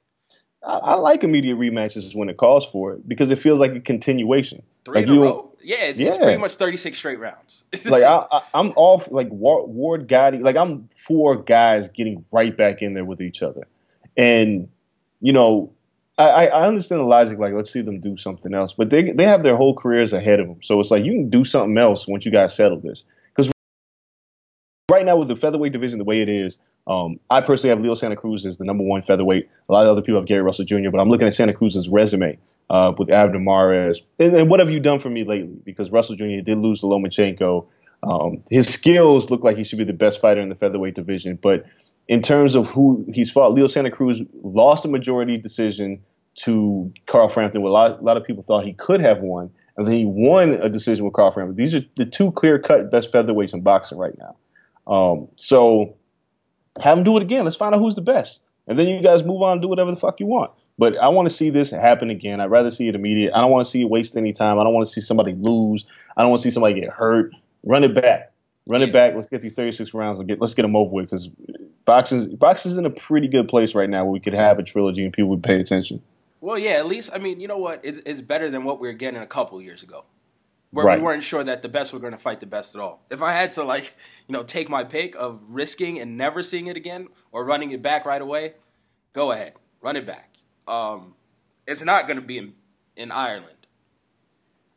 I, 0.66 0.78
I 0.78 0.94
like 0.94 1.22
immediate 1.22 1.58
rematches 1.58 2.14
when 2.14 2.28
it 2.28 2.36
calls 2.36 2.66
for 2.66 2.94
it 2.94 3.08
because 3.08 3.30
it 3.30 3.38
feels 3.38 3.60
like 3.60 3.74
a 3.74 3.80
continuation. 3.80 4.62
Three 4.84 5.00
like 5.00 5.06
in 5.08 5.14
you, 5.14 5.22
a 5.22 5.26
row. 5.26 5.52
Yeah, 5.62 5.76
it's, 5.84 6.00
it's 6.00 6.18
pretty 6.18 6.38
much 6.38 6.54
thirty 6.54 6.76
six 6.76 6.98
straight 6.98 7.18
rounds. 7.18 7.64
like 7.84 8.02
I, 8.02 8.42
I'm 8.54 8.70
off 8.76 9.10
like 9.10 9.28
Wa- 9.30 9.64
Ward 9.64 10.08
Gatti. 10.08 10.38
Like 10.38 10.56
I'm 10.56 10.88
four 10.94 11.36
guys 11.36 11.88
getting 11.88 12.24
right 12.32 12.56
back 12.56 12.82
in 12.82 12.94
there 12.94 13.04
with 13.04 13.20
each 13.20 13.42
other, 13.42 13.66
and 14.16 14.68
you 15.20 15.32
know, 15.32 15.72
I, 16.18 16.28
I 16.28 16.44
I 16.46 16.66
understand 16.66 17.00
the 17.00 17.04
logic. 17.06 17.38
Like 17.38 17.52
let's 17.52 17.70
see 17.72 17.80
them 17.80 18.00
do 18.00 18.16
something 18.16 18.54
else, 18.54 18.72
but 18.72 18.90
they 18.90 19.10
they 19.10 19.24
have 19.24 19.42
their 19.42 19.56
whole 19.56 19.74
careers 19.74 20.12
ahead 20.12 20.40
of 20.40 20.46
them. 20.46 20.62
So 20.62 20.78
it's 20.80 20.90
like 20.90 21.04
you 21.04 21.12
can 21.12 21.30
do 21.30 21.44
something 21.44 21.76
else 21.76 22.06
once 22.06 22.24
you 22.24 22.32
guys 22.32 22.54
settle 22.54 22.78
this. 22.80 23.02
Now 25.06 25.16
with 25.16 25.28
the 25.28 25.36
featherweight 25.36 25.72
division 25.72 25.98
the 25.98 26.04
way 26.04 26.20
it 26.20 26.28
is, 26.28 26.58
um, 26.86 27.18
I 27.30 27.40
personally 27.40 27.70
have 27.70 27.80
Leo 27.82 27.94
Santa 27.94 28.16
Cruz 28.16 28.46
as 28.46 28.58
the 28.58 28.64
number 28.64 28.84
one 28.84 29.02
featherweight. 29.02 29.48
A 29.68 29.72
lot 29.72 29.86
of 29.86 29.92
other 29.92 30.02
people 30.02 30.20
have 30.20 30.26
Gary 30.26 30.42
Russell 30.42 30.64
Jr., 30.64 30.90
but 30.90 31.00
I'm 31.00 31.08
looking 31.08 31.26
at 31.26 31.34
Santa 31.34 31.52
Cruz's 31.52 31.88
resume 31.88 32.38
uh, 32.70 32.92
with 32.96 33.10
Abner 33.10 33.40
Mares. 33.40 34.02
And, 34.18 34.36
and 34.36 34.50
what 34.50 34.60
have 34.60 34.70
you 34.70 34.80
done 34.80 34.98
for 34.98 35.10
me 35.10 35.24
lately? 35.24 35.58
Because 35.64 35.90
Russell 35.90 36.16
Jr. 36.16 36.42
did 36.44 36.58
lose 36.58 36.80
to 36.80 36.86
Lomachenko. 36.86 37.66
Um, 38.02 38.42
his 38.50 38.72
skills 38.72 39.30
look 39.30 39.42
like 39.42 39.56
he 39.56 39.64
should 39.64 39.78
be 39.78 39.84
the 39.84 39.92
best 39.92 40.20
fighter 40.20 40.40
in 40.40 40.48
the 40.48 40.54
featherweight 40.54 40.94
division, 40.94 41.38
but 41.42 41.64
in 42.08 42.22
terms 42.22 42.54
of 42.54 42.68
who 42.68 43.04
he's 43.12 43.30
fought, 43.30 43.52
Leo 43.52 43.66
Santa 43.66 43.90
Cruz 43.90 44.22
lost 44.42 44.84
a 44.84 44.88
majority 44.88 45.36
decision 45.36 46.02
to 46.36 46.92
Carl 47.06 47.28
Frampton. 47.28 47.62
Where 47.62 47.70
a 47.70 47.72
lot, 47.72 48.00
a 48.00 48.02
lot 48.02 48.16
of 48.16 48.24
people 48.24 48.44
thought 48.44 48.64
he 48.64 48.74
could 48.74 49.00
have 49.00 49.20
won, 49.20 49.50
and 49.76 49.86
then 49.86 49.94
he 49.94 50.04
won 50.04 50.54
a 50.54 50.68
decision 50.68 51.04
with 51.04 51.14
Carl 51.14 51.32
Frampton. 51.32 51.56
These 51.56 51.74
are 51.74 51.80
the 51.96 52.04
two 52.04 52.30
clear-cut 52.32 52.92
best 52.92 53.12
featherweights 53.12 53.54
in 53.54 53.62
boxing 53.62 53.98
right 53.98 54.16
now. 54.18 54.36
Um, 54.86 55.28
so 55.36 55.96
have 56.80 56.96
them 56.96 57.04
do 57.04 57.16
it 57.16 57.22
again. 57.22 57.44
Let's 57.44 57.56
find 57.56 57.74
out 57.74 57.80
who's 57.80 57.94
the 57.94 58.02
best, 58.02 58.40
and 58.66 58.78
then 58.78 58.88
you 58.88 59.02
guys 59.02 59.24
move 59.24 59.42
on 59.42 59.52
and 59.52 59.62
do 59.62 59.68
whatever 59.68 59.90
the 59.90 59.96
fuck 59.96 60.20
you 60.20 60.26
want. 60.26 60.50
But 60.78 60.96
I 60.98 61.08
want 61.08 61.28
to 61.28 61.34
see 61.34 61.50
this 61.50 61.70
happen 61.70 62.10
again. 62.10 62.40
I'd 62.40 62.50
rather 62.50 62.70
see 62.70 62.88
it 62.88 62.94
immediate. 62.94 63.32
I 63.34 63.40
don't 63.40 63.50
want 63.50 63.64
to 63.64 63.70
see 63.70 63.80
it 63.80 63.88
waste 63.88 64.16
any 64.16 64.32
time. 64.32 64.58
I 64.58 64.64
don't 64.64 64.74
want 64.74 64.86
to 64.86 64.92
see 64.92 65.00
somebody 65.00 65.34
lose. 65.34 65.86
I 66.16 66.22
don't 66.22 66.30
want 66.30 66.42
to 66.42 66.48
see 66.48 66.52
somebody 66.52 66.78
get 66.78 66.90
hurt. 66.90 67.32
Run 67.64 67.82
it 67.82 67.94
back. 67.94 68.32
Run 68.66 68.82
it 68.82 68.92
back. 68.92 69.14
Let's 69.14 69.28
get 69.28 69.42
these 69.42 69.52
36 69.52 69.94
rounds 69.94 70.18
and 70.18 70.28
get 70.28 70.40
let's 70.40 70.54
get 70.54 70.62
them 70.62 70.76
over 70.76 70.90
with 70.90 71.06
because 71.06 71.28
boxing's 71.84 72.26
boxing's 72.26 72.76
in 72.76 72.84
a 72.84 72.90
pretty 72.90 73.28
good 73.28 73.48
place 73.48 73.74
right 73.74 73.88
now 73.88 74.04
where 74.04 74.12
we 74.12 74.20
could 74.20 74.34
have 74.34 74.58
a 74.58 74.62
trilogy 74.62 75.04
and 75.04 75.12
people 75.12 75.30
would 75.30 75.42
pay 75.42 75.60
attention. 75.60 76.02
Well, 76.40 76.58
yeah, 76.58 76.72
at 76.72 76.86
least 76.86 77.10
I 77.14 77.18
mean, 77.18 77.40
you 77.40 77.48
know 77.48 77.58
what? 77.58 77.80
It's, 77.84 78.00
it's 78.04 78.20
better 78.20 78.50
than 78.50 78.64
what 78.64 78.80
we 78.80 78.88
were 78.88 78.94
getting 78.94 79.20
a 79.20 79.26
couple 79.26 79.60
years 79.62 79.82
ago, 79.82 80.04
where 80.76 80.84
Right. 80.86 80.98
we 80.98 81.04
weren't 81.04 81.22
sure 81.22 81.42
that 81.42 81.62
the 81.62 81.68
best 81.68 81.92
were 81.94 81.98
going 81.98 82.12
to 82.12 82.18
fight 82.18 82.40
the 82.40 82.46
best 82.46 82.74
at 82.74 82.80
all. 82.82 83.02
If 83.10 83.22
I 83.22 83.32
had 83.32 83.52
to 83.54 83.64
like, 83.64 83.94
you 84.28 84.32
know, 84.34 84.42
take 84.42 84.68
my 84.68 84.84
pick 84.84 85.14
of 85.16 85.40
risking 85.48 85.98
and 86.00 86.18
never 86.18 86.42
seeing 86.42 86.66
it 86.66 86.76
again 86.76 87.08
or 87.32 87.44
running 87.46 87.70
it 87.70 87.80
back 87.82 88.04
right 88.04 88.20
away, 88.20 88.54
go 89.14 89.32
ahead, 89.32 89.54
run 89.80 89.96
it 89.96 90.06
back. 90.06 90.34
Um, 90.68 91.14
it's 91.66 91.82
not 91.82 92.06
going 92.06 92.20
to 92.20 92.26
be 92.26 92.38
in 92.38 92.54
in 92.96 93.10
Ireland, 93.12 93.66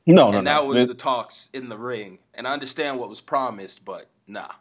No, 0.06 0.32
no, 0.32 0.38
and 0.40 0.46
no. 0.46 0.52
that 0.52 0.68
was 0.68 0.84
It- 0.84 0.88
the 0.88 0.94
talks 0.94 1.50
in 1.54 1.70
the 1.70 1.78
ring. 1.78 2.20
And 2.34 2.48
I 2.48 2.54
understand 2.54 3.00
what 3.00 3.10
was 3.10 3.22
promised, 3.22 3.84
but 3.86 4.08
nah. 4.28 4.52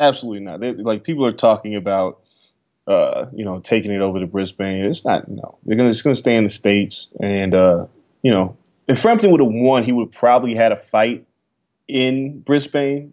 Absolutely 0.00 0.40
not. 0.44 0.60
They, 0.60 0.72
like 0.72 1.02
people 1.04 1.24
are 1.26 1.32
talking 1.32 1.74
about, 1.76 2.20
uh, 2.86 3.26
you 3.32 3.44
know, 3.44 3.58
taking 3.60 3.90
it 3.92 4.00
over 4.00 4.20
to 4.20 4.26
Brisbane. 4.26 4.84
It's 4.84 5.04
not. 5.04 5.28
No, 5.28 5.58
they're 5.64 5.76
gonna. 5.76 5.88
It's 5.90 6.02
gonna 6.02 6.14
stay 6.14 6.34
in 6.36 6.44
the 6.44 6.50
states. 6.50 7.08
And 7.20 7.52
uh, 7.54 7.86
you 8.22 8.30
know, 8.30 8.56
if 8.88 9.00
Frampton 9.00 9.30
would 9.30 9.40
have 9.40 9.52
won, 9.52 9.82
he 9.84 9.92
would 9.92 10.10
probably 10.10 10.54
had 10.54 10.72
a 10.72 10.76
fight 10.76 11.26
in 11.86 12.40
Brisbane. 12.40 13.12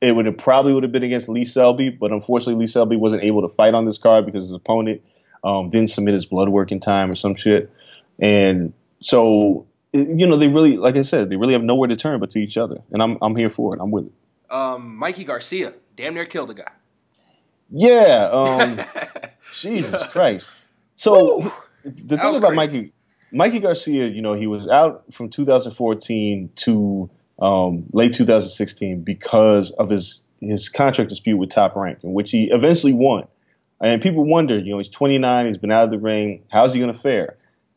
It 0.00 0.12
would 0.12 0.24
have 0.24 0.38
probably 0.38 0.72
would 0.72 0.82
have 0.82 0.92
been 0.92 1.02
against 1.02 1.28
Lee 1.28 1.44
Selby, 1.44 1.90
but 1.90 2.10
unfortunately, 2.10 2.54
Lee 2.54 2.66
Selby 2.66 2.96
wasn't 2.96 3.22
able 3.22 3.42
to 3.46 3.54
fight 3.54 3.74
on 3.74 3.84
this 3.84 3.98
card 3.98 4.24
because 4.24 4.42
his 4.44 4.52
opponent 4.52 5.02
um, 5.44 5.68
didn't 5.68 5.90
submit 5.90 6.14
his 6.14 6.24
blood 6.24 6.48
work 6.48 6.72
in 6.72 6.80
time 6.80 7.10
or 7.10 7.14
some 7.14 7.34
shit. 7.34 7.70
And 8.18 8.72
so, 9.00 9.66
you 9.92 10.26
know, 10.26 10.38
they 10.38 10.48
really, 10.48 10.78
like 10.78 10.96
I 10.96 11.02
said, 11.02 11.28
they 11.28 11.36
really 11.36 11.52
have 11.52 11.62
nowhere 11.62 11.88
to 11.88 11.96
turn 11.96 12.18
but 12.18 12.30
to 12.30 12.40
each 12.40 12.56
other. 12.56 12.78
And 12.90 13.02
I'm 13.02 13.18
I'm 13.20 13.36
here 13.36 13.50
for 13.50 13.74
it. 13.74 13.80
I'm 13.80 13.90
with 13.90 14.06
it. 14.06 14.12
Um, 14.50 14.96
Mikey 14.96 15.24
Garcia 15.24 15.74
damn 15.96 16.14
near 16.14 16.24
killed 16.24 16.50
a 16.50 16.54
guy. 16.54 16.72
Yeah. 17.70 18.30
Um, 18.32 18.80
Jesus 19.54 20.02
Christ. 20.06 20.48
So 20.96 21.40
Woo. 21.40 21.52
the 21.84 22.16
thing 22.16 22.36
about 22.36 22.54
crazy. 22.54 22.54
Mikey, 22.54 22.92
Mikey 23.32 23.60
Garcia, 23.60 24.08
you 24.08 24.22
know, 24.22 24.34
he 24.34 24.46
was 24.46 24.68
out 24.68 25.04
from 25.12 25.30
2014 25.30 26.50
to 26.56 27.10
um, 27.40 27.84
late 27.92 28.12
2016 28.12 29.02
because 29.02 29.70
of 29.72 29.90
his 29.90 30.22
his 30.40 30.68
contract 30.70 31.10
dispute 31.10 31.36
with 31.36 31.50
Top 31.50 31.76
Rank, 31.76 31.98
in 32.02 32.12
which 32.14 32.30
he 32.30 32.50
eventually 32.50 32.94
won. 32.94 33.26
And 33.80 34.00
people 34.00 34.24
wondered, 34.24 34.64
you 34.64 34.72
know, 34.72 34.78
he's 34.78 34.88
29, 34.88 35.46
he's 35.46 35.58
been 35.58 35.70
out 35.70 35.84
of 35.84 35.90
the 35.90 35.98
ring, 35.98 36.44
how's 36.50 36.72
he 36.72 36.80
going 36.80 36.92
to 36.92 36.98
fare? 36.98 37.36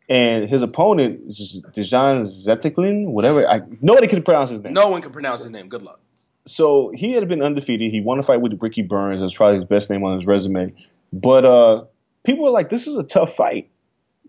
And 0.09 0.49
his 0.49 0.61
opponent 0.61 1.27
Dejan 1.29 2.25
Zetiklin, 2.25 3.07
whatever. 3.07 3.47
I 3.47 3.61
nobody 3.81 4.07
can 4.07 4.21
pronounce 4.21 4.49
his 4.49 4.61
name. 4.61 4.73
No 4.73 4.89
one 4.89 5.01
can 5.01 5.11
pronounce 5.11 5.41
his 5.41 5.51
name. 5.51 5.69
Good 5.69 5.81
luck. 5.81 5.99
So 6.45 6.91
he 6.93 7.13
had 7.13 7.25
been 7.29 7.41
undefeated. 7.41 7.91
He 7.91 8.01
won 8.01 8.19
a 8.19 8.23
fight 8.23 8.41
with 8.41 8.61
Ricky 8.61 8.81
Burns. 8.81 9.21
That's 9.21 9.33
probably 9.33 9.59
his 9.59 9.65
best 9.65 9.89
name 9.89 10.03
on 10.03 10.17
his 10.17 10.27
resume. 10.27 10.73
But 11.13 11.45
uh, 11.45 11.85
people 12.25 12.43
were 12.43 12.49
like, 12.49 12.69
"This 12.69 12.85
is 12.85 12.97
a 12.97 13.03
tough 13.03 13.33
fight." 13.35 13.69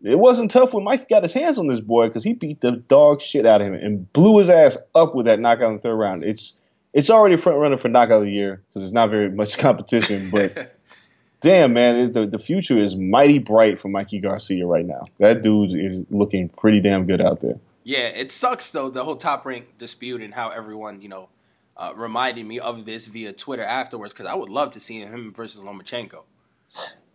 It 0.04 0.18
wasn't 0.18 0.50
tough 0.50 0.74
when 0.74 0.84
Mike 0.84 1.08
got 1.08 1.22
his 1.22 1.32
hands 1.32 1.58
on 1.58 1.66
this 1.66 1.80
boy 1.80 2.08
because 2.08 2.22
he 2.22 2.34
beat 2.34 2.60
the 2.60 2.72
dog 2.72 3.22
shit 3.22 3.46
out 3.46 3.62
of 3.62 3.68
him 3.68 3.74
and 3.74 4.12
blew 4.12 4.38
his 4.38 4.50
ass 4.50 4.76
up 4.94 5.14
with 5.14 5.26
that 5.26 5.40
knockout 5.40 5.70
in 5.70 5.76
the 5.76 5.82
third 5.82 5.96
round. 5.96 6.24
It's 6.24 6.54
it's 6.92 7.10
already 7.10 7.34
a 7.34 7.38
front 7.38 7.58
runner 7.58 7.78
for 7.78 7.88
knockout 7.88 8.18
of 8.18 8.24
the 8.24 8.30
year 8.30 8.62
because 8.68 8.82
there's 8.82 8.92
not 8.92 9.10
very 9.10 9.30
much 9.30 9.56
competition. 9.58 10.30
But 10.30 10.76
damn, 11.40 11.72
man, 11.72 11.96
it, 11.96 12.12
the 12.12 12.26
the 12.26 12.38
future 12.38 12.78
is 12.78 12.94
mighty 12.94 13.38
bright 13.38 13.78
for 13.78 13.88
Mikey 13.88 14.20
Garcia 14.20 14.66
right 14.66 14.86
now. 14.86 15.06
That 15.18 15.42
dude 15.42 15.72
is 15.72 16.04
looking 16.10 16.50
pretty 16.50 16.80
damn 16.80 17.06
good 17.06 17.22
out 17.22 17.40
there. 17.40 17.58
Yeah, 17.82 18.08
it 18.08 18.30
sucks 18.30 18.70
though 18.70 18.90
the 18.90 19.04
whole 19.04 19.16
top 19.16 19.46
rank 19.46 19.78
dispute 19.78 20.20
and 20.20 20.34
how 20.34 20.50
everyone 20.50 21.00
you 21.00 21.08
know 21.08 21.30
uh, 21.78 21.92
reminded 21.96 22.44
me 22.44 22.58
of 22.58 22.84
this 22.84 23.06
via 23.06 23.32
Twitter 23.32 23.64
afterwards 23.64 24.12
because 24.12 24.26
I 24.26 24.34
would 24.34 24.50
love 24.50 24.72
to 24.72 24.80
see 24.80 25.00
him 25.00 25.32
versus 25.34 25.62
Lomachenko. 25.62 26.24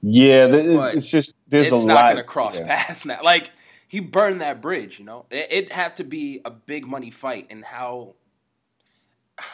Yeah, 0.02 0.48
it's, 0.48 0.76
But 0.76 0.96
it's 0.96 1.10
just 1.10 1.50
there's 1.50 1.68
it's 1.68 1.84
a 1.84 1.86
not 1.86 1.96
lot. 1.96 2.10
gonna 2.10 2.24
cross 2.24 2.56
yeah. 2.56 2.68
paths 2.68 3.06
now. 3.06 3.20
Like 3.24 3.52
he 3.88 4.00
burned 4.00 4.42
that 4.42 4.62
bridge, 4.62 5.00
you 5.00 5.06
know. 5.06 5.26
It, 5.30 5.48
it'd 5.52 5.72
have 5.72 5.96
to 5.96 6.04
be 6.04 6.42
a 6.46 6.52
big 6.52 6.88
money 6.88 7.12
fight, 7.12 7.48
and 7.50 7.64
how 7.66 8.16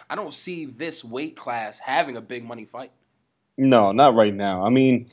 I 0.09 0.15
don't 0.15 0.33
see 0.33 0.65
this 0.65 1.03
weight 1.03 1.35
class 1.35 1.79
having 1.79 2.17
a 2.17 2.21
big 2.21 2.43
money 2.43 2.65
fight. 2.65 2.91
No, 3.57 3.91
not 3.91 4.15
right 4.15 4.33
now. 4.33 4.65
I 4.65 4.69
mean, 4.69 5.11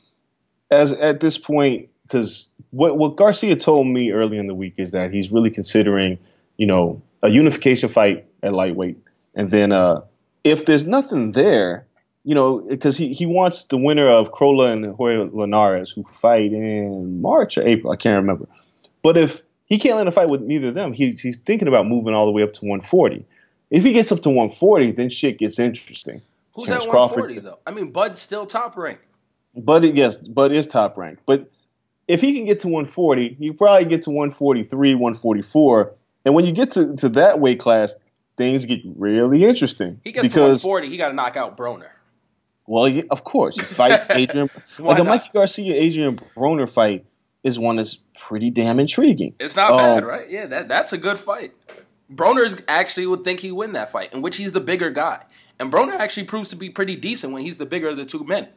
as 0.70 0.92
at 0.92 1.20
this 1.20 1.38
point, 1.38 1.88
because 2.02 2.46
what 2.70 2.98
what 2.98 3.16
Garcia 3.16 3.56
told 3.56 3.86
me 3.86 4.10
early 4.10 4.38
in 4.38 4.46
the 4.46 4.54
week 4.54 4.74
is 4.78 4.92
that 4.92 5.12
he's 5.12 5.30
really 5.30 5.50
considering, 5.50 6.18
you 6.56 6.66
know, 6.66 7.02
a 7.22 7.28
unification 7.28 7.88
fight 7.88 8.26
at 8.42 8.52
lightweight, 8.52 8.98
and 9.34 9.50
then 9.50 9.72
uh, 9.72 10.02
if 10.44 10.66
there's 10.66 10.84
nothing 10.84 11.32
there, 11.32 11.86
you 12.24 12.34
know, 12.34 12.58
because 12.60 12.96
he, 12.96 13.12
he 13.12 13.26
wants 13.26 13.64
the 13.64 13.76
winner 13.76 14.08
of 14.08 14.32
Crolla 14.32 14.72
and 14.72 14.94
Jorge 14.94 15.30
Linares 15.32 15.90
who 15.90 16.04
fight 16.04 16.52
in 16.52 17.20
March 17.20 17.58
or 17.58 17.66
April, 17.66 17.92
I 17.92 17.96
can't 17.96 18.20
remember. 18.20 18.46
But 19.02 19.16
if 19.16 19.42
he 19.66 19.78
can't 19.78 19.96
land 19.96 20.08
a 20.08 20.12
fight 20.12 20.30
with 20.30 20.42
neither 20.42 20.68
of 20.68 20.74
them, 20.74 20.92
he, 20.92 21.12
he's 21.12 21.38
thinking 21.38 21.68
about 21.68 21.86
moving 21.86 22.14
all 22.14 22.26
the 22.26 22.32
way 22.32 22.42
up 22.42 22.52
to 22.54 22.64
140. 22.64 23.24
If 23.70 23.84
he 23.84 23.92
gets 23.92 24.12
up 24.12 24.20
to 24.20 24.28
140, 24.28 24.92
then 24.92 25.10
shit 25.10 25.38
gets 25.38 25.58
interesting. 25.58 26.22
Who's 26.54 26.66
Terrence 26.66 26.84
at 26.84 26.90
Crawford- 26.90 27.22
140 27.22 27.40
though? 27.40 27.58
I 27.66 27.70
mean, 27.70 27.90
Bud's 27.90 28.20
still 28.20 28.46
top 28.46 28.76
rank. 28.76 29.00
Bud, 29.56 29.84
yes, 29.84 30.16
Bud 30.16 30.52
is 30.52 30.66
top 30.66 30.96
ranked. 30.96 31.22
But 31.26 31.50
if 32.08 32.20
he 32.20 32.34
can 32.34 32.46
get 32.46 32.60
to 32.60 32.68
140, 32.68 33.34
he 33.34 33.52
probably 33.52 33.86
get 33.86 34.02
to 34.02 34.10
143, 34.10 34.94
144. 34.94 35.94
And 36.24 36.34
when 36.34 36.46
you 36.46 36.52
get 36.52 36.70
to, 36.72 36.94
to 36.96 37.08
that 37.10 37.40
weight 37.40 37.58
class, 37.58 37.94
things 38.36 38.64
get 38.64 38.80
really 38.96 39.44
interesting. 39.44 40.00
He 40.04 40.12
gets 40.12 40.28
because, 40.28 40.62
to 40.62 40.68
140, 40.68 40.88
he 40.88 40.96
got 40.96 41.08
to 41.08 41.14
knock 41.14 41.36
out 41.36 41.56
Broner. 41.56 41.88
Well, 42.66 42.88
yeah, 42.88 43.02
of 43.10 43.24
course, 43.24 43.56
you 43.56 43.64
fight 43.64 44.00
Adrian. 44.10 44.48
Like 44.78 44.98
the? 44.98 45.04
Mikey 45.04 45.30
Garcia 45.34 45.74
Adrian 45.74 46.18
Broner 46.36 46.68
fight 46.70 47.04
is 47.42 47.58
one 47.58 47.76
that's 47.76 47.98
pretty 48.18 48.50
damn 48.50 48.78
intriguing. 48.78 49.34
It's 49.40 49.56
not 49.56 49.72
Um, 49.72 49.78
bad, 49.78 50.04
right? 50.04 50.30
Yeah, 50.30 50.46
that 50.46 50.68
that's 50.68 50.92
a 50.92 50.98
good 50.98 51.18
fight. 51.18 51.52
Broner 52.12 52.62
actually 52.68 53.06
would 53.06 53.24
think 53.24 53.40
he 53.40 53.50
win 53.52 53.72
that 53.72 53.90
fight, 53.90 54.12
in 54.12 54.22
which 54.22 54.36
he's 54.36 54.52
the 54.52 54.60
bigger 54.60 54.90
guy. 54.90 55.22
And 55.58 55.72
Broner 55.72 55.94
actually 55.98 56.24
proves 56.24 56.50
to 56.50 56.56
be 56.56 56.70
pretty 56.70 56.96
decent 56.96 57.32
when 57.32 57.42
he's 57.42 57.56
the 57.56 57.66
bigger 57.66 57.88
of 57.88 57.96
the 57.96 58.04
two 58.04 58.24
men. 58.24 58.48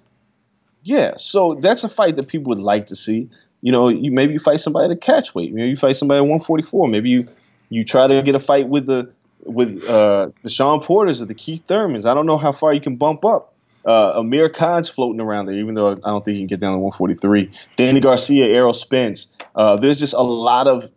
Yeah, 0.83 1.13
so 1.17 1.55
that's 1.55 1.83
a 1.83 1.89
fight 1.89 2.15
that 2.17 2.27
people 2.27 2.49
would 2.49 2.59
like 2.59 2.87
to 2.87 2.95
see. 2.95 3.29
You 3.61 3.71
know, 3.71 3.89
you 3.89 4.11
maybe 4.11 4.33
you 4.33 4.39
fight 4.39 4.59
somebody 4.59 4.91
at 4.93 5.01
catch 5.01 5.33
weight. 5.33 5.51
Maybe 5.53 5.69
you 5.69 5.77
fight 5.77 5.95
somebody 5.95 6.17
at 6.17 6.21
144. 6.23 6.87
Maybe 6.87 7.09
you 7.09 7.27
you 7.69 7.83
try 7.83 8.05
to 8.05 8.21
get 8.21 8.35
a 8.35 8.39
fight 8.39 8.67
with 8.67 8.85
the 8.85 9.11
with 9.43 9.83
uh, 9.89 10.29
the 10.43 10.49
Shawn 10.49 10.81
Porters 10.81 11.21
or 11.21 11.25
the 11.25 11.33
Keith 11.33 11.65
Thurmans. 11.67 12.05
I 12.05 12.13
don't 12.13 12.27
know 12.27 12.37
how 12.37 12.51
far 12.51 12.73
you 12.73 12.81
can 12.81 12.97
bump 12.97 13.25
up. 13.25 13.53
Uh, 13.85 14.19
Amir 14.19 14.49
Khan's 14.49 14.89
floating 14.89 15.21
around 15.21 15.45
there, 15.45 15.55
even 15.55 15.75
though 15.75 15.91
I 15.91 15.95
don't 15.95 16.25
think 16.25 16.35
he 16.35 16.41
can 16.41 16.47
get 16.47 16.59
down 16.59 16.73
to 16.73 16.79
143. 16.79 17.51
Danny 17.75 17.99
Garcia, 17.99 18.45
Errol 18.45 18.73
Spence. 18.73 19.27
Uh, 19.55 19.75
there's 19.75 19.99
just 19.99 20.13
a 20.13 20.21
lot 20.21 20.67
of 20.67 20.89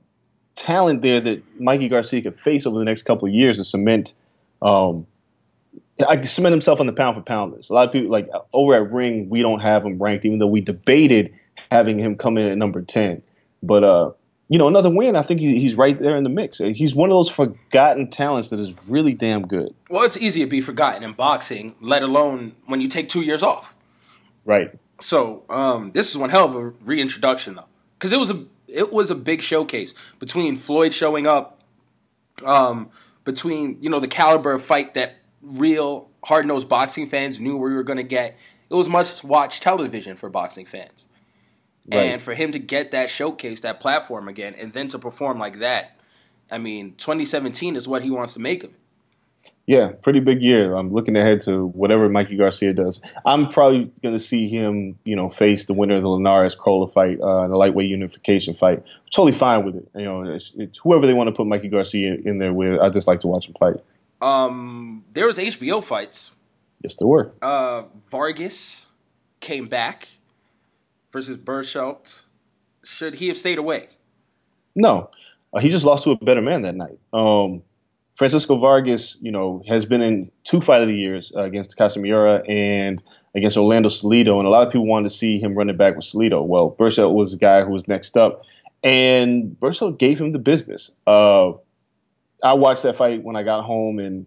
talent 0.55 1.03
there 1.03 1.21
that 1.21 1.43
Mikey 1.61 1.89
Garcia 1.89 2.23
could 2.23 2.41
face 2.41 2.67
over 2.67 2.79
the 2.79 2.85
next 2.85 3.03
couple 3.03 3.29
of 3.29 3.35
years 3.35 3.59
to 3.59 3.65
cement 3.65 4.15
um, 4.63 5.07
I 6.07 6.23
cement 6.23 6.53
himself 6.53 6.81
on 6.81 6.87
the 6.87 6.93
pound 6.93 7.17
for 7.17 7.23
pound 7.23 7.53
list. 7.53 7.71
A 7.71 7.73
lot 7.73 7.87
of 7.87 7.93
people 7.93 8.11
like 8.11 8.29
over 8.53 8.75
at 8.75 8.93
Ring, 8.93 9.29
we 9.29 9.43
don't 9.43 9.61
have 9.61 9.85
him 9.85 10.01
ranked, 10.01 10.25
even 10.25 10.39
though 10.39 10.47
we 10.47 10.61
debated 10.61 11.35
having 11.71 11.99
him 11.99 12.17
come 12.17 12.39
in 12.39 12.47
at 12.47 12.57
number 12.57 12.83
ten. 12.83 13.23
But 13.63 13.85
uh, 13.85 14.13
you 14.49 14.59
know, 14.59 14.67
another 14.67 14.91
win, 14.91 15.15
I 15.15 15.23
think 15.23 15.41
he, 15.41 15.61
he's 15.61 15.75
right 15.75 15.99
there 15.99 16.17
in 16.17 16.25
the 16.25 16.31
mix. 16.31 16.59
He's 16.59 16.95
one 16.95 17.11
of 17.11 17.15
those 17.15 17.29
forgotten 17.29 18.09
talents 18.09 18.49
that 18.49 18.59
is 18.59 18.73
really 18.89 19.13
damn 19.13 19.47
good. 19.47 19.75
Well, 19.91 20.05
it's 20.05 20.17
easy 20.17 20.41
to 20.41 20.47
be 20.47 20.63
forgotten 20.63 21.03
in 21.03 21.13
boxing, 21.13 21.75
let 21.81 22.03
alone 22.03 22.55
when 22.67 22.81
you 22.81 22.89
take 22.89 23.09
two 23.11 23.21
years 23.21 23.43
off. 23.43 23.75
Right. 24.47 24.71
So 25.01 25.45
um, 25.51 25.93
this 25.93 26.09
is 26.11 26.17
one 26.17 26.31
hell 26.31 26.47
of 26.47 26.55
a 26.57 26.69
reintroduction, 26.85 27.57
though, 27.57 27.67
because 27.99 28.13
it 28.13 28.19
was 28.19 28.31
a 28.31 28.45
it 28.67 28.93
was 28.93 29.11
a 29.11 29.15
big 29.15 29.43
showcase 29.43 29.95
between 30.19 30.57
Floyd 30.57 30.93
showing 30.93 31.27
up, 31.27 31.61
um, 32.45 32.91
between 33.25 33.77
you 33.83 33.91
know 33.91 34.01
the 34.01 34.09
caliber 34.09 34.53
of 34.53 34.65
fight 34.65 34.95
that 34.95 35.17
real 35.43 36.09
hard 36.25 36.47
nosed 36.47 36.69
boxing 36.69 37.09
fans 37.09 37.39
knew 37.39 37.57
we 37.57 37.75
were 37.75 37.83
going 37.83 37.99
to 37.99 38.03
get. 38.03 38.37
It 38.71 38.75
was 38.75 38.89
much 38.89 39.23
watch 39.23 39.61
television 39.61 40.17
for 40.17 40.29
boxing 40.29 40.67
fans, 40.67 41.07
Right. 41.91 42.01
and 42.01 42.23
for 42.23 42.35
him 42.35 42.53
to 42.53 42.59
get 42.59 42.91
that 42.91 43.11
showcase, 43.11 43.61
that 43.61 43.81
platform 43.81 44.29
again, 44.29 44.55
and 44.59 44.73
then 44.73 44.89
to 44.89 44.99
perform 44.99 45.39
like 45.39 45.61
that, 45.61 45.99
I 46.51 46.59
mean, 46.59 46.95
2017 46.99 47.77
is 47.77 47.89
what 47.89 48.03
he 48.03 48.11
wants 48.11 48.35
to 48.35 48.41
make 48.41 48.65
of 48.65 48.71
it. 48.71 48.77
Yeah, 49.67 49.93
pretty 50.01 50.21
big 50.21 50.41
year. 50.41 50.75
I'm 50.75 50.95
looking 50.95 51.15
ahead 51.15 51.43
to 51.43 51.67
whatever 51.67 52.09
Mikey 52.09 52.37
Garcia 52.37 52.73
does. 52.73 53.03
I'm 53.27 53.49
probably 53.49 53.93
going 54.03 54.15
to 54.15 54.19
see 54.19 54.49
him, 54.49 54.99
you 55.05 55.15
know, 55.15 55.29
face 55.29 55.67
the 55.67 55.75
winner 55.75 55.97
of 55.97 56.03
the 56.03 56.09
Linares 56.09 56.55
Crolla 56.55 56.89
fight, 56.89 57.21
uh, 57.21 57.47
the 57.49 57.57
lightweight 57.57 57.87
unification 57.87 58.55
fight. 58.55 58.83
Totally 59.11 59.37
fine 59.37 59.67
with 59.67 59.77
it. 59.77 59.87
You 59.95 60.07
know, 60.07 60.23
it's, 60.23 60.53
it's 60.57 60.79
whoever 60.79 61.07
they 61.07 61.13
want 61.13 61.29
to 61.29 61.33
put 61.33 61.47
Mikey 61.47 61.69
Garcia 61.69 62.17
in 62.25 62.39
there 62.39 62.55
with. 62.55 62.81
I 62.81 62.89
just 62.89 63.07
like 63.07 63.21
to 63.21 63.27
watch 63.27 63.47
him 63.47 63.55
fight. 63.61 63.77
Um, 64.23 65.05
there 65.13 65.27
was 65.27 65.37
HBO 65.37 65.85
fights. 65.85 66.31
Yes, 66.83 66.95
there 66.95 67.07
were. 67.07 67.33
Uh, 67.43 67.83
Vargas 68.07 68.87
came 69.41 69.69
back 69.69 70.09
versus 71.13 71.37
Berchelt. 71.37 72.25
Should 72.85 73.15
he 73.15 73.29
have 73.29 73.39
stayed 73.39 73.59
away? 73.59 73.89
No, 74.75 75.11
uh, 75.53 75.61
he 75.61 75.69
just 75.69 75.85
lost 75.85 76.05
to 76.05 76.13
a 76.13 76.17
better 76.17 76.43
man 76.43 76.63
that 76.63 76.75
night. 76.75 76.99
Um, 77.13 77.63
Francisco 78.15 78.59
Vargas, 78.59 79.17
you 79.21 79.31
know, 79.31 79.63
has 79.69 79.87
been 79.87 80.03
in 80.03 80.31
two 80.45 80.61
fight 80.61 80.83
of 80.83 80.89
the 80.89 80.95
years 80.95 81.33
uh, 81.37 81.43
against 81.43 81.77
Takashi 81.77 82.01
Miura 82.01 82.43
and 82.49 83.03
against 83.35 83.57
Orlando 83.57 83.89
Salido, 83.89 84.39
and 84.39 84.47
a 84.47 84.51
lot 84.51 84.67
of 84.67 84.73
people 84.73 84.87
wanted 84.87 85.09
to 85.09 85.15
see 85.15 85.39
him 85.39 85.55
running 85.55 85.77
back 85.77 85.97
with 85.97 86.05
Salido. 86.05 86.45
Well, 86.45 86.71
Burchell 86.71 87.15
was 87.15 87.33
the 87.33 87.39
guy 87.39 87.63
who 87.63 87.71
was 87.71 87.87
next 87.87 88.17
up, 88.17 88.43
and 88.83 89.59
Burchell 89.59 89.93
gave 89.93 90.21
him 90.21 90.33
the 90.33 90.39
business. 90.39 90.91
Uh, 91.07 91.53
I 92.43 92.55
watched 92.55 92.83
that 92.83 92.97
fight 92.97 93.23
when 93.23 93.37
I 93.37 93.43
got 93.43 93.65
home, 93.65 93.99
and 93.99 94.27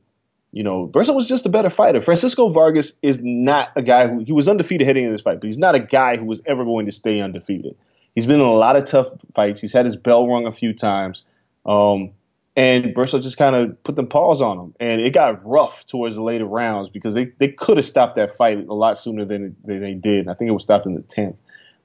you 0.51 0.63
know, 0.63 0.85
Burchell 0.85 1.15
was 1.15 1.27
just 1.27 1.45
a 1.45 1.49
better 1.49 1.69
fighter. 1.69 2.01
Francisco 2.01 2.49
Vargas 2.49 2.93
is 3.01 3.21
not 3.23 3.71
a 3.75 3.81
guy 3.81 4.07
who 4.07 4.19
he 4.19 4.33
was 4.33 4.49
undefeated 4.49 4.85
heading 4.85 5.05
into 5.05 5.13
this 5.13 5.21
fight, 5.21 5.39
but 5.39 5.47
he's 5.47 5.57
not 5.57 5.75
a 5.75 5.79
guy 5.79 6.17
who 6.17 6.25
was 6.25 6.41
ever 6.45 6.65
going 6.65 6.85
to 6.87 6.91
stay 6.91 7.21
undefeated. 7.21 7.75
He's 8.15 8.25
been 8.25 8.41
in 8.41 8.45
a 8.45 8.53
lot 8.53 8.75
of 8.75 8.85
tough 8.85 9.07
fights. 9.33 9.61
He's 9.61 9.71
had 9.71 9.85
his 9.85 9.95
bell 9.95 10.27
rung 10.27 10.45
a 10.45 10.51
few 10.51 10.73
times. 10.73 11.23
Um, 11.65 12.11
and 12.57 12.93
Burchell 12.93 13.21
just 13.21 13.37
kind 13.37 13.55
of 13.55 13.81
put 13.83 13.95
them 13.95 14.07
paws 14.07 14.41
on 14.41 14.59
him. 14.59 14.75
And 14.81 14.99
it 14.99 15.13
got 15.13 15.45
rough 15.45 15.85
towards 15.85 16.15
the 16.15 16.21
later 16.21 16.45
rounds 16.45 16.89
because 16.89 17.13
they, 17.13 17.31
they 17.37 17.47
could 17.47 17.77
have 17.77 17.85
stopped 17.85 18.15
that 18.15 18.35
fight 18.35 18.67
a 18.67 18.73
lot 18.73 18.99
sooner 18.99 19.23
than, 19.23 19.55
than 19.63 19.79
they 19.79 19.93
did. 19.93 20.27
I 20.27 20.33
think 20.33 20.49
it 20.49 20.53
was 20.53 20.63
stopped 20.63 20.85
in 20.85 20.95
the 20.95 21.01
10th. 21.01 21.37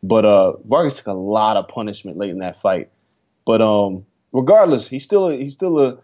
But 0.03 0.25
uh, 0.25 0.55
Vargas 0.64 0.97
took 0.97 1.07
a 1.07 1.12
lot 1.12 1.57
of 1.57 1.69
punishment 1.69 2.17
late 2.17 2.31
in 2.31 2.41
that 2.41 2.61
fight. 2.61 2.91
But 3.45 3.62
um, 3.62 4.05
regardless, 4.33 4.89
he's 4.89 5.05
still 5.05 5.31
a, 5.31 5.37
he's 5.37 5.55
still 5.55 5.79
a 5.79 5.99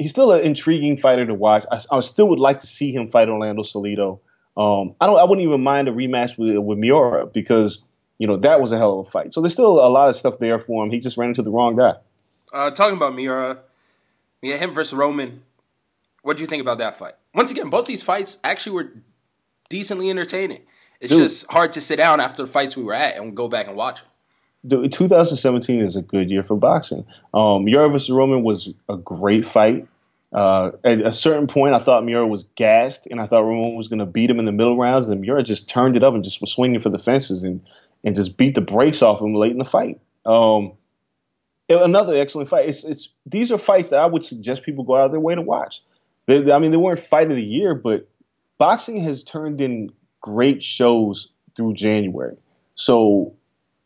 he's 0.00 0.10
still 0.10 0.32
an 0.32 0.44
intriguing 0.44 0.96
fighter 0.96 1.26
to 1.26 1.34
watch. 1.34 1.64
I, 1.70 1.80
I 1.92 2.00
still 2.00 2.28
would 2.28 2.38
like 2.38 2.60
to 2.60 2.66
see 2.66 2.90
him 2.90 3.08
fight 3.08 3.28
Orlando 3.28 3.62
Salido. 3.62 4.18
Um, 4.56 4.94
I 5.00 5.06
don't 5.06 5.18
I 5.18 5.24
wouldn't 5.24 5.46
even 5.46 5.62
mind 5.62 5.88
a 5.88 5.92
rematch 5.92 6.36
with 6.38 6.56
with 6.58 6.78
Miura 6.78 7.26
because 7.26 7.82
you 8.18 8.26
know 8.26 8.36
that 8.38 8.60
was 8.60 8.72
a 8.72 8.78
hell 8.78 9.00
of 9.00 9.06
a 9.06 9.10
fight. 9.10 9.32
So 9.34 9.40
there's 9.40 9.52
still 9.52 9.78
a 9.78 9.88
lot 9.88 10.08
of 10.08 10.16
stuff 10.16 10.38
there 10.38 10.58
for 10.58 10.84
him. 10.84 10.90
He 10.90 10.98
just 10.98 11.16
ran 11.16 11.28
into 11.28 11.42
the 11.42 11.50
wrong 11.50 11.76
guy. 11.76 11.94
Uh, 12.52 12.70
talking 12.70 12.96
about 12.96 13.14
Miura, 13.14 13.58
yeah, 14.42 14.56
him 14.56 14.74
versus 14.74 14.94
Roman. 14.94 15.42
What 16.22 16.36
do 16.36 16.42
you 16.42 16.46
think 16.48 16.60
about 16.60 16.78
that 16.78 16.98
fight? 16.98 17.14
Once 17.34 17.50
again, 17.50 17.70
both 17.70 17.86
these 17.86 18.02
fights 18.02 18.38
actually 18.42 18.72
were 18.72 18.92
decently 19.68 20.10
entertaining. 20.10 20.62
It's 21.00 21.10
Dude. 21.10 21.22
just 21.22 21.46
hard 21.50 21.72
to 21.74 21.80
sit 21.80 21.96
down 21.96 22.20
after 22.20 22.42
the 22.42 22.48
fights 22.48 22.76
we 22.76 22.82
were 22.82 22.92
at 22.92 23.16
and 23.16 23.34
go 23.34 23.48
back 23.48 23.68
and 23.68 23.76
watch 23.76 24.00
them. 24.00 24.09
Dude, 24.66 24.92
2017 24.92 25.80
is 25.80 25.96
a 25.96 26.02
good 26.02 26.30
year 26.30 26.42
for 26.42 26.56
boxing. 26.56 27.06
Um, 27.32 27.64
Miura 27.64 27.88
versus 27.88 28.10
Roman 28.10 28.42
was 28.42 28.68
a 28.88 28.96
great 28.96 29.46
fight. 29.46 29.88
Uh, 30.32 30.72
at 30.84 31.00
a 31.00 31.12
certain 31.12 31.46
point, 31.46 31.74
I 31.74 31.78
thought 31.78 32.04
Miura 32.04 32.26
was 32.26 32.44
gassed, 32.54 33.06
and 33.10 33.20
I 33.20 33.26
thought 33.26 33.42
Roman 33.42 33.74
was 33.74 33.88
going 33.88 33.98
to 33.98 34.06
beat 34.06 34.30
him 34.30 34.38
in 34.38 34.44
the 34.44 34.52
middle 34.52 34.76
rounds. 34.76 35.08
And 35.08 35.20
Miura 35.20 35.42
just 35.42 35.68
turned 35.68 35.96
it 35.96 36.04
up 36.04 36.14
and 36.14 36.22
just 36.22 36.40
was 36.40 36.52
swinging 36.52 36.80
for 36.80 36.90
the 36.90 36.98
fences 36.98 37.42
and 37.42 37.62
and 38.04 38.14
just 38.14 38.36
beat 38.36 38.54
the 38.54 38.60
brakes 38.60 39.02
off 39.02 39.20
him 39.20 39.34
late 39.34 39.52
in 39.52 39.58
the 39.58 39.64
fight. 39.64 40.00
Um, 40.24 40.72
another 41.68 42.16
excellent 42.16 42.48
fight. 42.48 42.68
It's, 42.68 42.84
it's 42.84 43.08
these 43.26 43.52
are 43.52 43.58
fights 43.58 43.90
that 43.90 43.98
I 43.98 44.06
would 44.06 44.24
suggest 44.24 44.62
people 44.62 44.84
go 44.84 44.96
out 44.96 45.06
of 45.06 45.10
their 45.10 45.20
way 45.20 45.34
to 45.34 45.42
watch. 45.42 45.82
They, 46.26 46.50
I 46.50 46.58
mean, 46.58 46.70
they 46.70 46.76
weren't 46.76 46.98
fight 47.00 47.30
of 47.30 47.36
the 47.36 47.42
year, 47.42 47.74
but 47.74 48.08
boxing 48.58 48.98
has 48.98 49.22
turned 49.24 49.60
in 49.60 49.90
great 50.20 50.62
shows 50.62 51.28
through 51.56 51.74
January. 51.74 52.36
So 52.74 53.34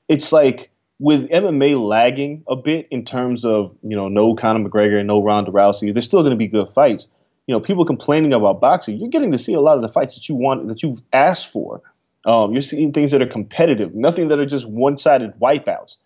it's 0.09 0.33
like 0.33 0.71
with 0.99 1.29
MMA 1.29 1.81
lagging 1.81 2.45
a 2.49 2.57
bit 2.57 2.89
in 2.91 3.05
terms 3.05 3.45
of 3.45 3.77
you 3.83 3.97
know 3.97 4.09
no 4.09 4.35
Conor 4.35 4.69
McGregor 4.69 4.99
and 4.99 5.07
no 5.07 5.23
Ronda 5.23 5.51
Rousey, 5.51 5.93
there's 5.93 6.07
still 6.07 6.21
going 6.21 6.31
to 6.31 6.37
be 6.37 6.49
good 6.49 6.73
fights. 6.73 7.09
You 7.47 7.55
know, 7.55 7.61
people 7.61 7.85
complaining 7.85 8.33
about 8.33 8.61
boxing, 8.61 8.99
you're 8.99 9.11
getting 9.11 9.33
to 9.33 9.39
see 9.39 9.53
a 9.53 9.61
lot 9.61 9.77
of 9.77 9.83
the 9.83 9.89
fights 9.89 10.15
that 10.15 10.29
you 10.29 10.35
want 10.35 10.69
that 10.69 10.83
you've 10.83 11.03
asked 11.13 11.49
for. 11.49 11.83
Um, 12.25 12.53
you're 12.53 12.63
seeing 12.63 12.93
things 12.93 13.11
that 13.11 13.21
are 13.21 13.27
competitive, 13.27 13.95
nothing 13.95 14.29
that 14.29 14.39
are 14.39 14.47
just 14.47 14.67
one-sided 14.67 15.39
wipeouts. 15.39 15.97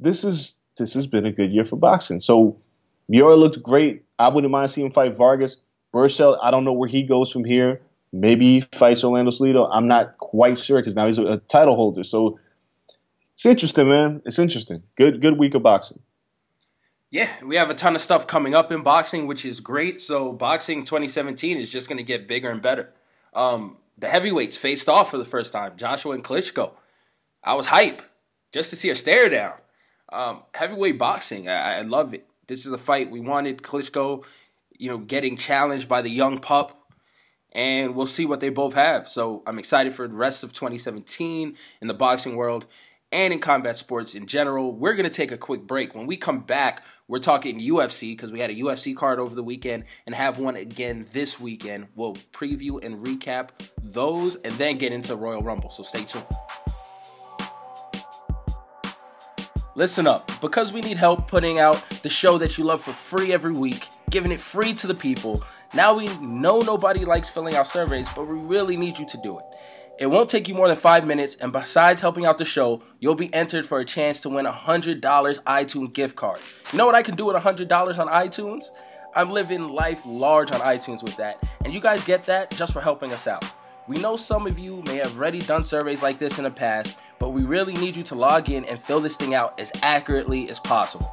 This 0.00 0.24
is 0.24 0.58
this 0.78 0.94
has 0.94 1.06
been 1.06 1.26
a 1.26 1.32
good 1.32 1.50
year 1.50 1.64
for 1.64 1.76
boxing. 1.76 2.20
So 2.20 2.58
Miura 3.08 3.36
looked 3.36 3.62
great. 3.62 4.04
I 4.18 4.28
wouldn't 4.28 4.50
mind 4.50 4.70
seeing 4.70 4.86
him 4.86 4.92
fight 4.92 5.16
Vargas. 5.16 5.56
Burchell, 5.92 6.38
I 6.42 6.50
don't 6.50 6.64
know 6.64 6.72
where 6.72 6.88
he 6.88 7.02
goes 7.02 7.30
from 7.30 7.44
here. 7.44 7.80
Maybe 8.12 8.46
he 8.46 8.60
fights 8.60 9.04
Orlando 9.04 9.30
Salido. 9.30 9.68
I'm 9.70 9.88
not 9.88 10.16
quite 10.18 10.58
sure 10.58 10.80
because 10.80 10.94
now 10.94 11.06
he's 11.06 11.18
a, 11.18 11.24
a 11.24 11.36
title 11.38 11.76
holder. 11.76 12.04
So 12.04 12.38
it's 13.38 13.46
interesting, 13.46 13.88
man. 13.88 14.20
It's 14.24 14.40
interesting. 14.40 14.82
Good, 14.96 15.22
good 15.22 15.38
week 15.38 15.54
of 15.54 15.62
boxing. 15.62 16.00
Yeah, 17.12 17.30
we 17.44 17.54
have 17.54 17.70
a 17.70 17.74
ton 17.74 17.94
of 17.94 18.02
stuff 18.02 18.26
coming 18.26 18.52
up 18.52 18.72
in 18.72 18.82
boxing, 18.82 19.28
which 19.28 19.44
is 19.44 19.60
great. 19.60 20.00
So 20.00 20.32
boxing 20.32 20.84
2017 20.84 21.56
is 21.56 21.70
just 21.70 21.88
going 21.88 21.98
to 21.98 22.02
get 22.02 22.26
bigger 22.26 22.50
and 22.50 22.60
better. 22.60 22.92
Um, 23.32 23.76
the 23.96 24.08
heavyweights 24.08 24.56
faced 24.56 24.88
off 24.88 25.12
for 25.12 25.18
the 25.18 25.24
first 25.24 25.52
time, 25.52 25.76
Joshua 25.76 26.14
and 26.14 26.24
Klitschko. 26.24 26.72
I 27.44 27.54
was 27.54 27.68
hype 27.68 28.02
just 28.50 28.70
to 28.70 28.76
see 28.76 28.90
a 28.90 28.96
stare 28.96 29.28
down. 29.28 29.54
Um, 30.12 30.42
heavyweight 30.52 30.98
boxing, 30.98 31.48
I, 31.48 31.78
I 31.78 31.82
love 31.82 32.14
it. 32.14 32.26
This 32.48 32.66
is 32.66 32.72
a 32.72 32.78
fight 32.78 33.08
we 33.08 33.20
wanted. 33.20 33.62
Klitschko, 33.62 34.24
you 34.76 34.90
know, 34.90 34.98
getting 34.98 35.36
challenged 35.36 35.88
by 35.88 36.02
the 36.02 36.10
young 36.10 36.40
pup, 36.40 36.90
and 37.52 37.94
we'll 37.94 38.08
see 38.08 38.26
what 38.26 38.40
they 38.40 38.48
both 38.48 38.74
have. 38.74 39.08
So 39.08 39.44
I'm 39.46 39.60
excited 39.60 39.94
for 39.94 40.08
the 40.08 40.14
rest 40.14 40.42
of 40.42 40.52
2017 40.52 41.56
in 41.80 41.86
the 41.86 41.94
boxing 41.94 42.34
world 42.34 42.66
and 43.10 43.32
in 43.32 43.40
combat 43.40 43.76
sports 43.76 44.14
in 44.14 44.26
general. 44.26 44.72
We're 44.72 44.94
going 44.94 45.08
to 45.08 45.14
take 45.14 45.32
a 45.32 45.38
quick 45.38 45.62
break. 45.62 45.94
When 45.94 46.06
we 46.06 46.16
come 46.16 46.40
back, 46.40 46.82
we're 47.06 47.20
talking 47.20 47.60
UFC 47.60 48.16
because 48.16 48.30
we 48.30 48.40
had 48.40 48.50
a 48.50 48.54
UFC 48.54 48.96
card 48.96 49.18
over 49.18 49.34
the 49.34 49.42
weekend 49.42 49.84
and 50.06 50.14
have 50.14 50.38
one 50.38 50.56
again 50.56 51.06
this 51.12 51.40
weekend. 51.40 51.88
We'll 51.94 52.14
preview 52.32 52.84
and 52.84 53.04
recap 53.04 53.48
those 53.82 54.36
and 54.36 54.52
then 54.54 54.78
get 54.78 54.92
into 54.92 55.16
Royal 55.16 55.42
Rumble. 55.42 55.70
So 55.70 55.82
stay 55.82 56.04
tuned. 56.04 56.26
listen 59.78 60.08
up. 60.08 60.30
Because 60.40 60.72
we 60.72 60.80
need 60.82 60.98
help 60.98 61.28
putting 61.28 61.60
out 61.60 61.82
the 62.02 62.10
show 62.10 62.36
that 62.38 62.58
you 62.58 62.64
love 62.64 62.82
for 62.82 62.92
free 62.92 63.32
every 63.32 63.52
week, 63.52 63.86
giving 64.10 64.32
it 64.32 64.40
free 64.40 64.74
to 64.74 64.86
the 64.86 64.94
people, 64.94 65.42
now 65.72 65.94
we 65.94 66.06
know 66.18 66.60
nobody 66.60 67.04
likes 67.04 67.28
filling 67.28 67.54
out 67.54 67.68
surveys, 67.68 68.08
but 68.14 68.26
we 68.26 68.36
really 68.36 68.76
need 68.76 68.98
you 68.98 69.06
to 69.06 69.18
do 69.22 69.38
it. 69.38 69.44
It 69.98 70.06
won't 70.06 70.30
take 70.30 70.46
you 70.46 70.54
more 70.54 70.68
than 70.68 70.76
five 70.76 71.04
minutes, 71.04 71.34
and 71.40 71.52
besides 71.52 72.00
helping 72.00 72.24
out 72.24 72.38
the 72.38 72.44
show, 72.44 72.82
you'll 73.00 73.16
be 73.16 73.34
entered 73.34 73.66
for 73.66 73.80
a 73.80 73.84
chance 73.84 74.20
to 74.20 74.28
win 74.28 74.46
a 74.46 74.52
$100 74.52 75.00
iTunes 75.00 75.92
gift 75.92 76.14
card. 76.14 76.38
You 76.72 76.78
know 76.78 76.86
what 76.86 76.94
I 76.94 77.02
can 77.02 77.16
do 77.16 77.24
with 77.24 77.34
a 77.34 77.40
$100 77.40 77.98
on 77.98 78.06
iTunes? 78.06 78.66
I'm 79.16 79.32
living 79.32 79.60
life 79.70 80.00
large 80.06 80.52
on 80.52 80.60
iTunes 80.60 81.02
with 81.02 81.16
that, 81.16 81.42
and 81.64 81.74
you 81.74 81.80
guys 81.80 82.04
get 82.04 82.22
that 82.26 82.52
just 82.52 82.72
for 82.72 82.80
helping 82.80 83.12
us 83.12 83.26
out. 83.26 83.44
We 83.88 83.96
know 83.96 84.16
some 84.16 84.46
of 84.46 84.56
you 84.56 84.84
may 84.86 84.98
have 84.98 85.16
already 85.16 85.40
done 85.40 85.64
surveys 85.64 86.00
like 86.00 86.20
this 86.20 86.38
in 86.38 86.44
the 86.44 86.50
past, 86.50 86.96
but 87.18 87.30
we 87.30 87.42
really 87.42 87.74
need 87.74 87.96
you 87.96 88.04
to 88.04 88.14
log 88.14 88.50
in 88.50 88.66
and 88.66 88.80
fill 88.80 89.00
this 89.00 89.16
thing 89.16 89.34
out 89.34 89.58
as 89.58 89.72
accurately 89.82 90.48
as 90.48 90.60
possible. 90.60 91.10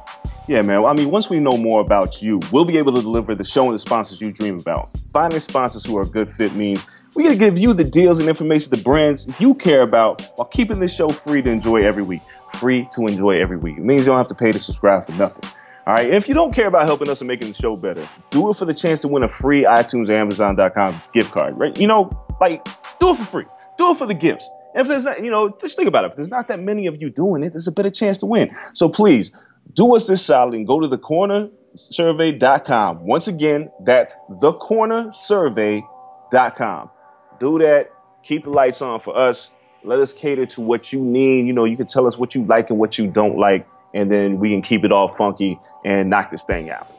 Yeah, 0.48 0.62
man. 0.62 0.82
Well, 0.82 0.92
I 0.92 0.94
mean, 0.94 1.10
once 1.10 1.28
we 1.28 1.40
know 1.40 1.56
more 1.56 1.80
about 1.80 2.22
you, 2.22 2.40
we'll 2.52 2.64
be 2.64 2.78
able 2.78 2.94
to 2.94 3.02
deliver 3.02 3.34
the 3.34 3.42
show 3.42 3.64
and 3.64 3.74
the 3.74 3.80
sponsors 3.80 4.20
you 4.20 4.30
dream 4.30 4.60
about. 4.60 4.96
Finding 5.12 5.40
sponsors 5.40 5.84
who 5.84 5.98
are 5.98 6.02
a 6.02 6.06
good 6.06 6.30
fit 6.30 6.54
means 6.54 6.86
we 7.16 7.24
got 7.24 7.30
to 7.30 7.36
give 7.36 7.58
you 7.58 7.72
the 7.72 7.82
deals 7.82 8.20
and 8.20 8.28
information 8.28 8.70
the 8.70 8.76
brands 8.76 9.28
you 9.40 9.54
care 9.54 9.82
about 9.82 10.22
while 10.36 10.46
keeping 10.46 10.78
this 10.78 10.94
show 10.94 11.08
free 11.08 11.42
to 11.42 11.50
enjoy 11.50 11.82
every 11.82 12.04
week. 12.04 12.20
Free 12.54 12.86
to 12.92 13.06
enjoy 13.06 13.40
every 13.40 13.56
week. 13.56 13.76
It 13.76 13.82
means 13.82 14.02
you 14.02 14.12
don't 14.12 14.18
have 14.18 14.28
to 14.28 14.36
pay 14.36 14.52
to 14.52 14.58
subscribe 14.60 15.04
for 15.04 15.12
nothing. 15.12 15.50
All 15.84 15.94
right. 15.94 16.12
If 16.12 16.28
you 16.28 16.34
don't 16.34 16.54
care 16.54 16.68
about 16.68 16.86
helping 16.86 17.08
us 17.08 17.20
and 17.20 17.26
making 17.26 17.48
the 17.48 17.54
show 17.54 17.74
better, 17.74 18.08
do 18.30 18.48
it 18.48 18.56
for 18.56 18.66
the 18.66 18.74
chance 18.74 19.00
to 19.00 19.08
win 19.08 19.24
a 19.24 19.28
free 19.28 19.64
iTunes 19.64 20.08
or 20.08 20.12
Amazon.com 20.12 21.02
gift 21.12 21.32
card, 21.32 21.58
right? 21.58 21.76
You 21.76 21.88
know, 21.88 22.24
like, 22.40 22.64
do 23.00 23.10
it 23.10 23.16
for 23.16 23.24
free. 23.24 23.46
Do 23.78 23.90
it 23.90 23.98
for 23.98 24.06
the 24.06 24.14
gifts. 24.14 24.48
And 24.76 24.82
if 24.82 24.88
there's 24.88 25.04
not, 25.04 25.24
you 25.24 25.30
know, 25.30 25.56
just 25.60 25.76
think 25.76 25.88
about 25.88 26.04
it. 26.04 26.10
If 26.10 26.16
there's 26.16 26.28
not 26.28 26.48
that 26.48 26.60
many 26.60 26.86
of 26.86 27.00
you 27.00 27.08
doing 27.08 27.42
it, 27.42 27.50
there's 27.50 27.66
a 27.66 27.72
better 27.72 27.90
chance 27.90 28.18
to 28.18 28.26
win. 28.26 28.54
So 28.74 28.88
please 28.88 29.32
do 29.76 29.94
us 29.94 30.08
this 30.08 30.24
solid 30.24 30.54
and 30.54 30.66
go 30.66 30.80
to 30.80 30.88
thecornersurvey.com. 30.88 33.06
Once 33.06 33.28
again, 33.28 33.70
that's 33.84 34.16
thecornersurvey.com. 34.30 36.90
Do 37.38 37.58
that. 37.58 37.90
Keep 38.22 38.44
the 38.44 38.50
lights 38.50 38.80
on 38.82 38.98
for 38.98 39.14
us. 39.16 39.52
Let 39.84 40.00
us 40.00 40.14
cater 40.14 40.46
to 40.46 40.62
what 40.62 40.92
you 40.92 41.00
need. 41.00 41.46
You 41.46 41.52
know, 41.52 41.64
you 41.64 41.76
can 41.76 41.86
tell 41.86 42.06
us 42.06 42.18
what 42.18 42.34
you 42.34 42.44
like 42.44 42.70
and 42.70 42.78
what 42.78 42.98
you 42.98 43.06
don't 43.06 43.38
like, 43.38 43.68
and 43.94 44.10
then 44.10 44.40
we 44.40 44.50
can 44.50 44.62
keep 44.62 44.84
it 44.84 44.90
all 44.90 45.06
funky 45.06 45.60
and 45.84 46.10
knock 46.10 46.32
this 46.32 46.42
thing 46.42 46.70
out. 46.70 46.90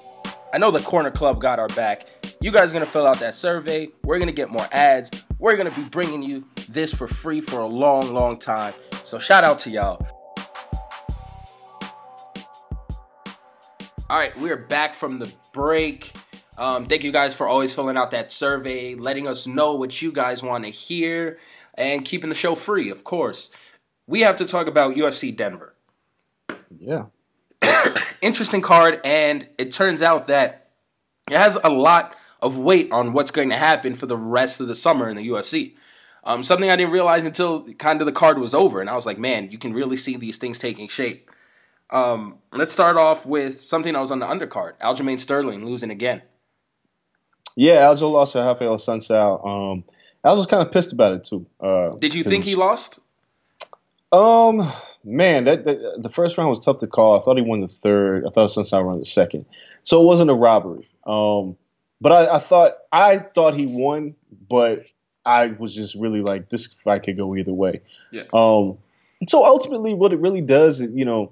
I 0.53 0.59
know 0.59 0.71
the 0.71 0.80
Corner 0.80 1.11
Club 1.11 1.41
got 1.41 1.59
our 1.59 1.67
back. 1.69 2.05
You 2.39 2.51
guys 2.51 2.69
are 2.69 2.73
going 2.73 2.86
to 2.86 2.89
fill 2.89 3.05
out 3.05 3.19
that 3.19 3.36
survey. 3.36 3.89
We're 4.03 4.19
going 4.19 4.28
to 4.28 4.34
get 4.34 4.49
more 4.49 4.65
ads. 4.71 5.09
We're 5.39 5.57
going 5.57 5.69
to 5.69 5.75
be 5.75 5.84
bringing 5.89 6.21
you 6.21 6.45
this 6.69 6.93
for 6.93 7.05
free 7.07 7.41
for 7.41 7.59
a 7.59 7.67
long, 7.67 8.13
long 8.13 8.39
time. 8.39 8.73
So 9.03 9.19
shout 9.19 9.43
out 9.43 9.59
to 9.61 9.69
y'all. 9.69 9.99
All 14.10 14.18
right, 14.18 14.36
we 14.38 14.49
are 14.51 14.58
back 14.58 14.95
from 14.95 15.20
the 15.20 15.30
break. 15.51 16.14
Um, 16.58 16.86
thank 16.86 17.03
you 17.03 17.12
guys 17.12 17.36
for 17.36 17.45
always 17.45 17.74
filling 17.74 17.97
out 17.97 18.12
that 18.12 18.32
survey, 18.32 18.95
letting 18.95 19.28
us 19.28 19.45
know 19.45 19.74
what 19.74 20.01
you 20.01 20.14
guys 20.14 20.41
want 20.41 20.64
to 20.64 20.70
hear, 20.70 21.39
and 21.74 22.05
keeping 22.05 22.30
the 22.30 22.36
show 22.36 22.55
free, 22.55 22.89
of 22.89 23.03
course. 23.03 23.49
We 24.08 24.22
have 24.22 24.38
to 24.38 24.45
talk 24.45 24.68
about 24.68 24.95
UFC 24.95 25.36
Denver. 25.36 25.76
Yeah. 26.80 27.08
Interesting 28.22 28.62
card, 28.62 29.01
and 29.03 29.45
it 29.58 29.74
turns 29.74 30.01
out 30.01 30.28
that 30.28 30.70
it 31.30 31.36
has 31.36 31.58
a 31.62 31.70
lot 31.70 32.16
of 32.41 32.58
weight 32.58 32.89
on 32.93 33.12
what's 33.12 33.32
going 33.32 33.49
to 33.49 33.58
happen 33.58 33.93
for 33.93 34.05
the 34.05 34.16
rest 34.16 34.62
of 34.62 34.70
the 34.70 34.76
summer 34.76 35.10
in 35.10 35.18
the 35.18 35.28
UFC. 35.28 35.76
Um, 36.24 36.43
something 36.43 36.70
I 36.70 36.78
didn't 36.78 36.93
realize 36.93 37.26
until 37.26 37.74
kind 37.74 37.99
of 37.99 38.05
the 38.05 38.14
card 38.14 38.38
was 38.39 38.53
over, 38.53 38.80
and 38.80 38.89
I 38.89 38.95
was 38.95 39.05
like, 39.05 39.20
man, 39.20 39.51
you 39.51 39.58
can 39.58 39.74
really 39.74 39.97
see 39.97 40.16
these 40.16 40.38
things 40.38 40.60
taking 40.60 40.88
shape. 40.88 41.30
Um, 41.90 42.40
let's 42.52 42.74
start 42.74 42.98
off 42.98 43.26
with 43.26 43.62
something 43.62 43.94
that 43.94 44.00
was 44.00 44.12
on 44.12 44.20
the 44.20 44.26
undercard. 44.26 44.74
Aljamain 44.80 45.20
Sterling 45.20 45.66
losing 45.66 45.90
again. 45.90 46.22
Yeah, 47.56 47.86
Aljo 47.86 48.12
lost 48.12 48.34
to 48.34 48.40
Raphael 48.42 48.76
Assunção. 48.76 49.46
Um, 49.46 49.84
I 50.24 50.34
was 50.34 50.46
kind 50.46 50.66
of 50.66 50.72
pissed 50.72 50.94
about 50.94 51.14
it 51.14 51.24
too. 51.24 51.46
Uh, 51.60 51.90
Did 51.98 52.14
you 52.14 52.24
think 52.24 52.44
he 52.44 52.56
lost? 52.56 53.00
Um, 54.12 54.72
man, 55.04 55.46
that, 55.46 55.66
that, 55.66 55.96
the 55.98 56.10
first 56.10 56.38
round 56.38 56.50
was 56.50 56.64
tough 56.64 56.80
to 56.80 56.88
call. 56.88 57.20
I 57.20 57.24
thought 57.24 57.38
he 57.38 57.44
won 57.44 57.62
the 57.62 57.68
third. 57.68 58.26
I 58.26 58.30
thought 58.30 58.50
Assunção 58.50 58.86
won 58.86 59.00
the 59.00 59.06
second. 59.06 59.46
So 59.84 60.02
it 60.02 60.06
wasn't 60.06 60.30
a 60.30 60.36
robbery. 60.36 60.88
Um, 61.06 61.58
but 62.00 62.12
I, 62.12 62.36
I 62.36 62.40
thought 62.40 62.74
I 62.92 63.18
thought 63.20 63.56
he 63.56 63.66
won, 63.66 64.16
but 64.50 64.86
I 65.26 65.48
was 65.48 65.74
just 65.74 65.96
really 65.96 66.22
like 66.22 66.50
this 66.50 66.68
fight 66.84 67.04
could 67.04 67.18
go 67.18 67.36
either 67.36 67.54
way. 67.54 67.82
Yeah. 68.12 68.24
Um, 68.34 68.78
so 69.28 69.46
ultimately, 69.46 69.94
what 69.94 70.14
it 70.14 70.20
really 70.20 70.42
does, 70.42 70.80
is, 70.80 70.92
you 70.92 71.06
know, 71.06 71.32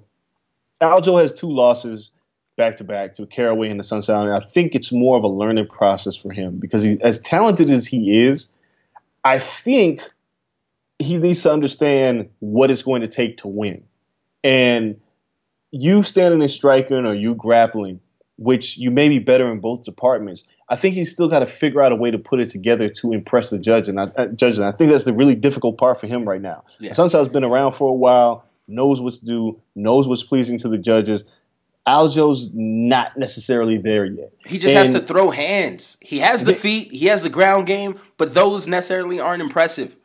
Aljo 0.80 1.20
has 1.20 1.32
two 1.32 1.50
losses 1.50 2.10
back 2.56 2.76
to 2.76 2.84
back 2.84 3.14
to 3.16 3.26
Caraway 3.26 3.70
and 3.70 3.78
the 3.78 3.84
Sunshine. 3.84 4.28
And 4.28 4.36
I 4.36 4.40
think 4.40 4.74
it's 4.74 4.92
more 4.92 5.16
of 5.16 5.24
a 5.24 5.28
learning 5.28 5.68
process 5.68 6.16
for 6.16 6.32
him 6.32 6.58
because 6.58 6.82
he, 6.82 6.98
as 7.02 7.20
talented 7.20 7.70
as 7.70 7.86
he 7.86 8.26
is, 8.26 8.48
I 9.24 9.38
think 9.38 10.02
he 10.98 11.18
needs 11.18 11.42
to 11.42 11.52
understand 11.52 12.30
what 12.38 12.70
it's 12.70 12.82
going 12.82 13.02
to 13.02 13.08
take 13.08 13.38
to 13.38 13.48
win. 13.48 13.84
And 14.42 15.00
you 15.70 16.02
standing 16.02 16.40
and 16.40 16.50
striking 16.50 17.04
or 17.04 17.14
you 17.14 17.34
grappling, 17.34 18.00
which 18.36 18.78
you 18.78 18.90
may 18.90 19.08
be 19.08 19.18
better 19.18 19.50
in 19.50 19.60
both 19.60 19.84
departments. 19.84 20.44
I 20.68 20.76
think 20.76 20.94
he's 20.94 21.12
still 21.12 21.28
got 21.28 21.40
to 21.40 21.46
figure 21.46 21.82
out 21.82 21.92
a 21.92 21.96
way 21.96 22.10
to 22.10 22.18
put 22.18 22.40
it 22.40 22.48
together 22.48 22.88
to 22.88 23.12
impress 23.12 23.50
the 23.50 23.58
judge, 23.58 23.88
and 23.88 24.00
I, 24.00 24.04
uh, 24.04 24.26
judge. 24.28 24.56
And 24.56 24.64
I 24.64 24.72
think 24.72 24.90
that's 24.90 25.04
the 25.04 25.12
really 25.12 25.34
difficult 25.34 25.78
part 25.78 26.00
for 26.00 26.06
him 26.06 26.28
right 26.28 26.40
now. 26.40 26.64
Yeah. 26.78 26.92
Sunshine 26.92 27.30
been 27.30 27.44
around 27.44 27.72
for 27.72 27.88
a 27.88 27.94
while, 27.94 28.45
knows 28.68 29.00
what's 29.00 29.18
due, 29.18 29.60
knows 29.74 30.08
what's 30.08 30.22
pleasing 30.22 30.58
to 30.58 30.68
the 30.68 30.78
judges. 30.78 31.24
Aljo's 31.86 32.50
not 32.52 33.16
necessarily 33.16 33.78
there 33.78 34.04
yet. 34.04 34.32
He 34.44 34.58
just 34.58 34.74
has 34.74 34.90
to 34.90 35.00
throw 35.00 35.30
hands. 35.30 35.96
He 36.00 36.18
has 36.18 36.44
the 36.44 36.54
feet, 36.54 36.92
he 36.92 37.06
has 37.06 37.22
the 37.22 37.28
ground 37.28 37.66
game, 37.66 38.00
but 38.16 38.34
those 38.34 38.66
necessarily 38.66 39.20
aren't 39.20 39.42
impressive. 39.42 39.96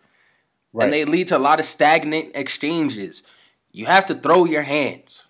Right. 0.74 0.86
And 0.86 0.94
they 0.94 1.06
lead 1.06 1.30
to 1.30 1.38
a 1.38 1.40
lot 1.40 1.60
of 1.60 1.66
stagnant 1.66 2.32
exchanges. 2.36 3.24
You 3.72 3.88
have 3.88 4.06
to 4.08 4.16
throw 4.16 4.46
your 4.46 4.62
hands. 4.62 5.28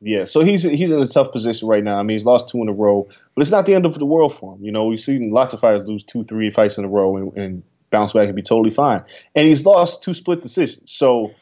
Yeah, 0.00 0.24
so 0.24 0.44
he's 0.44 0.62
he's 0.62 0.90
in 0.90 1.00
a 1.00 1.08
tough 1.08 1.32
position 1.32 1.66
right 1.66 1.82
now. 1.82 1.98
I 1.98 2.02
mean, 2.02 2.16
he's 2.16 2.26
lost 2.26 2.50
two 2.50 2.60
in 2.60 2.68
a 2.68 2.72
row, 2.72 3.08
but 3.34 3.40
it's 3.40 3.50
not 3.50 3.64
the 3.64 3.74
end 3.74 3.86
of 3.86 3.98
the 3.98 4.04
world 4.04 4.34
for 4.34 4.54
him. 4.54 4.62
You 4.62 4.70
know, 4.70 4.84
we've 4.84 5.00
seen 5.00 5.30
lots 5.30 5.54
of 5.54 5.60
fighters 5.60 5.88
lose 5.88 6.04
two, 6.04 6.24
three 6.24 6.50
fights 6.50 6.76
in 6.76 6.84
a 6.84 6.88
row 6.88 7.16
and, 7.16 7.32
and 7.38 7.62
bounce 7.90 8.12
back 8.12 8.26
and 8.26 8.36
be 8.36 8.42
totally 8.42 8.70
fine. 8.70 9.02
And 9.34 9.48
he's 9.48 9.64
lost 9.64 10.02
two 10.02 10.12
split 10.12 10.42
decisions. 10.42 10.92
So, 10.92 11.32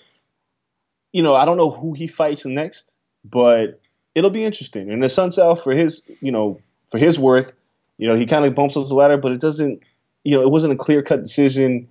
you 1.12 1.22
know, 1.22 1.34
I 1.34 1.44
don't 1.44 1.56
know 1.56 1.70
who 1.70 1.92
he 1.92 2.06
fights 2.06 2.44
next, 2.44 2.96
but 3.24 3.80
it'll 4.14 4.30
be 4.30 4.44
interesting. 4.44 4.90
And 4.90 5.02
the 5.02 5.06
Assunção 5.06 5.58
for 5.58 5.72
his, 5.72 6.02
you 6.20 6.32
know, 6.32 6.60
for 6.90 6.98
his 6.98 7.18
worth, 7.18 7.52
you 7.98 8.08
know, 8.08 8.16
he 8.16 8.26
kind 8.26 8.44
of 8.44 8.54
bumps 8.54 8.76
up 8.76 8.88
the 8.88 8.94
ladder, 8.94 9.16
but 9.16 9.32
it 9.32 9.40
doesn't, 9.40 9.82
you 10.24 10.36
know, 10.36 10.42
it 10.42 10.50
wasn't 10.50 10.72
a 10.72 10.76
clear 10.76 11.02
cut 11.02 11.22
decision. 11.22 11.88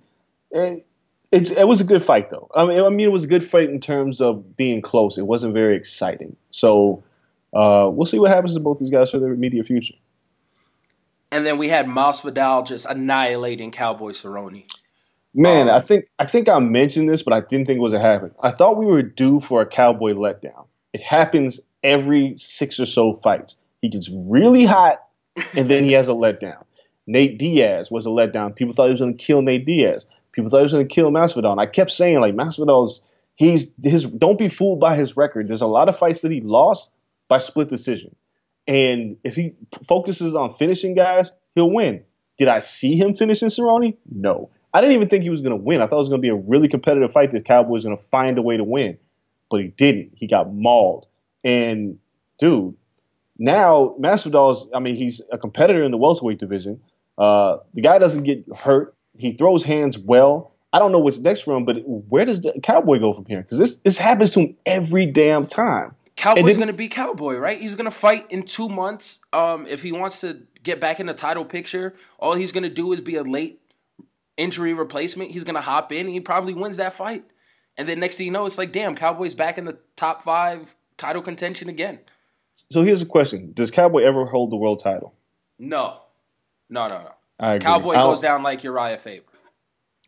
And 0.50 0.82
it's, 1.30 1.50
it 1.50 1.66
was 1.66 1.80
a 1.80 1.84
good 1.84 2.02
fight 2.02 2.30
though. 2.30 2.50
I 2.54 2.66
mean, 2.66 2.84
I 2.84 2.88
mean, 2.90 3.06
it 3.06 3.12
was 3.12 3.24
a 3.24 3.28
good 3.28 3.44
fight 3.44 3.70
in 3.70 3.80
terms 3.80 4.20
of 4.20 4.56
being 4.56 4.82
close. 4.82 5.16
It 5.16 5.26
wasn't 5.26 5.54
very 5.54 5.76
exciting. 5.76 6.36
So 6.50 7.02
uh, 7.54 7.88
we'll 7.90 8.06
see 8.06 8.18
what 8.18 8.30
happens 8.30 8.54
to 8.54 8.60
both 8.60 8.78
these 8.78 8.90
guys 8.90 9.10
for 9.10 9.18
their 9.18 9.32
immediate 9.32 9.66
future. 9.66 9.94
And 11.30 11.46
then 11.46 11.56
we 11.56 11.70
had 11.70 11.86
Masvidal 11.86 12.66
just 12.66 12.84
annihilating 12.84 13.70
Cowboy 13.70 14.10
Cerrone. 14.10 14.64
Man, 15.34 15.68
Um, 15.68 15.74
I 15.74 15.80
think 15.80 16.06
I 16.18 16.26
think 16.26 16.48
I 16.48 16.58
mentioned 16.58 17.08
this, 17.08 17.22
but 17.22 17.32
I 17.32 17.40
didn't 17.40 17.66
think 17.66 17.78
it 17.78 17.82
was 17.82 17.94
a 17.94 18.00
happen. 18.00 18.32
I 18.42 18.50
thought 18.50 18.76
we 18.76 18.86
were 18.86 19.02
due 19.02 19.40
for 19.40 19.62
a 19.62 19.66
cowboy 19.66 20.12
letdown. 20.12 20.66
It 20.92 21.00
happens 21.00 21.60
every 21.82 22.34
six 22.38 22.78
or 22.78 22.86
so 22.86 23.14
fights. 23.14 23.56
He 23.80 23.88
gets 23.88 24.10
really 24.28 24.64
hot, 24.64 25.02
and 25.54 25.68
then 25.68 25.84
he 25.84 25.92
has 25.94 26.08
a 26.08 26.12
letdown. 26.12 26.64
Nate 27.06 27.38
Diaz 27.38 27.90
was 27.90 28.06
a 28.06 28.10
letdown. 28.10 28.54
People 28.54 28.74
thought 28.74 28.86
he 28.86 28.92
was 28.92 29.00
going 29.00 29.16
to 29.16 29.24
kill 29.24 29.42
Nate 29.42 29.64
Diaz. 29.64 30.06
People 30.32 30.50
thought 30.50 30.58
he 30.58 30.64
was 30.64 30.72
going 30.72 30.86
to 30.86 30.94
kill 30.94 31.10
Masvidal. 31.10 31.50
And 31.52 31.60
I 31.60 31.66
kept 31.66 31.90
saying 31.90 32.20
like 32.20 32.34
Masvidal's 32.34 33.00
he's 33.34 33.72
his. 33.82 34.04
Don't 34.04 34.38
be 34.38 34.48
fooled 34.48 34.80
by 34.80 34.96
his 34.96 35.16
record. 35.16 35.48
There's 35.48 35.62
a 35.62 35.66
lot 35.66 35.88
of 35.88 35.98
fights 35.98 36.20
that 36.22 36.30
he 36.30 36.42
lost 36.42 36.92
by 37.28 37.38
split 37.38 37.70
decision, 37.70 38.14
and 38.68 39.16
if 39.24 39.34
he 39.34 39.54
focuses 39.88 40.34
on 40.34 40.52
finishing 40.52 40.94
guys, 40.94 41.30
he'll 41.54 41.72
win. 41.72 42.04
Did 42.38 42.48
I 42.48 42.60
see 42.60 42.96
him 42.96 43.14
finishing 43.14 43.48
Cerrone? 43.48 43.96
No. 44.10 44.50
I 44.74 44.80
didn't 44.80 44.94
even 44.94 45.08
think 45.08 45.22
he 45.22 45.30
was 45.30 45.42
going 45.42 45.50
to 45.50 45.62
win. 45.62 45.82
I 45.82 45.86
thought 45.86 45.96
it 45.96 46.00
was 46.00 46.08
going 46.08 46.20
to 46.20 46.22
be 46.22 46.30
a 46.30 46.34
really 46.34 46.68
competitive 46.68 47.12
fight. 47.12 47.32
The 47.32 47.40
Cowboys 47.40 47.84
going 47.84 47.96
to 47.96 48.02
find 48.10 48.38
a 48.38 48.42
way 48.42 48.56
to 48.56 48.64
win, 48.64 48.96
but 49.50 49.60
he 49.60 49.68
didn't. 49.68 50.12
He 50.16 50.26
got 50.26 50.52
mauled. 50.52 51.06
And 51.44 51.98
dude, 52.38 52.74
now 53.38 53.94
Masvidal's. 54.00 54.66
I 54.74 54.78
mean, 54.78 54.96
he's 54.96 55.20
a 55.30 55.38
competitor 55.38 55.82
in 55.82 55.90
the 55.90 55.98
welterweight 55.98 56.38
division. 56.38 56.80
Uh, 57.18 57.58
the 57.74 57.82
guy 57.82 57.98
doesn't 57.98 58.22
get 58.22 58.44
hurt. 58.56 58.94
He 59.16 59.32
throws 59.32 59.62
hands 59.62 59.98
well. 59.98 60.52
I 60.72 60.78
don't 60.78 60.90
know 60.90 61.00
what's 61.00 61.18
next 61.18 61.42
for 61.42 61.54
him, 61.54 61.66
but 61.66 61.76
where 61.86 62.24
does 62.24 62.40
the 62.40 62.58
Cowboy 62.62 62.98
go 62.98 63.12
from 63.12 63.26
here? 63.26 63.42
Because 63.42 63.58
this 63.58 63.76
this 63.76 63.98
happens 63.98 64.30
to 64.32 64.40
him 64.40 64.56
every 64.64 65.04
damn 65.04 65.46
time. 65.46 65.94
Cowboy's 66.16 66.56
then- 66.56 66.66
to 66.68 66.72
be 66.72 66.88
Cowboy, 66.88 67.36
right? 67.36 67.58
He's 67.58 67.74
going 67.74 67.86
to 67.86 67.90
fight 67.90 68.30
in 68.30 68.44
two 68.44 68.68
months. 68.68 69.20
Um, 69.32 69.66
if 69.66 69.82
he 69.82 69.92
wants 69.92 70.20
to 70.20 70.42
get 70.62 70.80
back 70.80 71.00
in 71.00 71.06
the 71.06 71.14
title 71.14 71.44
picture, 71.44 71.94
all 72.18 72.34
he's 72.34 72.52
going 72.52 72.62
to 72.62 72.70
do 72.70 72.92
is 72.92 73.00
be 73.00 73.16
a 73.16 73.22
late 73.22 73.60
injury 74.36 74.74
replacement. 74.74 75.30
He's 75.30 75.44
going 75.44 75.54
to 75.54 75.60
hop 75.60 75.92
in 75.92 76.00
and 76.00 76.10
he 76.10 76.20
probably 76.20 76.54
wins 76.54 76.76
that 76.78 76.94
fight. 76.94 77.24
And 77.76 77.88
then 77.88 78.00
next 78.00 78.16
thing 78.16 78.26
you 78.26 78.32
know, 78.32 78.46
it's 78.46 78.58
like, 78.58 78.72
damn, 78.72 78.94
Cowboy's 78.94 79.34
back 79.34 79.58
in 79.58 79.64
the 79.64 79.78
top 79.96 80.22
five 80.22 80.74
title 80.98 81.22
contention 81.22 81.68
again. 81.68 82.00
So 82.70 82.82
here's 82.82 83.02
a 83.02 83.06
question: 83.06 83.52
Does 83.52 83.70
Cowboy 83.70 84.02
ever 84.02 84.24
hold 84.24 84.50
the 84.50 84.56
world 84.56 84.80
title? 84.80 85.14
No, 85.58 86.00
no, 86.70 86.86
no, 86.86 87.02
no. 87.02 87.12
I 87.38 87.54
agree. 87.54 87.64
Cowboy 87.64 87.94
I 87.94 88.02
goes 88.02 88.20
down 88.20 88.42
like 88.42 88.62
Urijah 88.62 89.00
Faber. 89.00 89.26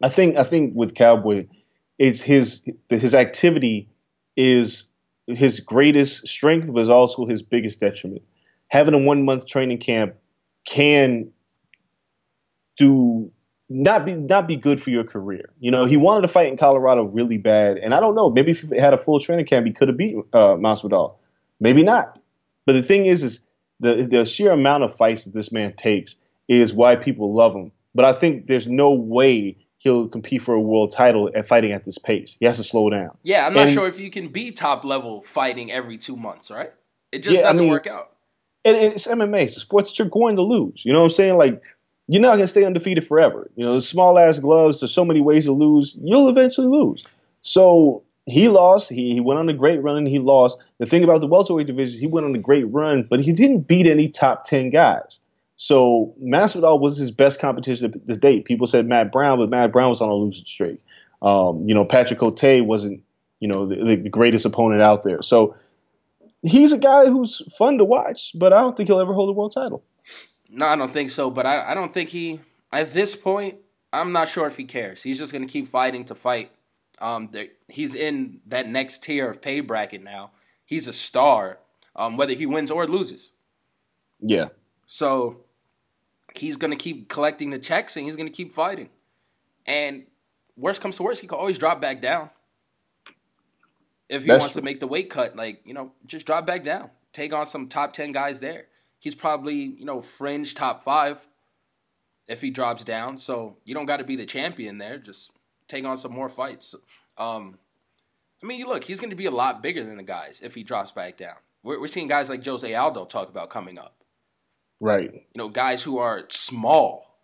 I 0.02 0.08
think 0.08 0.36
I 0.36 0.44
think 0.44 0.74
with 0.74 0.94
Cowboy, 0.94 1.46
it's 1.98 2.22
his 2.22 2.66
his 2.88 3.14
activity 3.14 3.88
is 4.36 4.84
his 5.26 5.60
greatest 5.60 6.26
strength, 6.26 6.72
but 6.72 6.80
is 6.80 6.90
also 6.90 7.26
his 7.26 7.42
biggest 7.42 7.80
detriment. 7.80 8.22
Having 8.68 8.94
a 8.94 8.98
one 8.98 9.24
month 9.24 9.46
training 9.46 9.78
camp 9.78 10.14
can 10.64 11.30
do 12.76 13.30
not 13.74 14.04
be 14.06 14.14
not 14.14 14.46
be 14.46 14.54
good 14.56 14.80
for 14.80 14.90
your 14.90 15.02
career. 15.04 15.50
You 15.58 15.70
know, 15.72 15.84
he 15.84 15.96
wanted 15.96 16.22
to 16.22 16.28
fight 16.28 16.46
in 16.48 16.56
Colorado 16.56 17.02
really 17.04 17.38
bad, 17.38 17.76
and 17.78 17.92
I 17.92 17.98
don't 18.00 18.14
know. 18.14 18.30
Maybe 18.30 18.52
if 18.52 18.60
he 18.60 18.76
had 18.78 18.94
a 18.94 18.98
full 18.98 19.18
training 19.18 19.46
camp, 19.46 19.66
he 19.66 19.72
could 19.72 19.88
have 19.88 19.96
beat 19.96 20.16
uh, 20.32 20.54
Masvidal. 20.56 21.16
Maybe 21.60 21.82
not. 21.82 22.18
But 22.66 22.74
the 22.74 22.82
thing 22.82 23.06
is, 23.06 23.22
is 23.24 23.44
the 23.80 24.06
the 24.08 24.24
sheer 24.24 24.52
amount 24.52 24.84
of 24.84 24.96
fights 24.96 25.24
that 25.24 25.34
this 25.34 25.50
man 25.50 25.72
takes 25.74 26.14
is 26.46 26.72
why 26.72 26.94
people 26.94 27.34
love 27.34 27.52
him. 27.54 27.72
But 27.96 28.04
I 28.04 28.12
think 28.12 28.46
there's 28.46 28.66
no 28.68 28.92
way 28.92 29.56
he'll 29.78 30.08
compete 30.08 30.42
for 30.42 30.54
a 30.54 30.60
world 30.60 30.92
title 30.92 31.30
at 31.34 31.46
fighting 31.46 31.72
at 31.72 31.84
this 31.84 31.98
pace. 31.98 32.36
He 32.38 32.46
has 32.46 32.56
to 32.58 32.64
slow 32.64 32.88
down. 32.90 33.16
Yeah, 33.22 33.46
I'm 33.46 33.54
not 33.54 33.66
And- 33.66 33.74
sure 33.74 33.86
if 33.88 33.98
you 33.98 34.10
can 34.10 34.28
be 34.28 34.50
top 34.52 34.84
level 34.84 35.22
fighting 35.26 35.70
every 35.72 35.98
two 35.98 36.16
months, 36.16 36.50
right? 36.50 36.72
It 37.12 37.18
just 37.18 37.36
Yeah, 37.36 37.42
doesn't 37.42 37.62
mean- 37.62 37.70
work 37.70 37.86
out. 37.86 38.10
and, 38.64 38.76
and 38.76 38.92
it's 38.94 39.06
MMA. 39.06 39.42
It's 39.42 39.56
a 39.56 39.60
sport 39.60 39.84
that 39.84 39.98
you're 39.98 40.08
going 40.08 40.36
to 40.36 40.42
lose. 40.42 40.84
You 40.86 40.92
know 40.92 41.00
what 41.00 41.04
I'm 41.06 41.10
saying? 41.10 41.36
Like 41.36 41.60
you're 42.06 42.22
not 42.22 42.32
gonna 42.34 42.46
stay 42.46 42.64
undefeated 42.64 43.06
forever. 43.06 43.50
You 43.56 43.64
know, 43.64 43.78
small 43.78 44.18
ass 44.18 44.38
gloves. 44.38 44.80
There's 44.80 44.92
so 44.92 45.04
many 45.04 45.20
ways 45.20 45.46
to 45.46 45.52
lose. 45.52 45.96
You'll 46.00 46.28
eventually 46.28 46.66
lose. 46.66 47.04
So 47.40 48.02
he 48.26 48.48
lost. 48.48 48.88
He, 48.88 49.14
he 49.14 49.20
went 49.20 49.38
on 49.38 49.48
a 49.48 49.54
great 49.54 49.82
run 49.82 49.98
and 49.98 50.08
he 50.08 50.18
lost. 50.18 50.58
The 50.78 50.86
thing 50.86 51.04
about 51.04 51.20
the 51.20 51.26
welterweight 51.26 51.66
division, 51.66 52.00
he 52.00 52.06
went 52.06 52.26
on 52.26 52.34
a 52.34 52.38
great 52.38 52.64
run, 52.64 53.06
but 53.08 53.20
he 53.20 53.32
didn't 53.32 53.68
beat 53.68 53.86
any 53.86 54.08
top 54.08 54.44
ten 54.44 54.70
guys. 54.70 55.18
So 55.56 56.14
Masvidal 56.22 56.80
was 56.80 56.96
his 56.96 57.10
best 57.10 57.38
competition 57.38 57.92
to 57.92 58.16
date. 58.16 58.44
People 58.44 58.66
said 58.66 58.86
Matt 58.86 59.12
Brown, 59.12 59.38
but 59.38 59.50
Matt 59.50 59.72
Brown 59.72 59.90
was 59.90 60.00
on 60.00 60.08
a 60.08 60.14
losing 60.14 60.44
streak. 60.44 60.80
Um, 61.22 61.64
you 61.66 61.74
know, 61.74 61.84
Patrick 61.84 62.18
Cote 62.18 62.66
wasn't, 62.66 63.02
you 63.40 63.48
know, 63.48 63.66
the, 63.66 63.96
the 63.96 64.08
greatest 64.08 64.44
opponent 64.44 64.82
out 64.82 65.04
there. 65.04 65.22
So 65.22 65.56
he's 66.42 66.72
a 66.72 66.78
guy 66.78 67.06
who's 67.06 67.40
fun 67.56 67.78
to 67.78 67.84
watch, 67.84 68.32
but 68.34 68.52
I 68.52 68.60
don't 68.60 68.76
think 68.76 68.88
he'll 68.88 69.00
ever 69.00 69.14
hold 69.14 69.30
a 69.30 69.32
world 69.32 69.52
title. 69.54 69.84
No, 70.54 70.66
I 70.66 70.76
don't 70.76 70.92
think 70.92 71.10
so. 71.10 71.30
But 71.30 71.46
I, 71.46 71.72
I 71.72 71.74
don't 71.74 71.92
think 71.92 72.10
he 72.10 72.40
at 72.72 72.92
this 72.92 73.16
point. 73.16 73.56
I'm 73.92 74.10
not 74.10 74.28
sure 74.28 74.46
if 74.46 74.56
he 74.56 74.64
cares. 74.64 75.02
He's 75.02 75.18
just 75.18 75.32
gonna 75.32 75.46
keep 75.46 75.68
fighting 75.68 76.04
to 76.06 76.14
fight. 76.14 76.50
Um, 77.00 77.30
he's 77.68 77.94
in 77.94 78.40
that 78.46 78.68
next 78.68 79.02
tier 79.02 79.30
of 79.30 79.40
pay 79.42 79.60
bracket 79.60 80.02
now. 80.02 80.30
He's 80.64 80.88
a 80.88 80.92
star. 80.92 81.58
Um, 81.96 82.16
whether 82.16 82.34
he 82.34 82.44
wins 82.46 82.72
or 82.72 82.88
loses. 82.88 83.30
Yeah. 84.20 84.46
So 84.86 85.44
he's 86.34 86.56
gonna 86.56 86.76
keep 86.76 87.08
collecting 87.08 87.50
the 87.50 87.58
checks 87.58 87.96
and 87.96 88.04
he's 88.06 88.16
gonna 88.16 88.30
keep 88.30 88.52
fighting. 88.52 88.88
And 89.66 90.04
worst 90.56 90.80
comes 90.80 90.96
to 90.96 91.02
worst, 91.04 91.20
he 91.20 91.28
can 91.28 91.38
always 91.38 91.58
drop 91.58 91.80
back 91.80 92.02
down. 92.02 92.30
If 94.08 94.22
he 94.22 94.28
That's 94.28 94.40
wants 94.40 94.52
true. 94.54 94.62
to 94.62 94.64
make 94.64 94.80
the 94.80 94.86
weight 94.86 95.08
cut, 95.08 95.36
like, 95.36 95.62
you 95.64 95.72
know, 95.72 95.92
just 96.06 96.26
drop 96.26 96.46
back 96.46 96.64
down. 96.64 96.90
Take 97.12 97.32
on 97.32 97.46
some 97.46 97.68
top 97.68 97.92
ten 97.92 98.12
guys 98.12 98.40
there. 98.40 98.66
He's 99.04 99.14
probably, 99.14 99.54
you 99.56 99.84
know, 99.84 100.00
fringe 100.00 100.54
top 100.54 100.82
five 100.82 101.18
if 102.26 102.40
he 102.40 102.48
drops 102.48 102.84
down. 102.84 103.18
So 103.18 103.58
you 103.66 103.74
don't 103.74 103.84
gotta 103.84 104.02
be 104.02 104.16
the 104.16 104.24
champion 104.24 104.78
there. 104.78 104.96
Just 104.96 105.30
take 105.68 105.84
on 105.84 105.98
some 105.98 106.12
more 106.12 106.30
fights. 106.30 106.74
Um 107.18 107.58
I 108.42 108.46
mean, 108.46 108.58
you 108.58 108.66
look, 108.66 108.82
he's 108.84 109.00
gonna 109.00 109.14
be 109.14 109.26
a 109.26 109.30
lot 109.30 109.62
bigger 109.62 109.84
than 109.84 109.98
the 109.98 110.02
guys 110.02 110.40
if 110.42 110.54
he 110.54 110.62
drops 110.62 110.90
back 110.90 111.18
down. 111.18 111.36
We're, 111.62 111.78
we're 111.78 111.86
seeing 111.88 112.08
guys 112.08 112.30
like 112.30 112.42
Jose 112.42 112.74
Aldo 112.74 113.04
talk 113.04 113.28
about 113.28 113.50
coming 113.50 113.78
up 113.78 113.94
Right. 114.80 115.12
you 115.12 115.20
know, 115.36 115.50
guys 115.50 115.82
who 115.82 115.98
are 115.98 116.24
small. 116.30 117.18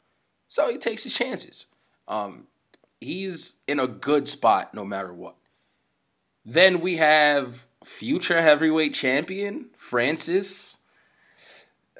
So 0.48 0.70
he 0.70 0.76
takes 0.76 1.04
his 1.04 1.14
chances. 1.14 1.64
Um, 2.06 2.46
he's 3.00 3.54
in 3.66 3.80
a 3.80 3.86
good 3.86 4.28
spot 4.28 4.74
no 4.74 4.84
matter 4.84 5.14
what. 5.14 5.36
Then 6.44 6.82
we 6.82 6.98
have 6.98 7.64
future 7.86 8.42
heavyweight 8.42 8.92
champion 8.92 9.70
Francis. 9.78 10.76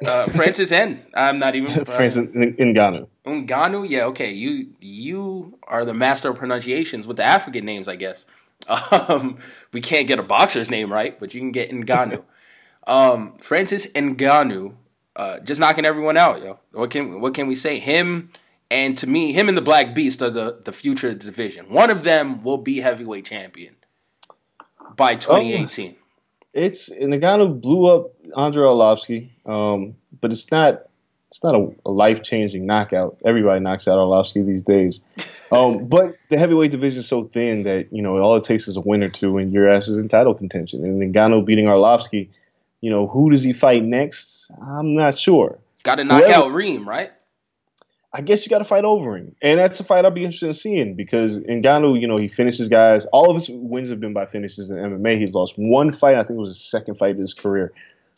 Uh, 0.05 0.29
Francis 0.29 0.73
N. 0.73 1.05
I'm 1.15 1.39
not 1.39 1.55
even 1.55 1.85
Francis 1.85 2.25
Ngannou. 2.27 3.09
Unganu. 3.27 3.89
Yeah, 3.89 4.05
okay. 4.07 4.33
You 4.33 4.69
you 4.81 5.59
are 5.65 5.85
the 5.85 5.95
master 5.95 6.31
of 6.31 6.37
pronunciations 6.37 7.07
with 7.07 7.17
the 7.17 7.25
African 7.25 7.65
names, 7.65 7.89
I 7.89 7.97
guess. 7.97 8.27
Um, 8.69 9.39
we 9.73 9.81
can't 9.81 10.07
get 10.07 10.19
a 10.19 10.23
boxer's 10.23 10.69
name 10.71 10.93
right, 10.93 11.19
but 11.19 11.33
you 11.33 11.41
can 11.41 11.51
get 11.51 11.71
Ngannou. 11.71 12.23
um, 12.87 13.39
Francis 13.41 13.87
Ngannou, 13.87 14.75
uh, 15.17 15.41
just 15.41 15.59
knocking 15.59 15.87
everyone 15.87 16.19
out, 16.19 16.43
yo. 16.43 16.61
What 16.73 16.91
can 16.91 17.21
what 17.23 17.33
can 17.33 17.47
we 17.47 17.55
say? 17.55 17.79
Him 17.79 18.31
and 18.71 18.97
to 18.99 19.07
me, 19.07 19.33
him 19.33 19.49
and 19.49 19.57
the 19.57 19.63
Black 19.63 19.95
Beast 19.95 20.23
are 20.23 20.31
the 20.31 20.61
the 20.65 20.73
future 20.73 21.15
division. 21.15 21.71
One 21.71 21.91
of 21.91 22.05
them 22.05 22.45
will 22.45 22.59
be 22.59 22.81
heavyweight 22.81 23.25
champion 23.25 23.77
by 24.95 25.17
2018. 25.17 25.97
It's 26.53 26.89
Ngannou 26.91 27.61
blew 27.61 27.87
up 27.87 28.13
Andrei 28.37 28.65
Arlovski, 28.65 29.31
um, 29.47 29.95
but 30.21 30.33
it's 30.33 30.51
not 30.51 30.87
it's 31.29 31.45
not 31.45 31.55
a, 31.55 31.69
a 31.87 31.91
life 31.91 32.23
changing 32.25 32.67
knockout. 32.67 33.19
Everybody 33.25 33.61
knocks 33.61 33.87
out 33.87 33.97
Arlovski 33.99 34.45
these 34.45 34.63
days. 34.63 35.01
Um, 35.53 35.87
but 35.87 36.15
the 36.29 36.39
heavyweight 36.39 36.71
division 36.71 37.01
is 37.01 37.09
so 37.09 37.25
thin 37.25 37.65
that 37.65 37.93
you 37.93 38.03
know 38.03 38.17
all 38.19 38.37
it 38.37 38.45
takes 38.45 38.69
is 38.69 38.77
a 38.77 38.81
win 38.81 39.03
or 39.03 39.09
two, 39.09 39.37
and 39.39 39.53
your 39.53 39.69
ass 39.69 39.89
is 39.89 39.99
in 39.99 40.07
title 40.07 40.33
contention. 40.33 40.85
And 40.85 41.13
Ngannou 41.13 41.45
beating 41.45 41.65
Arlovski, 41.65 42.29
you 42.81 42.89
know 42.89 43.09
who 43.09 43.33
does 43.33 43.43
he 43.43 43.53
fight 43.53 43.83
next? 43.83 44.49
I'm 44.63 44.95
not 44.95 45.19
sure. 45.19 45.59
Got 45.83 45.97
to 45.97 46.05
knock 46.05 46.23
Whoever- 46.23 46.45
out 46.45 46.53
Reem, 46.53 46.89
right? 46.89 47.11
I 48.13 48.23
guess 48.23 48.45
you 48.45 48.51
got 48.51 48.59
to 48.59 48.65
fight 48.65 48.85
over 48.85 49.17
him, 49.17 49.37
and 49.41 49.61
that's 49.61 49.79
a 49.79 49.85
fight 49.85 50.05
I'll 50.05 50.11
be 50.11 50.25
interested 50.25 50.49
in 50.49 50.55
seeing 50.55 50.95
because 50.97 51.39
Ngannou, 51.39 52.01
you 52.01 52.09
know, 52.09 52.17
he 52.17 52.27
finishes 52.27 52.69
guys. 52.69 53.05
All 53.07 53.31
of 53.31 53.37
his 53.37 53.49
wins 53.49 53.91
have 53.91 54.01
been 54.01 54.13
by 54.13 54.27
finishes 54.27 54.69
in 54.69 54.77
MMA. 54.77 55.21
He's 55.21 55.33
lost 55.33 55.55
one 55.57 55.93
fight. 55.93 56.17
I 56.17 56.25
think 56.25 56.31
it 56.31 56.41
was 56.41 56.51
his 56.51 56.71
second 56.71 56.97
fight 56.97 57.15
in 57.15 57.21
his 57.21 57.35
career. 57.35 57.73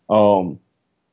Um, 0.09 0.61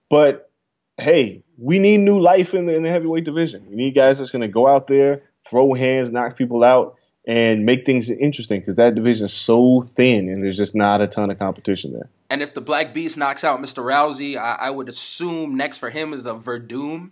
but 0.10 0.50
hey, 0.98 1.44
we 1.58 1.80
need 1.80 2.00
new 2.00 2.20
life 2.20 2.54
in 2.54 2.66
the, 2.66 2.76
in 2.76 2.84
the 2.84 2.90
heavyweight 2.90 3.26
division. 3.26 3.66
We 3.70 3.76
need 3.76 3.96
guys 3.96 4.20
that's 4.20 4.32
going 4.32 4.42
to 4.42 4.48
go 4.48 4.68
out 4.68 4.88
there, 4.88 5.24
throw 5.48 5.74
hands, 5.74 6.10
knock 6.10 6.38
people 6.38 6.64
out, 6.64 6.96
and 7.28 7.66
make 7.66 7.86
things 7.86 8.10
interesting 8.10 8.60
because 8.60 8.76
that 8.76 8.96
division 8.96 9.26
is 9.26 9.34
so 9.34 9.82
thin, 9.82 10.30
and 10.30 10.44
there's 10.44 10.58
just 10.58 10.74
not 10.74 11.02
a 11.02 11.08
ton 11.08 11.30
of 11.30 11.38
competition 11.38 11.94
there. 11.94 12.10
And 12.30 12.42
if 12.42 12.54
the 12.54 12.62
Black 12.62 12.94
Beast 12.94 13.18
knocks 13.18 13.44
out 13.44 13.62
Mr. 13.62 13.84
Rousey, 13.84 14.38
I, 14.38 14.56
I 14.56 14.70
would 14.70 14.90
assume 14.90 15.56
next 15.56 15.78
for 15.78 15.90
him 15.90 16.14
is 16.14 16.26
a 16.26 16.34
Werdum, 16.34 17.12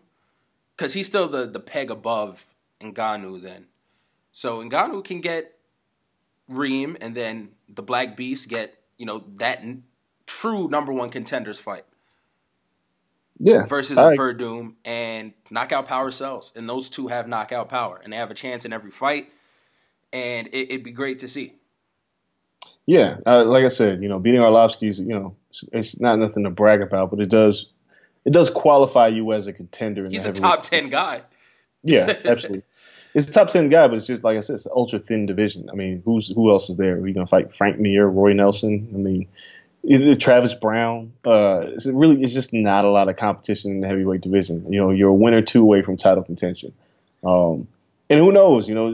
because 0.78 0.94
he's 0.94 1.08
still 1.08 1.30
the, 1.30 1.48
the 1.48 1.62
peg 1.62 1.92
above 1.92 2.46
Ngannou 2.82 3.42
then. 3.42 3.68
So 4.34 4.64
Ngannou 4.64 5.04
can 5.06 5.22
get 5.22 5.56
Reem, 6.50 6.98
and 7.02 7.16
then 7.16 7.50
the 7.70 7.84
Black 7.84 8.18
Beast 8.18 8.50
get 8.50 8.76
you 8.98 9.06
know 9.06 9.24
that 9.38 9.60
n- 9.60 9.84
true 10.28 10.70
number 10.70 10.94
one 10.94 11.10
contenders 11.12 11.60
fight 11.60 11.86
Yeah, 13.40 13.68
versus 13.68 14.02
a 14.02 14.08
Werdum, 14.10 14.76
and 14.86 15.34
knockout 15.52 15.88
power 15.88 16.12
sells, 16.12 16.54
and 16.56 16.70
those 16.70 16.90
two 16.90 17.08
have 17.10 17.28
knockout 17.28 17.70
power, 17.70 18.02
and 18.04 18.14
they 18.14 18.18
have 18.18 18.32
a 18.32 18.36
chance 18.36 18.66
in 18.66 18.74
every 18.74 18.92
fight, 18.92 19.30
and 20.14 20.48
it, 20.48 20.72
it'd 20.72 20.84
be 20.84 20.92
great 20.92 21.20
to 21.20 21.28
see. 21.30 21.56
Yeah, 22.86 23.18
uh, 23.26 23.46
like 23.46 23.66
I 23.66 23.70
said, 23.70 24.04
you 24.04 24.10
know, 24.10 24.20
beating 24.20 24.42
Arlovski's, 24.42 25.00
you 25.00 25.08
know, 25.08 25.36
it's, 25.52 25.64
it's 25.72 26.00
not 26.02 26.20
nothing 26.20 26.44
to 26.44 26.50
brag 26.50 26.82
about, 26.82 27.12
but 27.12 27.22
it 27.22 27.30
does, 27.30 27.68
it 28.28 28.34
does 28.34 28.50
qualify 28.50 29.08
you 29.08 29.32
as 29.32 29.48
a 29.48 29.54
contender. 29.54 30.06
In 30.06 30.12
He's 30.12 30.24
the 30.24 30.32
a 30.32 30.34
top 30.34 30.64
ten 30.64 30.90
guy. 30.90 31.22
Yeah, 31.82 32.14
absolutely. 32.26 32.64
It's 33.14 33.30
a 33.30 33.32
top 33.32 33.48
ten 33.48 33.70
guy, 33.70 33.88
but 33.88 33.96
it's 33.96 34.06
just 34.06 34.26
like 34.26 34.36
I 34.36 34.42
said, 34.42 34.56
it's 34.56 34.66
an 34.66 34.74
ultra 34.76 35.00
thin 35.00 35.26
division. 35.26 35.70
I 35.72 35.76
mean, 35.76 36.02
who's 36.04 36.28
who 36.28 36.52
else 36.52 36.70
is 36.70 36.76
there? 36.76 36.96
Are 36.96 37.08
you 37.08 37.14
gonna 37.14 37.26
fight 37.26 37.56
Frank 37.56 37.80
Mir, 37.80 38.06
Roy 38.06 38.34
Nelson? 38.34 38.92
I 38.94 38.98
mean, 38.98 39.28
it, 39.82 40.20
Travis 40.20 40.54
Browne. 40.54 41.14
Uh, 41.26 41.62
it's 41.68 41.86
really, 41.86 42.22
it's 42.22 42.34
just 42.34 42.52
not 42.52 42.84
a 42.84 42.90
lot 42.90 43.08
of 43.08 43.16
competition 43.16 43.72
in 43.72 43.80
the 43.80 43.88
heavyweight 43.88 44.20
division. 44.20 44.66
You 44.74 44.82
know, 44.82 44.92
you're 44.92 45.10
a 45.10 45.14
win 45.14 45.34
or 45.34 45.42
two 45.42 45.62
away 45.62 45.82
from 45.82 45.96
title 45.96 46.24
contention. 46.24 46.74
Um, 47.24 47.70
and 48.10 48.20
who 48.20 48.34
knows? 48.34 48.68
You 48.68 48.76
know, 48.76 48.92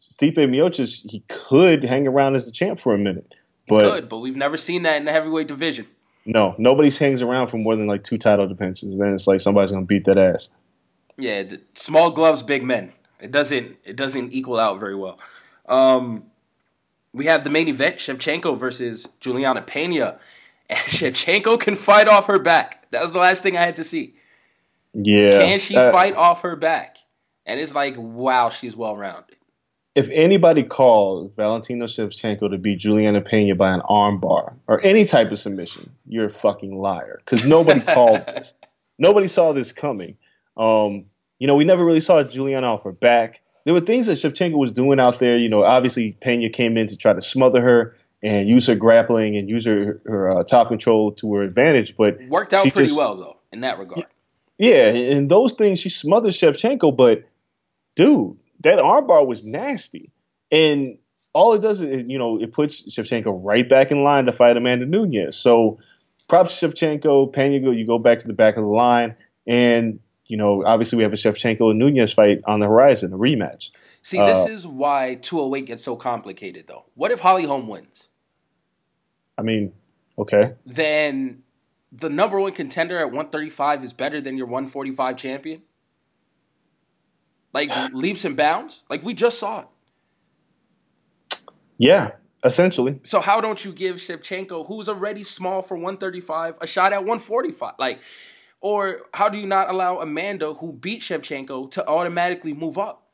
Stipe 0.00 0.36
Miocic, 0.36 1.10
he 1.10 1.24
could 1.28 1.82
hang 1.82 2.06
around 2.06 2.36
as 2.36 2.46
the 2.46 2.52
champ 2.52 2.78
for 2.78 2.94
a 2.94 2.98
minute, 2.98 3.34
but 3.66 3.80
Good, 3.80 4.08
but 4.08 4.18
we've 4.18 4.36
never 4.36 4.56
seen 4.56 4.84
that 4.84 4.98
in 4.98 5.04
the 5.04 5.10
heavyweight 5.10 5.48
division. 5.48 5.88
No, 6.28 6.54
nobody 6.58 6.90
hangs 6.90 7.22
around 7.22 7.46
for 7.46 7.56
more 7.56 7.74
than 7.74 7.86
like 7.86 8.04
two 8.04 8.18
title 8.18 8.46
defenses. 8.46 8.98
Then 8.98 9.14
it's 9.14 9.26
like 9.26 9.40
somebody's 9.40 9.72
gonna 9.72 9.86
beat 9.86 10.04
that 10.04 10.18
ass. 10.18 10.48
Yeah, 11.16 11.44
small 11.74 12.10
gloves, 12.10 12.42
big 12.42 12.62
men. 12.62 12.92
It 13.18 13.30
doesn't 13.32 13.78
it 13.82 13.96
doesn't 13.96 14.34
equal 14.34 14.58
out 14.58 14.78
very 14.78 14.94
well. 14.94 15.18
Um, 15.66 16.24
we 17.14 17.24
have 17.24 17.44
the 17.44 17.50
main 17.50 17.66
event: 17.66 17.96
Shevchenko 17.96 18.58
versus 18.58 19.08
Juliana 19.20 19.62
Pena, 19.62 20.18
and 20.68 20.78
Shevchenko 20.88 21.58
can 21.58 21.76
fight 21.76 22.08
off 22.08 22.26
her 22.26 22.38
back. 22.38 22.86
That 22.90 23.02
was 23.02 23.12
the 23.12 23.20
last 23.20 23.42
thing 23.42 23.56
I 23.56 23.64
had 23.64 23.76
to 23.76 23.84
see. 23.84 24.14
Yeah, 24.92 25.30
Can 25.30 25.58
she 25.58 25.76
uh, 25.76 25.90
fight 25.92 26.14
off 26.14 26.42
her 26.42 26.56
back? 26.56 26.98
And 27.46 27.58
it's 27.58 27.74
like, 27.74 27.94
wow, 27.96 28.50
she's 28.50 28.76
well 28.76 28.98
rounded. 28.98 29.36
If 29.98 30.08
anybody 30.10 30.62
called 30.62 31.34
Valentina 31.34 31.86
Shevchenko 31.86 32.50
to 32.50 32.56
beat 32.56 32.78
Juliana 32.78 33.20
Pena 33.20 33.56
by 33.56 33.74
an 33.74 33.80
armbar 33.80 34.54
or 34.68 34.80
any 34.84 35.04
type 35.04 35.32
of 35.32 35.40
submission, 35.40 35.90
you're 36.06 36.26
a 36.26 36.30
fucking 36.30 36.78
liar. 36.78 37.20
Because 37.24 37.44
nobody 37.44 37.80
called 37.94 38.24
this. 38.26 38.54
Nobody 38.96 39.26
saw 39.26 39.52
this 39.52 39.72
coming. 39.72 40.16
Um, 40.56 41.06
you 41.40 41.48
know, 41.48 41.56
we 41.56 41.64
never 41.64 41.84
really 41.84 42.00
saw 42.00 42.22
Juliana 42.22 42.74
off 42.74 42.84
her 42.84 42.92
back. 42.92 43.40
There 43.64 43.74
were 43.74 43.80
things 43.80 44.06
that 44.06 44.18
Shevchenko 44.18 44.56
was 44.56 44.70
doing 44.70 45.00
out 45.00 45.18
there. 45.18 45.36
You 45.36 45.48
know, 45.48 45.64
obviously 45.64 46.12
Pena 46.12 46.48
came 46.48 46.76
in 46.76 46.86
to 46.86 46.96
try 46.96 47.12
to 47.12 47.20
smother 47.20 47.60
her 47.60 47.96
and 48.22 48.48
use 48.48 48.68
her 48.68 48.76
grappling 48.76 49.36
and 49.36 49.48
use 49.48 49.66
her, 49.66 50.00
her 50.06 50.30
uh, 50.30 50.44
top 50.44 50.68
control 50.68 51.10
to 51.12 51.34
her 51.34 51.42
advantage. 51.42 51.96
But 51.96 52.18
Worked 52.28 52.54
out 52.54 52.62
pretty 52.62 52.84
just- 52.84 52.96
well 52.96 53.16
though 53.16 53.36
in 53.52 53.62
that 53.62 53.80
regard. 53.80 54.06
Yeah, 54.58 54.86
and 54.88 55.28
those 55.28 55.54
things 55.54 55.78
she 55.80 55.88
smothered 55.88 56.32
Shevchenko, 56.32 56.96
but 56.96 57.24
dude, 57.94 58.36
that 58.60 58.78
armbar 58.78 59.26
was 59.26 59.44
nasty. 59.44 60.10
And 60.50 60.98
all 61.32 61.54
it 61.54 61.60
does 61.60 61.80
is, 61.80 62.04
you 62.06 62.18
know, 62.18 62.40
it 62.40 62.52
puts 62.52 62.82
Shevchenko 62.82 63.40
right 63.42 63.68
back 63.68 63.90
in 63.90 64.02
line 64.02 64.26
to 64.26 64.32
fight 64.32 64.56
Amanda 64.56 64.86
Nunes. 64.86 65.36
So 65.36 65.78
props 66.28 66.58
to 66.60 66.68
Shevchenko, 66.68 67.32
Pena, 67.32 67.72
you 67.72 67.86
go 67.86 67.98
back 67.98 68.18
to 68.20 68.26
the 68.26 68.32
back 68.32 68.56
of 68.56 68.62
the 68.62 68.70
line. 68.70 69.14
And, 69.46 70.00
you 70.26 70.36
know, 70.36 70.64
obviously 70.64 70.96
we 70.96 71.04
have 71.04 71.12
a 71.12 71.16
Shevchenko 71.16 71.70
and 71.70 71.78
Nunes 71.78 72.12
fight 72.12 72.40
on 72.46 72.60
the 72.60 72.66
horizon, 72.66 73.12
a 73.12 73.18
rematch. 73.18 73.70
See, 74.02 74.18
Uh, 74.18 74.44
this 74.44 74.58
is 74.58 74.66
why 74.66 75.16
208 75.16 75.66
gets 75.66 75.84
so 75.84 75.96
complicated 75.96 76.66
though. 76.66 76.84
What 76.94 77.10
if 77.10 77.20
Holly 77.20 77.44
Holm 77.44 77.68
wins? 77.68 78.08
I 79.36 79.42
mean, 79.42 79.72
okay. 80.18 80.54
Then 80.66 81.42
the 81.92 82.08
number 82.08 82.40
one 82.40 82.52
contender 82.52 82.98
at 82.98 83.06
135 83.06 83.84
is 83.84 83.92
better 83.92 84.20
than 84.20 84.36
your 84.36 84.46
145 84.46 85.16
champion? 85.16 85.62
Like 87.52 87.70
leaps 87.92 88.24
and 88.24 88.36
bounds? 88.36 88.84
Like 88.88 89.02
we 89.02 89.14
just 89.14 89.38
saw 89.38 89.60
it. 89.60 89.66
Yeah, 91.78 92.12
essentially. 92.44 93.00
So 93.04 93.20
how 93.20 93.40
don't 93.40 93.64
you 93.64 93.72
give 93.72 93.96
Shevchenko, 93.96 94.66
who's 94.66 94.88
already 94.88 95.24
small 95.24 95.62
for 95.62 95.76
135, 95.76 96.56
a 96.60 96.66
shot 96.66 96.92
at 96.92 97.00
145? 97.00 97.74
Like, 97.78 98.00
or 98.60 99.02
how 99.14 99.28
do 99.28 99.38
you 99.38 99.46
not 99.46 99.70
allow 99.70 100.00
Amanda, 100.00 100.54
who 100.54 100.72
beat 100.72 101.02
Shevchenko, 101.02 101.70
to 101.72 101.86
automatically 101.86 102.52
move 102.52 102.76
up? 102.76 103.06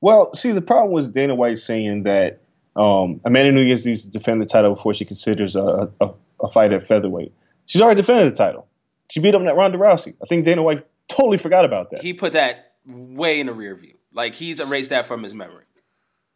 Well, 0.00 0.34
see, 0.34 0.52
the 0.52 0.62
problem 0.62 0.92
was 0.92 1.08
Dana 1.08 1.34
White 1.34 1.58
saying 1.58 2.04
that 2.04 2.40
um, 2.74 3.20
Amanda 3.24 3.52
Nunes 3.52 3.84
needs 3.84 4.02
to 4.02 4.10
defend 4.10 4.40
the 4.40 4.46
title 4.46 4.74
before 4.74 4.94
she 4.94 5.04
considers 5.04 5.56
a, 5.56 5.90
a, 6.00 6.10
a 6.42 6.50
fight 6.50 6.72
at 6.72 6.86
featherweight. 6.86 7.34
She's 7.66 7.82
already 7.82 8.00
defended 8.00 8.32
the 8.32 8.36
title. 8.36 8.66
She 9.10 9.20
beat 9.20 9.34
up 9.34 9.42
Ronda 9.42 9.76
Rousey. 9.76 10.14
I 10.22 10.26
think 10.26 10.44
Dana 10.44 10.62
White 10.62 10.86
totally 11.08 11.36
forgot 11.36 11.64
about 11.64 11.90
that. 11.90 12.02
He 12.02 12.14
put 12.14 12.32
that 12.32 12.69
way 12.86 13.40
in 13.40 13.46
the 13.46 13.52
rear 13.52 13.74
view. 13.74 13.94
Like 14.12 14.34
he's 14.34 14.60
erased 14.60 14.90
that 14.90 15.06
from 15.06 15.22
his 15.22 15.34
memory. 15.34 15.64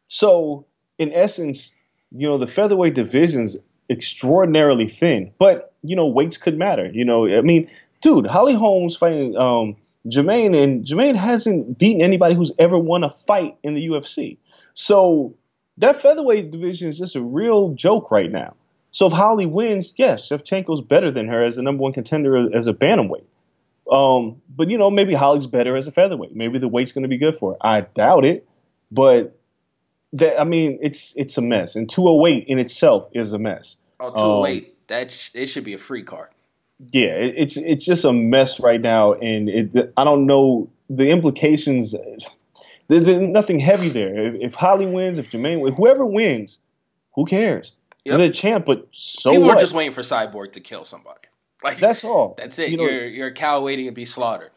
So, 0.09 0.67
in 0.99 1.13
essence, 1.13 1.73
you 2.13 2.29
know, 2.29 2.39
the 2.39 2.47
featherweight 2.47 2.95
division's 2.95 3.57
extraordinarily 3.91 4.89
thin, 4.89 5.33
but 5.39 5.73
you 5.83 5.97
know, 5.97 6.07
weights 6.07 6.37
could 6.37 6.57
matter. 6.57 6.91
You 6.93 7.05
know, 7.05 7.27
I 7.27 7.41
mean, 7.41 7.69
dude, 8.01 8.27
Holly 8.27 8.55
Holm's 8.55 8.97
fighting 8.97 9.37
um, 9.37 9.77
Germaine, 10.09 10.55
and 10.55 10.85
Germaine 10.85 11.17
hasn't 11.17 11.79
beaten 11.79 12.03
anybody 12.03 12.35
who's 12.35 12.53
ever 12.59 12.79
won 12.79 13.05
a 13.05 13.11
fight 13.11 13.57
in 13.63 13.75
the 13.75 13.87
UFC. 13.89 14.39
So 14.75 15.35
that 15.79 16.01
featherweight 16.01 16.51
division 16.51 16.89
is 16.89 16.99
just 16.99 17.17
a 17.17 17.23
real 17.23 17.71
joke 17.71 18.11
right 18.11 18.31
now. 18.31 18.55
So 18.91 19.07
if 19.07 19.13
Holly 19.13 19.47
wins, 19.47 19.93
yes, 19.97 20.29
Shevchenko's 20.29 20.81
better 20.81 21.11
than 21.11 21.27
her 21.27 21.45
as 21.45 21.57
the 21.57 21.63
number 21.63 21.83
one 21.83 21.93
contender 21.93 22.57
as 22.57 22.69
a 22.69 22.73
bantamweight. 22.73 23.25
Um, 23.91 24.41
but 24.49 24.71
you 24.71 24.79
know, 24.79 24.91
maybe 24.91 25.15
Holly's 25.15 25.47
better 25.47 25.77
as 25.77 25.87
a 25.87 25.93
featherweight. 25.93 26.35
Maybe 26.35 26.59
the 26.59 26.69
weight's 26.69 26.93
going 26.93 27.03
to 27.03 27.09
be 27.09 27.19
good 27.19 27.37
for 27.37 27.53
her. 27.53 27.59
I 27.67 27.83
doubt 27.83 28.25
it, 28.25 28.47
but 28.91 29.37
that 30.15 30.41
I 30.41 30.45
mean, 30.45 30.79
it's 30.81 31.15
it's 31.17 31.37
a 31.37 31.43
mess. 31.43 31.77
And 31.77 31.89
208 31.89 32.47
in 32.47 32.59
itself 32.59 33.09
is 33.13 33.33
a 33.33 33.39
mess. 33.39 33.77
Oh, 34.01 34.07
Um, 34.09 34.13
208, 34.15 34.89
that 34.89 35.11
sh- 35.11 35.31
it 35.35 35.47
should 35.47 35.65
be 35.65 35.75
a 35.75 35.79
free 35.79 36.03
card. 36.03 36.29
Yeah, 36.93 37.11
it, 37.11 37.35
it's 37.37 37.57
it's 37.57 37.85
just 37.85 38.05
a 38.05 38.13
mess 38.13 38.59
right 38.59 38.81
now, 38.81 39.13
and 39.15 39.49
it, 39.49 39.93
I 39.97 40.05
don't 40.05 40.27
know 40.27 40.71
the 40.89 41.09
implications. 41.09 41.93
There, 42.89 43.01
there's 43.01 43.21
nothing 43.21 43.59
heavy 43.59 43.89
there. 43.89 44.35
If, 44.35 44.35
if 44.41 44.55
Holly 44.55 44.87
wins, 44.87 45.19
if 45.19 45.31
Germaine, 45.31 45.61
wins, 45.61 45.77
whoever 45.77 46.05
wins, 46.05 46.59
who 47.15 47.25
cares? 47.27 47.75
Yep. 48.05 48.19
They're 48.19 48.27
the 48.29 48.35
champ, 48.35 48.67
but 48.67 48.87
so 48.93 49.31
People 49.31 49.47
what? 49.47 49.57
are 49.57 49.61
just 49.61 49.73
waiting 49.73 49.93
for 49.95 50.03
Cyborg 50.03 50.53
to 50.53 50.61
kill 50.61 50.85
somebody. 50.85 51.21
Like 51.65 51.81
That's 51.81 52.05
all. 52.05 52.35
That's 52.37 52.59
it. 52.59 52.71
You 52.71 52.77
know, 52.77 52.85
you're 52.85 53.09
you're 53.09 53.27
a 53.29 53.33
cow 53.33 53.63
waiting 53.63 53.87
to 53.87 53.93
be 53.93 54.05
slaughtered. 54.05 54.51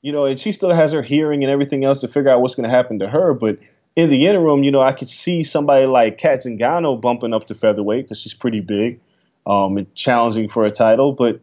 you 0.00 0.12
know, 0.12 0.24
and 0.24 0.40
she 0.40 0.52
still 0.52 0.72
has 0.72 0.92
her 0.92 1.02
hearing 1.02 1.44
and 1.44 1.52
everything 1.52 1.84
else 1.84 2.00
to 2.00 2.08
figure 2.08 2.30
out 2.30 2.40
what's 2.40 2.54
going 2.54 2.68
to 2.68 2.74
happen 2.74 3.00
to 3.00 3.08
her. 3.08 3.34
But 3.34 3.58
in 3.96 4.08
the 4.08 4.26
interim, 4.26 4.64
you 4.64 4.70
know, 4.70 4.80
I 4.80 4.92
could 4.92 5.10
see 5.10 5.42
somebody 5.42 5.86
like 5.86 6.16
Cat 6.18 6.40
Zingano 6.40 6.98
bumping 6.98 7.34
up 7.34 7.46
to 7.48 7.54
featherweight 7.54 8.06
because 8.06 8.18
she's 8.18 8.32
pretty 8.32 8.60
big 8.60 9.00
um, 9.46 9.76
and 9.76 9.94
challenging 9.94 10.48
for 10.48 10.64
a 10.64 10.70
title. 10.70 11.12
But 11.12 11.40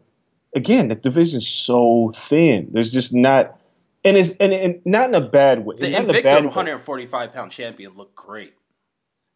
again, 0.54 0.88
the 0.88 0.96
division's 0.96 1.46
so 1.46 2.10
thin. 2.12 2.70
There's 2.72 2.92
just 2.92 3.14
not, 3.14 3.60
and 4.04 4.16
it's 4.16 4.30
and, 4.40 4.52
and 4.52 4.80
not 4.84 5.08
in 5.10 5.14
a 5.14 5.20
bad 5.20 5.64
way. 5.64 5.76
The 5.78 5.94
in 5.94 6.06
Invicta 6.06 6.44
145 6.44 7.32
pound 7.32 7.52
champion 7.52 7.94
looked 7.94 8.16
great. 8.16 8.54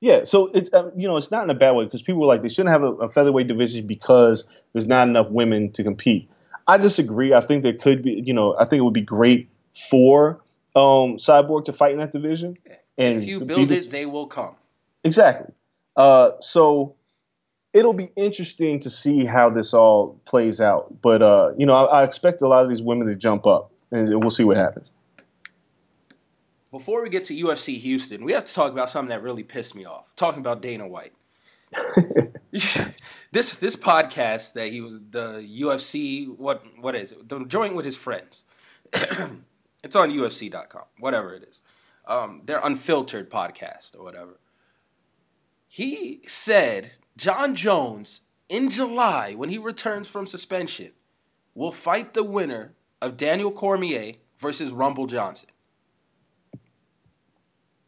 Yeah, 0.01 0.25
so 0.25 0.47
it's 0.55 0.73
uh, 0.73 0.91
you 0.97 1.07
know 1.07 1.17
it's 1.19 1.31
not 1.31 1.45
in 1.45 1.51
a 1.51 1.55
bad 1.55 1.73
way 1.73 1.85
because 1.85 2.01
people 2.01 2.23
were 2.23 2.27
like 2.27 2.41
they 2.43 2.49
shouldn't 2.49 2.71
have 2.71 2.83
a, 2.83 2.93
a 2.93 3.11
featherweight 3.11 3.49
division 3.49 3.87
because 3.87 4.45
there's 4.73 4.87
not 4.87 5.07
enough 5.09 5.29
women 5.31 5.73
to 5.73 5.83
compete. 5.85 6.31
I 6.67 6.79
disagree. 6.79 7.35
I 7.35 7.41
think 7.43 7.63
there 7.63 7.75
could 7.75 8.03
be 8.03 8.23
you 8.25 8.33
know 8.33 8.57
I 8.59 8.65
think 8.65 8.81
it 8.81 8.85
would 8.85 8.95
be 8.95 9.03
great 9.03 9.51
for 9.91 10.41
um, 10.75 11.19
Cyborg 11.19 11.67
to 11.67 11.73
fight 11.73 11.93
in 11.93 11.99
that 11.99 12.13
division. 12.13 12.57
And 12.97 13.17
If 13.23 13.25
you 13.29 13.41
build 13.41 13.69
the- 13.69 13.77
it, 13.77 13.91
they 13.91 14.07
will 14.07 14.27
come. 14.27 14.55
exactly. 15.05 15.53
Uh, 15.97 16.31
so 16.41 16.95
it'll 17.75 17.93
be 17.93 18.11
interesting 18.17 18.81
to 18.81 18.91
see 18.91 19.25
how 19.27 19.51
this 19.51 19.75
all 19.75 20.21
plays 20.25 20.61
out. 20.63 21.03
But 21.03 21.21
uh, 21.21 21.53
you 21.59 21.67
know 21.67 21.75
I, 21.75 22.01
I 22.01 22.05
expect 22.05 22.41
a 22.41 22.49
lot 22.49 22.63
of 22.65 22.71
these 22.71 22.81
women 22.83 23.07
to 23.09 23.15
jump 23.15 23.47
up, 23.47 23.71
and 23.91 24.09
we'll 24.23 24.31
see 24.31 24.45
what 24.45 24.57
happens. 24.57 24.91
Before 26.71 27.03
we 27.03 27.09
get 27.09 27.25
to 27.27 27.35
UFC 27.35 27.79
Houston, 27.79 28.25
we 28.25 28.33
have 28.33 28.45
to 28.45 28.55
talk 28.55 28.71
about 28.71 28.91
something 28.91 29.09
that 29.09 29.23
really 29.23 29.43
pissed 29.43 29.75
me 29.75 29.85
off. 29.85 30.05
Talking 30.15 30.41
about 30.41 30.63
Dana 30.63 30.87
White. 30.87 31.13
this 33.33 33.55
this 33.55 33.77
podcast 33.77 34.55
that 34.55 34.73
he 34.73 34.81
was 34.81 34.99
the 35.11 35.47
UFC 35.61 36.29
what 36.37 36.65
what 36.81 36.95
is 36.97 37.13
it? 37.13 37.29
The 37.29 37.45
joint 37.45 37.75
with 37.75 37.85
his 37.85 37.97
friends. 37.97 38.45
it's 38.93 39.97
on 39.97 40.11
UFC.com, 40.11 40.83
whatever 40.99 41.35
it 41.35 41.49
is. 41.49 41.61
Um, 42.07 42.43
their 42.45 42.59
unfiltered 42.59 43.31
podcast 43.31 43.97
or 43.97 44.03
whatever. 44.03 44.41
He 45.69 46.23
said 46.27 46.93
Jon 47.17 47.55
Jones 47.55 48.23
in 48.49 48.71
July 48.71 49.35
when 49.35 49.49
he 49.49 49.59
returns 49.59 50.09
from 50.09 50.27
suspension 50.27 50.91
will 51.55 51.73
fight 51.73 52.15
the 52.15 52.25
winner 52.25 52.75
of 53.01 53.17
Daniel 53.17 53.53
Cormier 53.53 54.15
versus 54.39 54.73
Rumble 54.73 55.07
Johnson. 55.07 55.51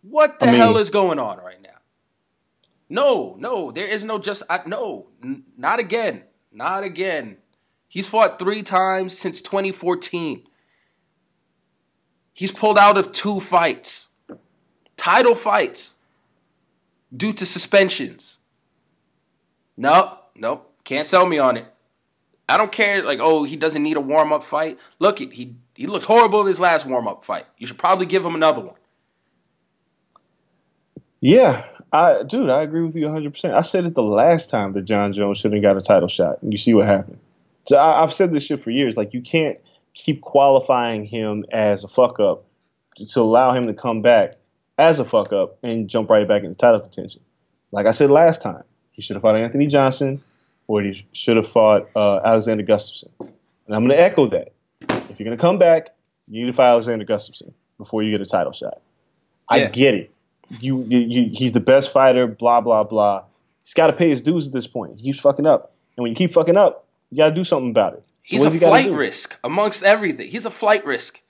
What 0.03 0.38
the 0.40 0.46
I 0.46 0.50
mean- 0.53 0.61
hell 0.61 0.76
is 0.78 0.90
going 0.90 1.18
on 1.18 1.38
right 1.38 1.61
now? 1.62 1.68
No, 2.88 3.36
no, 3.38 3.70
there 3.70 3.86
is 3.86 4.05
no 4.05 4.18
just 4.18 4.42
I, 4.50 4.61
no, 4.66 5.07
n- 5.24 5.44
not 5.57 5.78
again, 5.78 6.24
not 6.53 6.84
again. 6.84 7.38
He's 7.88 8.07
fought 8.07 8.38
three 8.38 8.62
times 8.62 9.16
since 9.16 9.40
2014. 9.40 10.46
He's 12.34 12.50
pulled 12.53 12.78
out 12.78 12.98
of 12.98 13.12
two 13.12 13.40
fights, 13.40 14.09
title 14.96 15.34
fights, 15.34 15.94
due 17.14 17.32
to 17.34 17.46
suspensions. 17.46 18.38
Nope, 19.76 20.18
nope, 20.34 20.70
can't 20.84 21.07
sell 21.07 21.26
me 21.26 21.38
on 21.38 21.57
it. 21.57 21.66
I 22.48 22.57
don't 22.59 22.72
care. 22.72 23.03
Like, 23.03 23.20
oh, 23.22 23.44
he 23.44 23.57
doesn't 23.57 23.82
need 23.82 23.96
a 23.96 24.00
warm 24.00 24.32
up 24.32 24.44
fight. 24.44 24.78
Look, 24.98 25.20
it 25.22 25.32
he 25.32 25.55
he 25.74 25.86
looked 25.86 26.05
horrible 26.05 26.40
in 26.42 26.46
his 26.46 26.61
last 26.61 26.84
warm 26.84 27.09
up 27.09 27.24
fight. 27.24 27.46
You 27.57 27.66
should 27.66 27.78
probably 27.78 28.05
give 28.07 28.24
him 28.24 28.34
another 28.34 28.61
one. 28.61 28.76
Yeah, 31.22 31.64
I 31.92 32.24
dude, 32.24 32.50
I 32.50 32.62
agree 32.62 32.82
with 32.82 32.96
you 32.96 33.04
100. 33.04 33.32
percent 33.32 33.54
I 33.54 33.60
said 33.62 33.86
it 33.86 33.94
the 33.94 34.02
last 34.02 34.50
time 34.50 34.72
that 34.72 34.82
Jon 34.82 35.12
Jones 35.12 35.38
shouldn't 35.38 35.62
have 35.62 35.74
got 35.74 35.80
a 35.80 35.82
title 35.82 36.08
shot, 36.08 36.42
and 36.42 36.52
you 36.52 36.58
see 36.58 36.74
what 36.74 36.86
happened. 36.86 37.20
So 37.68 37.76
I, 37.76 38.02
I've 38.02 38.12
said 38.12 38.32
this 38.32 38.42
shit 38.42 38.62
for 38.62 38.70
years. 38.70 38.96
Like 38.96 39.14
you 39.14 39.22
can't 39.22 39.56
keep 39.94 40.20
qualifying 40.20 41.04
him 41.04 41.44
as 41.52 41.84
a 41.84 41.88
fuck 41.88 42.18
up 42.18 42.44
to 42.96 43.20
allow 43.20 43.54
him 43.54 43.68
to 43.68 43.72
come 43.72 44.02
back 44.02 44.34
as 44.78 44.98
a 44.98 45.04
fuck 45.04 45.32
up 45.32 45.58
and 45.62 45.88
jump 45.88 46.10
right 46.10 46.26
back 46.26 46.42
into 46.42 46.56
title 46.56 46.80
contention. 46.80 47.20
Like 47.70 47.86
I 47.86 47.92
said 47.92 48.10
last 48.10 48.42
time, 48.42 48.64
he 48.90 49.00
should 49.00 49.14
have 49.14 49.22
fought 49.22 49.36
Anthony 49.36 49.68
Johnson, 49.68 50.20
or 50.66 50.82
he 50.82 51.06
should 51.12 51.36
have 51.36 51.48
fought 51.48 51.88
uh, 51.94 52.18
Alexander 52.24 52.64
Gustafsson. 52.64 53.10
And 53.20 53.76
I'm 53.76 53.86
going 53.86 53.96
to 53.96 54.02
echo 54.02 54.26
that. 54.26 54.52
If 54.80 55.20
you're 55.20 55.26
going 55.26 55.36
to 55.36 55.40
come 55.40 55.58
back, 55.58 55.90
you 56.26 56.40
need 56.40 56.50
to 56.50 56.52
fight 56.52 56.70
Alexander 56.70 57.04
Gustafsson 57.04 57.52
before 57.78 58.02
you 58.02 58.10
get 58.10 58.20
a 58.20 58.28
title 58.28 58.52
shot. 58.52 58.80
I 59.48 59.66
get 59.66 59.94
it. 59.94 60.11
You, 60.61 60.82
you, 60.88 60.98
you, 60.98 61.30
he's 61.32 61.53
the 61.53 61.61
best 61.61 61.92
fighter. 61.92 62.26
Blah 62.26 62.61
blah 62.61 62.84
blah. 62.84 63.24
He's 63.62 63.74
got 63.74 63.86
to 63.88 63.92
pay 63.92 64.09
his 64.11 64.20
dues 64.20 64.46
at 64.48 64.53
this 64.53 64.66
point. 64.66 64.96
He 64.98 65.03
keeps 65.05 65.20
fucking 65.20 65.46
up, 65.46 65.72
and 65.96 66.03
when 66.03 66.11
you 66.12 66.16
keep 66.16 66.32
fucking 66.32 66.57
up, 66.57 66.86
you 67.11 67.18
got 67.18 67.28
to 67.30 67.34
do 67.34 67.44
something 67.44 67.70
about 67.70 67.94
it. 67.94 68.03
So 68.26 68.36
He's 68.36 68.44
a 68.44 68.50
he 68.50 68.59
flight 68.59 68.90
risk 68.92 69.36
amongst 69.42 69.82
everything. 69.82 70.28
He's 70.30 70.46
a 70.46 70.50
flight 70.50 70.84
risk. 70.84 71.20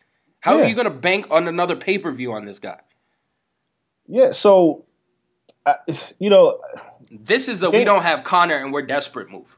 How 0.41 0.57
Yeah. 0.59 0.65
are 0.65 0.69
you 0.69 0.75
going 0.75 0.87
to 0.87 0.91
bank 0.91 1.27
on 1.31 1.47
another 1.49 1.77
pay 1.77 1.99
per 1.99 2.11
view 2.11 2.33
on 2.33 2.45
this 2.47 2.59
guy? 2.59 2.81
Yeah, 4.09 4.33
so 4.33 4.85
I, 5.65 5.77
you 6.19 6.29
know, 6.31 6.59
This 7.11 7.49
is 7.49 7.61
the 7.61 7.71
They- 7.71 7.79
we 7.79 7.85
don't 7.85 8.03
have 8.03 8.25
Conor 8.25 8.57
and 8.57 8.73
we're 8.73 8.83
desperate 8.83 9.31
move. 9.31 9.57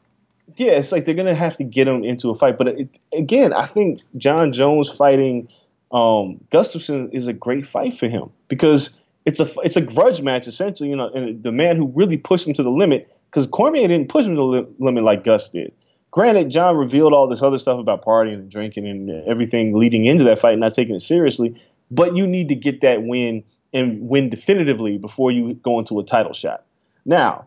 yeah, 0.57 0.73
it's 0.73 0.93
like 0.93 1.05
they're 1.05 1.15
gonna 1.15 1.35
have 1.35 1.57
to 1.57 1.65
get 1.65 1.89
him 1.89 2.05
into 2.05 2.29
a 2.31 2.35
fight. 2.37 2.59
But 2.59 2.69
it, 2.69 2.99
again, 3.12 3.53
I 3.53 3.65
think 3.67 4.01
Jon 4.19 4.53
Jones 4.53 4.91
fighting 4.91 5.49
um, 5.93 6.41
Gustafsson 6.53 7.15
is 7.15 7.27
a 7.29 7.33
great 7.33 7.67
fight 7.67 7.95
for 7.95 8.09
him 8.09 8.31
because 8.49 8.99
it's 9.25 9.41
a 9.41 9.49
it's 9.62 9.77
a 9.77 9.81
grudge 9.81 10.22
match 10.22 10.47
essentially. 10.47 10.91
You 10.91 10.97
know, 10.97 11.11
and 11.12 11.43
the 11.43 11.53
man 11.53 11.77
who 11.77 11.93
really 11.95 12.16
pushed 12.16 12.47
him 12.47 12.55
to 12.55 12.62
the 12.62 12.70
limit 12.70 13.11
because 13.31 13.47
Cormier 13.47 13.89
didn't 13.89 14.09
push 14.09 14.27
him 14.27 14.37
to 14.37 14.41
the 14.41 14.43
li- 14.43 14.66
limit 14.79 15.05
like 15.05 15.25
Gus 15.25 15.51
did. 15.51 15.72
Granted, 16.11 16.51
Jon 16.51 16.77
revealed 16.77 17.12
all 17.12 17.27
this 17.27 17.43
other 17.43 17.59
stuff 17.59 17.81
about 17.81 18.05
partying 18.05 18.35
and 18.35 18.51
drinking 18.51 18.87
and 18.87 19.11
everything 19.27 19.77
leading 19.77 20.05
into 20.05 20.22
that 20.25 20.39
fight, 20.39 20.59
not 20.59 20.72
taking 20.72 20.95
it 20.95 21.01
seriously. 21.01 21.61
But 21.91 22.16
you 22.16 22.27
need 22.27 22.49
to 22.51 22.55
get 22.55 22.83
that 22.83 23.03
win 23.03 23.43
and 23.72 24.09
win 24.09 24.31
definitively 24.31 24.97
before 24.97 25.33
you 25.33 25.55
go 25.55 25.81
into 25.81 25.99
a 25.99 26.05
title 26.05 26.33
shot. 26.33 26.64
Now, 27.05 27.47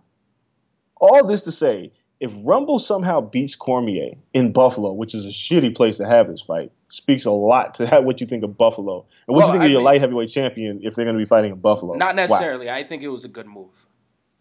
all 0.98 1.26
this 1.26 1.44
to 1.44 1.52
say, 1.52 1.94
if 2.20 2.32
Rumble 2.44 2.80
somehow 2.80 3.22
beats 3.22 3.56
Cormier 3.56 4.16
in 4.34 4.52
Buffalo, 4.52 4.92
which 4.94 5.14
is 5.14 5.26
a 5.26 5.30
shitty 5.30 5.76
place 5.76 5.98
to 5.98 6.08
have 6.08 6.28
this 6.28 6.42
fight, 6.42 6.72
speaks 6.90 7.26
a 7.26 7.32
lot 7.32 7.76
to 7.76 7.88
what 8.02 8.20
you 8.22 8.28
think 8.28 8.44
of 8.44 8.58
Buffalo 8.58 9.06
and 9.28 9.36
what 9.36 9.38
Well, 9.38 9.48
you 9.48 9.54
think 9.54 9.62
I 9.64 9.66
of 9.66 9.72
your 9.72 9.80
mean- 9.82 9.86
light 9.86 10.02
heavyweight 10.02 10.30
champion 10.30 10.80
if 10.84 10.96
they're 10.96 11.06
going 11.06 11.18
to 11.18 11.22
be 11.22 11.28
fighting 11.28 11.52
in 11.52 11.60
Buffalo. 11.60 11.94
Not 11.96 12.16
Wow. 12.16 12.24
necessarily. 12.24 12.70
I 12.70 12.84
think 12.84 13.04
it 13.04 13.10
was 13.10 13.24
a 13.26 13.28
good 13.28 13.46
move. 13.48 13.70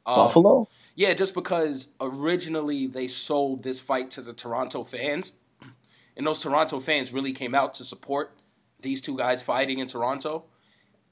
Um, 0.06 0.16
Buffalo. 0.16 0.68
Yeah, 0.94 1.12
just 1.12 1.34
because 1.34 1.88
originally 2.00 2.86
they 2.86 3.08
sold 3.08 3.62
this 3.62 3.80
fight 3.80 4.10
to 4.12 4.22
the 4.22 4.32
Toronto 4.32 4.82
fans, 4.84 5.32
and 6.16 6.26
those 6.26 6.40
Toronto 6.40 6.80
fans 6.80 7.12
really 7.12 7.32
came 7.32 7.54
out 7.54 7.74
to 7.74 7.84
support 7.84 8.38
these 8.80 9.00
two 9.02 9.16
guys 9.18 9.42
fighting 9.42 9.78
in 9.80 9.88
Toronto, 9.88 10.44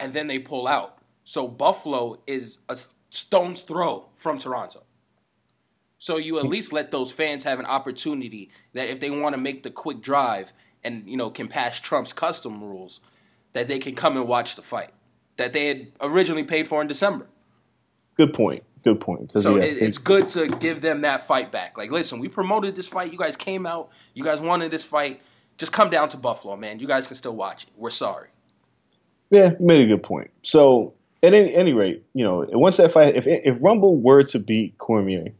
and 0.01 0.15
then 0.15 0.27
they 0.29 0.39
pull 0.39 0.67
out. 0.67 0.99
So 1.25 1.47
Buffalo 1.49 2.21
is 2.27 2.59
a 2.71 2.79
stone's 3.11 3.61
throw 3.63 4.09
from 4.17 4.39
Toronto. 4.39 4.84
So 6.05 6.19
you 6.19 6.39
at 6.39 6.45
least 6.45 6.71
let 6.71 6.91
those 6.91 7.11
fans 7.11 7.45
have 7.45 7.59
an 7.59 7.65
opportunity 7.65 8.51
that 8.75 8.91
if 8.91 9.01
they 9.01 9.09
want 9.09 9.33
to 9.33 9.41
make 9.41 9.63
the 9.63 9.71
quick 9.71 10.03
drive 10.03 10.53
and 10.83 11.09
you 11.09 11.17
know 11.17 11.31
can 11.31 11.49
pass 11.49 11.81
Trump's 11.81 12.13
custom 12.13 12.63
rules, 12.63 13.01
that 13.55 13.69
they 13.69 13.79
can 13.79 13.95
come 13.95 14.19
and 14.19 14.29
watch 14.29 14.55
the 14.55 14.61
fight 14.61 14.91
that 15.39 15.55
they 15.55 15.67
had 15.67 15.93
originally 16.03 16.45
paid 16.45 16.69
for 16.69 16.83
in 16.83 16.89
December. 16.89 17.27
Good 18.19 18.35
point. 18.35 18.65
Good 18.85 19.01
point. 19.01 19.33
So 19.41 19.57
yeah, 19.57 19.63
it, 19.63 19.79
it's 19.79 19.97
good 19.97 20.29
to 20.29 20.47
give 20.47 20.83
them 20.83 21.01
that 21.01 21.27
fight 21.27 21.51
back. 21.51 21.79
Like, 21.79 21.91
listen, 21.91 22.19
we 22.19 22.29
promoted 22.29 22.77
this 22.77 22.87
fight. 22.87 23.11
You 23.11 23.17
guys 23.17 23.35
came 23.35 23.65
out. 23.65 23.89
You 24.13 24.25
guys 24.25 24.43
wanted 24.43 24.71
this 24.71 24.85
fight. 24.85 25.23
Just 25.57 25.73
come 25.73 25.89
down 25.89 26.11
to 26.11 26.19
Buffalo, 26.19 26.55
man. 26.55 26.81
You 26.81 26.87
guys 26.87 27.07
can 27.07 27.17
still 27.17 27.35
watch 27.35 27.63
it. 27.63 27.71
We're 27.79 27.89
sorry. 27.89 28.29
Yeah, 29.31 29.53
made 29.59 29.83
a 29.83 29.89
good 29.89 30.03
point. 30.03 30.33
So 30.43 30.93
at 31.23 31.33
any, 31.33 31.55
any 31.55 31.73
rate, 31.73 32.05
you 32.13 32.25
know, 32.25 32.45
once 32.53 32.77
that 32.77 32.93
fight, 32.93 33.17
if 33.17 33.27
if 33.27 33.57
Rumble 33.65 33.97
were 33.97 34.23
to 34.25 34.39
beat 34.39 34.77
Cormier, 34.77 35.33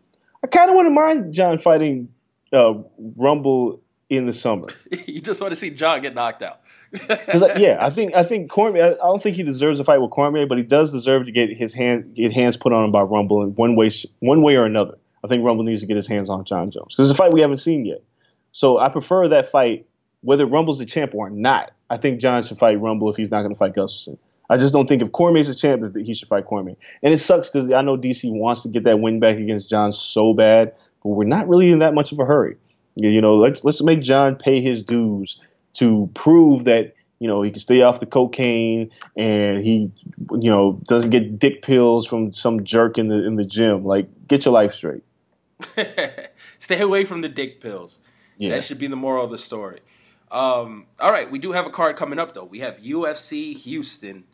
I 0.45 0.47
kind 0.47 0.69
of 0.69 0.77
wouldn't 0.77 0.95
mind 0.95 1.33
Jon 1.33 1.59
fighting 1.59 2.11
uh, 2.53 2.75
Rumble 3.17 3.81
in 4.11 4.27
the 4.27 4.33
summer. 4.35 4.69
you 5.07 5.23
just 5.23 5.41
want 5.41 5.53
to 5.53 5.57
see 5.57 5.71
Jon 5.71 6.03
get 6.03 6.15
knocked 6.15 6.43
out. 6.43 6.61
Because 6.93 7.43
yeah, 7.59 7.79
I 7.81 7.91
think 7.91 8.15
I 8.15 8.23
think 8.23 8.51
Cormier. 8.51 8.85
I 8.85 8.89
I 8.91 9.07
don't 9.07 9.21
think 9.21 9.35
he 9.35 9.43
deserves 9.43 9.81
a 9.81 9.85
fight 9.85 10.01
with 10.01 10.13
Cormier, 10.13 10.47
but 10.47 10.59
he 10.59 10.63
does 10.63 10.93
deserve 10.93 11.27
to 11.27 11.33
get 11.33 11.51
his 11.51 11.75
hand 11.75 12.15
get 12.15 12.33
hands 12.33 12.57
put 12.57 12.73
on 12.73 12.85
him 12.85 12.93
by 12.93 13.01
Rumble 13.01 13.43
in 13.43 13.49
one 13.57 13.75
way 13.75 13.91
one 14.21 14.43
way 14.43 14.55
or 14.55 14.65
another. 14.65 14.97
I 15.25 15.27
think 15.27 15.43
Rumble 15.45 15.65
needs 15.65 15.81
to 15.81 15.89
get 15.89 15.97
his 15.97 16.07
hands 16.07 16.31
on 16.31 16.45
Jon 16.45 16.71
Jones 16.71 16.95
because 16.95 17.11
it's 17.11 17.19
a 17.19 17.21
fight 17.21 17.33
we 17.33 17.41
haven't 17.41 17.57
seen 17.57 17.85
yet. 17.85 18.05
So 18.53 18.79
I 18.79 18.91
prefer 18.91 19.27
that 19.29 19.51
fight, 19.51 19.87
whether 20.21 20.47
Rumble's 20.47 20.79
the 20.79 20.85
champ 20.85 21.17
or 21.17 21.31
not. 21.31 21.73
I 21.91 21.97
think 21.97 22.21
Jon 22.21 22.45
should 22.45 22.59
fight 22.59 22.81
Rumble 22.81 23.11
if 23.11 23.17
he's 23.17 23.31
not 23.33 23.41
going 23.41 23.53
to 23.53 23.59
fight 23.59 23.75
Gustafsson. 23.75 24.19
I 24.49 24.59
just 24.59 24.75
don't 24.75 24.87
think 24.87 25.03
if 25.03 25.13
Cormier's 25.13 25.49
a 25.49 25.55
champ 25.55 25.83
that 25.83 26.05
he 26.05 26.15
should 26.15 26.29
fight 26.29 26.47
Cormier. 26.47 26.77
And 27.03 27.15
it 27.15 27.19
sucks 27.19 27.49
because 27.49 27.73
I 27.73 27.81
know 27.83 27.97
DC 27.97 28.31
wants 28.31 28.63
to 28.63 28.69
get 28.69 28.85
that 28.85 29.01
win 29.01 29.21
back 29.21 29.37
against 29.37 29.71
Jon 29.71 29.93
so 29.93 30.35
bad, 30.35 30.75
but 31.03 31.11
we're 31.11 31.25
not 31.25 31.49
really 31.49 31.71
in 31.71 31.79
that 31.79 31.95
much 31.95 32.13
of 32.13 32.19
a 32.19 32.25
hurry. 32.25 32.57
You 32.97 33.21
know, 33.21 33.35
let's 33.35 33.65
let's 33.65 33.83
make 33.83 34.03
Jon 34.03 34.37
pay 34.37 34.61
his 34.61 34.83
dues 34.83 35.41
to 35.75 36.09
prove 36.15 36.65
that 36.65 36.95
you 37.19 37.27
know 37.27 37.43
he 37.43 37.51
can 37.51 37.59
stay 37.59 37.83
off 37.83 37.99
the 37.99 38.07
cocaine 38.07 38.91
and 39.17 39.61
he 39.61 39.91
you 40.31 40.51
know 40.51 40.81
doesn't 40.85 41.11
get 41.11 41.39
dick 41.39 41.63
pills 41.63 42.07
from 42.07 42.33
some 42.33 42.65
jerk 42.65 42.99
in 42.99 43.09
the 43.09 43.27
in 43.27 43.37
the 43.37 43.45
gym. 43.45 43.85
Like, 43.85 44.07
get 44.29 44.45
your 44.45 44.55
life 44.55 44.75
straight. 44.75 45.03
Stay 46.61 46.81
away 46.81 47.05
from 47.05 47.21
the 47.21 47.29
dick 47.29 47.61
pills. 47.61 47.99
Yeah. 48.39 48.51
That 48.51 48.65
should 48.65 48.79
be 48.79 48.87
the 48.87 48.97
moral 48.97 49.25
of 49.25 49.31
the 49.31 49.39
story. 49.39 49.81
Um, 50.31 50.87
all 50.99 51.11
right, 51.11 51.31
we 51.31 51.39
do 51.39 51.53
have 51.53 51.67
a 51.67 51.71
card 51.71 51.97
coming 51.97 52.19
up 52.19 52.35
though. 52.35 52.45
We 52.45 52.61
have 52.61 52.79
UFC 52.79 53.57
Houston 53.63 54.25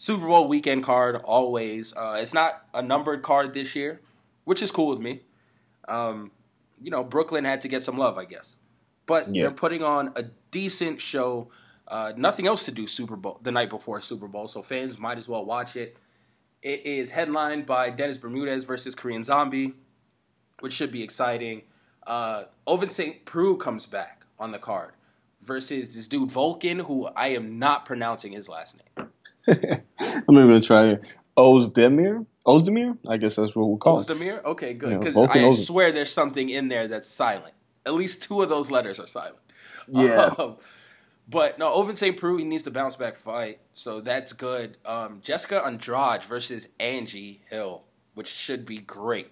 Super 0.00 0.28
Bowl 0.28 0.46
weekend 0.46 0.84
card. 0.84 1.16
Always, 1.24 1.92
uh, 1.96 2.18
it's 2.20 2.32
not 2.32 2.62
a 2.72 2.80
numbered 2.80 3.24
card 3.24 3.52
this 3.52 3.74
year, 3.74 4.00
which 4.44 4.62
is 4.62 4.70
cool 4.70 4.86
with 4.90 5.00
me. 5.00 5.22
Um, 5.88 6.30
you 6.80 6.92
know, 6.92 7.02
Brooklyn 7.02 7.44
had 7.44 7.62
to 7.62 7.68
get 7.68 7.82
some 7.82 7.98
love, 7.98 8.16
I 8.16 8.24
guess, 8.24 8.58
but 9.06 9.34
Yeah. 9.34 9.42
they're 9.42 9.50
putting 9.50 9.82
on 9.82 10.12
a 10.14 10.22
decent 10.52 11.00
show. 11.00 11.50
Uh, 11.88 12.12
nothing 12.16 12.46
else 12.46 12.62
to 12.66 12.70
do 12.70 12.86
Super 12.86 13.16
Bowl 13.16 13.40
the 13.42 13.50
night 13.50 13.70
before 13.70 14.00
Super 14.00 14.28
Bowl, 14.28 14.46
so 14.46 14.62
fans 14.62 14.98
might 15.00 15.18
as 15.18 15.26
well 15.26 15.44
watch 15.44 15.74
it. 15.74 15.96
It 16.62 16.86
is 16.86 17.10
headlined 17.10 17.66
by 17.66 17.90
Dennis 17.90 18.18
Bermudez 18.18 18.64
versus 18.66 18.94
Korean 18.94 19.24
Zombie, 19.24 19.74
which 20.60 20.74
should 20.74 20.92
be 20.92 21.02
exciting. 21.02 21.62
Uh, 22.06 22.44
Ovince 22.68 22.92
St. 22.94 23.24
Preux 23.24 23.56
comes 23.56 23.86
back 23.86 24.26
on 24.38 24.52
the 24.52 24.58
card 24.60 24.92
versus 25.42 25.96
this 25.96 26.06
dude 26.06 26.30
Volkan, 26.30 26.82
who 26.86 27.06
I 27.06 27.28
am 27.30 27.58
not 27.58 27.84
pronouncing 27.84 28.30
his 28.30 28.48
last 28.48 28.76
name. 28.76 29.08
I'm 29.48 30.34
even 30.34 30.48
gonna 30.48 30.60
try 30.60 30.88
it. 30.90 31.02
Ozdemir? 31.36 32.26
Ozdemir? 32.46 32.96
I 33.08 33.16
guess 33.16 33.36
that's 33.36 33.54
what 33.54 33.68
we'll 33.68 33.76
call 33.78 34.00
it. 34.00 34.06
Ozdemir? 34.06 34.44
Okay, 34.44 34.74
good. 34.74 34.98
Because 34.98 35.14
Volkan 35.14 35.30
I 35.30 35.38
Ozdemir. 35.38 35.66
swear 35.66 35.92
there's 35.92 36.12
something 36.12 36.48
in 36.50 36.68
there 36.68 36.88
that's 36.88 37.08
silent. 37.08 37.54
At 37.86 37.94
least 37.94 38.22
two 38.22 38.42
of 38.42 38.48
those 38.48 38.70
letters 38.70 38.98
are 39.00 39.06
silent. 39.06 39.38
Yeah. 39.88 40.34
Um, 40.38 40.56
but 41.30 41.58
no, 41.58 41.70
Ovince 41.74 41.98
St. 41.98 42.18
Preux, 42.18 42.38
he 42.38 42.44
needs 42.44 42.62
to 42.64 42.70
bounce 42.70 42.96
back 42.96 43.18
fight. 43.18 43.58
So 43.74 44.00
that's 44.00 44.32
good. 44.32 44.78
Um, 44.86 45.20
Jessica 45.22 45.62
Andrade 45.62 46.24
versus 46.24 46.66
Angie 46.80 47.42
Hill, 47.50 47.82
which 48.14 48.28
should 48.28 48.64
be 48.64 48.78
great. 48.78 49.28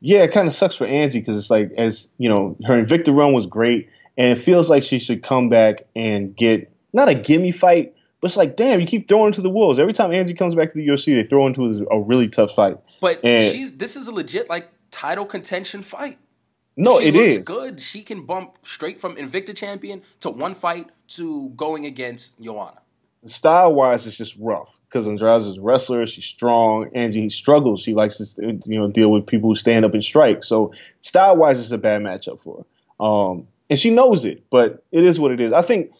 Yeah, 0.00 0.20
it 0.20 0.32
kind 0.32 0.48
of 0.48 0.54
sucks 0.54 0.76
for 0.76 0.86
Angie 0.86 1.20
because 1.20 1.36
it's 1.36 1.50
like, 1.50 1.72
as 1.76 2.10
you 2.16 2.30
know, 2.30 2.56
her 2.64 2.82
Invicta 2.82 3.14
run 3.14 3.34
was 3.34 3.44
great, 3.44 3.90
and 4.16 4.32
it 4.32 4.42
feels 4.42 4.70
like 4.70 4.82
she 4.82 4.98
should 4.98 5.22
come 5.22 5.50
back 5.50 5.84
and 5.94 6.34
get 6.34 6.72
not 6.94 7.10
a 7.10 7.14
gimme 7.14 7.52
fight, 7.52 7.94
but 8.20 8.30
it's 8.30 8.36
like, 8.36 8.56
damn, 8.56 8.80
you 8.80 8.86
keep 8.86 9.08
throwing 9.08 9.32
to 9.32 9.40
the 9.40 9.50
wolves. 9.50 9.78
Every 9.78 9.92
time 9.92 10.12
Angie 10.12 10.34
comes 10.34 10.54
back 10.54 10.70
to 10.70 10.76
the 10.76 10.86
UFC, 10.86 11.14
they 11.14 11.24
throw 11.26 11.46
into 11.46 11.86
a 11.90 12.00
really 12.00 12.28
tough 12.28 12.54
fight. 12.54 12.76
But 13.00 13.24
And- 13.24 13.52
she's 13.52 13.72
this 13.72 13.96
is 13.96 14.06
a 14.08 14.12
legit 14.12 14.48
like 14.48 14.68
title 14.90 15.24
contention 15.24 15.82
fight. 15.82 16.18
No, 16.76 16.98
she 17.00 17.06
it 17.08 17.16
is. 17.16 17.38
good. 17.44 17.80
She 17.80 18.02
can 18.02 18.24
bump 18.24 18.56
straight 18.62 19.00
from 19.00 19.16
Invicta 19.16 19.54
champion 19.54 20.02
to 20.20 20.30
one 20.30 20.54
fight 20.54 20.88
to 21.08 21.48
going 21.56 21.84
against 21.84 22.40
Joanna. 22.40 22.78
Style 23.26 23.74
wise, 23.74 24.06
it's 24.06 24.16
just 24.16 24.34
rough 24.38 24.78
because 24.88 25.06
Andrade 25.06 25.42
is 25.42 25.58
a 25.58 25.60
wrestler. 25.60 26.06
She's 26.06 26.24
strong. 26.24 26.88
Angie 26.94 27.28
struggles. 27.28 27.82
She 27.82 27.92
likes 27.92 28.16
to 28.16 28.58
you 28.64 28.80
know 28.80 28.88
deal 28.88 29.10
with 29.10 29.26
people 29.26 29.50
who 29.50 29.56
stand 29.56 29.84
up 29.84 29.92
and 29.92 30.02
strike. 30.02 30.42
So 30.42 30.72
style 31.02 31.36
wise, 31.36 31.60
it's 31.60 31.70
a 31.70 31.76
bad 31.78 32.00
matchup 32.00 32.40
for 32.42 32.64
her. 32.98 33.04
Um, 33.04 33.46
and 33.68 33.78
she 33.78 33.90
knows 33.90 34.24
it, 34.24 34.44
but 34.50 34.82
it 34.90 35.04
is 35.04 35.20
what 35.20 35.32
it 35.32 35.40
is. 35.40 35.52
I 35.52 35.60
think 35.62 35.92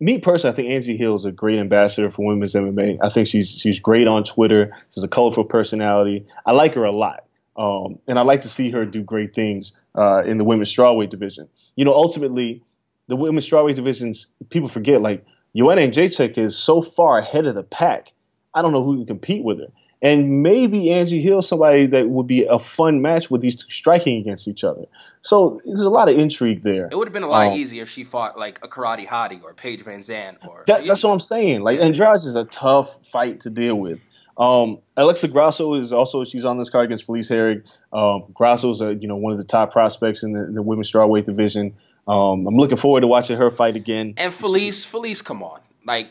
me 0.00 0.18
personally, 0.18 0.52
I 0.52 0.56
think 0.56 0.70
Angie 0.70 0.96
Hill 0.96 1.14
is 1.16 1.24
a 1.24 1.32
great 1.32 1.58
ambassador 1.58 2.10
for 2.10 2.26
women's 2.26 2.54
MMA. 2.54 2.98
I 3.02 3.08
think 3.08 3.26
she's 3.26 3.50
she's 3.50 3.80
great 3.80 4.06
on 4.06 4.24
Twitter. 4.24 4.72
She's 4.94 5.02
a 5.02 5.08
colorful 5.08 5.44
personality. 5.44 6.26
I 6.46 6.52
like 6.52 6.74
her 6.74 6.84
a 6.84 6.92
lot, 6.92 7.24
um, 7.56 7.98
and 8.06 8.18
I 8.18 8.22
like 8.22 8.42
to 8.42 8.48
see 8.48 8.70
her 8.70 8.84
do 8.84 9.02
great 9.02 9.34
things 9.34 9.72
uh, 9.96 10.22
in 10.24 10.36
the 10.36 10.44
women's 10.44 10.72
strawweight 10.74 11.10
division. 11.10 11.48
You 11.74 11.84
know, 11.84 11.94
ultimately, 11.94 12.62
the 13.08 13.16
women's 13.16 13.48
strawweight 13.48 13.74
divisions, 13.74 14.26
people 14.50 14.68
forget 14.68 15.02
like 15.02 15.24
Joanna 15.56 15.88
Jacek 15.88 16.38
is 16.38 16.56
so 16.56 16.82
far 16.82 17.18
ahead 17.18 17.46
of 17.46 17.54
the 17.54 17.64
pack. 17.64 18.12
I 18.54 18.62
don't 18.62 18.72
know 18.72 18.84
who 18.84 18.98
can 18.98 19.06
compete 19.06 19.44
with 19.44 19.58
her. 19.58 19.68
And 20.00 20.42
maybe 20.44 20.92
Angie 20.92 21.20
Hill, 21.20 21.42
somebody 21.42 21.86
that 21.86 22.08
would 22.08 22.26
be 22.28 22.44
a 22.44 22.58
fun 22.58 23.02
match 23.02 23.30
with 23.30 23.40
these 23.40 23.56
two 23.56 23.70
striking 23.70 24.20
against 24.20 24.46
each 24.46 24.62
other. 24.62 24.84
So 25.22 25.60
there's 25.64 25.80
a 25.80 25.90
lot 25.90 26.08
of 26.08 26.16
intrigue 26.16 26.62
there. 26.62 26.86
It 26.86 26.96
would 26.96 27.08
have 27.08 27.12
been 27.12 27.24
a 27.24 27.28
lot 27.28 27.48
Um, 27.48 27.58
easier 27.58 27.82
if 27.82 27.90
she 27.90 28.04
fought 28.04 28.38
like 28.38 28.60
a 28.62 28.68
Karate 28.68 29.06
Hottie 29.06 29.42
or 29.42 29.54
Paige 29.54 29.84
VanZant 29.84 30.46
or 30.46 30.62
That, 30.68 30.86
that's 30.86 31.02
what 31.02 31.12
I'm 31.12 31.20
saying. 31.20 31.62
Like 31.62 31.80
Andrade 31.80 32.16
is 32.16 32.36
a 32.36 32.44
tough 32.44 33.04
fight 33.06 33.40
to 33.40 33.50
deal 33.50 33.74
with. 33.74 34.00
Um, 34.36 34.78
Alexa 34.96 35.26
Grasso 35.28 35.74
is 35.74 35.92
also 35.92 36.22
she's 36.24 36.44
on 36.44 36.58
this 36.58 36.70
card 36.70 36.84
against 36.84 37.04
Felice 37.04 37.28
Herrig. 37.28 37.64
Um, 37.92 38.22
Grasso 38.32 38.70
is 38.70 38.80
a 38.80 38.94
you 38.94 39.08
know 39.08 39.16
one 39.16 39.32
of 39.32 39.38
the 39.38 39.44
top 39.44 39.72
prospects 39.72 40.22
in 40.22 40.32
the, 40.32 40.52
the 40.52 40.62
women's 40.62 40.92
strawweight 40.92 41.24
division. 41.24 41.74
Um, 42.06 42.46
I'm 42.46 42.56
looking 42.56 42.76
forward 42.78 43.00
to 43.00 43.08
watching 43.08 43.36
her 43.36 43.50
fight 43.50 43.74
again. 43.74 44.14
And 44.16 44.32
Felice, 44.32 44.84
Felice, 44.84 45.22
come 45.22 45.42
on, 45.42 45.60
like 45.84 46.08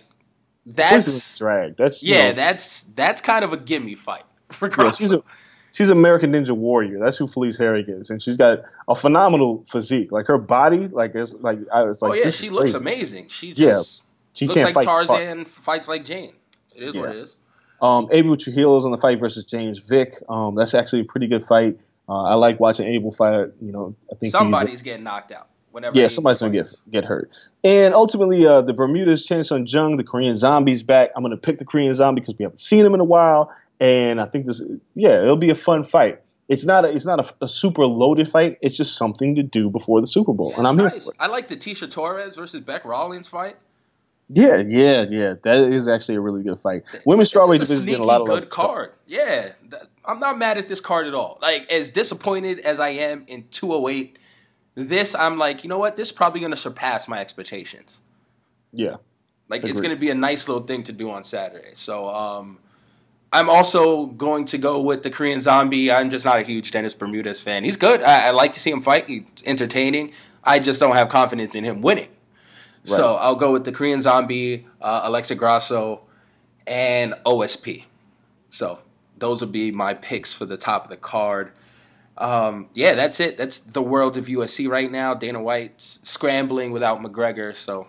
that's 0.76 1.38
drag. 1.38 1.78
That's 1.78 2.04
you 2.04 2.14
yeah, 2.14 2.30
know, 2.30 2.36
that's 2.36 2.84
that's 2.96 3.22
kind 3.22 3.44
of 3.46 3.54
a 3.54 3.58
gimme 3.58 3.96
fight 3.96 4.24
for 4.52 4.70
yeah, 4.78 4.92
she's 4.92 5.12
a 5.14 5.24
she's 5.72 5.90
American 5.90 6.32
Ninja 6.34 6.52
Warrior. 6.52 7.00
That's 7.00 7.18
who 7.18 7.28
Felice 7.28 7.58
Herrig 7.58 7.90
is, 7.90 8.10
and 8.10 8.22
she's 8.22 8.38
got 8.38 8.60
a 8.88 8.96
phenomenal 8.96 9.64
physique. 9.70 10.12
Like 10.12 10.28
her 10.28 10.38
body, 10.38 10.88
like 10.88 11.16
it's 11.16 11.34
like 11.36 11.60
I 11.74 11.84
was 11.84 12.02
like, 12.02 12.12
oh 12.12 12.14
yeah, 12.14 12.30
she 12.30 12.50
looks 12.50 12.72
crazy. 12.72 12.78
amazing. 12.78 13.28
She 13.30 13.54
Yeah, 13.56 13.72
just 13.74 14.04
she 14.34 14.48
looks 14.48 14.56
can't 14.62 14.76
like 14.76 14.76
fight 14.76 14.86
Tarzan 14.86 15.46
fights 15.46 15.88
like 15.88 16.06
Jane. 16.06 16.34
It 16.76 16.84
is 16.84 16.96
what 16.96 17.10
it 17.10 17.16
is. 17.18 17.36
Um, 17.82 18.08
Abel 18.12 18.36
Trujillo's 18.36 18.86
on 18.86 18.92
the 18.92 18.98
fight 18.98 19.20
versus 19.20 19.46
James 19.46 19.80
Vick. 19.80 20.16
Um, 20.30 20.56
that's 20.56 20.74
actually 20.74 21.02
a 21.02 21.06
pretty 21.06 21.28
good 21.28 21.46
fight. 21.46 21.80
Uh, 22.10 22.24
I 22.24 22.34
like 22.36 22.60
watching 22.60 22.88
Abel 22.88 23.12
fight. 23.12 23.50
You 23.62 23.72
know, 23.72 23.96
I 24.12 24.16
think 24.16 24.32
Somebody's 24.32 24.82
getting 24.82 25.04
knocked 25.04 25.32
out. 25.32 25.48
Whenever 25.78 26.00
yeah, 26.00 26.08
somebody's 26.08 26.40
gonna 26.40 26.52
get 26.52 26.74
get 26.90 27.06
hurt. 27.06 27.30
And 27.64 27.94
ultimately, 27.94 28.48
uh, 28.48 28.62
the 28.62 28.74
Bermudez 28.74 29.24
Chan 29.28 29.44
Sung 29.44 29.68
Jung, 29.68 29.98
the 29.98 30.04
Korean 30.04 30.36
Zombie's 30.36 30.82
back. 30.82 31.12
I'm 31.16 31.22
gonna 31.22 31.38
pick 31.38 31.60
the 31.60 31.66
Korean 31.66 31.94
Zombie 31.94 32.22
because 32.22 32.34
we 32.40 32.42
haven't 32.42 32.60
seen 32.60 32.84
him 32.84 32.96
in 32.96 33.00
a 33.00 33.04
while, 33.04 33.54
and 33.80 34.20
I 34.20 34.26
think 34.26 34.48
this, 34.48 34.60
yeah, 34.96 35.22
it'll 35.22 35.36
be 35.36 35.52
a 35.52 35.56
fun 35.56 35.84
fight. 35.84 36.20
It's 36.50 36.66
not 36.66 36.84
a, 36.84 36.88
it's 36.88 37.06
not 37.06 37.24
a, 37.24 37.46
a 37.46 37.48
super 37.48 37.86
loaded 37.86 38.28
fight. 38.28 38.58
It's 38.60 38.76
just 38.76 38.98
something 38.98 39.36
to 39.36 39.44
do 39.44 39.70
before 39.70 40.02
the 40.02 40.08
Super 40.08 40.34
Bowl, 40.34 40.50
Yeah, 40.50 40.58
and 40.58 40.68
I'm 40.68 40.80
here 40.80 40.90
for 40.90 41.12
it. 41.12 41.18
I 41.20 41.28
like 41.28 41.48
the 41.48 41.58
Tecia 41.58 41.92
Torres 41.92 42.36
versus 42.36 42.62
Bec 42.62 42.84
Rawlings 42.84 43.28
fight. 43.28 43.58
Yeah, 44.30 44.64
yeah, 44.68 45.06
yeah. 45.08 45.36
That 45.44 45.72
is 45.72 45.88
actually 45.88 46.16
a 46.16 46.22
really 46.22 46.42
good 46.42 46.58
fight. 46.58 46.86
Women's 47.06 47.32
strawweight 47.32 47.62
is 47.62 47.70
division 47.70 47.86
getting 47.86 48.02
a 48.02 48.08
lot 48.08 48.22
of 48.22 48.28
good 48.28 48.44
love. 48.46 48.50
card. 48.50 48.94
Yeah, 49.06 49.52
I'm 50.04 50.20
not 50.20 50.40
mad 50.40 50.58
at 50.58 50.68
this 50.68 50.80
card 50.80 51.06
at 51.06 51.14
all. 51.14 51.38
Like 51.40 51.72
as 51.72 51.92
disappointed 51.92 52.62
as 52.62 52.80
I 52.80 52.90
am 52.90 53.26
in 53.28 53.46
208, 53.52 54.18
this 54.78 55.16
I'm 55.16 55.38
like, 55.40 55.64
you 55.64 55.70
know 55.70 55.80
what? 55.80 55.96
This 55.96 56.10
is 56.10 56.12
probably 56.14 56.40
going 56.40 56.52
to 56.52 56.58
surpass 56.58 57.08
my 57.08 57.20
expectations. 57.20 58.00
Yeah, 58.72 58.98
Like 59.50 59.64
it's 59.64 59.82
going 59.82 59.96
to 59.96 60.00
be 60.00 60.12
a 60.12 60.16
nice 60.16 60.48
little 60.48 60.64
thing 60.64 60.84
to 60.84 60.94
do 60.94 61.10
on 61.10 61.24
Saturday. 61.24 61.72
So 61.74 62.10
um, 62.10 62.60
I'm 63.34 63.50
also 63.50 64.06
going 64.06 64.46
to 64.46 64.58
go 64.60 64.80
with 64.82 65.02
the 65.02 65.10
Korean 65.10 65.42
Zombie. 65.42 65.92
I'm 65.92 66.12
just 66.12 66.26
not 66.26 66.40
a 66.40 66.44
huge 66.44 66.70
Dennis 66.72 66.94
Bermudez 66.94 67.42
fan. 67.42 67.64
He's 67.64 67.78
good. 67.78 68.04
I, 68.04 68.28
I 68.28 68.32
like 68.32 68.54
to 68.54 68.60
see 68.60 68.70
him 68.70 68.82
fight. 68.84 69.08
He's 69.08 69.24
entertaining. 69.46 70.14
I 70.44 70.60
just 70.60 70.80
don't 70.80 70.96
have 70.96 71.10
confidence 71.10 71.56
in 71.56 71.64
him 71.64 71.82
winning. 71.82 72.10
So 72.86 73.16
I'll 73.16 73.36
go 73.36 73.52
with 73.52 73.66
the 73.66 73.72
Korean 73.72 74.00
Zombie, 74.00 74.68
uh, 74.80 75.02
Alexa 75.04 75.36
Grasso, 75.36 76.02
and 76.68 77.16
OSP. 77.26 77.84
So 78.52 78.80
those 79.18 79.42
would 79.42 79.52
be 79.52 79.72
my 79.72 79.94
picks 79.94 80.34
for 80.34 80.46
the 80.46 80.56
top 80.58 80.84
of 80.84 80.90
the 80.90 80.98
card. 80.98 81.52
Um, 82.18 82.70
yeah, 82.74 82.96
that's 82.96 83.20
it. 83.20 83.38
That's 83.38 83.60
the 83.60 83.82
world 83.82 84.18
of 84.18 84.26
UFC 84.26 84.68
right 84.68 84.92
now. 84.92 85.14
Dana 85.14 85.42
White's 85.42 86.00
scrambling 86.04 86.72
without 86.72 87.00
McGregor, 87.02 87.56
so 87.56 87.88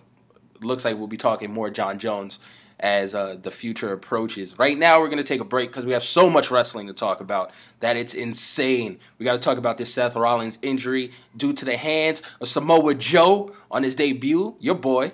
it 0.55 0.63
looks 0.63 0.85
like 0.85 0.97
we'll 0.97 1.07
be 1.07 1.17
talking 1.17 1.51
more 1.51 1.69
Jon 1.69 1.97
Jones 1.99 2.39
as 2.79 3.13
uh, 3.13 3.35
the 3.41 3.51
future 3.51 3.91
approaches. 3.91 4.57
Right 4.57 4.77
now, 4.77 4.99
we're 4.99 5.09
going 5.09 5.17
to 5.21 5.27
take 5.27 5.41
a 5.41 5.45
break 5.45 5.69
because 5.69 5.85
we 5.85 5.93
have 5.93 6.03
so 6.03 6.29
much 6.29 6.49
wrestling 6.49 6.87
to 6.87 6.93
talk 6.93 7.19
about 7.19 7.51
that 7.81 7.97
it's 7.97 8.13
insane. 8.13 8.99
We 9.17 9.25
got 9.25 9.33
to 9.33 9.39
talk 9.39 9.57
about 9.57 9.77
this 9.77 9.93
Seth 9.93 10.15
Rollins 10.15 10.59
injury 10.61 11.11
due 11.35 11.53
to 11.53 11.65
the 11.65 11.75
hands 11.75 12.21
of 12.39 12.47
Samoa 12.47 12.95
Joe 12.95 13.53
on 13.69 13.83
his 13.83 13.95
debut, 13.95 14.55
your 14.59 14.75
boy. 14.75 15.11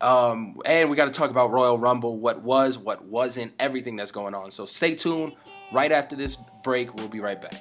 Um, 0.00 0.58
and 0.64 0.90
we 0.90 0.96
got 0.96 1.06
to 1.06 1.10
talk 1.12 1.30
about 1.30 1.50
Royal 1.50 1.78
Rumble, 1.78 2.18
what 2.18 2.42
was, 2.42 2.78
what 2.78 3.04
wasn't, 3.04 3.52
everything 3.58 3.96
that's 3.96 4.10
going 4.10 4.34
on. 4.34 4.50
So 4.50 4.64
stay 4.64 4.94
tuned. 4.94 5.34
Right 5.72 5.92
after 5.92 6.16
this 6.16 6.36
break, 6.64 6.94
we'll 6.94 7.08
be 7.08 7.20
right 7.20 7.40
back. 7.40 7.54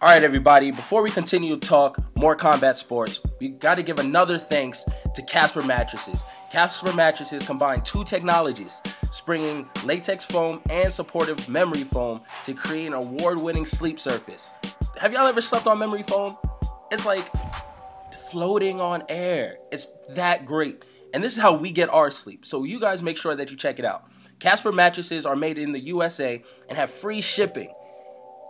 All 0.00 0.08
right, 0.08 0.22
everybody. 0.22 0.70
Before 0.70 1.02
we 1.02 1.10
continue 1.10 1.58
to 1.58 1.68
talk 1.68 1.98
more 2.14 2.36
combat 2.36 2.76
sports, 2.76 3.18
we 3.40 3.48
got 3.48 3.74
to 3.74 3.82
give 3.82 3.98
another 3.98 4.38
thanks 4.38 4.84
to 5.16 5.22
Casper 5.22 5.60
Mattresses. 5.60 6.22
Casper 6.52 6.92
Mattresses 6.92 7.44
combine 7.44 7.82
two 7.82 8.04
technologies, 8.04 8.80
springing 9.10 9.68
latex 9.84 10.24
foam 10.24 10.62
and 10.70 10.92
supportive 10.92 11.48
memory 11.48 11.82
foam 11.82 12.20
to 12.46 12.54
create 12.54 12.86
an 12.86 12.92
award-winning 12.92 13.66
sleep 13.66 13.98
surface. 13.98 14.52
Have 15.00 15.12
y'all 15.12 15.26
ever 15.26 15.42
slept 15.42 15.66
on 15.66 15.80
memory 15.80 16.04
foam? 16.04 16.36
It's 16.92 17.04
like 17.04 17.28
floating 18.30 18.80
on 18.80 19.02
air. 19.08 19.58
It's 19.72 19.88
that 20.10 20.46
great. 20.46 20.84
And 21.12 21.24
this 21.24 21.32
is 21.32 21.42
how 21.42 21.56
we 21.56 21.72
get 21.72 21.88
our 21.88 22.12
sleep. 22.12 22.46
So 22.46 22.62
you 22.62 22.78
guys 22.78 23.02
make 23.02 23.16
sure 23.16 23.34
that 23.34 23.50
you 23.50 23.56
check 23.56 23.80
it 23.80 23.84
out. 23.84 24.04
Casper 24.38 24.70
mattresses 24.70 25.26
are 25.26 25.34
made 25.34 25.58
in 25.58 25.72
the 25.72 25.80
USA 25.80 26.40
and 26.68 26.78
have 26.78 26.92
free 26.92 27.20
shipping 27.20 27.74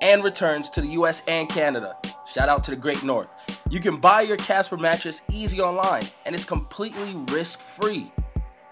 and 0.00 0.22
returns 0.24 0.70
to 0.70 0.80
the 0.80 0.88
US 0.88 1.22
and 1.26 1.48
Canada. 1.48 1.96
Shout 2.32 2.48
out 2.48 2.64
to 2.64 2.70
the 2.70 2.76
Great 2.76 3.02
North. 3.02 3.28
You 3.70 3.80
can 3.80 3.98
buy 3.98 4.22
your 4.22 4.36
Casper 4.36 4.76
mattress 4.76 5.22
easy 5.30 5.60
online 5.60 6.04
and 6.24 6.34
it's 6.34 6.44
completely 6.44 7.14
risk-free. 7.32 8.12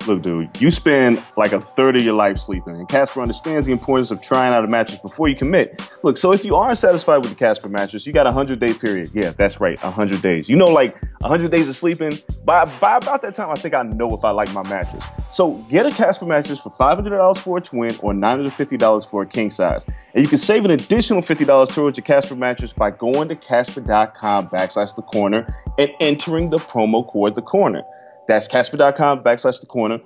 Look, 0.07 0.23
dude, 0.23 0.61
you 0.61 0.71
spend 0.71 1.21
like 1.37 1.53
a 1.53 1.61
third 1.61 1.97
of 1.97 2.03
your 2.03 2.15
life 2.15 2.39
sleeping, 2.39 2.77
and 2.77 2.89
Casper 2.89 3.21
understands 3.21 3.67
the 3.67 3.73
importance 3.73 4.13
of 4.13 4.23
trying 4.23 4.53
out 4.53 4.65
a 4.65 4.69
mattress 4.69 5.01
before 5.01 5.27
you 5.27 5.35
commit. 5.35 5.91
Look, 6.05 6.17
so 6.17 6.33
if 6.33 6.45
you 6.45 6.55
aren't 6.55 6.79
satisfied 6.79 7.19
with 7.19 7.31
the 7.31 7.35
Casper 7.35 7.69
mattress, 7.69 8.07
you 8.07 8.13
got 8.13 8.27
a 8.27 8.31
100 8.31 8.61
day 8.61 8.73
period. 8.73 9.11
Yeah, 9.13 9.31
that's 9.31 9.61
right, 9.61 9.77
a 9.81 9.87
100 9.87 10.23
days. 10.23 10.49
You 10.49 10.57
know, 10.57 10.67
like 10.67 10.95
a 11.03 11.29
100 11.29 11.51
days 11.51 11.69
of 11.69 11.75
sleeping, 11.75 12.13
by, 12.45 12.65
by 12.81 12.99
about 12.99 13.23
that 13.23 13.35
time, 13.35 13.51
I 13.51 13.57
think 13.57 13.75
I 13.75 13.83
know 13.83 14.17
if 14.17 14.25
I 14.25 14.31
like 14.31 14.53
my 14.53 14.63
mattress. 14.69 15.05
So 15.33 15.55
get 15.71 15.87
a 15.87 15.91
Casper 15.91 16.25
mattress 16.25 16.61
for 16.61 16.71
$500 16.71 17.39
for 17.39 17.59
a 17.59 17.61
twin 17.61 17.97
or 18.01 18.13
$950 18.13 19.09
for 19.09 19.23
a 19.23 19.27
king 19.27 19.51
size. 19.51 19.87
And 20.15 20.23
you 20.23 20.29
can 20.29 20.39
save 20.39 20.65
an 20.65 20.71
additional 20.71 21.21
$50 21.21 21.75
towards 21.75 21.99
your 21.99 22.05
Casper 22.05 22.37
mattress 22.37 22.73
by 22.73 22.91
going 22.91 23.29
to 23.29 23.37
Casper.com 23.37 24.49
backslash 24.49 24.95
the 24.95 25.03
corner 25.03 25.53
and 25.79 25.91
entering 26.01 26.51
the 26.51 26.59
promo 26.59 27.05
code 27.11 27.35
the 27.35 27.43
corner. 27.43 27.83
That's 28.29 28.49
Casper.com 28.49 29.23
backslash 29.23 29.61
the 29.61 29.67
corner. 29.67 30.01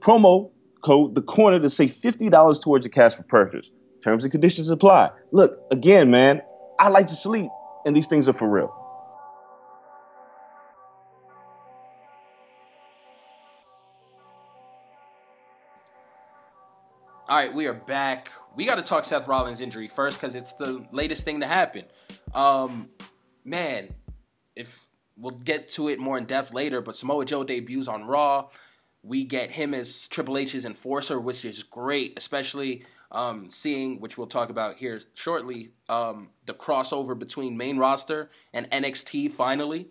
Promo 0.00 0.50
code 0.82 1.14
the 1.14 1.22
corner 1.22 1.58
to 1.60 1.68
save 1.68 1.92
$50 1.92 2.62
towards 2.62 2.86
your 2.86 2.92
Casper 2.92 3.22
purchase. 3.22 3.70
Terms 4.02 4.24
and 4.24 4.30
conditions 4.30 4.70
apply. 4.70 5.10
Look, 5.32 5.58
again, 5.70 6.10
man, 6.10 6.42
I 6.78 6.88
like 6.88 7.08
to 7.08 7.14
sleep, 7.14 7.50
and 7.84 7.96
these 7.96 8.06
things 8.06 8.28
are 8.28 8.32
for 8.32 8.48
real. 8.48 8.72
All 17.28 17.36
right, 17.36 17.52
we 17.52 17.66
are 17.66 17.74
back. 17.74 18.30
We 18.54 18.66
got 18.66 18.76
to 18.76 18.82
talk 18.82 19.04
Seth 19.04 19.26
Rollins' 19.26 19.60
injury 19.60 19.88
first 19.88 20.20
because 20.20 20.36
it's 20.36 20.52
the 20.52 20.86
latest 20.92 21.24
thing 21.24 21.40
to 21.40 21.46
happen. 21.48 21.84
Um, 22.32 22.88
man, 23.44 23.92
if 24.54 24.85
we'll 25.16 25.32
get 25.32 25.68
to 25.70 25.88
it 25.88 25.98
more 25.98 26.18
in 26.18 26.26
depth 26.26 26.52
later, 26.52 26.80
but 26.80 26.96
Samoa 26.96 27.24
Joe 27.24 27.44
debuts 27.44 27.88
on 27.88 28.04
Raw. 28.04 28.48
We 29.02 29.24
get 29.24 29.52
him 29.52 29.74
as 29.74 30.06
Triple 30.08 30.38
H's 30.38 30.64
enforcer, 30.64 31.20
which 31.20 31.44
is 31.44 31.62
great, 31.62 32.14
especially 32.16 32.84
um, 33.10 33.48
seeing, 33.50 34.00
which 34.00 34.18
we'll 34.18 34.26
talk 34.26 34.50
about 34.50 34.76
here 34.76 35.00
shortly, 35.14 35.70
um, 35.88 36.30
the 36.44 36.54
crossover 36.54 37.18
between 37.18 37.56
main 37.56 37.78
roster 37.78 38.30
and 38.52 38.70
NXT 38.70 39.32
finally, 39.32 39.88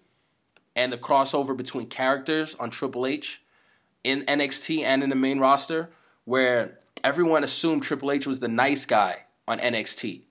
and 0.76 0.92
the 0.92 0.98
crossover 0.98 1.56
between 1.56 1.88
characters 1.88 2.56
on 2.60 2.70
Triple 2.70 3.06
H 3.06 3.42
in 4.04 4.24
NXT 4.24 4.84
and 4.84 5.02
in 5.02 5.10
the 5.10 5.16
main 5.16 5.40
roster, 5.40 5.90
where 6.26 6.80
everyone 7.04 7.44
assumed 7.44 7.84
Triple 7.84 8.12
H 8.12 8.28
was 8.28 8.40
the 8.40 8.48
nice 8.48 8.86
guy 8.86 9.24
on 9.48 9.60
NXT. 9.60 10.24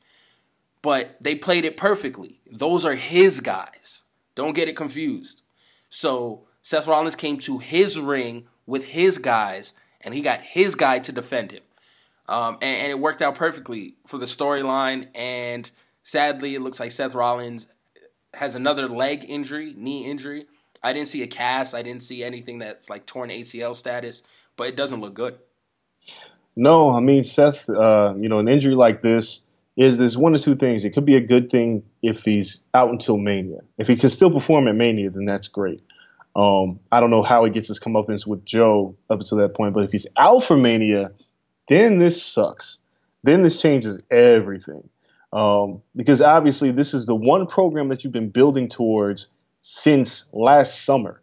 But 0.82 1.16
they 1.20 1.34
played 1.34 1.64
it 1.64 1.76
perfectly. 1.78 2.40
Those 2.50 2.84
are 2.84 2.94
his 2.94 3.40
guys. 3.40 4.03
Don't 4.34 4.54
get 4.54 4.68
it 4.68 4.76
confused. 4.76 5.42
So 5.90 6.46
Seth 6.62 6.86
Rollins 6.86 7.16
came 7.16 7.38
to 7.40 7.58
his 7.58 7.98
ring 7.98 8.46
with 8.66 8.84
his 8.84 9.18
guys, 9.18 9.72
and 10.00 10.14
he 10.14 10.20
got 10.20 10.40
his 10.40 10.74
guy 10.74 10.98
to 11.00 11.12
defend 11.12 11.52
him. 11.52 11.62
Um, 12.28 12.58
and, 12.62 12.76
and 12.76 12.90
it 12.90 12.98
worked 12.98 13.22
out 13.22 13.34
perfectly 13.34 13.96
for 14.06 14.18
the 14.18 14.26
storyline. 14.26 15.08
And 15.14 15.70
sadly, 16.02 16.54
it 16.54 16.62
looks 16.62 16.80
like 16.80 16.92
Seth 16.92 17.14
Rollins 17.14 17.66
has 18.32 18.54
another 18.54 18.88
leg 18.88 19.24
injury, 19.28 19.74
knee 19.76 20.06
injury. 20.10 20.46
I 20.82 20.92
didn't 20.92 21.08
see 21.08 21.22
a 21.22 21.26
cast. 21.26 21.74
I 21.74 21.82
didn't 21.82 22.02
see 22.02 22.22
anything 22.22 22.58
that's 22.58 22.90
like 22.90 23.06
torn 23.06 23.30
ACL 23.30 23.74
status, 23.76 24.22
but 24.56 24.68
it 24.68 24.76
doesn't 24.76 25.00
look 25.00 25.14
good. 25.14 25.38
No, 26.56 26.90
I 26.94 27.00
mean 27.00 27.24
Seth. 27.24 27.68
Uh, 27.68 28.14
you 28.16 28.28
know, 28.28 28.38
an 28.38 28.48
injury 28.48 28.74
like 28.74 29.02
this 29.02 29.42
is 29.76 29.98
there's 29.98 30.16
one 30.16 30.34
or 30.34 30.38
two 30.38 30.54
things. 30.54 30.84
It 30.84 30.90
could 30.90 31.04
be 31.04 31.16
a 31.16 31.20
good 31.20 31.50
thing 31.50 31.82
if 32.02 32.24
he's 32.24 32.60
out 32.72 32.90
until 32.90 33.16
Mania. 33.16 33.60
If 33.78 33.88
he 33.88 33.96
can 33.96 34.10
still 34.10 34.30
perform 34.30 34.68
at 34.68 34.74
Mania, 34.74 35.10
then 35.10 35.24
that's 35.24 35.48
great. 35.48 35.82
Um, 36.36 36.80
I 36.90 37.00
don't 37.00 37.10
know 37.10 37.22
how 37.22 37.44
he 37.44 37.50
gets 37.50 37.68
his 37.68 37.78
comeuppance 37.78 38.26
with 38.26 38.44
Joe 38.44 38.96
up 39.10 39.20
until 39.20 39.38
that 39.38 39.54
point, 39.54 39.74
but 39.74 39.84
if 39.84 39.92
he's 39.92 40.06
out 40.16 40.44
for 40.44 40.56
Mania, 40.56 41.12
then 41.68 41.98
this 41.98 42.22
sucks. 42.22 42.78
Then 43.22 43.42
this 43.42 43.60
changes 43.60 44.00
everything. 44.10 44.88
Um, 45.32 45.82
because 45.96 46.22
obviously 46.22 46.70
this 46.70 46.94
is 46.94 47.06
the 47.06 47.14
one 47.14 47.46
program 47.46 47.88
that 47.88 48.04
you've 48.04 48.12
been 48.12 48.30
building 48.30 48.68
towards 48.68 49.28
since 49.60 50.26
last 50.32 50.84
summer, 50.84 51.20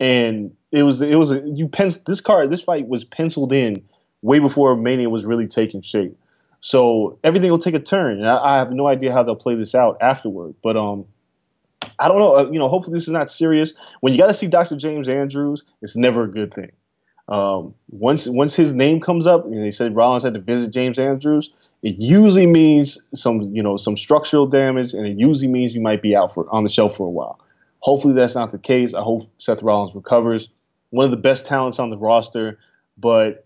and 0.00 0.56
it 0.72 0.82
was 0.82 1.02
it 1.02 1.14
was 1.14 1.30
a, 1.30 1.40
you 1.40 1.68
pen 1.68 1.90
this 2.04 2.20
card 2.20 2.50
this 2.50 2.62
fight 2.62 2.88
was 2.88 3.04
penciled 3.04 3.52
in 3.52 3.84
way 4.22 4.40
before 4.40 4.74
Mania 4.74 5.08
was 5.08 5.24
really 5.24 5.46
taking 5.46 5.82
shape. 5.82 6.18
So 6.64 7.18
everything 7.22 7.50
will 7.50 7.58
take 7.58 7.74
a 7.74 7.78
turn, 7.78 8.20
and 8.20 8.26
I, 8.26 8.54
I 8.54 8.56
have 8.56 8.72
no 8.72 8.86
idea 8.86 9.12
how 9.12 9.22
they'll 9.22 9.36
play 9.36 9.54
this 9.54 9.74
out 9.74 9.98
afterward. 10.00 10.54
But 10.62 10.78
um, 10.78 11.04
I 11.98 12.08
don't 12.08 12.18
know. 12.18 12.38
Uh, 12.38 12.50
you 12.50 12.58
know, 12.58 12.68
hopefully 12.68 12.94
this 12.94 13.02
is 13.02 13.10
not 13.10 13.30
serious. 13.30 13.74
When 14.00 14.14
you 14.14 14.18
got 14.18 14.28
to 14.28 14.34
see 14.34 14.46
Dr. 14.46 14.74
James 14.76 15.06
Andrews, 15.06 15.62
it's 15.82 15.94
never 15.94 16.24
a 16.24 16.26
good 16.26 16.54
thing. 16.54 16.72
Um, 17.28 17.74
once 17.90 18.26
once 18.26 18.56
his 18.56 18.72
name 18.72 19.02
comes 19.02 19.26
up, 19.26 19.44
and 19.44 19.62
they 19.62 19.70
said 19.70 19.94
Rollins 19.94 20.22
had 20.22 20.32
to 20.32 20.40
visit 20.40 20.70
James 20.70 20.98
Andrews, 20.98 21.50
it 21.82 21.96
usually 21.96 22.46
means 22.46 22.96
some 23.14 23.42
you 23.42 23.62
know 23.62 23.76
some 23.76 23.98
structural 23.98 24.46
damage, 24.46 24.94
and 24.94 25.06
it 25.06 25.18
usually 25.18 25.48
means 25.48 25.74
you 25.74 25.82
might 25.82 26.00
be 26.00 26.16
out 26.16 26.32
for 26.32 26.48
on 26.48 26.62
the 26.62 26.70
shelf 26.70 26.96
for 26.96 27.06
a 27.06 27.10
while. 27.10 27.38
Hopefully 27.80 28.14
that's 28.14 28.34
not 28.34 28.52
the 28.52 28.58
case. 28.58 28.94
I 28.94 29.02
hope 29.02 29.28
Seth 29.36 29.62
Rollins 29.62 29.94
recovers. 29.94 30.48
one 30.88 31.04
of 31.04 31.10
the 31.10 31.18
best 31.18 31.44
talents 31.44 31.78
on 31.78 31.90
the 31.90 31.98
roster, 31.98 32.58
but 32.96 33.43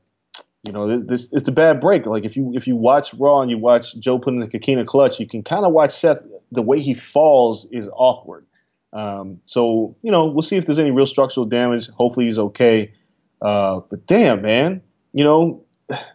you 0.64 0.72
know 0.72 0.88
this, 0.88 1.04
this 1.04 1.32
it's 1.32 1.48
a 1.48 1.52
bad 1.52 1.80
break. 1.80 2.06
Like 2.06 2.24
if 2.24 2.36
you 2.36 2.52
if 2.54 2.66
you 2.66 2.76
watch 2.76 3.14
Raw 3.14 3.40
and 3.40 3.50
you 3.50 3.58
watch 3.58 3.96
Joe 3.98 4.18
put 4.18 4.34
in 4.34 4.40
the 4.40 4.48
Coquina 4.48 4.84
clutch, 4.84 5.20
you 5.20 5.26
can 5.26 5.42
kind 5.42 5.64
of 5.64 5.72
watch 5.72 5.92
Seth. 5.92 6.22
The 6.50 6.62
way 6.62 6.80
he 6.80 6.94
falls 6.94 7.66
is 7.70 7.88
awkward. 7.92 8.46
Um, 8.92 9.40
so 9.44 9.96
you 10.02 10.10
know 10.10 10.26
we'll 10.26 10.42
see 10.42 10.56
if 10.56 10.66
there's 10.66 10.78
any 10.78 10.90
real 10.90 11.06
structural 11.06 11.46
damage. 11.46 11.88
Hopefully 11.88 12.26
he's 12.26 12.38
okay. 12.38 12.92
Uh, 13.40 13.80
but 13.88 14.06
damn 14.06 14.42
man, 14.42 14.82
you 15.12 15.24
know 15.24 15.64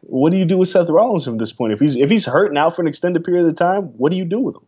what 0.01 0.31
do 0.31 0.37
you 0.37 0.45
do 0.45 0.57
with 0.57 0.67
Seth 0.67 0.89
Rollins 0.89 1.23
from 1.25 1.37
this 1.37 1.53
point? 1.53 1.73
If 1.73 1.79
he's 1.79 1.95
if 1.95 2.09
he's 2.09 2.25
hurt 2.25 2.53
now 2.53 2.69
for 2.69 2.81
an 2.81 2.87
extended 2.87 3.23
period 3.23 3.47
of 3.47 3.55
time, 3.55 3.83
what 3.97 4.11
do 4.11 4.17
you 4.17 4.25
do 4.25 4.39
with 4.39 4.55
him? 4.55 4.65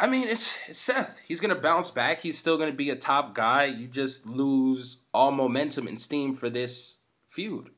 I 0.00 0.06
mean, 0.06 0.28
it's, 0.28 0.56
it's 0.68 0.78
Seth. 0.78 1.18
He's 1.26 1.40
gonna 1.40 1.56
bounce 1.56 1.90
back. 1.90 2.20
He's 2.20 2.38
still 2.38 2.56
gonna 2.56 2.72
be 2.72 2.90
a 2.90 2.96
top 2.96 3.34
guy. 3.34 3.64
You 3.64 3.88
just 3.88 4.26
lose 4.26 5.04
all 5.12 5.32
momentum 5.32 5.88
and 5.88 6.00
steam 6.00 6.34
for 6.34 6.48
this 6.48 6.97
feud. 7.38 7.70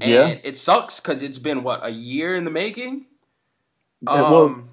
And 0.00 0.10
Yeah. 0.10 0.26
it 0.42 0.58
sucks 0.58 0.98
because 0.98 1.22
it's 1.22 1.38
been 1.38 1.62
what 1.62 1.84
a 1.84 1.90
year 1.90 2.34
in 2.34 2.44
the 2.44 2.50
making, 2.50 3.06
Yeah, 4.00 4.22
um, 4.22 4.30
well, 4.32 4.64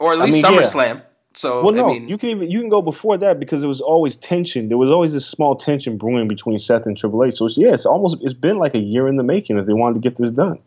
or 0.00 0.12
at 0.14 0.20
I 0.20 0.24
least 0.24 0.44
mean, 0.44 0.54
yeah. 0.54 0.60
SummerSlam. 0.60 1.02
So 1.34 1.62
Well, 1.62 1.74
no, 1.74 1.84
I 1.84 1.92
mean, 1.92 2.08
you 2.08 2.16
can 2.16 2.30
even 2.30 2.50
you 2.50 2.60
can 2.60 2.70
go 2.70 2.80
before 2.80 3.18
that 3.18 3.38
because 3.40 3.60
there 3.60 3.68
was 3.68 3.80
always 3.80 4.16
tension. 4.16 4.68
There 4.68 4.78
was 4.78 4.90
always 4.90 5.12
this 5.12 5.26
small 5.26 5.56
tension 5.56 5.98
brewing 5.98 6.28
between 6.28 6.58
Seth 6.58 6.86
and 6.86 6.96
Triple 6.96 7.24
H. 7.24 7.36
So 7.36 7.46
it's, 7.46 7.58
yeah, 7.58 7.74
it's 7.74 7.86
almost 7.86 8.18
it's 8.22 8.32
been 8.34 8.58
like 8.58 8.74
a 8.74 8.78
year 8.78 9.06
in 9.08 9.16
the 9.16 9.22
making 9.24 9.56
that 9.56 9.66
they 9.66 9.72
wanted 9.74 9.94
to 9.94 10.00
get 10.08 10.16
this 10.16 10.30
done. 10.30 10.60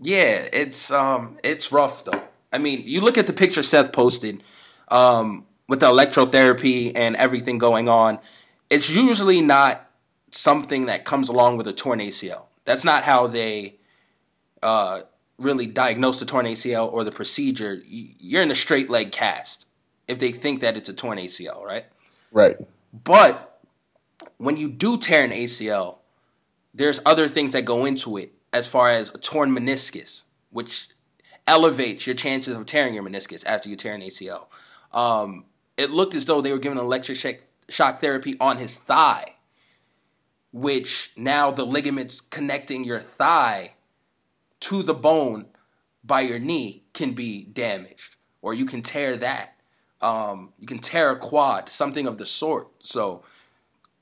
Yeah, 0.00 0.48
it's 0.52 0.90
um 0.90 1.38
it's 1.42 1.72
rough 1.72 2.04
though. 2.04 2.22
I 2.52 2.58
mean, 2.58 2.82
you 2.84 3.00
look 3.00 3.18
at 3.18 3.26
the 3.26 3.32
picture 3.32 3.62
Seth 3.62 3.92
posted 3.92 4.42
um 4.88 5.46
with 5.68 5.80
the 5.80 5.86
electrotherapy 5.86 6.92
and 6.94 7.16
everything 7.16 7.58
going 7.58 7.88
on. 7.88 8.18
It's 8.70 8.88
usually 8.88 9.40
not 9.40 9.89
something 10.30 10.86
that 10.86 11.04
comes 11.04 11.28
along 11.28 11.56
with 11.56 11.66
a 11.66 11.72
torn 11.72 11.98
ACL. 11.98 12.44
That's 12.64 12.84
not 12.84 13.04
how 13.04 13.26
they 13.26 13.76
uh 14.62 15.02
really 15.38 15.66
diagnose 15.66 16.20
the 16.20 16.26
torn 16.26 16.46
ACL 16.46 16.92
or 16.92 17.02
the 17.02 17.12
procedure. 17.12 17.82
You're 17.86 18.42
in 18.42 18.50
a 18.50 18.54
straight 18.54 18.90
leg 18.90 19.10
cast 19.10 19.66
if 20.06 20.18
they 20.18 20.32
think 20.32 20.60
that 20.60 20.76
it's 20.76 20.88
a 20.88 20.92
torn 20.92 21.18
ACL, 21.18 21.64
right? 21.64 21.86
Right. 22.30 22.56
But 22.92 23.60
when 24.36 24.56
you 24.56 24.68
do 24.68 24.98
tear 24.98 25.24
an 25.24 25.30
ACL, 25.30 25.98
there's 26.74 27.00
other 27.06 27.28
things 27.28 27.52
that 27.52 27.62
go 27.62 27.84
into 27.84 28.16
it 28.16 28.32
as 28.52 28.66
far 28.66 28.90
as 28.90 29.08
a 29.10 29.18
torn 29.18 29.50
meniscus, 29.50 30.24
which 30.50 30.88
elevates 31.46 32.06
your 32.06 32.14
chances 32.14 32.56
of 32.56 32.66
tearing 32.66 32.94
your 32.94 33.02
meniscus 33.02 33.44
after 33.46 33.68
you 33.68 33.76
tear 33.76 33.94
an 33.94 34.02
ACL. 34.02 34.46
Um, 34.92 35.44
it 35.76 35.90
looked 35.90 36.14
as 36.14 36.26
though 36.26 36.40
they 36.40 36.52
were 36.52 36.58
giving 36.58 36.78
electric 36.78 37.18
shock, 37.18 37.36
shock 37.68 38.00
therapy 38.00 38.36
on 38.40 38.58
his 38.58 38.76
thigh, 38.76 39.34
which 40.52 41.12
now 41.16 41.50
the 41.50 41.66
ligaments 41.66 42.20
connecting 42.20 42.84
your 42.84 43.00
thigh 43.00 43.74
to 44.60 44.82
the 44.82 44.94
bone 44.94 45.46
by 46.04 46.22
your 46.22 46.38
knee 46.38 46.84
can 46.94 47.12
be 47.14 47.44
damaged, 47.44 48.16
or 48.42 48.54
you 48.54 48.66
can 48.66 48.82
tear 48.82 49.16
that. 49.18 49.56
Um, 50.00 50.52
you 50.58 50.66
can 50.66 50.80
tear 50.80 51.10
a 51.10 51.18
quad, 51.18 51.70
something 51.70 52.06
of 52.06 52.18
the 52.18 52.26
sort. 52.26 52.68
So, 52.82 53.24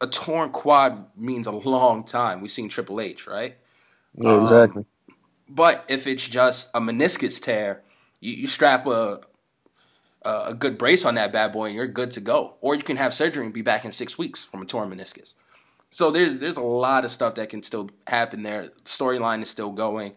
a 0.00 0.06
torn 0.08 0.50
quad 0.50 1.06
means 1.16 1.46
a 1.46 1.52
long 1.52 2.04
time. 2.04 2.40
We've 2.40 2.52
seen 2.52 2.68
Triple 2.68 3.00
H, 3.00 3.26
right? 3.26 3.56
Yeah, 4.16 4.30
Um, 4.30 4.40
exactly. 4.40 4.84
But 5.48 5.84
if 5.88 6.06
it's 6.06 6.26
just 6.28 6.70
a 6.74 6.80
meniscus 6.80 7.40
tear, 7.42 7.82
you, 8.20 8.34
you 8.34 8.46
strap 8.48 8.86
a, 8.86 9.20
a 10.24 10.30
a 10.48 10.54
good 10.54 10.78
brace 10.78 11.04
on 11.04 11.16
that 11.16 11.32
bad 11.32 11.52
boy, 11.52 11.66
and 11.66 11.76
you're 11.76 11.88
good 11.88 12.12
to 12.12 12.20
go. 12.20 12.56
Or 12.60 12.74
you 12.74 12.82
can 12.84 12.96
have 12.98 13.14
surgery 13.14 13.44
and 13.44 13.54
be 13.54 13.62
back 13.62 13.84
in 13.84 13.92
six 13.92 14.18
weeks 14.18 14.44
from 14.44 14.62
a 14.62 14.66
torn 14.66 14.90
meniscus. 14.90 15.34
So 15.90 16.10
there's 16.10 16.38
there's 16.38 16.56
a 16.56 16.62
lot 16.62 17.04
of 17.04 17.10
stuff 17.10 17.34
that 17.36 17.48
can 17.48 17.62
still 17.62 17.90
happen 18.06 18.42
there. 18.42 18.64
The 18.64 18.70
storyline 18.84 19.42
is 19.42 19.50
still 19.50 19.72
going. 19.72 20.12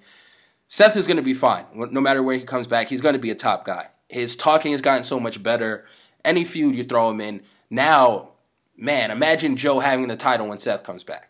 Seth 0.68 0.96
is 0.96 1.08
going 1.08 1.18
to 1.18 1.24
be 1.24 1.34
fine. 1.34 1.66
No 1.74 2.00
matter 2.00 2.24
where 2.24 2.38
he 2.38 2.44
comes 2.44 2.68
back, 2.68 2.88
he's 2.88 3.02
going 3.02 3.14
to 3.14 3.20
be 3.20 3.30
a 3.30 3.36
top 3.36 3.66
guy. 3.66 3.88
His 4.08 4.36
talking 4.36 4.72
has 4.72 4.82
gotten 4.82 5.04
so 5.04 5.20
much 5.20 5.42
better. 5.42 5.86
Any 6.24 6.46
feud 6.46 6.76
you 6.76 6.84
throw 6.84 7.10
him 7.10 7.20
in 7.20 7.42
now, 7.72 8.32
man, 8.78 9.10
imagine 9.10 9.56
Joe 9.56 9.80
having 9.80 10.08
the 10.10 10.18
title 10.18 10.48
when 10.48 10.60
Seth 10.60 10.84
comes 10.84 11.04
back. 11.04 11.30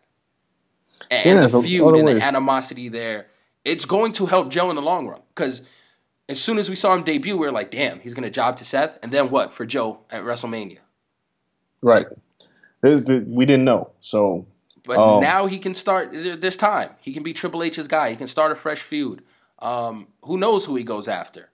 And 1.09 1.39
Yeah, 1.39 1.47
the 1.47 1.61
feud 1.61 1.95
and 1.95 2.07
the 2.07 2.21
animosity 2.21 2.89
there, 2.89 3.27
it's 3.63 3.85
going 3.85 4.13
to 4.13 4.25
help 4.25 4.49
Joe 4.49 4.69
in 4.69 4.75
the 4.75 4.81
long 4.81 5.07
run. 5.07 5.21
Because 5.33 5.61
as 6.27 6.41
soon 6.41 6.57
as 6.57 6.69
we 6.69 6.75
saw 6.75 6.93
him 6.93 7.03
debut, 7.03 7.37
we 7.37 7.45
were 7.45 7.51
like, 7.51 7.69
damn, 7.69 7.99
he's 7.99 8.15
going 8.15 8.23
to 8.23 8.29
job 8.31 8.57
to 8.57 8.65
Seth. 8.65 8.97
And 9.03 9.11
then 9.11 9.29
what 9.29 9.53
for 9.53 9.65
Joe 9.65 9.99
at 10.09 10.23
WrestleMania? 10.23 10.79
Right. 11.81 12.07
There's 12.81 13.03
the, 13.03 13.23
we 13.27 13.45
didn't 13.45 13.65
know. 13.65 13.91
So 13.99 14.45
But 14.83 14.97
Um, 14.97 15.21
now 15.21 15.45
he 15.47 15.59
can 15.59 15.73
start. 15.73 16.11
this 16.13 16.57
time. 16.57 16.89
He 17.01 17.13
can 17.13 17.23
be 17.23 17.33
Triple 17.33 17.63
H's 17.63 17.87
guy. 17.87 18.09
He 18.09 18.15
can 18.15 18.27
start 18.27 18.51
a 18.51 18.55
fresh 18.55 18.81
feud. 18.81 19.21
Um, 19.59 20.07
who 20.23 20.37
knows 20.37 20.65
who 20.65 20.75
he 20.75 20.83
goes 20.83 21.07
after? 21.07 21.49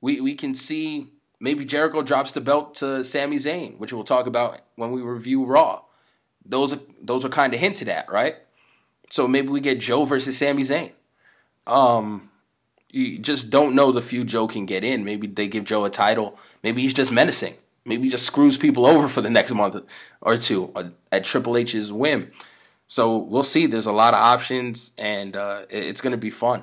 We 0.00 0.20
we 0.20 0.34
can 0.34 0.54
see 0.54 1.12
maybe 1.38 1.64
Jericho 1.64 2.02
drops 2.02 2.32
the 2.32 2.40
belt 2.40 2.74
to 2.76 3.04
Sami 3.04 3.36
Zayn, 3.38 3.78
which 3.78 3.92
we'll 3.92 4.04
talk 4.04 4.26
about 4.26 4.60
when 4.74 4.90
we 4.90 5.00
review 5.00 5.44
Raw. 5.44 5.82
Those 6.44 6.72
are 6.74 6.80
those 7.00 7.24
are 7.24 7.28
kind 7.28 7.54
of 7.54 7.60
hinted 7.60 7.88
at, 7.88 8.10
right? 8.10 8.36
So 9.10 9.28
maybe 9.28 9.48
we 9.48 9.60
get 9.60 9.78
Joe 9.78 10.04
versus 10.04 10.36
Sami 10.36 10.62
Zayn. 10.64 10.90
Um, 11.66 12.30
you 12.90 13.18
just 13.18 13.50
don't 13.50 13.74
know 13.74 13.92
the 13.92 14.02
feud 14.02 14.26
Joe 14.28 14.48
can 14.48 14.66
get 14.66 14.82
in. 14.84 15.04
Maybe 15.04 15.26
they 15.26 15.46
give 15.48 15.64
Joe 15.64 15.84
a 15.84 15.90
title. 15.90 16.38
Maybe 16.62 16.82
he's 16.82 16.94
just 16.94 17.12
menacing. 17.12 17.54
Maybe 17.86 18.08
just 18.10 18.26
screws 18.26 18.56
people 18.56 18.86
over 18.92 19.08
for 19.08 19.20
the 19.22 19.30
next 19.30 19.52
month 19.52 19.76
or 20.20 20.36
two 20.36 20.72
uh, 20.74 20.88
at 21.12 21.24
Triple 21.24 21.56
H's 21.56 21.90
whim. 21.92 22.32
So 22.88 23.16
we'll 23.16 23.42
see. 23.42 23.66
There's 23.66 23.86
a 23.86 23.92
lot 23.92 24.14
of 24.14 24.20
options, 24.20 24.90
and 24.98 25.34
uh, 25.36 25.62
it's 25.70 26.00
going 26.00 26.12
to 26.12 26.16
be 26.18 26.30
fun. 26.30 26.62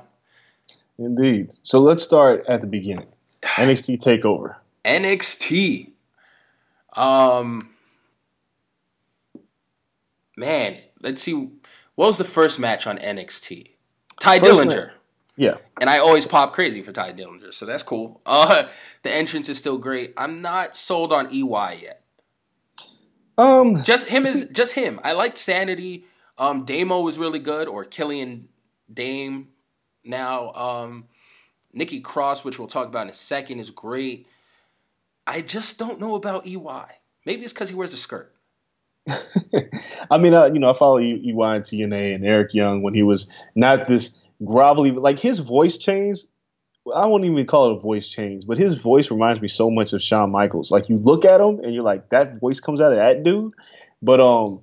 indeed. 0.97 1.51
So 1.63 1.79
let's 1.79 2.03
start 2.03 2.45
at 2.47 2.61
the 2.61 2.67
beginning. 2.67 3.07
NXT 3.43 4.01
Takeover. 4.01 4.55
NXT. 4.85 5.89
Um, 6.93 7.69
man, 10.37 10.77
let's 11.01 11.21
see. 11.21 11.33
What 11.95 12.07
was 12.07 12.17
the 12.17 12.23
first 12.23 12.59
match 12.59 12.87
on 12.87 12.97
NXT? 12.97 13.71
Tye 14.19 14.39
First 14.39 14.51
Dillinger. 14.51 14.67
match. 14.87 14.91
Yeah. 15.35 15.55
And 15.79 15.89
I 15.89 15.99
always 15.99 16.25
pop 16.25 16.53
crazy 16.53 16.81
for 16.81 16.91
Tye 16.91 17.13
Dillinger, 17.13 17.53
so 17.53 17.65
that's 17.65 17.83
cool. 17.83 18.21
Uh, 18.33 18.67
the 19.03 19.11
entrance 19.11 19.49
is 19.49 19.57
still 19.57 19.77
great. 19.77 20.13
I'm 20.17 20.41
not 20.41 20.75
sold 20.75 21.11
on 21.11 21.33
EY 21.33 21.79
yet. 21.81 22.03
Um. 23.37 23.83
Just 23.83 24.07
him 24.07 24.25
is 24.25 24.47
just 24.51 24.73
him. 24.73 24.99
I 25.03 25.13
liked 25.13 25.37
Sanity. 25.37 26.05
Um, 26.37 26.65
Damo 26.65 27.01
was 27.01 27.17
really 27.17 27.39
good, 27.39 27.67
or 27.67 27.83
Killian 27.83 28.47
Dain. 28.91 29.49
Now, 30.03 30.51
um, 30.51 31.05
Nikki 31.73 31.99
Cross, 31.99 32.43
which 32.43 32.59
we'll 32.59 32.67
talk 32.67 32.87
about 32.87 33.03
in 33.03 33.09
a 33.09 33.13
second, 33.13 33.59
is 33.59 33.71
great. 33.71 34.27
I 35.25 35.41
just 35.41 35.77
don't 35.77 35.99
know 35.99 36.15
about 36.15 36.45
EY. 36.45 36.85
Maybe 37.25 37.43
it's 37.43 37.53
because 37.53 37.69
he 37.69 37.75
wears 37.75 37.93
a 37.93 37.97
skirt. 37.97 38.33
I 40.11 40.17
mean, 40.17 40.33
uh, 40.33 40.45
you 40.45 40.59
know, 40.59 40.69
I 40.69 40.73
follow 40.73 40.99
EY 40.99 41.15
and 41.15 41.63
TNA 41.63 42.15
and 42.15 42.25
Eric 42.25 42.53
Young 42.53 42.81
when 42.81 42.93
he 42.93 43.03
was 43.03 43.27
not 43.55 43.87
this 43.87 44.15
grovelly, 44.43 44.91
like 44.91 45.19
his 45.19 45.39
voice 45.39 45.77
changed. 45.77 46.25
I 46.93 47.05
won't 47.05 47.23
even 47.23 47.45
call 47.45 47.71
it 47.71 47.77
a 47.77 47.79
voice 47.79 48.07
change, 48.07 48.45
but 48.45 48.57
his 48.57 48.75
voice 48.75 49.09
reminds 49.09 49.41
me 49.41 49.47
so 49.47 49.69
much 49.69 49.93
of 49.93 50.01
Shawn 50.01 50.31
Michaels. 50.31 50.69
Like 50.69 50.89
you 50.89 50.97
look 50.97 51.23
at 51.23 51.39
him 51.39 51.59
and 51.59 51.73
you're 51.73 51.83
like, 51.83 52.09
that 52.09 52.39
voice 52.41 52.59
comes 52.59 52.81
out 52.81 52.91
of 52.91 52.97
that 52.97 53.23
dude. 53.23 53.53
But 54.01 54.19
um, 54.19 54.61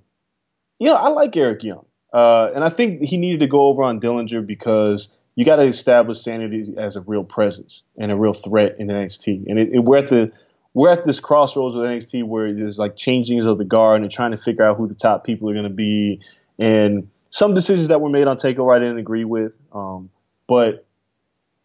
you 0.79 0.89
know, 0.89 0.95
I 0.95 1.09
like 1.09 1.35
Eric 1.37 1.65
Young, 1.65 1.87
uh, 2.13 2.51
and 2.55 2.63
I 2.63 2.69
think 2.69 3.03
he 3.03 3.17
needed 3.17 3.41
to 3.41 3.47
go 3.47 3.69
over 3.69 3.83
on 3.83 4.01
Dillinger 4.01 4.47
because 4.47 5.15
you 5.35 5.45
got 5.47 5.57
to 5.57 5.63
establish 5.63 6.21
Sanity 6.21 6.75
as 6.77 6.97
a 6.97 7.01
real 7.01 7.25
presence 7.25 7.83
and 7.97 8.13
a 8.13 8.17
real 8.17 8.35
threat 8.35 8.77
in 8.79 8.89
NXT. 8.89 9.47
And 9.47 9.59
it, 9.59 9.71
it, 9.73 9.79
we're 9.79 9.99
at 9.99 10.09
the 10.09 10.31
we're 10.75 10.91
at 10.91 11.05
this 11.05 11.21
crossroads 11.21 11.75
with 11.75 11.87
NXT 11.87 12.25
where 12.25 12.53
there's 12.53 12.79
like 12.79 12.97
changings 12.97 13.47
of 13.47 13.59
the 13.59 13.65
guard 13.65 14.03
and 14.03 14.11
trying 14.11 14.33
to 14.33 14.37
figure 14.37 14.65
out 14.65 14.77
who 14.77 14.87
the 14.87 14.95
top 14.95 15.25
people 15.25 15.49
are 15.49 15.55
going 15.55 15.65
to 15.65 15.71
be. 15.71 16.21
And 16.59 17.09
some 17.31 17.55
decisions 17.55 17.89
that 17.89 18.01
were 18.01 18.11
made 18.11 18.27
on 18.27 18.37
Takeover 18.37 18.75
I 18.75 18.79
didn't 18.79 18.99
agree 18.99 19.25
with, 19.25 19.59
um, 19.73 20.11
but 20.47 20.87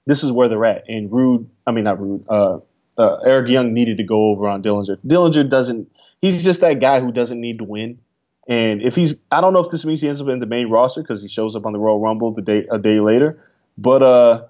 this 0.06 0.24
is 0.24 0.32
where 0.32 0.48
they're 0.48 0.66
at. 0.66 0.88
And 0.88 1.12
Roode, 1.12 1.50
I 1.66 1.72
mean 1.72 1.84
not 1.84 2.00
Roode, 2.00 2.26
uh, 2.30 2.60
uh, 2.98 3.18
Eric 3.26 3.50
Young 3.50 3.74
needed 3.74 3.98
to 3.98 4.04
go 4.04 4.30
over 4.30 4.48
on 4.48 4.64
Dillinger. 4.64 4.98
Dillinger 5.06 5.50
doesn't. 5.50 5.92
He's 6.22 6.44
just 6.44 6.62
that 6.62 6.80
guy 6.80 7.00
who 7.02 7.12
doesn't 7.12 7.40
need 7.40 7.58
to 7.60 7.64
win. 7.64 8.00
And 8.48 8.82
if 8.82 8.96
he's, 8.96 9.16
I 9.32 9.42
don't 9.42 9.54
know 9.54 9.60
if 9.60 9.72
this 9.72 9.86
means 9.86 10.02
he 10.02 10.08
ends 10.08 10.22
up 10.22 10.28
in 10.28 10.40
the 10.40 10.46
main 10.46 10.70
roster 10.70 11.02
because 11.02 11.22
he 11.22 11.28
shows 11.28 11.56
up 11.56 11.66
on 11.66 11.74
the 11.74 11.80
Royal 11.80 12.00
Rumble 12.00 12.32
the 12.32 12.42
day 12.42 12.66
a 12.72 12.78
day 12.78 13.00
later. 13.00 13.40
But 13.78 14.04
uh, 14.04 14.44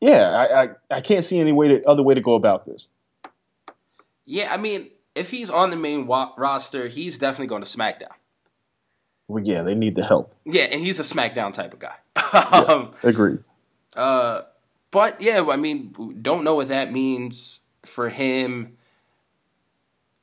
yeah, 0.00 0.28
I, 0.28 0.62
I 0.62 0.68
I 0.90 1.00
can't 1.00 1.24
see 1.24 1.40
any 1.40 1.52
way 1.52 1.68
to 1.68 1.84
other 1.84 2.02
way 2.02 2.14
to 2.14 2.20
go 2.20 2.34
about 2.34 2.66
this. 2.66 2.88
Yeah, 4.26 4.52
I 4.52 4.56
mean, 4.56 4.90
if 5.14 5.30
he's 5.30 5.50
on 5.50 5.70
the 5.70 5.76
main 5.76 6.06
wa- 6.06 6.32
roster, 6.36 6.88
he's 6.88 7.18
definitely 7.18 7.46
going 7.46 7.64
to 7.64 7.68
SmackDown. 7.68 8.12
Well, 9.28 9.42
yeah, 9.42 9.62
they 9.62 9.74
need 9.74 9.94
the 9.94 10.04
help. 10.04 10.34
Yeah, 10.44 10.64
and 10.64 10.80
he's 10.80 11.00
a 11.00 11.02
SmackDown 11.02 11.54
type 11.54 11.72
of 11.72 11.78
guy. 11.78 11.94
um, 12.52 12.92
Agreed. 13.02 13.38
Uh, 13.96 14.42
but 14.90 15.20
yeah, 15.20 15.44
I 15.48 15.56
mean, 15.56 16.18
don't 16.20 16.44
know 16.44 16.54
what 16.54 16.68
that 16.68 16.92
means 16.92 17.60
for 17.84 18.10
him. 18.10 18.76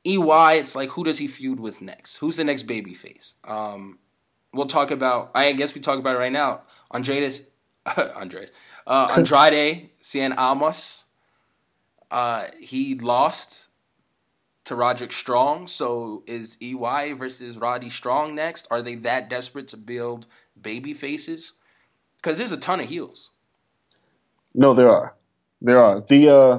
EY, 0.04 0.58
it's 0.58 0.74
like 0.74 0.90
who 0.90 1.04
does 1.04 1.18
he 1.18 1.28
feud 1.28 1.60
with 1.60 1.80
next? 1.80 2.16
Who's 2.16 2.36
the 2.36 2.44
next 2.44 2.66
babyface? 2.66 3.34
Um, 3.44 3.98
we'll 4.52 4.66
talk 4.66 4.90
about. 4.90 5.30
I 5.34 5.52
guess 5.52 5.74
we 5.74 5.80
talk 5.80 5.98
about 5.98 6.16
it 6.16 6.18
right 6.18 6.32
now. 6.32 6.62
Andres, 6.90 7.42
Andres, 7.96 8.50
uh, 8.86 9.08
Andrade, 9.16 9.90
Cien 10.00 10.36
Almas. 10.36 11.04
Uh, 12.10 12.46
he 12.60 12.94
lost 12.96 13.68
to 14.64 14.74
Roderick 14.74 15.12
Strong. 15.12 15.66
So 15.68 16.22
is 16.26 16.56
EY 16.60 17.12
versus 17.12 17.56
Roddy 17.56 17.90
Strong 17.90 18.34
next? 18.34 18.66
Are 18.70 18.82
they 18.82 18.94
that 18.96 19.28
desperate 19.28 19.68
to 19.68 19.76
build 19.76 20.26
baby 20.60 20.94
faces? 20.94 21.52
Because 22.16 22.38
there's 22.38 22.52
a 22.52 22.56
ton 22.56 22.80
of 22.80 22.88
heels. 22.88 23.30
No, 24.54 24.74
there 24.74 24.90
are. 24.90 25.14
There 25.60 25.82
are. 25.82 26.00
The 26.00 26.28
uh 26.34 26.58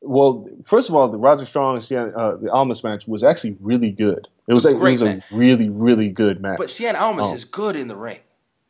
well, 0.00 0.48
first 0.64 0.88
of 0.88 0.94
all, 0.94 1.08
the 1.08 1.18
Roger 1.18 1.44
Strong 1.44 1.74
and 1.76 1.84
Cien, 1.84 2.16
uh, 2.16 2.36
the 2.36 2.52
Almas 2.52 2.84
match 2.84 3.08
was 3.08 3.24
actually 3.24 3.56
really 3.60 3.90
good. 3.90 4.28
It 4.46 4.54
was, 4.54 4.64
it 4.64 4.76
was 4.76 5.02
a 5.02 5.20
really, 5.32 5.68
really 5.68 6.08
good 6.08 6.40
match. 6.40 6.56
But 6.56 6.68
Cien 6.68 6.94
Almas 6.94 7.26
Oh. 7.26 7.34
is 7.34 7.44
good 7.44 7.74
in 7.74 7.88
the 7.88 7.96
ring. 7.96 8.20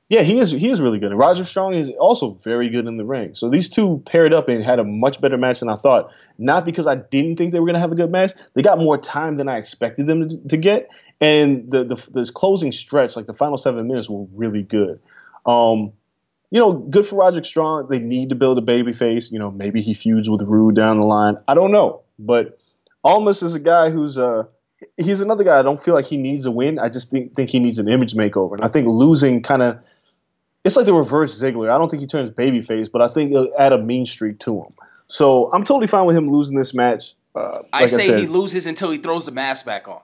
Yeah, 0.08 0.22
he 0.22 0.38
is. 0.38 0.50
He 0.50 0.70
is 0.70 0.80
really 0.80 0.98
good. 0.98 1.10
And 1.10 1.18
Roger 1.18 1.44
Strong 1.44 1.74
is 1.74 1.90
also 2.00 2.30
very 2.30 2.70
good 2.70 2.86
in 2.86 2.96
the 2.96 3.04
ring. 3.04 3.34
So 3.34 3.50
these 3.50 3.68
two 3.68 4.02
paired 4.06 4.32
up 4.32 4.48
and 4.48 4.64
had 4.64 4.78
a 4.78 4.84
much 4.84 5.20
better 5.20 5.36
match 5.36 5.60
than 5.60 5.68
I 5.68 5.76
thought. 5.76 6.10
Not 6.38 6.64
because 6.64 6.86
I 6.86 6.94
didn't 6.94 7.36
think 7.36 7.52
they 7.52 7.60
were 7.60 7.66
going 7.66 7.74
to 7.74 7.80
have 7.80 7.92
a 7.92 7.96
good 7.96 8.10
match. 8.10 8.32
They 8.54 8.62
got 8.62 8.78
more 8.78 8.96
time 8.96 9.36
than 9.36 9.48
I 9.48 9.58
expected 9.58 10.06
them 10.06 10.28
to, 10.28 10.48
to 10.48 10.56
get. 10.56 10.88
And 11.20 11.70
the, 11.70 11.84
the 11.84 12.10
this 12.12 12.30
closing 12.30 12.72
stretch, 12.72 13.16
like 13.16 13.26
the 13.26 13.34
final 13.34 13.58
seven 13.58 13.86
minutes, 13.86 14.08
were 14.08 14.26
really 14.34 14.62
good. 14.62 14.98
Um, 15.44 15.92
you 16.50 16.58
know, 16.58 16.72
good 16.72 17.06
for 17.06 17.16
Roger 17.16 17.42
Strong. 17.44 17.88
They 17.88 17.98
need 17.98 18.30
to 18.30 18.34
build 18.34 18.56
a 18.56 18.62
baby 18.62 18.94
face. 18.94 19.30
You 19.30 19.38
know, 19.38 19.50
maybe 19.50 19.82
he 19.82 19.92
feuds 19.92 20.30
with 20.30 20.40
Roode 20.42 20.76
down 20.76 21.00
the 21.00 21.06
line. 21.06 21.36
I 21.48 21.54
don't 21.54 21.72
know, 21.72 22.02
but 22.18 22.58
Almas 23.04 23.42
is 23.42 23.54
a 23.54 23.60
guy 23.60 23.90
who's 23.90 24.16
uh 24.16 24.44
he's 24.96 25.20
another 25.20 25.44
guy. 25.44 25.58
I 25.58 25.62
don't 25.62 25.80
feel 25.80 25.94
like 25.94 26.06
he 26.06 26.16
needs 26.16 26.46
a 26.46 26.50
win. 26.50 26.78
I 26.78 26.88
just 26.88 27.10
think 27.10 27.34
think 27.34 27.50
he 27.50 27.58
needs 27.58 27.78
an 27.78 27.88
image 27.88 28.14
makeover, 28.14 28.52
and 28.52 28.62
I 28.62 28.68
think 28.68 28.86
losing 28.86 29.42
kind 29.42 29.62
of 29.62 29.78
it's 30.64 30.76
like 30.76 30.86
the 30.86 30.94
reverse 30.94 31.40
Ziggler. 31.40 31.70
I 31.70 31.78
don't 31.78 31.88
think 31.88 32.00
he 32.00 32.06
turns 32.06 32.30
babyface, 32.30 32.90
but 32.90 33.02
I 33.02 33.08
think 33.08 33.32
it'll 33.32 33.52
add 33.58 33.72
a 33.72 33.78
mean 33.78 34.06
streak 34.06 34.38
to 34.40 34.62
him. 34.62 34.72
So 35.06 35.50
I'm 35.52 35.64
totally 35.64 35.86
fine 35.86 36.06
with 36.06 36.16
him 36.16 36.30
losing 36.30 36.56
this 36.56 36.74
match. 36.74 37.14
Uh, 37.34 37.62
I 37.72 37.82
like 37.82 37.90
say 37.90 38.06
said, 38.06 38.20
he 38.20 38.26
loses 38.26 38.66
until 38.66 38.90
he 38.90 38.98
throws 38.98 39.26
the 39.26 39.32
mask 39.32 39.64
back 39.64 39.88
on. 39.88 40.00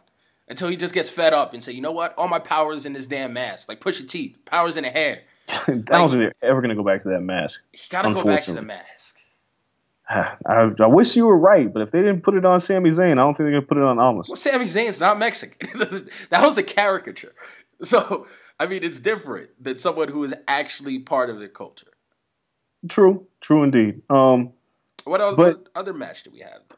Until 0.49 0.69
he 0.69 0.77
just 0.77 0.93
gets 0.93 1.09
fed 1.09 1.33
up 1.33 1.55
and 1.55 1.65
say, 1.65 1.73
you 1.73 1.81
know 1.81 1.93
what? 1.93 2.15
All 2.19 2.29
my 2.29 2.39
power 2.39 2.75
is 2.75 2.85
in 2.85 2.93
this 2.93 3.07
damn 3.07 3.33
mask. 3.33 3.69
Like 3.69 3.81
push 3.81 3.99
your 3.99 4.09
teeth. 4.09 4.37
Power's 4.45 4.77
in 4.77 4.85
the 4.85 4.91
hair. 4.91 5.23
I 5.49 5.73
don't 5.73 5.85
think 6.11 6.11
they're 6.11 6.35
ever 6.43 6.61
going 6.61 6.71
to 6.71 6.75
go 6.75 6.85
back 6.85 7.01
to 7.01 7.09
that 7.11 7.21
mask. 7.21 7.61
He 7.73 7.81
gotta 7.91 8.13
go 8.13 8.23
back 8.25 8.45
to 8.45 8.53
the 8.53 8.63
mask. 8.63 9.17
I, 10.09 10.71
I 10.79 10.87
wish 10.87 11.17
you 11.17 11.27
were 11.27 11.37
right, 11.37 11.73
but 11.73 11.83
if 11.83 11.91
they 11.91 12.01
didn't 12.01 12.23
put 12.23 12.35
it 12.35 12.45
on 12.45 12.61
Sami 12.61 12.91
Zayn, 12.91 13.13
I 13.13 13.15
don't 13.15 13.35
think 13.35 13.47
they're 13.47 13.53
going 13.53 13.63
to 13.63 13.67
put 13.67 13.79
it 13.79 13.85
on 13.85 13.99
Almas. 13.99 14.29
Well, 14.29 14.37
Sami 14.37 14.67
Zayn's 14.67 15.01
not 15.01 15.19
Mexican. 15.19 16.09
that 16.31 16.47
was 16.47 16.59
a 16.59 16.63
caricature. 16.63 17.33
So 17.83 18.27
I 18.61 18.67
mean, 18.67 18.85
it's 18.85 19.01
different 19.01 19.51
than 19.63 19.79
someone 19.79 20.09
who 20.09 20.25
is 20.25 20.35
actually 20.47 21.01
part 21.01 21.29
of 21.31 21.39
the 21.39 21.49
culture. 21.49 21.89
True, 22.89 23.27
true 23.41 23.63
indeed. 23.63 24.03
Um, 24.11 24.53
What 25.05 25.21
other, 25.21 25.37
But- 25.37 25.69
other 25.75 25.93
match 25.93 26.23
do 26.25 26.31
we 26.31 26.41
have? 26.41 26.61
Though? 26.69 26.77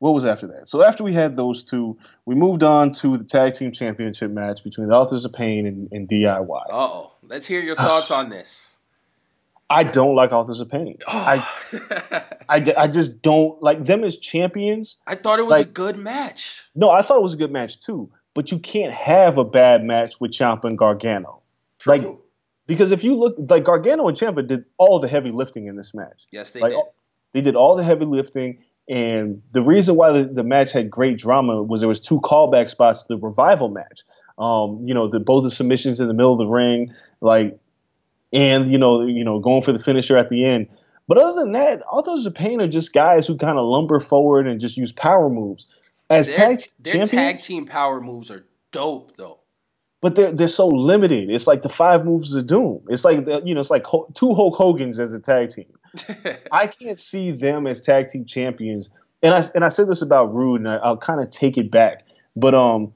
what 0.00 0.14
was 0.14 0.24
after 0.24 0.46
that? 0.46 0.68
So 0.68 0.84
after 0.84 1.02
we 1.02 1.12
had 1.12 1.36
those 1.36 1.64
two, 1.64 1.98
we 2.24 2.36
moved 2.36 2.62
on 2.62 2.92
to 2.94 3.16
the 3.18 3.24
tag 3.24 3.54
team 3.54 3.72
championship 3.72 4.30
match 4.30 4.62
between 4.62 4.86
the 4.88 4.94
Authors 4.94 5.24
of 5.24 5.32
Pain 5.32 5.66
and, 5.66 5.88
and 5.90 6.08
DIY. 6.08 6.48
Uh 6.70 6.72
oh. 6.72 7.12
Let's 7.22 7.46
hear 7.48 7.60
your 7.60 7.74
thoughts 7.74 8.10
on 8.20 8.28
this. 8.28 8.76
I 9.70 9.82
don't 9.84 10.14
like 10.14 10.30
Authors 10.32 10.60
of 10.60 10.70
Pain. 10.70 10.98
I, 11.08 11.44
I, 12.48 12.74
I 12.76 12.86
just 12.88 13.20
don't 13.22 13.60
like 13.62 13.84
them 13.84 14.04
as 14.04 14.16
champions. 14.18 14.96
I 15.06 15.14
thought 15.16 15.40
it 15.40 15.42
was 15.42 15.50
Like- 15.50 15.66
a 15.66 15.70
good 15.70 15.98
match. 15.98 16.62
No, 16.76 16.90
I 16.90 17.02
thought 17.02 17.16
it 17.18 17.22
was 17.22 17.34
a 17.34 17.38
good 17.38 17.50
match 17.52 17.80
too. 17.80 18.08
But 18.38 18.52
you 18.52 18.60
can't 18.60 18.94
have 18.94 19.36
a 19.36 19.44
bad 19.44 19.82
match 19.82 20.20
with 20.20 20.30
Ciampa 20.30 20.66
and 20.66 20.78
Gargano. 20.78 21.42
Like 21.84 22.04
because 22.68 22.92
if 22.92 23.02
you 23.02 23.16
look 23.16 23.34
like 23.36 23.64
Gargano 23.64 24.06
and 24.06 24.16
Ciampa 24.16 24.46
did 24.46 24.64
all 24.76 25.00
the 25.00 25.08
heavy 25.08 25.32
lifting 25.32 25.66
in 25.66 25.74
this 25.74 25.92
match. 25.92 26.28
Yes, 26.30 26.52
they 26.52 26.60
like 26.60 26.70
did. 26.70 26.82
they 27.32 27.40
did 27.40 27.56
all 27.56 27.74
the 27.74 27.82
heavy 27.82 28.04
lifting 28.04 28.62
and 28.88 29.42
the 29.50 29.60
reason 29.60 29.96
why 29.96 30.12
the, 30.12 30.22
the 30.22 30.44
match 30.44 30.70
had 30.70 30.88
great 30.88 31.18
drama 31.18 31.64
was 31.64 31.80
there 31.80 31.88
was 31.88 31.98
two 31.98 32.20
callback 32.20 32.68
spots 32.68 33.02
to 33.02 33.08
the 33.08 33.18
revival 33.18 33.70
match 33.70 34.02
um, 34.38 34.82
you 34.84 34.94
know 34.94 35.08
the 35.08 35.18
both 35.18 35.42
the 35.42 35.50
submissions 35.50 35.98
in 35.98 36.06
the 36.06 36.14
middle 36.14 36.30
of 36.30 36.38
the 36.38 36.46
ring 36.46 36.94
like 37.20 37.58
and 38.32 38.70
you 38.70 38.78
know 38.78 39.04
you 39.04 39.24
know 39.24 39.40
going 39.40 39.62
for 39.62 39.72
the 39.72 39.80
finisher 39.80 40.16
at 40.16 40.28
the 40.28 40.44
end 40.44 40.68
but 41.08 41.18
other 41.18 41.40
than 41.40 41.52
that 41.52 41.82
all 41.90 42.04
those 42.04 42.22
Japan 42.22 42.60
are 42.60 42.68
just 42.68 42.92
guys 42.92 43.26
who 43.26 43.36
kind 43.36 43.58
of 43.58 43.66
lumber 43.66 43.98
forward 43.98 44.46
and 44.46 44.60
just 44.60 44.76
use 44.76 44.92
power 44.92 45.28
moves 45.28 45.66
as 46.10 46.26
Their, 46.26 46.36
tag 46.36 46.62
their 46.78 46.92
champions 46.94 47.10
tag 47.10 47.36
team 47.38 47.66
power 47.66 48.00
moves 48.00 48.30
are 48.30 48.46
dope, 48.72 49.16
though. 49.16 49.40
but 50.00 50.14
they're 50.14 50.32
they're 50.32 50.48
so 50.48 50.68
limited. 50.68 51.30
It's 51.30 51.46
like 51.46 51.62
the 51.62 51.68
five 51.68 52.04
moves 52.04 52.34
of 52.34 52.46
doom. 52.46 52.82
It's 52.88 53.04
like 53.04 53.24
the, 53.24 53.42
you 53.44 53.54
know, 53.54 53.60
it's 53.60 53.70
like 53.70 53.84
two 54.14 54.34
Hulk 54.34 54.54
Hogan's 54.56 55.00
as 55.00 55.12
a 55.12 55.20
tag 55.20 55.50
team. 55.50 55.72
I 56.52 56.66
can't 56.66 57.00
see 57.00 57.30
them 57.30 57.66
as 57.66 57.82
tag 57.84 58.08
team 58.08 58.24
champions. 58.24 58.88
And 59.22 59.34
I 59.34 59.44
and 59.54 59.64
I 59.64 59.68
said 59.68 59.88
this 59.88 60.02
about 60.02 60.34
Roode, 60.34 60.60
and 60.60 60.68
I, 60.68 60.76
I'll 60.76 60.96
kind 60.96 61.20
of 61.20 61.30
take 61.30 61.58
it 61.58 61.70
back. 61.70 62.04
But 62.36 62.54
um, 62.54 62.92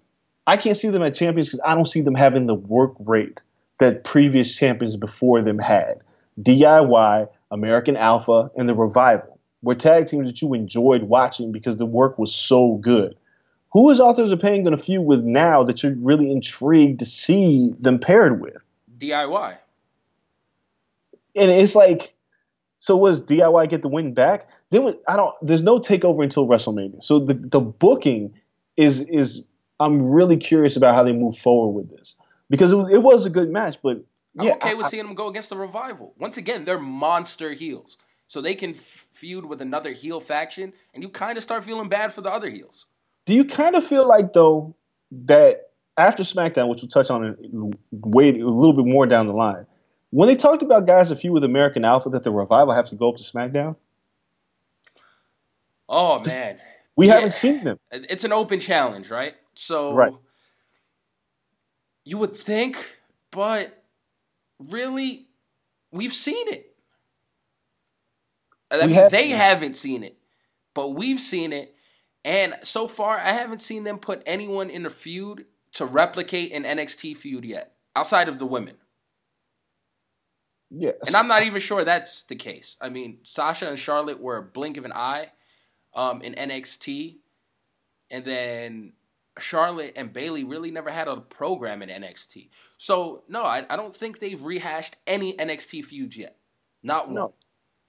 I 0.47 0.57
can't 0.57 0.77
see 0.77 0.89
them 0.89 1.03
as 1.03 1.19
champions 1.19 1.49
because 1.49 1.61
I 1.67 1.75
don't 1.75 1.89
see 1.89 2.01
them 2.01 2.15
having 2.15 2.47
the 2.47 2.55
work 2.55 2.93
rate 3.01 3.43
that 3.79 4.05
previous 4.05 4.55
champions 4.55 4.97
before 4.97 5.43
them 5.43 5.59
had. 5.59 6.01
DIY, 6.41 7.29
American 7.51 7.97
Alpha, 7.97 8.51
and 8.57 8.69
the 8.69 8.75
Revival 8.75 9.32
were 9.63 9.75
tag 9.75 10.09
teams 10.09 10.27
that 10.27 10.43
you 10.43 10.55
enjoyed 10.55 11.03
watching 11.05 11.53
because 11.53 11.77
the 11.77 11.87
work 11.87 12.19
was 12.19 12.35
so 12.35 12.75
good. 12.75 13.17
Who 13.73 13.89
is 13.91 14.01
Authors 14.01 14.33
of 14.33 14.41
Pain 14.41 14.65
going 14.65 14.77
to 14.77 14.83
feud 14.83 15.05
with 15.05 15.23
now 15.23 15.65
that 15.65 15.83
you're 15.83 15.95
really 15.95 16.31
intrigued 16.31 16.99
to 16.99 17.07
see 17.07 17.73
them 17.79 17.99
paired 17.99 18.41
with? 18.41 18.63
DIY. 18.99 19.57
And 21.35 21.51
it's 21.51 21.75
like, 21.75 22.13
so 22.79 22.97
was 22.97 23.23
DIY 23.23 23.71
get 23.71 23.81
the 23.81 23.89
win 23.89 24.13
back? 24.13 24.49
Then 24.71 24.85
was, 24.85 24.95
I 25.09 25.17
don't. 25.17 25.35
There's 25.41 25.63
no 25.63 25.79
takeover 25.79 26.23
until 26.23 26.47
WrestleMania. 26.47 27.03
So 27.03 27.21
the 27.21 27.35
the 27.35 27.61
booking 27.61 28.35
is 28.77 29.01
is 29.01 29.45
I'm 29.81 30.03
really 30.11 30.37
curious 30.37 30.77
about 30.77 30.95
how 30.95 31.03
they 31.05 31.13
move 31.13 31.39
forward 31.39 31.73
with 31.73 31.97
this 31.97 32.15
because 32.51 32.73
it 32.73 32.77
was, 32.77 32.93
it 32.93 33.03
was 33.03 33.25
a 33.27 33.31
good 33.31 33.51
match, 33.51 33.79
but 33.83 34.05
I'm 34.39 34.49
okay 34.53 34.71
I- 34.71 34.75
with 34.75 34.87
I- 34.87 34.91
seeing 34.91 35.07
them 35.07 35.15
go 35.15 35.29
against 35.29 35.49
the 35.49 35.57
revival. 35.57 36.13
Once 36.19 36.37
again, 36.37 36.65
they're 36.65 36.79
monster 36.79 37.53
heels. 37.53 37.97
So 38.33 38.41
they 38.41 38.55
can 38.55 38.75
feud 39.13 39.45
with 39.45 39.61
another 39.61 39.93
heel 39.93 40.19
faction, 40.19 40.73
and 40.95 41.03
you 41.03 41.11
kind 41.11 41.37
of 41.37 41.45
start 41.45 41.65
feeling 41.67 41.91
bad 41.91 42.15
for 42.15 42.23
the 42.23 42.31
other 42.31 42.49
heels. 42.49 42.87
Do 43.27 43.35
you 43.35 43.45
kind 43.45 43.77
of 43.77 43.87
feel 43.87 44.09
like 44.09 44.33
though 44.33 44.75
that 45.27 45.69
after 45.99 46.23
SmackDown, 46.23 46.71
which 46.71 46.81
we'll 46.81 46.89
touch 46.89 47.11
on 47.11 47.37
way 47.93 48.31
a 48.31 48.33
little 48.47 48.73
bit 48.73 48.87
more 48.87 49.05
down 49.05 49.27
the 49.27 49.35
line, 49.35 49.67
when 50.13 50.31
they 50.31 50.35
talked 50.35 50.63
about 50.63 50.87
guys 50.87 51.11
a 51.11 51.17
few 51.17 51.31
with 51.31 51.45
American 51.45 51.85
Alpha 51.85 52.09
that 52.09 52.23
the 52.23 52.31
revival 52.31 52.73
have 52.73 52.87
to 52.87 52.97
go 52.97 53.11
up 53.11 53.17
to 53.17 53.23
SmackDown, 53.23 53.77
Oh, 55.91 56.21
man. 56.21 56.59
we 56.97 57.09
Yeah. 57.09 57.17
haven't 57.17 57.35
seen 57.35 57.65
them. 57.65 57.79
It's 57.91 58.25
an 58.25 58.33
open 58.33 58.61
challenge, 58.61 59.11
right? 59.11 59.35
So 59.55 59.93
Right. 59.93 60.15
you 62.05 62.17
would 62.17 62.39
think, 62.39 62.79
but 63.31 63.85
really, 64.59 65.27
we've 65.91 66.15
seen 66.15 66.49
it. 66.49 66.72
I 68.73 68.87
mean, 68.87 68.95
have 68.95 69.11
they 69.11 69.25
seen 69.25 69.37
haven't 69.37 69.77
seen 69.77 70.03
it, 70.03 70.17
but 70.75 70.91
we've 70.91 71.21
seen 71.21 71.53
it. 71.53 71.75
And 72.25 72.55
so 72.63 72.87
far, 72.87 73.19
I 73.19 73.33
haven't 73.33 73.63
seen 73.63 73.85
them 73.85 73.99
put 73.99 74.23
anyone 74.27 74.71
in 74.71 74.87
a 74.87 74.91
feud 74.91 75.47
to 75.75 75.87
replicate 75.87 76.53
an 76.53 76.65
NXT 76.65 77.17
feud 77.17 77.45
yet, 77.45 77.75
outside 77.97 78.29
of 78.29 78.39
the 78.39 78.47
women. 78.47 78.77
Yeah, 80.71 80.93
And 81.07 81.15
I'm 81.15 81.29
not 81.29 81.43
even 81.43 81.61
sure 81.61 81.85
that's 81.85 82.23
the 82.23 82.37
case. 82.37 82.77
I 82.81 82.89
mean, 82.89 83.19
Sasha 83.25 83.69
and 83.69 83.79
Charlotte 83.79 84.21
were 84.21 84.39
a 84.39 84.43
blink 84.43 84.79
of 84.79 84.87
an 84.87 84.93
eye 84.93 85.31
um, 85.95 86.23
in 86.23 86.35
NXT, 86.35 87.19
and 88.11 88.25
then 88.25 88.93
Charlotte 89.39 89.93
and 89.97 90.13
Bayley 90.13 90.45
really 90.45 90.71
never 90.71 90.91
had 90.91 91.09
a 91.09 91.17
program 91.17 91.83
in 91.83 91.91
NXT. 91.91 92.49
So 92.79 93.23
no, 93.29 93.43
I, 93.43 93.67
I 93.69 93.77
don't 93.77 93.95
think 93.95 94.19
they've 94.19 94.43
rehashed 94.43 94.97
any 95.07 95.37
NXT 95.37 95.85
feuds 95.85 96.17
yet. 96.17 96.37
Not 96.83 97.07
one. 97.07 97.15
No. 97.17 97.35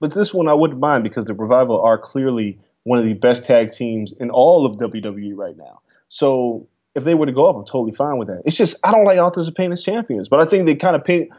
But 0.00 0.14
this 0.14 0.34
one 0.34 0.48
I 0.48 0.54
wouldn't 0.54 0.80
mind 0.80 1.04
because 1.04 1.24
the 1.24 1.34
Revival 1.34 1.80
are 1.80 1.98
clearly 1.98 2.58
one 2.82 2.98
of 2.98 3.04
the 3.04 3.14
best 3.14 3.44
tag 3.44 3.72
teams 3.72 4.12
in 4.12 4.30
all 4.30 4.66
of 4.66 4.76
WWE 4.78 5.32
right 5.34 5.56
now. 5.56 5.80
So 6.08 6.68
if 6.94 7.04
they 7.04 7.14
were 7.14 7.26
to 7.26 7.32
go 7.32 7.46
up, 7.46 7.56
I'm 7.56 7.64
totally 7.64 7.92
fine 7.92 8.18
with 8.18 8.28
that. 8.28 8.42
It's 8.44 8.56
just 8.56 8.76
I 8.84 8.92
don't 8.92 9.04
like 9.04 9.18
Authors 9.18 9.48
of 9.48 9.54
Pain 9.54 9.72
as 9.72 9.82
champions, 9.82 10.28
but 10.28 10.40
I 10.40 10.44
think 10.44 10.66
they 10.66 10.74
kind 10.74 10.94
of 10.94 11.04
paint 11.04 11.30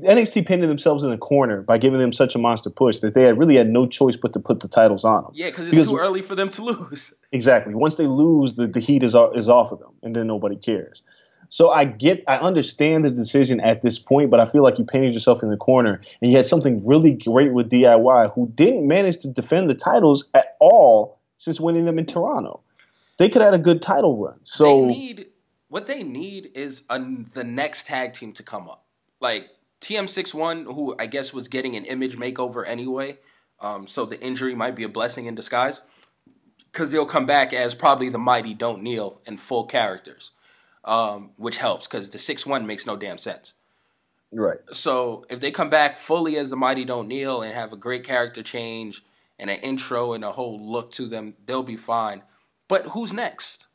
NXT 0.00 0.46
painted 0.46 0.68
themselves 0.68 1.04
in 1.04 1.12
a 1.12 1.18
corner 1.18 1.62
by 1.62 1.78
giving 1.78 2.00
them 2.00 2.12
such 2.12 2.34
a 2.34 2.38
monster 2.38 2.70
push 2.70 3.00
that 3.00 3.14
they 3.14 3.22
had 3.22 3.38
really 3.38 3.56
had 3.56 3.68
no 3.68 3.86
choice 3.86 4.16
but 4.16 4.32
to 4.32 4.40
put 4.40 4.60
the 4.60 4.68
titles 4.68 5.04
on 5.04 5.24
them. 5.24 5.32
Yeah, 5.34 5.46
because 5.46 5.68
it's 5.68 5.88
too 5.88 5.98
early 5.98 6.22
for 6.22 6.34
them 6.34 6.48
to 6.50 6.62
lose. 6.64 7.14
Exactly. 7.30 7.74
Once 7.74 7.96
they 7.96 8.06
lose, 8.06 8.56
the, 8.56 8.66
the 8.66 8.80
heat 8.80 9.02
is 9.02 9.14
is 9.34 9.48
off 9.48 9.72
of 9.72 9.78
them, 9.78 9.92
and 10.02 10.16
then 10.16 10.26
nobody 10.26 10.56
cares. 10.56 11.02
So 11.52 11.68
I 11.68 11.84
get, 11.84 12.24
I 12.26 12.36
understand 12.36 13.04
the 13.04 13.10
decision 13.10 13.60
at 13.60 13.82
this 13.82 13.98
point, 13.98 14.30
but 14.30 14.40
I 14.40 14.46
feel 14.46 14.62
like 14.62 14.78
you 14.78 14.86
painted 14.86 15.12
yourself 15.12 15.42
in 15.42 15.50
the 15.50 15.58
corner, 15.58 16.00
and 16.22 16.30
you 16.30 16.34
had 16.34 16.46
something 16.46 16.80
really 16.86 17.12
great 17.12 17.52
with 17.52 17.68
DIY, 17.68 18.32
who 18.32 18.50
didn't 18.54 18.88
manage 18.88 19.18
to 19.18 19.28
defend 19.28 19.68
the 19.68 19.74
titles 19.74 20.24
at 20.32 20.56
all 20.60 21.20
since 21.36 21.60
winning 21.60 21.84
them 21.84 21.98
in 21.98 22.06
Toronto. 22.06 22.60
they 23.18 23.28
could 23.28 23.42
have 23.42 23.52
had 23.52 23.60
a 23.60 23.62
good 23.62 23.82
title 23.82 24.16
run. 24.16 24.40
So 24.44 24.86
they 24.86 24.94
need 24.94 25.26
what 25.68 25.86
they 25.86 26.02
need 26.02 26.52
is 26.54 26.84
a, 26.88 26.98
the 27.34 27.44
next 27.44 27.86
tag 27.86 28.14
team 28.14 28.32
to 28.32 28.42
come 28.42 28.66
up. 28.66 28.86
Like 29.20 29.50
TM61, 29.82 30.64
who 30.64 30.96
I 30.98 31.04
guess 31.04 31.34
was 31.34 31.48
getting 31.48 31.76
an 31.76 31.84
image 31.84 32.16
makeover 32.16 32.66
anyway. 32.66 33.18
Um, 33.60 33.86
so 33.86 34.06
the 34.06 34.18
injury 34.22 34.54
might 34.54 34.74
be 34.74 34.84
a 34.84 34.88
blessing 34.88 35.26
in 35.26 35.34
disguise 35.34 35.82
because 36.72 36.88
they'll 36.88 37.04
come 37.04 37.26
back 37.26 37.52
as 37.52 37.74
probably 37.74 38.08
the 38.08 38.18
mighty 38.18 38.54
Don't 38.54 38.82
Kneel 38.82 39.20
in 39.26 39.36
full 39.36 39.66
characters, 39.66 40.30
um, 40.84 41.30
which 41.36 41.56
helps 41.58 41.86
because 41.86 42.08
the 42.10 42.18
six 42.18 42.44
one 42.46 42.66
makes 42.66 42.86
no 42.86 42.96
damn 42.96 43.18
sense. 43.18 43.52
right, 44.32 44.58
So 44.72 45.24
if 45.30 45.40
they 45.40 45.50
come 45.50 45.70
back 45.70 45.98
fully 45.98 46.36
as 46.38 46.50
the 46.50 46.56
mighty 46.56 46.84
Don't 46.84 47.08
Kneel 47.08 47.42
and 47.42 47.54
have 47.54 47.72
a 47.72 47.76
great 47.76 48.04
character 48.04 48.42
change 48.42 49.02
and 49.38 49.50
an 49.50 49.58
intro 49.60 50.12
and 50.12 50.24
a 50.24 50.32
whole 50.32 50.60
look 50.60 50.90
to 50.92 51.06
them, 51.06 51.34
they'll 51.46 51.62
be 51.62 51.76
fine. 51.76 52.22
But 52.68 52.86
who's 52.88 53.12
next? 53.12 53.66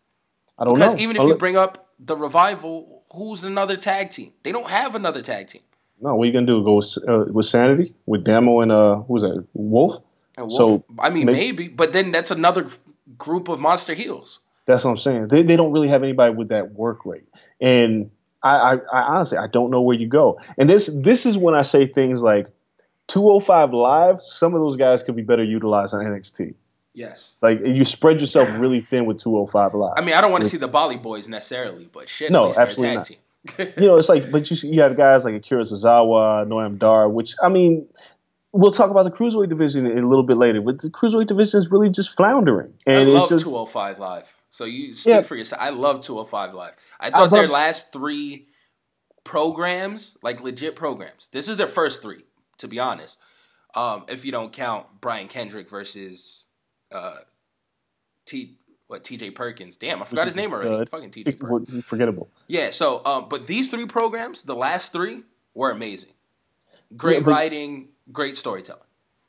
I 0.59 0.65
don't 0.65 0.75
Because 0.75 0.95
know. 0.95 0.99
even 0.99 1.15
if 1.15 1.21
I'll 1.21 1.27
you 1.29 1.35
bring 1.35 1.57
up 1.57 1.89
the 1.99 2.15
revival, 2.17 3.03
who's 3.13 3.43
another 3.43 3.77
tag 3.77 4.11
team? 4.11 4.33
They 4.43 4.51
don't 4.51 4.69
have 4.69 4.95
another 4.95 5.21
tag 5.21 5.49
team. 5.49 5.61
no, 6.01 6.15
what 6.15 6.23
are 6.23 6.27
you 6.27 6.33
gonna 6.33 6.45
do? 6.45 6.63
Go 6.63 6.75
with, 6.75 6.97
uh, 7.07 7.25
with 7.31 7.45
Sanity 7.45 7.93
with 8.05 8.23
Damo 8.23 8.61
and 8.61 8.71
uh, 8.71 8.95
who 9.01 9.13
was 9.13 9.23
that? 9.23 9.45
Wolf. 9.53 10.01
And 10.37 10.51
So, 10.51 10.83
I 10.99 11.09
mean, 11.09 11.25
may- 11.25 11.31
maybe, 11.33 11.67
but 11.67 11.93
then 11.93 12.11
that's 12.11 12.29
another 12.31 12.67
group 13.17 13.47
of 13.47 13.59
monster 13.59 13.93
heels. 13.95 14.39
That's 14.67 14.83
what 14.83 14.91
I'm 14.91 14.97
saying. 14.97 15.29
They 15.29 15.41
they 15.41 15.55
don't 15.55 15.71
really 15.71 15.87
have 15.87 16.03
anybody 16.03 16.35
with 16.35 16.49
that 16.49 16.73
work 16.73 17.05
rate, 17.05 17.27
and 17.59 18.11
I, 18.43 18.55
I, 18.55 18.73
I 18.93 19.01
honestly 19.15 19.37
I 19.37 19.47
don't 19.47 19.71
know 19.71 19.81
where 19.81 19.95
you 19.95 20.07
go. 20.07 20.39
And 20.57 20.69
this 20.69 20.87
this 20.93 21.25
is 21.25 21.37
when 21.37 21.55
I 21.55 21.61
say 21.63 21.87
things 21.87 22.21
like 22.21 22.47
205 23.07 23.73
live. 23.73 24.21
Some 24.21 24.53
of 24.53 24.61
those 24.61 24.75
guys 24.75 25.03
could 25.03 25.15
be 25.15 25.21
better 25.23 25.43
utilized 25.43 25.93
on 25.93 26.03
NXT. 26.03 26.53
Yes. 26.93 27.35
Like 27.41 27.61
you 27.63 27.85
spread 27.85 28.19
yourself 28.19 28.49
really 28.59 28.81
thin 28.81 29.05
with 29.05 29.19
205 29.19 29.73
live. 29.73 29.93
I 29.97 30.01
mean, 30.01 30.15
I 30.15 30.21
don't 30.21 30.31
want 30.31 30.43
to 30.43 30.49
see 30.49 30.57
the 30.57 30.67
Bolly 30.67 30.97
Boys 30.97 31.27
necessarily, 31.27 31.89
but 31.91 32.09
shit, 32.09 32.31
No, 32.31 32.53
absolutely 32.55 32.87
tag 32.87 32.95
not. 32.97 33.05
team. 33.05 33.73
you 33.77 33.87
know, 33.87 33.95
it's 33.95 34.09
like, 34.09 34.31
but 34.31 34.49
you 34.49 34.55
see, 34.55 34.69
you 34.69 34.81
have 34.81 34.97
guys 34.97 35.23
like 35.23 35.35
Akira 35.35 35.61
Tozawa, 35.63 36.45
Noam 36.47 36.77
Dar, 36.77 37.07
which 37.07 37.35
I 37.41 37.49
mean, 37.49 37.87
we'll 38.51 38.71
talk 38.71 38.89
about 38.89 39.03
the 39.03 39.11
cruiserweight 39.11 39.47
division 39.47 39.85
a 39.85 40.07
little 40.07 40.23
bit 40.23 40.37
later. 40.37 40.59
But 40.59 40.81
the 40.81 40.89
cruiserweight 40.89 41.27
division 41.27 41.59
is 41.59 41.69
really 41.71 41.89
just 41.89 42.17
floundering, 42.17 42.73
I 42.87 43.03
love 43.03 43.23
it's 43.23 43.29
just 43.29 43.45
205 43.45 43.99
Live. 43.99 44.36
So 44.57 44.65
you 44.65 44.95
speak 44.95 45.11
Yeah. 45.13 45.21
for 45.21 45.35
yourself. 45.35 45.61
I 45.61 45.69
love 45.69 46.01
205 46.01 46.55
Live. 46.55 46.73
I 46.99 47.07
I 47.07 47.11
thought 47.11 47.29
their 47.29 47.47
last 47.47 47.93
three 47.93 48.47
programs, 49.23 50.17
like 50.23 50.41
legit 50.41 50.75
programs, 50.75 51.27
this 51.31 51.47
is 51.47 51.57
their 51.57 51.67
first 51.67 52.01
three, 52.01 52.23
to 52.57 52.67
be 52.67 52.79
honest. 52.79 53.19
Um, 53.75 54.05
if 54.07 54.25
you 54.25 54.31
don't 54.31 54.51
count 54.51 54.87
Brian 54.99 55.27
Kendrick 55.27 55.69
versus 55.69 56.45
uh, 56.91 57.17
T 58.25 58.57
what 58.87 59.03
TJ 59.03 59.35
Perkins. 59.35 59.75
Damn, 59.77 60.01
I 60.01 60.05
forgot 60.05 60.25
his 60.25 60.35
name 60.35 60.51
already. 60.51 60.69
Dud. 60.71 60.89
Fucking 60.89 61.11
TJ 61.11 61.39
Perkins. 61.39 61.85
Forgettable. 61.85 62.27
Yeah, 62.47 62.71
so 62.71 63.05
um, 63.05 63.27
but 63.29 63.45
these 63.45 63.69
three 63.69 63.85
programs, 63.85 64.41
the 64.41 64.55
last 64.55 64.91
three, 64.91 65.21
were 65.53 65.69
amazing. 65.69 66.13
Great 66.95 67.17
Yeah, 67.19 67.23
but- 67.25 67.31
writing, 67.31 67.89
great 68.11 68.37
storytelling. 68.37 68.81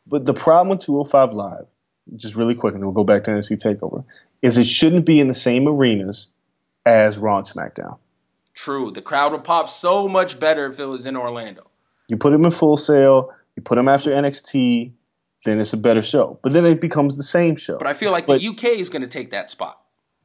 But 0.07 0.25
the 0.25 0.33
problem 0.33 0.71
with 0.71 0.81
205 0.81 1.35
Live, 1.35 1.67
just 2.17 2.35
really 2.35 2.55
quick, 2.55 2.75
and 2.75 2.83
we'll 2.83 2.95
go 2.95 3.05
back 3.05 3.25
to 3.25 3.31
NXT 3.33 3.59
Takeover, 3.61 4.05
is 4.43 4.59
it 4.59 4.67
shouldn't 4.67 5.05
be 5.05 5.21
in 5.21 5.29
the 5.29 5.35
same 5.35 5.67
arenas 5.69 6.29
as 6.87 7.19
Raw 7.19 7.39
and 7.39 7.47
SmackDown. 7.47 7.99
True, 8.55 8.91
the 8.91 9.03
crowd 9.03 9.33
would 9.33 9.45
pop 9.45 9.71
so 9.71 10.09
much 10.09 10.41
better 10.41 10.67
if 10.67 10.79
it 10.81 10.87
was 10.87 11.07
in 11.07 11.17
Orlando. 11.17 11.71
You 12.09 12.17
put 12.17 12.33
them 12.33 12.45
in 12.45 12.51
Full 12.51 12.77
Sail, 12.77 13.33
you 13.57 13.63
put 13.63 13.77
them 13.77 13.89
after 13.89 14.11
NXT, 14.11 14.93
then 15.45 15.61
it's 15.61 15.73
a 15.73 15.77
better 15.77 16.03
show. 16.03 16.39
But 16.43 16.53
then 16.53 16.67
it 16.67 16.81
becomes 16.81 17.17
the 17.17 17.23
same 17.23 17.57
show. 17.57 17.79
But 17.79 17.87
I 17.87 17.95
feel 17.95 18.11
like 18.11 18.27
But- 18.27 18.41
the 18.41 18.49
UK 18.49 18.65
is 18.81 18.89
going 18.89 19.03
to 19.03 19.09
take 19.09 19.31
that 19.31 19.51
spot. 19.51 19.81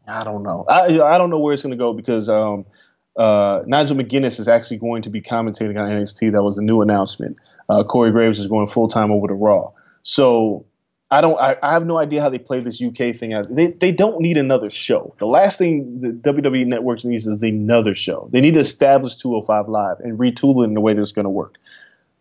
I 0.07 0.23
don't 0.23 0.43
know. 0.43 0.65
I 0.67 0.99
I 0.99 1.17
don't 1.17 1.29
know 1.29 1.39
where 1.39 1.53
it's 1.53 1.63
going 1.63 1.71
to 1.71 1.77
go 1.77 1.93
because 1.93 2.27
um, 2.27 2.65
uh, 3.15 3.61
Nigel 3.65 3.95
McGuinness 3.95 4.37
is 4.37 4.49
actually 4.49 4.77
going 4.77 5.03
to 5.03 5.09
be 5.09 5.21
commentating 5.21 5.79
on 5.79 5.89
NXT. 5.89 6.33
That 6.33 6.43
was 6.43 6.57
a 6.57 6.61
new 6.61 6.81
announcement. 6.81 7.37
Uh, 7.69 7.83
Corey 7.85 8.11
Graves 8.11 8.37
is 8.39 8.47
going 8.47 8.67
full 8.67 8.89
time 8.89 9.11
over 9.11 9.27
to 9.27 9.33
Raw. 9.33 9.71
So 10.01 10.65
I 11.13 11.21
don't. 11.21 11.39
I, 11.39 11.55
I 11.61 11.73
have 11.73 11.85
no 11.85 11.97
idea 11.99 12.21
how 12.21 12.29
they 12.29 12.39
play 12.39 12.59
this 12.59 12.81
UK 12.81 13.15
thing 13.15 13.33
out. 13.33 13.53
They 13.53 13.67
they 13.67 13.91
don't 13.91 14.19
need 14.19 14.37
another 14.37 14.69
show. 14.69 15.13
The 15.19 15.27
last 15.27 15.57
thing 15.59 16.01
the 16.01 16.07
WWE 16.31 16.65
Network 16.65 17.05
needs 17.05 17.27
is 17.27 17.43
another 17.43 17.93
show. 17.93 18.29
They 18.31 18.41
need 18.41 18.55
to 18.55 18.59
establish 18.61 19.17
205 19.17 19.69
Live 19.69 19.99
and 19.99 20.17
retool 20.17 20.61
it 20.63 20.67
in 20.69 20.73
the 20.73 20.81
way 20.81 20.93
that's 20.95 21.11
going 21.11 21.25
to 21.25 21.29
work. 21.29 21.55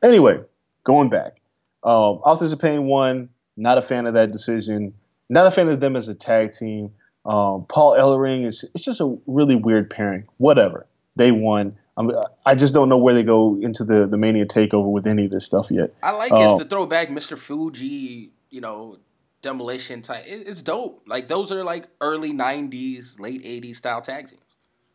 Anyway, 0.02 0.40
going 0.84 1.08
back, 1.08 1.40
um, 1.84 2.20
Authors 2.24 2.52
of 2.52 2.58
Pain 2.58 2.84
won. 2.84 3.28
Not 3.56 3.78
a 3.78 3.82
fan 3.82 4.06
of 4.06 4.14
that 4.14 4.30
decision. 4.30 4.94
Not 5.28 5.46
a 5.46 5.50
fan 5.50 5.68
of 5.68 5.80
them 5.80 5.96
as 5.96 6.08
a 6.08 6.14
tag 6.14 6.52
team. 6.52 6.90
Um, 7.24 7.64
Paul 7.68 7.92
Ellering 7.98 8.46
is 8.46 8.64
it's 8.74 8.84
just 8.84 9.00
a 9.00 9.16
really 9.26 9.54
weird 9.54 9.88
pairing. 9.88 10.24
Whatever, 10.36 10.86
they 11.16 11.30
won. 11.30 11.76
Um, 11.96 12.10
I 12.46 12.54
just 12.54 12.72
don't 12.74 12.88
know 12.88 12.96
where 12.96 13.14
they 13.14 13.22
go 13.22 13.58
into 13.62 13.84
the 13.84 14.06
the 14.06 14.16
Mania 14.16 14.46
Takeover 14.46 14.90
with 14.90 15.06
any 15.06 15.26
of 15.26 15.30
this 15.30 15.44
stuff 15.46 15.70
yet. 15.70 15.94
I 16.02 16.10
like 16.12 16.32
Oh. 16.32 16.56
it's 16.56 16.62
the 16.64 16.68
throwback 16.68 17.08
Mr. 17.10 17.38
Fuji, 17.38 18.30
you 18.52 18.60
know, 18.60 18.98
demolition 19.42 20.02
type. 20.02 20.24
It, 20.26 20.46
it's 20.46 20.62
dope. 20.62 21.02
Like 21.06 21.26
those 21.28 21.50
are 21.50 21.64
like 21.64 21.88
early 22.00 22.32
'90s, 22.32 23.18
late 23.18 23.42
'80s 23.44 23.76
style 23.76 24.00
tag 24.02 24.28
teams. 24.28 24.40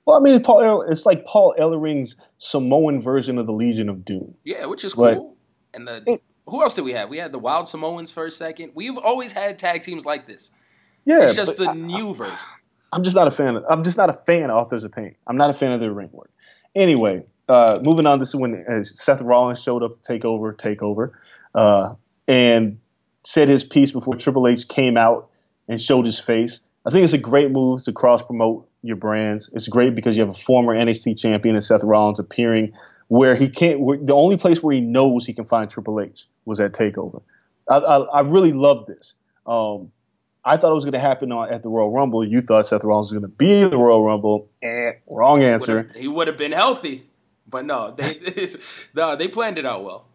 Well, 0.05 0.15
I 0.15 0.19
mean, 0.21 0.41
Paul, 0.41 0.61
El- 0.63 0.81
it's 0.83 1.05
like 1.05 1.25
Paul 1.25 1.53
Ellering's 1.59 2.15
Samoan 2.37 3.01
version 3.01 3.37
of 3.37 3.45
the 3.45 3.51
Legion 3.51 3.89
of 3.89 4.05
Doom. 4.05 4.35
Yeah, 4.45 4.65
which 4.67 4.85
is 4.85 4.93
cool. 4.93 5.35
And 5.73 5.85
the 5.87 6.03
It- 6.07 6.23
who 6.45 6.61
else 6.63 6.75
did 6.75 6.85
we 6.85 6.93
have? 6.93 7.09
We 7.09 7.17
had 7.17 7.33
the 7.33 7.39
Wild 7.39 7.67
Samoans 7.67 8.09
for 8.09 8.25
a 8.25 8.31
second. 8.31 8.71
We've 8.73 8.97
always 8.97 9.33
had 9.33 9.59
tag 9.59 9.83
teams 9.83 10.05
like 10.05 10.25
this. 10.27 10.49
Yeah, 11.03 11.23
It's 11.23 11.35
just 11.35 11.57
the 11.57 11.69
I- 11.69 11.73
new 11.73 12.13
version. 12.13 12.37
I'm 12.93 13.03
just 13.03 13.17
not 13.17 13.27
a 13.27 13.31
fan. 13.31 13.57
Of, 13.57 13.65
I'm 13.69 13.83
just 13.83 13.97
not 13.97 14.09
a 14.09 14.13
fan 14.13 14.49
of 14.49 14.55
Authors 14.55 14.85
of 14.85 14.93
Pain. 14.93 15.15
I'm 15.27 15.35
not 15.35 15.49
a 15.49 15.53
fan 15.53 15.73
of 15.73 15.81
their 15.81 15.91
ring 15.91 16.09
work. 16.13 16.31
Anyway, 16.73 17.23
uh, 17.49 17.79
moving 17.83 18.05
on. 18.05 18.19
This 18.19 18.29
is 18.29 18.35
when 18.37 18.63
uh, 18.65 18.81
Seth 18.83 19.21
Rollins 19.21 19.61
showed 19.61 19.83
up 19.83 19.91
to 19.91 20.01
take 20.01 20.23
over, 20.23 20.53
take 20.53 20.81
over, 20.81 21.19
uh, 21.53 21.95
and 22.29 22.79
said 23.27 23.49
his 23.49 23.65
piece 23.65 23.91
before 23.91 24.15
Triple 24.15 24.47
H 24.47 24.69
came 24.69 24.95
out 24.95 25.29
and 25.67 25.81
showed 25.81 26.05
his 26.05 26.17
face. 26.17 26.61
I 26.85 26.91
think 26.91 27.03
it's 27.03 27.11
a 27.11 27.17
great 27.17 27.51
move 27.51 27.83
to 27.83 27.91
cross 27.91 28.23
promote 28.23 28.69
your 28.83 28.95
brands. 28.95 29.49
It's 29.51 29.67
great 29.67 29.95
because 29.95 30.15
you 30.15 30.21
have 30.21 30.29
a 30.29 30.39
former 30.39 30.73
NXT 30.73 31.19
champion 31.19 31.53
and 31.53 31.61
Seth 31.63 31.83
Rollins 31.83 32.19
appearing 32.19 32.71
where 33.09 33.35
he 33.35 33.49
can't. 33.49 33.81
Where, 33.81 33.97
the 33.97 34.15
only 34.15 34.37
place 34.37 34.63
where 34.63 34.73
he 34.73 34.79
knows 34.79 35.25
he 35.25 35.33
can 35.33 35.43
find 35.43 35.69
Triple 35.69 35.99
H 35.99 36.25
was 36.45 36.61
at 36.61 36.71
Takeover. 36.71 37.21
I, 37.69 37.75
I, 37.75 37.97
I 37.97 38.19
really 38.21 38.53
love 38.53 38.85
this. 38.85 39.15
Um, 39.45 39.91
I 40.45 40.55
thought 40.55 40.71
it 40.71 40.75
was 40.75 40.85
going 40.85 40.93
to 40.93 40.99
happen 40.99 41.33
on, 41.33 41.51
at 41.51 41.63
the 41.63 41.69
Royal 41.69 41.91
Rumble. 41.91 42.25
You 42.25 42.39
thought 42.39 42.65
Seth 42.65 42.85
Rollins 42.85 43.11
was 43.11 43.19
going 43.19 43.29
to 43.29 43.37
be 43.37 43.59
in 43.59 43.71
the 43.71 43.77
Royal 43.77 44.05
Rumble. 44.05 44.49
Eh, 44.63 44.93
wrong 45.05 45.43
answer. 45.43 45.91
He 45.97 46.07
would 46.07 46.27
have 46.27 46.37
been 46.37 46.53
healthy, 46.53 47.09
but 47.45 47.65
no, 47.65 47.91
they 47.97 48.53
no, 48.93 49.17
they 49.17 49.27
planned 49.27 49.57
it 49.57 49.65
out 49.65 49.83
well. 49.83 50.07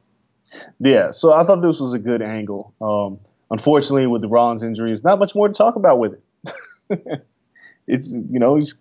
Yeah, 0.81 1.11
so 1.11 1.33
I 1.33 1.45
thought 1.45 1.63
this 1.63 1.81
was 1.81 1.93
a 1.93 1.99
good 1.99 2.23
angle. 2.23 2.75
Um, 2.81 3.21
unfortunately, 3.51 4.07
with 4.07 4.23
the 4.23 4.29
Rollins 4.29 4.63
injuries, 4.63 5.03
not 5.03 5.19
much 5.19 5.35
more 5.35 5.49
to 5.49 5.55
talk 5.55 5.77
about 5.77 5.99
with 5.99 6.15
it. 6.15 7.27
it's 7.87 8.11
you 8.11 8.39
know 8.39 8.57
he's 8.57 8.75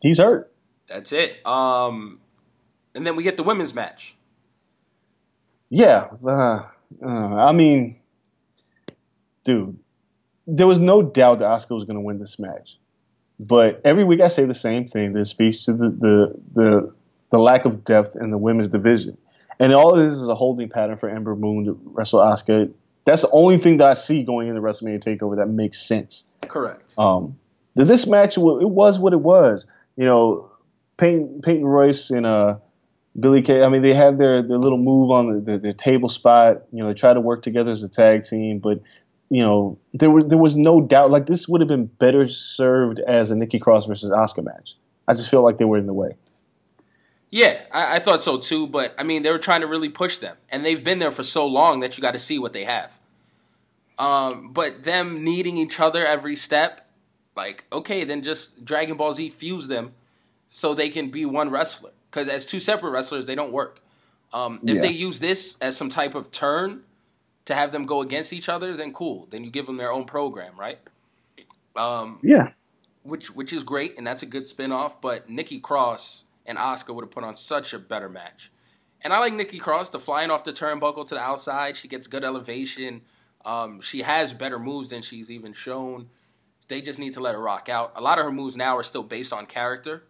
he's 0.00 0.18
hurt. 0.18 0.52
That's 0.88 1.12
it. 1.12 1.46
Um, 1.46 2.20
and 2.94 3.06
then 3.06 3.16
we 3.16 3.22
get 3.22 3.36
the 3.36 3.42
women's 3.42 3.74
match. 3.74 4.16
Yeah, 5.70 6.08
uh, 6.26 6.62
uh, 7.02 7.06
I 7.06 7.52
mean, 7.52 8.00
dude, 9.44 9.78
there 10.46 10.66
was 10.66 10.78
no 10.78 11.02
doubt 11.02 11.40
that 11.40 11.44
Asuka 11.44 11.74
was 11.74 11.84
going 11.84 11.96
to 11.96 12.00
win 12.00 12.18
this 12.18 12.38
match. 12.38 12.78
But 13.38 13.82
every 13.84 14.02
week 14.04 14.20
I 14.20 14.28
say 14.28 14.46
the 14.46 14.54
same 14.54 14.88
thing. 14.88 15.12
That 15.12 15.26
speaks 15.26 15.64
to 15.64 15.72
the, 15.72 15.88
the 15.90 16.34
the 16.54 16.94
the 17.30 17.38
lack 17.38 17.66
of 17.66 17.84
depth 17.84 18.16
in 18.16 18.30
the 18.30 18.38
women's 18.38 18.68
division, 18.68 19.18
and 19.58 19.74
all 19.74 19.92
of 19.92 19.98
this 19.98 20.16
is 20.16 20.28
a 20.28 20.34
holding 20.34 20.68
pattern 20.68 20.96
for 20.96 21.08
Ember 21.08 21.34
Moon 21.34 21.64
to 21.66 21.80
wrestle 21.84 22.20
Asuka. 22.20 22.72
That's 23.04 23.22
the 23.22 23.30
only 23.30 23.56
thing 23.56 23.78
that 23.78 23.88
I 23.88 23.94
see 23.94 24.22
going 24.22 24.48
into 24.48 24.60
WrestleMania 24.60 25.02
Takeover 25.02 25.36
that 25.36 25.48
makes 25.48 25.80
sense. 25.80 26.24
Correct. 26.42 26.82
Um, 26.98 27.38
this 27.74 28.06
match, 28.06 28.36
it 28.36 28.40
was 28.40 28.98
what 28.98 29.12
it 29.12 29.20
was. 29.20 29.66
You 29.96 30.04
know, 30.04 30.50
Peyton, 30.96 31.40
Peyton 31.42 31.64
Royce 31.64 32.10
and 32.10 32.26
uh, 32.26 32.56
Billie 33.18 33.42
Kay. 33.42 33.62
I 33.62 33.68
mean, 33.68 33.82
they 33.82 33.94
had 33.94 34.18
their, 34.18 34.42
their 34.42 34.58
little 34.58 34.78
move 34.78 35.10
on 35.10 35.32
the, 35.32 35.52
the, 35.52 35.58
their 35.58 35.72
table 35.72 36.08
spot. 36.08 36.62
You 36.72 36.82
know, 36.82 36.88
they 36.88 36.94
tried 36.94 37.14
to 37.14 37.20
work 37.20 37.42
together 37.42 37.70
as 37.70 37.82
a 37.82 37.88
tag 37.88 38.24
team, 38.24 38.58
but 38.58 38.80
you 39.30 39.42
know, 39.42 39.78
there 39.92 40.10
were 40.10 40.22
there 40.22 40.38
was 40.38 40.56
no 40.56 40.80
doubt. 40.80 41.10
Like 41.10 41.26
this 41.26 41.48
would 41.48 41.60
have 41.60 41.68
been 41.68 41.86
better 41.86 42.28
served 42.28 42.98
as 43.00 43.30
a 43.30 43.36
Nikki 43.36 43.58
Cross 43.58 43.86
versus 43.86 44.10
Asuka 44.10 44.44
match. 44.44 44.74
I 45.06 45.14
just 45.14 45.30
feel 45.30 45.42
like 45.42 45.58
they 45.58 45.64
were 45.64 45.78
in 45.78 45.86
the 45.86 45.92
way. 45.92 46.16
Yeah, 47.30 47.60
I, 47.72 47.96
I 47.96 47.98
thought 47.98 48.22
so 48.22 48.38
too. 48.38 48.66
But 48.66 48.94
I 48.98 49.02
mean, 49.02 49.22
they 49.22 49.30
were 49.30 49.38
trying 49.38 49.60
to 49.62 49.66
really 49.66 49.88
push 49.88 50.18
them, 50.18 50.36
and 50.48 50.64
they've 50.64 50.82
been 50.82 50.98
there 50.98 51.10
for 51.12 51.22
so 51.24 51.46
long 51.46 51.80
that 51.80 51.96
you 51.96 52.02
got 52.02 52.12
to 52.12 52.18
see 52.18 52.38
what 52.38 52.52
they 52.52 52.64
have. 52.64 52.92
Um, 53.98 54.52
but 54.52 54.84
them 54.84 55.24
needing 55.24 55.56
each 55.56 55.80
other 55.80 56.06
every 56.06 56.36
step, 56.36 56.88
like 57.36 57.64
okay, 57.72 58.04
then 58.04 58.22
just 58.22 58.64
Dragon 58.64 58.96
Ball 58.96 59.14
Z 59.14 59.30
fuse 59.30 59.68
them 59.68 59.92
so 60.48 60.74
they 60.74 60.88
can 60.88 61.10
be 61.10 61.24
one 61.26 61.50
wrestler. 61.50 61.90
Because 62.10 62.28
as 62.28 62.46
two 62.46 62.60
separate 62.60 62.90
wrestlers, 62.90 63.26
they 63.26 63.34
don't 63.34 63.52
work. 63.52 63.80
Um, 64.32 64.60
if 64.66 64.76
Yeah. 64.76 64.82
they 64.82 64.88
use 64.90 65.18
this 65.18 65.56
as 65.60 65.76
some 65.76 65.90
type 65.90 66.14
of 66.14 66.30
turn 66.30 66.84
to 67.44 67.54
have 67.54 67.72
them 67.72 67.84
go 67.86 68.00
against 68.02 68.32
each 68.32 68.48
other, 68.48 68.76
then 68.76 68.92
cool. 68.92 69.26
Then 69.30 69.44
you 69.44 69.50
give 69.50 69.66
them 69.66 69.76
their 69.76 69.92
own 69.92 70.04
program, 70.04 70.58
right? 70.58 70.78
Um, 71.76 72.18
Yeah, 72.22 72.52
which 73.02 73.34
which 73.34 73.52
is 73.52 73.62
great, 73.62 73.96
and 73.98 74.06
that's 74.06 74.22
a 74.22 74.26
good 74.26 74.48
spin-off, 74.48 75.00
but 75.00 75.28
Nikki 75.28 75.60
Cross 75.60 76.24
and 76.48 76.58
Asuka 76.58 76.94
would 76.94 77.04
have 77.04 77.12
put 77.12 77.22
on 77.22 77.36
such 77.36 77.72
a 77.72 77.78
better 77.78 78.08
match. 78.08 78.50
And 79.02 79.12
I 79.12 79.20
like 79.20 79.34
Nikki 79.34 79.58
Cross, 79.58 79.90
the 79.90 80.00
flying 80.00 80.30
off 80.30 80.42
the 80.42 80.52
turnbuckle 80.52 81.06
to 81.06 81.14
the 81.14 81.20
outside. 81.20 81.76
She 81.76 81.86
gets 81.86 82.08
good 82.08 82.24
elevation. 82.24 83.02
Um, 83.44 83.80
she 83.80 84.02
has 84.02 84.34
better 84.34 84.58
moves 84.58 84.88
than 84.88 85.02
she's 85.02 85.30
even 85.30 85.52
shown. 85.52 86.08
They 86.66 86.80
just 86.80 86.98
need 86.98 87.14
to 87.14 87.20
let 87.20 87.34
her 87.34 87.40
rock 87.40 87.68
out. 87.68 87.92
A 87.94 88.00
lot 88.00 88.18
of 88.18 88.24
her 88.24 88.32
moves 88.32 88.56
now 88.56 88.76
are 88.76 88.82
still 88.82 89.04
based 89.04 89.32
on 89.32 89.46
character. 89.46 90.04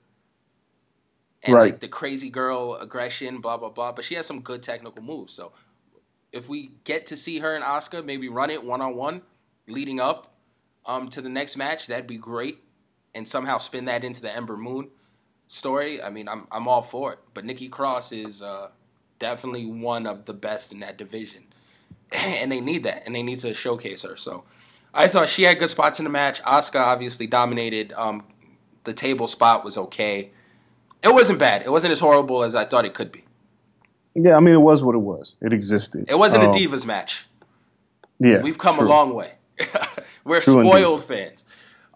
And 1.43 1.55
Right. 1.55 1.73
like 1.73 1.81
the 1.81 1.89
crazy 1.89 2.31
girl 2.31 2.75
aggression, 2.77 3.41
blah 3.41 3.57
blah 3.59 3.69
blah. 3.69 3.93
But 3.93 4.05
she 4.05 4.15
has 4.15 4.27
some 4.27 4.41
good 4.41 4.63
technical 4.63 5.03
moves. 5.05 5.35
So 5.35 5.53
if 6.33 6.49
we 6.49 6.73
get 6.85 7.07
to 7.09 7.17
see 7.17 7.41
her 7.41 7.55
and 7.55 7.65
Asuka 7.65 8.05
maybe 8.05 8.29
run 8.29 8.51
it 8.51 8.65
one 8.65 8.81
on 8.81 8.97
one 8.97 9.23
leading 9.69 10.01
up 10.01 10.35
um, 10.87 11.09
to 11.11 11.21
the 11.21 11.29
next 11.29 11.57
match, 11.57 11.87
that'd 11.87 12.07
be 12.07 12.17
great. 12.17 12.65
And 13.15 13.29
somehow 13.29 13.59
spin 13.59 13.85
that 13.85 14.03
into 14.03 14.21
the 14.21 14.35
Ember 14.35 14.57
Moon 14.57 14.91
story. 15.49 16.03
I 16.03 16.11
mean, 16.11 16.29
I'm 16.29 16.47
I'm 16.53 16.69
all 16.69 16.83
for 16.83 17.13
it. 17.15 17.19
But 17.35 17.45
Nikki 17.45 17.69
Cross 17.69 18.13
is 18.13 18.43
uh, 18.43 18.69
definitely 19.19 19.67
one 19.67 20.07
of 20.07 20.25
the 20.25 20.33
best 20.35 20.73
in 20.73 20.81
that 20.81 20.97
division, 20.99 21.45
and 22.13 22.53
they 22.53 22.61
need 22.61 22.85
that, 22.85 23.03
and 23.07 23.15
they 23.15 23.23
need 23.23 23.41
to 23.41 23.53
showcase 23.55 24.03
her. 24.03 24.17
So 24.17 24.45
I 24.95 25.09
thought 25.09 25.29
she 25.29 25.43
had 25.45 25.59
good 25.59 25.71
spots 25.71 25.99
in 25.99 26.05
the 26.05 26.11
match. 26.11 26.43
Asuka 26.43 26.81
obviously 26.81 27.27
dominated. 27.27 27.93
Um, 27.93 28.25
the 28.85 28.95
table 28.95 29.27
spot 29.29 29.65
was 29.65 29.77
okay. 29.77 30.31
It 31.03 31.13
wasn't 31.13 31.39
bad. 31.39 31.63
It 31.63 31.71
wasn't 31.71 31.93
as 31.93 32.01
horrible 32.01 32.43
as 32.43 32.55
I 32.55 32.65
thought 32.65 32.85
it 32.85 32.95
could 32.95 33.13
be. 33.13 33.25
Yeah, 34.15 34.37
I 34.37 34.41
mean, 34.41 34.55
it 34.55 34.59
was 34.61 34.83
what 34.83 34.95
it 34.97 35.03
was. 35.03 35.37
It 35.41 35.53
existed. 35.53 36.07
It 36.09 36.19
wasn't 36.19 36.43
Um, 36.45 36.51
a 36.51 36.53
divas 36.55 36.85
match. 36.85 37.27
Yeah, 38.19 38.41
We've 38.43 38.59
come 38.59 38.77
true. 38.77 38.87
a 38.87 38.89
long 38.89 39.15
way. 39.15 39.35
We're 40.25 40.41
True 40.41 40.59
indeed. 40.61 40.71
spoiled 40.71 41.05
fans. 41.05 41.45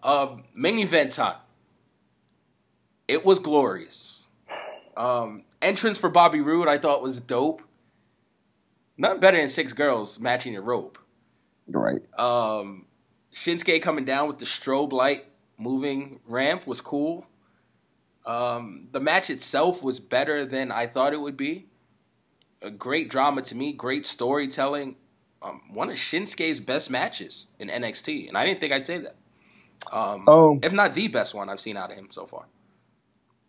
Um, 0.03 0.43
main 0.55 0.79
event 0.79 1.11
time. 1.13 1.35
It 3.13 3.23
was 3.23 3.37
glorious. 3.37 4.25
Um, 4.97 5.43
entrance 5.61 5.99
for 5.99 6.09
Bobby 6.09 6.41
Roode 6.41 6.67
I 6.67 6.79
thought 6.79 7.03
was 7.03 7.21
dope. 7.21 7.61
Nothing 8.97 9.19
better 9.19 9.37
than 9.37 9.49
six 9.49 9.71
girls 9.71 10.19
matching 10.19 10.55
a 10.55 10.61
rope. 10.61 10.97
Right. 11.67 12.01
Um, 12.19 12.87
Shinsuke 13.31 13.83
coming 13.83 14.03
down 14.03 14.27
with 14.27 14.39
the 14.39 14.45
strobe 14.45 14.91
light 14.91 15.25
moving 15.59 16.21
ramp 16.25 16.65
was 16.65 16.81
cool. 16.81 17.27
Um, 18.25 18.87
the 18.91 18.99
match 18.99 19.29
itself 19.29 19.83
was 19.83 19.99
better 19.99 20.43
than 20.43 20.71
I 20.71 20.87
thought 20.87 21.13
it 21.13 21.21
would 21.21 21.37
be. 21.37 21.67
A 22.63 22.71
great 22.71 23.09
drama 23.11 23.43
to 23.43 23.55
me, 23.55 23.73
great 23.73 24.07
storytelling. 24.07 24.95
Um, 25.43 25.61
one 25.71 25.91
of 25.91 25.97
Shinsuke's 25.97 26.59
best 26.59 26.89
matches 26.89 27.45
in 27.59 27.67
NXT, 27.69 28.27
and 28.27 28.35
I 28.35 28.43
didn't 28.45 28.59
think 28.59 28.73
I'd 28.73 28.87
say 28.87 28.97
that. 28.97 29.17
Um, 29.91 30.23
Oh. 30.27 30.59
if 30.63 30.73
not 30.73 30.95
the 30.95 31.09
best 31.09 31.35
one 31.35 31.47
I've 31.49 31.61
seen 31.61 31.77
out 31.77 31.91
of 31.91 31.97
him 31.97 32.07
so 32.09 32.25
far. 32.25 32.45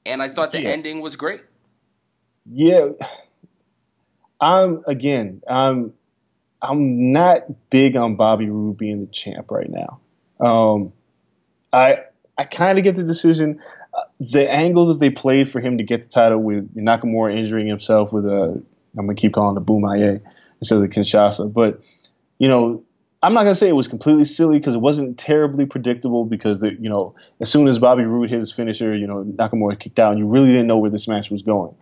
And 0.07 0.23
I 0.23 0.29
thought 0.29 0.53
the 0.53 0.63
Yeah. 0.63 0.71
ending 0.71 1.01
was 1.01 1.17
great. 1.17 1.43
Yeah. 2.47 2.91
I'm 4.41 4.83
again. 4.87 5.43
I'm. 5.49 5.95
I'm 6.61 7.13
not 7.13 7.43
big 7.69 7.95
on 7.95 8.17
Bobby 8.17 8.49
Roode 8.49 8.79
being 8.79 9.01
the 9.01 9.07
champ 9.13 9.51
right 9.51 9.69
now. 9.71 10.01
Um, 10.41 10.93
I 11.73 12.05
I 12.39 12.45
kind 12.45 12.79
of 12.79 12.85
get 12.85 12.97
the 12.97 13.05
decision. 13.05 13.61
Uh, 13.93 14.01
the 14.19 14.51
angle 14.51 14.87
that 14.87 14.99
they 14.99 15.11
played 15.11 15.51
for 15.51 15.61
him 15.61 15.77
to 15.79 15.85
get 15.85 16.03
the 16.03 16.09
title 16.09 16.39
with 16.43 16.75
Nakamura 16.75 17.37
injuring 17.37 17.67
himself 17.67 18.13
with 18.13 18.25
a 18.25 18.63
I'm 18.97 19.07
gonna 19.07 19.15
keep 19.15 19.35
calling 19.35 19.57
it 19.57 19.67
Bomaye 19.67 20.21
instead 20.61 20.77
of 20.77 20.83
the 20.83 20.89
Kinshasa, 20.89 21.53
but 21.53 21.81
you 22.39 22.49
know 22.49 22.83
I'm 23.25 23.33
not 23.33 23.45
gonna 23.45 23.55
say 23.55 23.71
it 23.71 23.75
was 23.75 23.89
completely 23.89 24.27
silly 24.27 24.59
because 24.59 24.75
it 24.75 24.83
wasn't 24.83 25.19
terribly 25.19 25.65
predictable 25.65 26.27
because 26.27 26.61
the, 26.61 26.73
you 26.75 26.91
know 26.91 27.15
as 27.41 27.51
soon 27.51 27.69
as 27.69 27.79
Bobby 27.79 28.05
Roode 28.05 28.29
hit 28.29 28.39
his 28.39 28.53
finisher, 28.53 28.95
you 28.95 29.07
know 29.07 29.25
Nakamura 29.25 29.81
kicked 29.81 29.99
out, 29.99 30.11
and 30.11 30.19
you 30.19 30.27
really 30.27 30.49
didn't 30.49 30.67
know 30.67 30.77
where 30.77 30.91
this 30.91 31.09
match 31.09 31.31
was 31.31 31.43
going. 31.43 31.75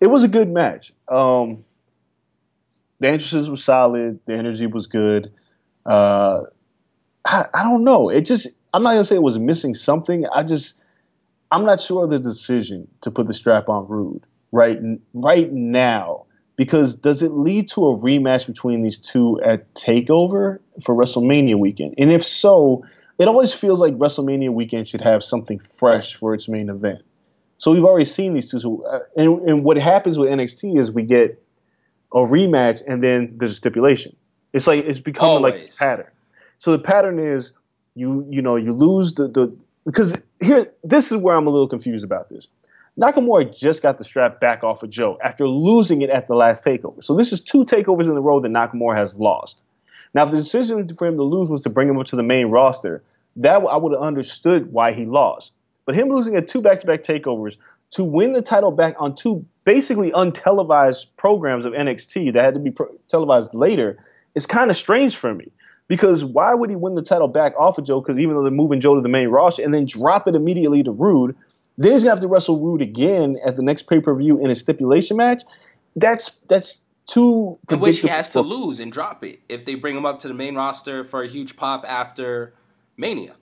It 0.00 0.06
was 0.06 0.24
a 0.24 0.28
good 0.28 0.48
match. 0.48 0.94
Um, 1.06 1.64
the 3.00 3.08
entrances 3.08 3.50
were 3.50 3.58
solid. 3.58 4.20
The 4.24 4.32
energy 4.32 4.66
was 4.66 4.86
good. 4.86 5.30
Uh, 5.84 6.44
I, 7.22 7.44
I 7.52 7.64
don't 7.64 7.84
know. 7.84 8.08
It 8.08 8.22
just 8.22 8.46
I'm 8.72 8.82
not 8.82 8.92
gonna 8.92 9.04
say 9.04 9.16
it 9.16 9.22
was 9.22 9.38
missing 9.38 9.74
something. 9.74 10.24
I 10.34 10.42
just 10.42 10.72
I'm 11.50 11.66
not 11.66 11.82
sure 11.82 12.04
of 12.04 12.10
the 12.10 12.18
decision 12.18 12.88
to 13.02 13.10
put 13.10 13.26
the 13.26 13.34
strap 13.34 13.68
on 13.68 13.86
Roode 13.88 14.24
right 14.52 14.78
right 15.12 15.52
now 15.52 16.24
because 16.58 16.96
does 16.96 17.22
it 17.22 17.30
lead 17.30 17.68
to 17.68 17.86
a 17.86 17.96
rematch 17.96 18.48
between 18.48 18.82
these 18.82 18.98
two 18.98 19.40
at 19.42 19.72
Takeover 19.74 20.58
for 20.82 20.94
WrestleMania 20.94 21.56
weekend? 21.56 21.94
And 21.98 22.12
if 22.12 22.26
so, 22.26 22.84
it 23.16 23.28
always 23.28 23.54
feels 23.54 23.80
like 23.80 23.94
WrestleMania 23.94 24.52
weekend 24.52 24.88
should 24.88 25.00
have 25.00 25.22
something 25.22 25.60
fresh 25.60 26.14
for 26.14 26.34
its 26.34 26.48
main 26.48 26.68
event. 26.68 27.02
So 27.58 27.70
we've 27.70 27.84
already 27.84 28.06
seen 28.06 28.34
these 28.34 28.50
two. 28.50 28.58
So, 28.58 28.84
uh, 28.84 28.98
and, 29.16 29.48
and 29.48 29.64
what 29.64 29.78
happens 29.78 30.18
with 30.18 30.28
NXT 30.30 30.80
is 30.80 30.90
we 30.90 31.04
get 31.04 31.40
a 32.12 32.18
rematch 32.18 32.82
and 32.86 33.04
then 33.04 33.36
there's 33.38 33.52
a 33.52 33.56
stipulation. 33.56 34.16
It's 34.52 34.66
like 34.66 34.84
it's 34.84 34.98
becoming 34.98 35.42
like 35.42 35.54
this 35.54 35.76
pattern. 35.76 36.10
So 36.58 36.72
the 36.72 36.80
pattern 36.80 37.20
is 37.20 37.52
you 37.94 38.26
you 38.30 38.42
know 38.42 38.56
you 38.56 38.72
lose 38.72 39.14
the 39.14 39.28
the 39.28 39.56
because 39.84 40.16
here 40.40 40.72
this 40.82 41.12
is 41.12 41.18
where 41.18 41.36
I'm 41.36 41.46
a 41.46 41.50
little 41.50 41.68
confused 41.68 42.04
about 42.04 42.30
this. 42.30 42.48
Nakamura 42.98 43.56
just 43.56 43.80
got 43.80 43.98
the 43.98 44.04
strap 44.04 44.40
back 44.40 44.64
off 44.64 44.82
of 44.82 44.90
Joe 44.90 45.18
after 45.22 45.46
losing 45.46 46.02
it 46.02 46.10
at 46.10 46.26
the 46.26 46.34
last 46.34 46.64
takeover. 46.64 47.02
So 47.02 47.14
this 47.14 47.32
is 47.32 47.40
two 47.40 47.64
takeovers 47.64 48.08
in 48.08 48.16
a 48.16 48.20
row 48.20 48.40
that 48.40 48.48
Nakamura 48.48 48.96
has 48.96 49.14
lost. 49.14 49.62
Now, 50.14 50.24
if 50.24 50.30
the 50.30 50.36
decision 50.36 50.88
for 50.96 51.06
him 51.06 51.16
to 51.16 51.22
lose 51.22 51.48
was 51.48 51.62
to 51.62 51.70
bring 51.70 51.88
him 51.88 51.98
up 51.98 52.06
to 52.08 52.16
the 52.16 52.22
main 52.22 52.46
roster, 52.46 53.02
that 53.36 53.62
I 53.62 53.76
would 53.76 53.92
have 53.92 54.02
understood 54.02 54.72
why 54.72 54.94
he 54.94 55.04
lost. 55.04 55.52
But 55.86 55.94
him 55.94 56.08
losing 56.08 56.34
at 56.36 56.48
two 56.48 56.60
back-to-back 56.60 57.04
takeovers 57.04 57.56
to 57.92 58.04
win 58.04 58.32
the 58.32 58.42
title 58.42 58.72
back 58.72 58.96
on 58.98 59.14
two 59.14 59.46
basically 59.64 60.10
untelevised 60.10 61.06
programs 61.16 61.66
of 61.66 61.74
NXT 61.74 62.32
that 62.34 62.44
had 62.44 62.54
to 62.54 62.60
be 62.60 62.70
pro- 62.70 62.94
televised 63.06 63.54
later 63.54 63.98
is 64.34 64.46
kind 64.46 64.70
of 64.70 64.76
strange 64.76 65.16
for 65.16 65.32
me. 65.32 65.52
Because 65.86 66.22
why 66.22 66.52
would 66.52 66.68
he 66.68 66.76
win 66.76 66.94
the 66.94 67.02
title 67.02 67.28
back 67.28 67.54
off 67.58 67.78
of 67.78 67.86
Joe? 67.86 68.00
Because 68.00 68.18
even 68.18 68.34
though 68.34 68.42
they're 68.42 68.50
moving 68.50 68.80
Joe 68.80 68.96
to 68.96 69.00
the 69.00 69.08
main 69.08 69.28
roster 69.28 69.62
and 69.62 69.72
then 69.72 69.86
drop 69.86 70.28
it 70.28 70.34
immediately 70.34 70.82
to 70.82 70.90
Roode, 70.90 71.34
then 71.78 71.92
he's 71.92 72.02
gonna 72.02 72.10
have 72.10 72.20
to 72.20 72.28
wrestle 72.28 72.60
Roode 72.60 72.82
again 72.82 73.38
at 73.44 73.56
the 73.56 73.62
next 73.62 73.82
pay 73.88 74.00
per 74.00 74.14
view 74.14 74.44
in 74.44 74.50
a 74.50 74.54
stipulation 74.54 75.16
match. 75.16 75.42
That's 75.96 76.32
that's 76.48 76.78
too. 77.06 77.58
In 77.70 77.80
which 77.80 78.00
he 78.00 78.08
has 78.08 78.30
to 78.30 78.40
lose 78.40 78.80
and 78.80 78.92
drop 78.92 79.24
it 79.24 79.40
if 79.48 79.64
they 79.64 79.74
bring 79.74 79.96
him 79.96 80.04
up 80.04 80.18
to 80.20 80.28
the 80.28 80.34
main 80.34 80.54
roster 80.54 81.04
for 81.04 81.22
a 81.22 81.28
huge 81.28 81.56
pop 81.56 81.84
after 81.88 82.52
Mania. 82.96 83.34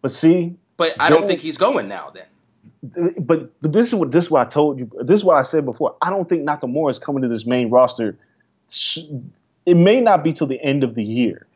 But 0.00 0.10
see, 0.10 0.56
But 0.76 0.96
I 0.98 1.10
don't 1.10 1.26
think 1.26 1.40
he's 1.40 1.58
going 1.58 1.86
now. 1.86 2.10
Then 2.10 2.24
but 2.82 3.60
but 3.60 3.72
this 3.72 3.88
is 3.88 3.94
what 3.94 4.10
this 4.10 4.24
is 4.24 4.30
what 4.30 4.46
I 4.46 4.50
told 4.50 4.78
you. 4.78 4.90
This 5.02 5.20
is 5.20 5.24
what 5.24 5.36
I 5.36 5.42
said 5.42 5.64
before. 5.64 5.96
I 6.02 6.10
don't 6.10 6.28
think 6.28 6.46
Nakamura 6.46 6.90
is 6.90 6.98
coming 6.98 7.22
to 7.22 7.28
this 7.28 7.46
main 7.46 7.70
roster. 7.70 8.16
It 9.64 9.76
may 9.76 10.00
not 10.00 10.24
be 10.24 10.32
till 10.32 10.48
the 10.48 10.60
end 10.60 10.82
of 10.82 10.94
the 10.94 11.04
year. 11.04 11.46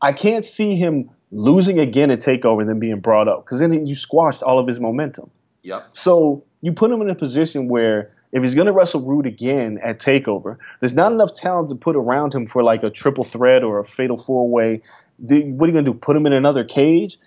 I 0.00 0.12
can't 0.12 0.44
see 0.44 0.74
him 0.74 1.10
losing 1.30 1.78
again 1.78 2.10
at 2.10 2.18
Takeover 2.18 2.60
and 2.60 2.68
then 2.68 2.80
being 2.80 2.98
brought 2.98 3.28
up 3.28 3.44
because 3.44 3.60
then 3.60 3.86
you 3.86 3.94
squashed 3.94 4.42
all 4.42 4.58
of 4.58 4.66
his 4.66 4.80
momentum. 4.80 5.30
Yep. 5.62 5.88
So 5.92 6.44
you 6.60 6.72
put 6.72 6.90
him 6.90 7.00
in 7.02 7.10
a 7.10 7.14
position 7.14 7.68
where 7.68 8.10
if 8.32 8.42
he's 8.42 8.54
going 8.54 8.66
to 8.66 8.72
wrestle 8.72 9.02
Roode 9.02 9.26
again 9.26 9.78
at 9.82 10.00
Takeover, 10.00 10.56
there's 10.80 10.94
not 10.94 11.12
enough 11.12 11.34
talent 11.34 11.68
to 11.68 11.74
put 11.74 11.96
around 11.96 12.34
him 12.34 12.46
for 12.46 12.62
like 12.62 12.82
a 12.82 12.90
triple 12.90 13.24
threat 13.24 13.62
or 13.62 13.78
a 13.78 13.84
fatal 13.84 14.16
four 14.16 14.48
way. 14.48 14.82
What 15.18 15.30
are 15.30 15.36
you 15.36 15.56
going 15.56 15.84
to 15.84 15.92
do? 15.92 15.94
Put 15.94 16.16
him 16.16 16.26
in 16.26 16.32
another 16.32 16.64
cage? 16.64 17.18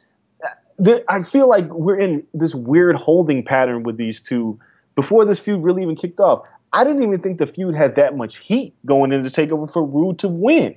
I 1.07 1.23
feel 1.23 1.47
like 1.47 1.69
we're 1.69 1.97
in 1.97 2.25
this 2.33 2.53
weird 2.53 2.97
holding 2.97 3.45
pattern 3.45 3.83
with 3.83 3.95
these 3.95 4.19
two 4.19 4.59
before 4.95 5.23
this 5.23 5.39
feud 5.39 5.63
really 5.63 5.83
even 5.83 5.95
kicked 5.95 6.19
off. 6.19 6.45
I 6.73 6.83
didn't 6.83 7.03
even 7.03 7.21
think 7.21 7.37
the 7.37 7.45
feud 7.45 7.75
had 7.75 7.95
that 7.95 8.17
much 8.17 8.37
heat 8.37 8.73
going 8.85 9.13
into 9.13 9.29
Takeover 9.29 9.71
for 9.71 9.85
Roode 9.85 10.19
to 10.19 10.27
win. 10.27 10.75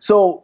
So 0.00 0.42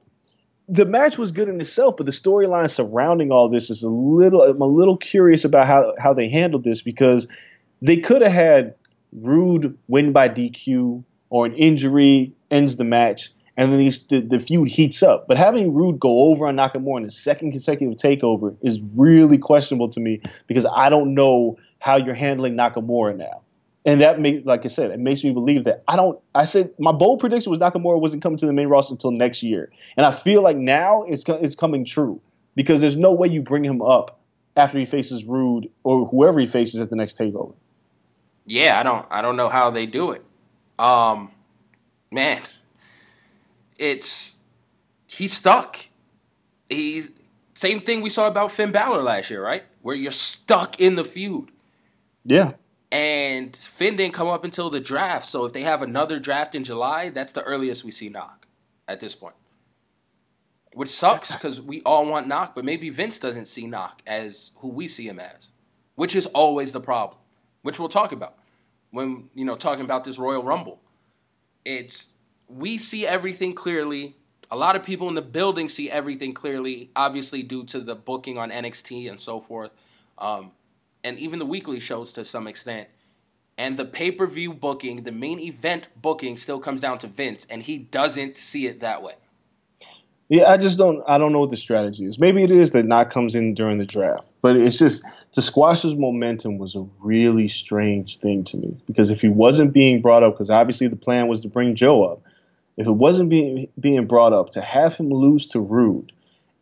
the 0.69 0.85
match 0.85 1.19
was 1.19 1.33
good 1.33 1.49
in 1.49 1.61
itself, 1.61 1.97
but 1.97 2.07
the 2.07 2.13
storyline 2.13 2.71
surrounding 2.71 3.33
all 3.33 3.49
this 3.49 3.71
is 3.71 3.83
a 3.83 3.89
little. 3.89 4.43
I'm 4.43 4.61
a 4.61 4.67
little 4.67 4.97
curious 4.97 5.45
about 5.45 5.67
how 5.67 5.95
how 5.99 6.15
they 6.15 6.29
handled 6.29 6.65
this 6.65 6.83
because 6.83 7.27
they 7.81 7.99
could 7.99 8.23
have 8.23 8.33
had 8.33 8.75
Roode 9.13 9.77
win 9.89 10.13
by 10.13 10.29
DQ 10.29 11.05
or 11.31 11.47
an 11.47 11.55
injury 11.55 12.33
ends 12.51 12.77
the 12.77 12.85
match, 12.85 13.33
and 13.57 13.73
then 13.73 13.79
the, 14.09 14.21
the 14.21 14.39
feud 14.39 14.69
heats 14.69 15.03
up. 15.03 15.27
But 15.27 15.37
having 15.37 15.75
Roode 15.75 15.99
go 15.99 16.31
over 16.31 16.47
on 16.47 16.57
Nakamura 16.57 16.99
in 16.99 17.05
the 17.05 17.11
second 17.11 17.53
consecutive 17.53 17.97
takeover 17.97 18.57
is 18.63 18.81
really 18.95 19.39
questionable 19.39 19.89
to 19.91 20.01
me 20.01 20.23
because 20.47 20.67
I 20.67 20.89
don't 20.89 21.15
know 21.15 21.59
how 21.79 21.97
you're 21.97 22.15
handling 22.15 22.55
Nakamura 22.55 23.17
now. 23.17 23.43
And 23.85 24.01
that 24.01 24.21
makes, 24.21 24.47
like 24.47 24.65
I 24.65 24.69
said, 24.69 24.93
it 24.93 25.01
makes 25.01 25.25
me 25.25 25.33
believe 25.33 25.65
that 25.65 25.83
I 25.89 25.97
don't. 25.97 26.19
I 26.35 26.45
said 26.45 26.73
my 26.79 26.93
bold 26.93 27.19
prediction 27.19 27.51
was 27.51 27.59
Nakamura 27.59 28.01
wasn't 28.01 28.23
coming 28.23 28.39
to 28.39 28.47
the 28.47 28.53
main 28.53 28.69
roster 28.69 28.95
until 28.95 29.11
next 29.11 29.43
year, 29.43 29.71
and 29.97 30.07
I 30.07 30.13
feel 30.13 30.43
like 30.43 30.57
now 30.57 31.03
it's 31.03 31.25
it's 31.27 31.57
coming 31.57 31.85
true 31.85 32.21
because 32.55 32.81
there's 32.81 32.97
no 32.97 33.13
way 33.13 33.29
you 33.29 33.43
bring 33.43 33.65
him 33.65 33.83
up 33.83 34.21
after 34.57 34.79
he 34.79 34.87
faces 34.87 35.25
Roode 35.25 35.69
or 35.83 36.07
whoever 36.07 36.39
he 36.39 36.47
faces 36.47 36.81
at 36.81 36.91
the 36.91 36.97
next 36.97 37.19
takeover. 37.19 37.55
Yeah, 38.47 38.79
I 38.79 38.83
don't 38.85 39.07
I 39.11 39.23
don't 39.23 39.37
know 39.37 39.49
how 39.49 39.71
they 39.71 39.87
do 39.87 40.13
it. 40.13 40.25
Um 40.79 41.31
man, 42.11 42.43
it's 43.79 44.37
he's 45.09 45.33
stuck. 45.33 45.79
He's 46.69 47.11
Same 47.55 47.81
thing 47.81 48.01
we 48.01 48.11
saw 48.11 48.27
about 48.29 48.53
Finn 48.53 48.73
Balor 48.73 49.03
last 49.03 49.31
year, 49.31 49.43
right? 49.43 49.65
Where 49.83 49.97
you're 49.97 50.13
stuck 50.13 50.81
in 50.81 50.95
the 50.97 51.05
feud. 51.05 51.51
Yeah. 52.25 52.53
And 52.93 53.57
Finn 53.57 53.97
didn't 53.97 54.13
come 54.13 54.29
up 54.29 54.45
until 54.45 54.69
the 54.69 54.79
draft. 54.79 55.31
So 55.31 55.47
if 55.47 55.55
they 55.55 55.63
have 55.63 55.81
another 55.81 56.21
draft 56.21 56.55
in 56.55 56.63
July, 56.63 57.09
that's 57.09 57.33
the 57.33 57.43
earliest 57.43 57.85
we 57.85 57.91
see 57.91 58.11
Nak 58.11 58.47
at 58.87 59.01
this 59.01 59.15
point. 59.15 59.35
Which 60.75 60.91
sucks 60.91 61.33
because 61.33 61.59
we 61.59 61.81
all 61.83 62.05
want 62.05 62.29
Nak, 62.29 62.55
but 62.55 62.67
maybe 62.67 62.91
Vince 62.91 63.19
doesn't 63.19 63.47
see 63.47 63.67
Nak 63.67 64.03
as 64.07 64.51
who 64.57 64.69
we 64.69 64.89
see 64.89 65.09
him 65.09 65.19
as, 65.19 65.49
which 65.95 66.15
is 66.15 66.27
always 66.27 66.73
the 66.73 66.81
problem, 66.81 67.19
which 67.63 67.79
we'll 67.79 67.89
talk 67.89 68.13
about 68.13 68.35
when 68.91 69.31
you 69.35 69.45
know 69.45 69.57
talking 69.57 69.85
about 69.85 70.05
this 70.05 70.19
Royal 70.19 70.43
Rumble. 70.43 70.81
It's 71.65 72.09
we 72.47 72.79
see 72.79 73.07
everything 73.07 73.55
clearly. 73.55 74.17
A 74.51 74.57
lot 74.57 74.77
of 74.77 74.83
people 74.83 75.09
in 75.09 75.15
the 75.15 75.23
building 75.23 75.71
see 75.71 75.91
everything 75.91 76.35
clearly, 76.35 76.91
obviously 76.95 77.43
due 77.43 77.65
to 77.65 77.81
the 77.81 77.95
booking 77.95 78.37
on 78.37 78.51
NXT 78.51 79.11
and 79.11 79.19
so 79.19 79.41
forth, 79.41 79.71
um, 80.19 80.53
and 81.05 81.19
even 81.19 81.39
the 81.39 81.47
weekly 81.47 81.81
shows 81.81 82.13
to 82.13 82.25
some 82.25 82.47
extent. 82.47 82.89
And 83.59 83.77
the 83.77 83.85
pay 83.85 84.11
per 84.11 84.27
view 84.27 84.55
booking, 84.55 85.03
the 85.03 85.13
main 85.13 85.39
event 85.39 85.87
booking, 86.01 86.37
still 86.37 86.59
comes 86.59 86.81
down 86.81 86.99
to 87.01 87.07
Vince, 87.07 87.47
and 87.51 87.63
he 87.63 87.79
doesn't 87.79 88.39
see 88.39 88.67
it 88.67 88.81
that 88.81 89.03
way. 89.03 89.15
Yeah, 90.29 90.51
I 90.51 90.57
just 90.57 90.79
don't. 90.79 91.03
I 91.07 91.19
don't 91.19 91.33
know 91.33 91.41
what 91.41 91.51
the 91.51 91.57
strategy 91.59 92.07
is. 92.07 92.19
Maybe 92.19 92.43
it 92.43 92.51
is 92.51 92.71
that 92.71 92.87
not 92.87 93.11
comes 93.11 93.35
in 93.35 93.53
during 93.53 93.77
the 93.77 93.85
draft, 93.85 94.25
but 94.41 94.57
it's 94.57 94.79
just 94.79 95.05
the 95.35 95.43
squash 95.43 95.83
his 95.83 95.95
momentum 95.95 96.57
was 96.57 96.75
a 96.75 96.87
really 97.01 97.49
strange 97.49 98.17
thing 98.17 98.45
to 98.45 98.57
me 98.57 98.81
because 98.87 99.11
if 99.11 99.21
he 99.21 99.29
wasn't 99.29 99.75
being 99.75 100.01
brought 100.01 100.23
up, 100.23 100.33
because 100.33 100.49
obviously 100.49 100.89
the 100.89 100.97
plan 100.97 101.29
was 101.29 101.43
to 101.43 101.49
bring 101.49 101.75
Joe 101.75 102.05
up, 102.05 102.23
if 102.79 102.87
it 102.87 102.93
wasn't 102.93 103.29
being 103.29 103.69
being 103.79 104.07
brought 104.07 104.33
up, 104.33 104.51
to 104.53 104.63
have 104.63 104.97
him 104.97 105.11
lose 105.11 105.49
to 105.49 105.61
Roode, 105.61 106.13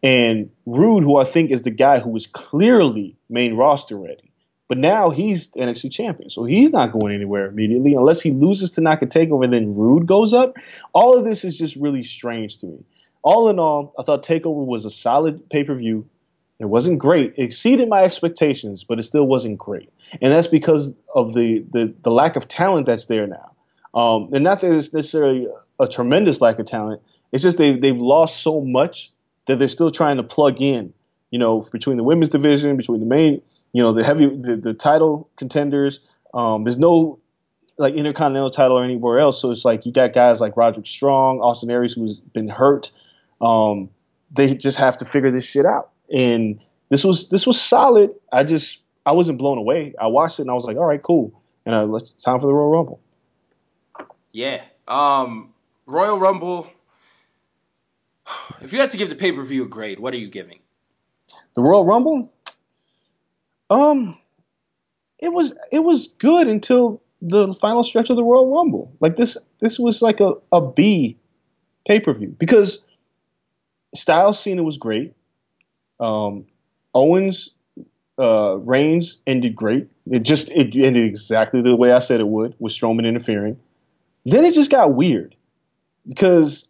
and 0.03 0.51
Roode, 0.67 1.05
who 1.05 1.19
I 1.19 1.25
think 1.25 1.53
is 1.53 1.63
the 1.63 1.71
guy 1.71 2.01
who 2.01 2.11
was 2.11 2.27
clearly 2.27 3.17
main 3.29 3.55
roster 3.55 3.97
ready, 3.97 4.30
but 4.71 4.79
now 4.79 5.11
he's 5.11 5.51
NXT 5.51 5.93
champion, 5.93 6.31
so 6.31 6.47
he's 6.47 6.71
not 6.71 6.93
going 6.93 7.15
anywhere 7.15 7.47
immediately 7.47 7.93
unless 7.93 8.23
he 8.23 8.31
loses 8.31 8.73
to 8.73 8.81
Nak 8.81 9.03
a 9.03 9.07
Takeover, 9.07 9.51
then 9.51 9.75
Roode 9.75 10.07
goes 10.07 10.33
up. 10.33 10.55
All 10.95 11.19
of 11.19 11.27
this 11.27 11.45
is 11.45 11.59
just 11.59 11.77
really 11.77 12.03
strange 12.03 12.57
to 12.61 12.67
me 12.67 12.85
all 13.23 13.49
in 13.49 13.59
all, 13.59 13.95
I 13.99 14.03
thought 14.03 14.25
Takeover 14.25 14.65
was 14.65 14.85
a 14.85 14.91
solid 14.91 15.49
pay 15.51 15.65
per 15.65 15.75
view. 15.75 16.09
It 16.59 16.67
wasn't 16.67 16.99
great. 16.99 17.35
It 17.37 17.45
exceeded 17.45 17.89
my 17.89 18.03
expectations, 18.03 18.85
but 18.85 18.99
it 18.99 19.05
still 19.05 19.27
wasn't 19.27 19.59
great. 19.59 19.91
And 20.21 20.33
that's 20.33 20.47
because 20.47 20.95
of 21.15 21.33
the, 21.33 21.65
the, 21.71 21.95
the 22.03 22.11
lack 22.11 22.37
of 22.37 22.49
talent 22.49 22.87
that's 22.87 23.07
there 23.07 23.27
now. 23.27 23.53
Um, 23.95 24.33
and 24.35 24.45
not 24.45 24.61
that 24.61 24.73
it's 24.73 24.93
necessarily 24.93 25.47
a, 25.79 25.85
a 25.85 25.89
tremendous 25.89 26.41
lack 26.41 26.59
of 26.59 26.67
talent. 26.67 27.01
It's 27.33 27.43
just 27.43 27.57
they, 27.57 27.77
they've 27.77 27.97
lost 27.97 28.43
so 28.43 28.61
much 28.61 29.11
that 29.47 29.59
they're 29.59 29.69
still 29.69 29.91
trying 29.91 30.19
to 30.19 30.23
plug 30.23 30.61
in, 30.61 30.93
you 31.31 31.39
know, 31.39 31.67
between 31.73 31.97
the 31.97 32.05
women's 32.05 32.29
division, 32.29 32.77
between 32.77 33.01
the 33.01 33.07
main, 33.07 33.41
you 33.73 33.83
know, 33.83 33.93
the 33.93 34.05
heavy, 34.05 34.27
the, 34.27 34.57
the 34.57 34.75
title 34.75 35.29
contenders. 35.37 36.01
Um, 36.35 36.63
there's 36.63 36.79
no 36.79 37.21
like 37.79 37.95
intercontinental 37.95 38.51
title 38.51 38.79
or 38.79 38.85
anywhere 38.85 39.19
else. 39.19 39.41
So 39.41 39.51
it's 39.51 39.65
like 39.65 39.87
you 39.87 39.93
got 39.93 40.13
guys 40.13 40.41
like 40.41 40.57
Roderick 40.57 40.87
Strong, 40.87 41.41
Austin 41.41 41.71
Aries, 41.71 41.95
who's 41.95 42.21
been 42.21 42.49
hurt. 42.49 42.93
Um, 43.41 43.91
they 44.31 44.55
just 44.55 44.79
have 44.79 44.99
to 44.99 45.05
figure 45.05 45.31
this 45.31 45.45
shit 45.45 45.67
out. 45.67 45.91
And 46.13 46.61
this 46.91 47.05
was 47.05 47.31
this 47.31 47.47
was 47.47 47.61
solid. 47.61 48.11
I 48.33 48.45
just 48.45 48.81
I 49.07 49.13
wasn't 49.13 49.39
blown 49.39 49.59
away. 49.59 49.95
I 50.01 50.09
watched 50.09 50.39
it 50.39 50.43
and 50.43 50.51
I 50.51 50.55
was 50.55 50.65
like, 50.65 50.77
all 50.77 50.85
right, 50.85 51.03
cool. 51.03 51.41
And 51.65 51.75
uh, 51.75 51.85
let's 51.85 52.11
time 52.13 52.39
for 52.41 52.47
the 52.47 52.53
Royal 52.53 52.71
Rumble. 52.71 53.01
Yeah. 54.33 54.63
Um, 54.87 55.55
Royal 55.87 56.19
Rumble. 56.19 56.69
If 58.61 58.75
you 58.75 58.79
had 58.79 58.91
to 58.91 58.99
give 58.99 59.09
the 59.09 59.15
pay 59.15 59.33
per 59.33 59.43
view 59.43 59.65
a 59.65 59.69
grade, 59.69 59.99
what 59.99 60.13
are 60.13 60.19
you 60.19 60.29
giving? 60.29 60.59
The 61.55 61.63
Royal 61.63 61.85
Rumble. 61.85 62.31
Um, 63.71 64.19
it 65.19 65.33
was 65.33 65.55
it 65.71 65.79
was 65.81 66.09
good 66.19 66.49
until 66.49 67.03
the 67.23 67.55
final 67.55 67.85
stretch 67.85 68.11
of 68.11 68.17
the 68.17 68.25
Royal 68.25 68.53
Rumble. 68.53 68.93
Like 69.01 69.17
this 69.17 69.39
this 69.61 69.79
was 69.79 70.03
like 70.03 70.21
a 70.21 70.35
a 70.53 70.61
B 70.61 71.17
pay 71.87 72.01
per 72.01 72.13
view 72.13 72.35
because 72.39 72.85
Styles 73.95 74.41
Cena 74.41 74.63
was 74.63 74.77
great. 74.77 75.15
Um, 76.01 76.47
Owens 76.95 77.51
uh, 78.19 78.57
Reigns 78.57 79.19
ended 79.27 79.55
great. 79.55 79.89
It 80.11 80.21
just 80.21 80.51
it 80.51 80.75
ended 80.75 81.05
exactly 81.05 81.63
the 81.63 81.77
way 81.77 81.93
I 81.93 82.01
said 82.01 82.21
it 82.21 82.29
would, 82.29 82.55
with 82.59 82.73
Strowman 82.73 83.07
interfering. 83.07 83.59
Then 84.25 84.45
it 84.45 84.55
just 84.55 84.71
got 84.71 84.95
weird 84.95 85.35
because 86.07 86.69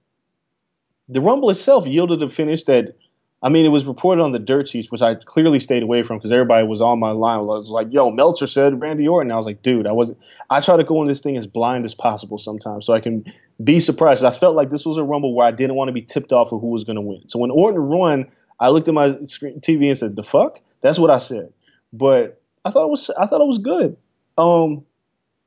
the 1.08 1.20
Rumble 1.20 1.50
itself 1.50 1.86
yielded 1.86 2.22
a 2.22 2.28
finish 2.28 2.64
that 2.64 2.94
I 3.42 3.48
mean, 3.48 3.64
it 3.64 3.70
was 3.70 3.86
reported 3.86 4.20
on 4.20 4.32
the 4.32 4.38
dirt 4.38 4.68
sheets, 4.68 4.90
which 4.90 5.00
I 5.00 5.14
clearly 5.14 5.60
stayed 5.60 5.82
away 5.82 6.02
from 6.02 6.18
because 6.18 6.30
everybody 6.30 6.66
was 6.66 6.82
on 6.82 6.98
my 6.98 7.12
line. 7.12 7.38
I 7.38 7.42
was 7.42 7.70
like, 7.70 7.90
"Yo, 7.90 8.10
Meltzer 8.10 8.46
said 8.46 8.80
Randy 8.80 9.08
Orton." 9.08 9.32
I 9.32 9.36
was 9.36 9.46
like, 9.46 9.62
"Dude, 9.62 9.86
I 9.86 9.92
wasn't." 9.92 10.18
I 10.50 10.60
try 10.60 10.76
to 10.76 10.84
go 10.84 11.00
in 11.00 11.08
this 11.08 11.20
thing 11.20 11.38
as 11.38 11.46
blind 11.46 11.86
as 11.86 11.94
possible 11.94 12.36
sometimes, 12.36 12.84
so 12.84 12.92
I 12.92 13.00
can 13.00 13.24
be 13.62 13.80
surprised. 13.80 14.24
I 14.24 14.30
felt 14.30 14.56
like 14.56 14.68
this 14.68 14.84
was 14.84 14.98
a 14.98 15.04
rumble 15.04 15.34
where 15.34 15.46
I 15.46 15.52
didn't 15.52 15.76
want 15.76 15.88
to 15.88 15.92
be 15.92 16.02
tipped 16.02 16.32
off 16.32 16.52
of 16.52 16.60
who 16.60 16.68
was 16.68 16.84
going 16.84 16.96
to 16.96 17.02
win. 17.02 17.22
So 17.28 17.38
when 17.38 17.50
Orton 17.50 17.88
won, 17.88 18.26
I 18.58 18.68
looked 18.68 18.88
at 18.88 18.94
my 18.94 19.16
screen, 19.24 19.60
TV 19.60 19.88
and 19.88 19.96
said, 19.96 20.16
"The 20.16 20.22
fuck?" 20.22 20.60
That's 20.82 20.98
what 20.98 21.10
I 21.10 21.18
said. 21.18 21.50
But 21.94 22.42
I 22.66 22.70
thought 22.70 22.84
it 22.84 22.90
was. 22.90 23.08
I 23.08 23.26
thought 23.26 23.40
it 23.40 23.46
was 23.46 23.58
good. 23.58 23.96
Um, 24.36 24.84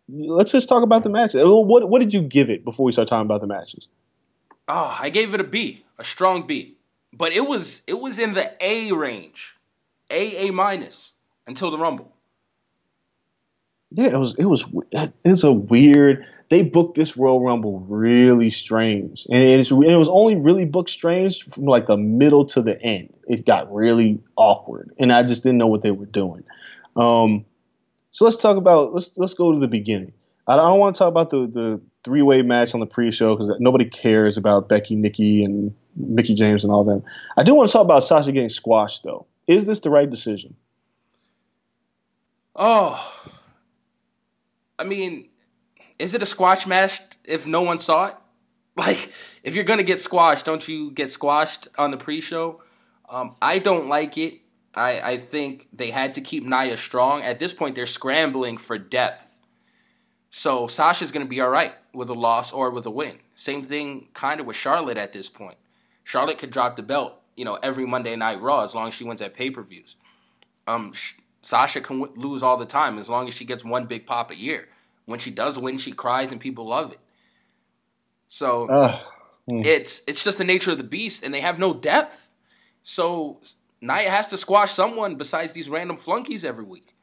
let's 0.09 0.51
just 0.51 0.67
talk 0.67 0.81
about 0.81 1.03
the 1.03 1.09
matches. 1.09 1.41
What 1.43 1.87
What 1.87 1.99
did 1.99 2.11
you 2.11 2.23
give 2.23 2.49
it 2.49 2.65
before 2.65 2.87
we 2.87 2.91
start 2.91 3.07
talking 3.07 3.27
about 3.27 3.41
the 3.41 3.47
matches? 3.47 3.87
Oh, 4.67 4.97
I 4.99 5.09
gave 5.09 5.35
it 5.35 5.41
a 5.41 5.43
B, 5.43 5.85
a 5.99 6.03
strong 6.03 6.47
B 6.47 6.77
but 7.13 7.31
it 7.31 7.47
was 7.47 7.81
it 7.87 7.99
was 7.99 8.19
in 8.19 8.33
the 8.33 8.51
A 8.59 8.91
range, 8.91 9.55
A 10.09 10.47
A 10.47 10.51
minus 10.51 11.13
until 11.47 11.71
the 11.71 11.77
Rumble. 11.77 12.11
Yeah, 13.91 14.07
it 14.07 14.19
was 14.19 14.35
it 14.35 14.45
was 14.45 14.65
it's 15.23 15.43
a 15.43 15.51
weird. 15.51 16.25
They 16.49 16.63
booked 16.63 16.95
this 16.95 17.15
Royal 17.15 17.41
Rumble 17.41 17.79
really 17.81 18.49
strange, 18.49 19.25
and 19.29 19.41
it 19.41 19.71
was 19.71 20.09
only 20.09 20.35
really 20.35 20.65
booked 20.65 20.89
strange 20.89 21.43
from 21.45 21.65
like 21.65 21.85
the 21.85 21.97
middle 21.97 22.45
to 22.47 22.61
the 22.61 22.79
end. 22.81 23.13
It 23.27 23.45
got 23.45 23.73
really 23.73 24.19
awkward, 24.35 24.93
and 24.99 25.11
I 25.11 25.23
just 25.23 25.43
didn't 25.43 25.59
know 25.59 25.67
what 25.67 25.83
they 25.83 25.91
were 25.91 26.07
doing. 26.07 26.43
Um, 26.95 27.45
so 28.11 28.25
let's 28.25 28.37
talk 28.37 28.57
about 28.57 28.93
let's 28.93 29.17
let's 29.17 29.35
go 29.35 29.51
to 29.51 29.59
the 29.59 29.67
beginning. 29.67 30.13
I 30.47 30.55
don't 30.55 30.79
want 30.79 30.95
to 30.95 30.99
talk 30.99 31.09
about 31.09 31.29
the 31.29 31.47
the 31.47 31.81
three 32.03 32.23
way 32.23 32.41
match 32.41 32.73
on 32.73 32.79
the 32.79 32.85
pre 32.87 33.11
show 33.11 33.35
because 33.35 33.51
nobody 33.59 33.85
cares 33.85 34.37
about 34.37 34.69
Becky, 34.69 34.95
Nikki, 34.95 35.43
and 35.43 35.73
Mickie 35.95 36.35
James 36.35 36.63
and 36.63 36.71
all 36.71 36.83
them. 36.83 37.03
I 37.37 37.43
do 37.43 37.53
want 37.53 37.69
to 37.69 37.73
talk 37.73 37.83
about 37.83 38.03
Sasha 38.03 38.31
getting 38.31 38.49
squashed 38.49 39.03
though. 39.03 39.25
Is 39.47 39.65
this 39.65 39.81
the 39.81 39.89
right 39.89 40.09
decision? 40.09 40.55
Oh, 42.55 43.13
I 44.77 44.83
mean, 44.83 45.29
is 45.97 46.13
it 46.13 46.21
a 46.21 46.25
squash 46.25 46.67
match 46.67 47.01
if 47.23 47.47
no 47.47 47.61
one 47.61 47.79
saw 47.79 48.07
it? 48.07 48.15
Like, 48.75 49.11
if 49.43 49.53
you're 49.53 49.65
gonna 49.65 49.83
get 49.83 50.01
squashed, 50.01 50.47
don't 50.47 50.67
you 50.67 50.89
get 50.89 51.11
squashed 51.11 51.67
on 51.77 51.91
the 51.91 51.97
pre-show? 51.97 52.63
Um, 53.07 53.35
I 53.39 53.59
don't 53.59 53.87
like 53.87 54.17
it. 54.17 54.39
I, 54.73 54.99
I 54.99 55.17
think 55.19 55.67
they 55.71 55.91
had 55.91 56.15
to 56.15 56.21
keep 56.21 56.43
Nia 56.43 56.75
strong. 56.75 57.21
At 57.21 57.37
this 57.37 57.53
point, 57.53 57.75
they're 57.75 57.85
scrambling 57.85 58.57
for 58.57 58.79
depth. 58.79 59.27
So 60.31 60.65
Sasha's 60.65 61.11
gonna 61.11 61.25
be 61.25 61.39
all 61.39 61.49
right 61.49 61.75
with 61.93 62.09
a 62.09 62.15
loss 62.15 62.51
or 62.51 62.71
with 62.71 62.87
a 62.87 62.89
win. 62.89 63.19
Same 63.35 63.63
thing, 63.63 64.07
kind 64.15 64.39
of 64.39 64.47
with 64.47 64.55
Charlotte 64.55 64.97
at 64.97 65.13
this 65.13 65.29
point. 65.29 65.57
Charlotte 66.03 66.37
could 66.37 66.51
drop 66.51 66.75
the 66.75 66.83
belt, 66.83 67.13
you 67.35 67.45
know, 67.45 67.55
every 67.63 67.85
Monday 67.85 68.15
Night 68.15 68.41
Raw 68.41 68.63
as 68.63 68.75
long 68.75 68.87
as 68.87 68.93
she 68.93 69.03
wins 69.03 69.21
at 69.21 69.35
pay 69.35 69.49
per 69.49 69.63
views. 69.63 69.95
Um, 70.67 70.93
Sasha 71.41 71.81
can 71.81 71.99
w- 71.99 72.19
lose 72.19 72.41
all 72.41 72.57
the 72.57 72.65
time 72.65 72.97
as 72.97 73.09
long 73.09 73.27
as 73.27 73.33
she 73.33 73.45
gets 73.45 73.63
one 73.63 73.85
big 73.85 74.05
pop 74.05 74.31
a 74.31 74.35
year. 74.35 74.69
When 75.05 75.19
she 75.19 75.31
does 75.31 75.57
win, 75.57 75.77
she 75.77 75.91
cries 75.91 76.31
and 76.31 76.39
people 76.39 76.67
love 76.67 76.91
it. 76.91 76.99
So 78.27 78.67
uh, 78.69 78.99
mm. 79.49 79.65
it's 79.65 80.01
it's 80.07 80.23
just 80.23 80.37
the 80.37 80.43
nature 80.43 80.71
of 80.71 80.77
the 80.77 80.83
beast, 80.83 81.23
and 81.23 81.33
they 81.33 81.41
have 81.41 81.59
no 81.59 81.73
depth. 81.73 82.29
So 82.83 83.41
Nia 83.81 84.09
has 84.09 84.27
to 84.29 84.37
squash 84.37 84.73
someone 84.73 85.15
besides 85.15 85.51
these 85.51 85.69
random 85.69 85.97
flunkies 85.97 86.45
every 86.45 86.63
week. 86.63 86.95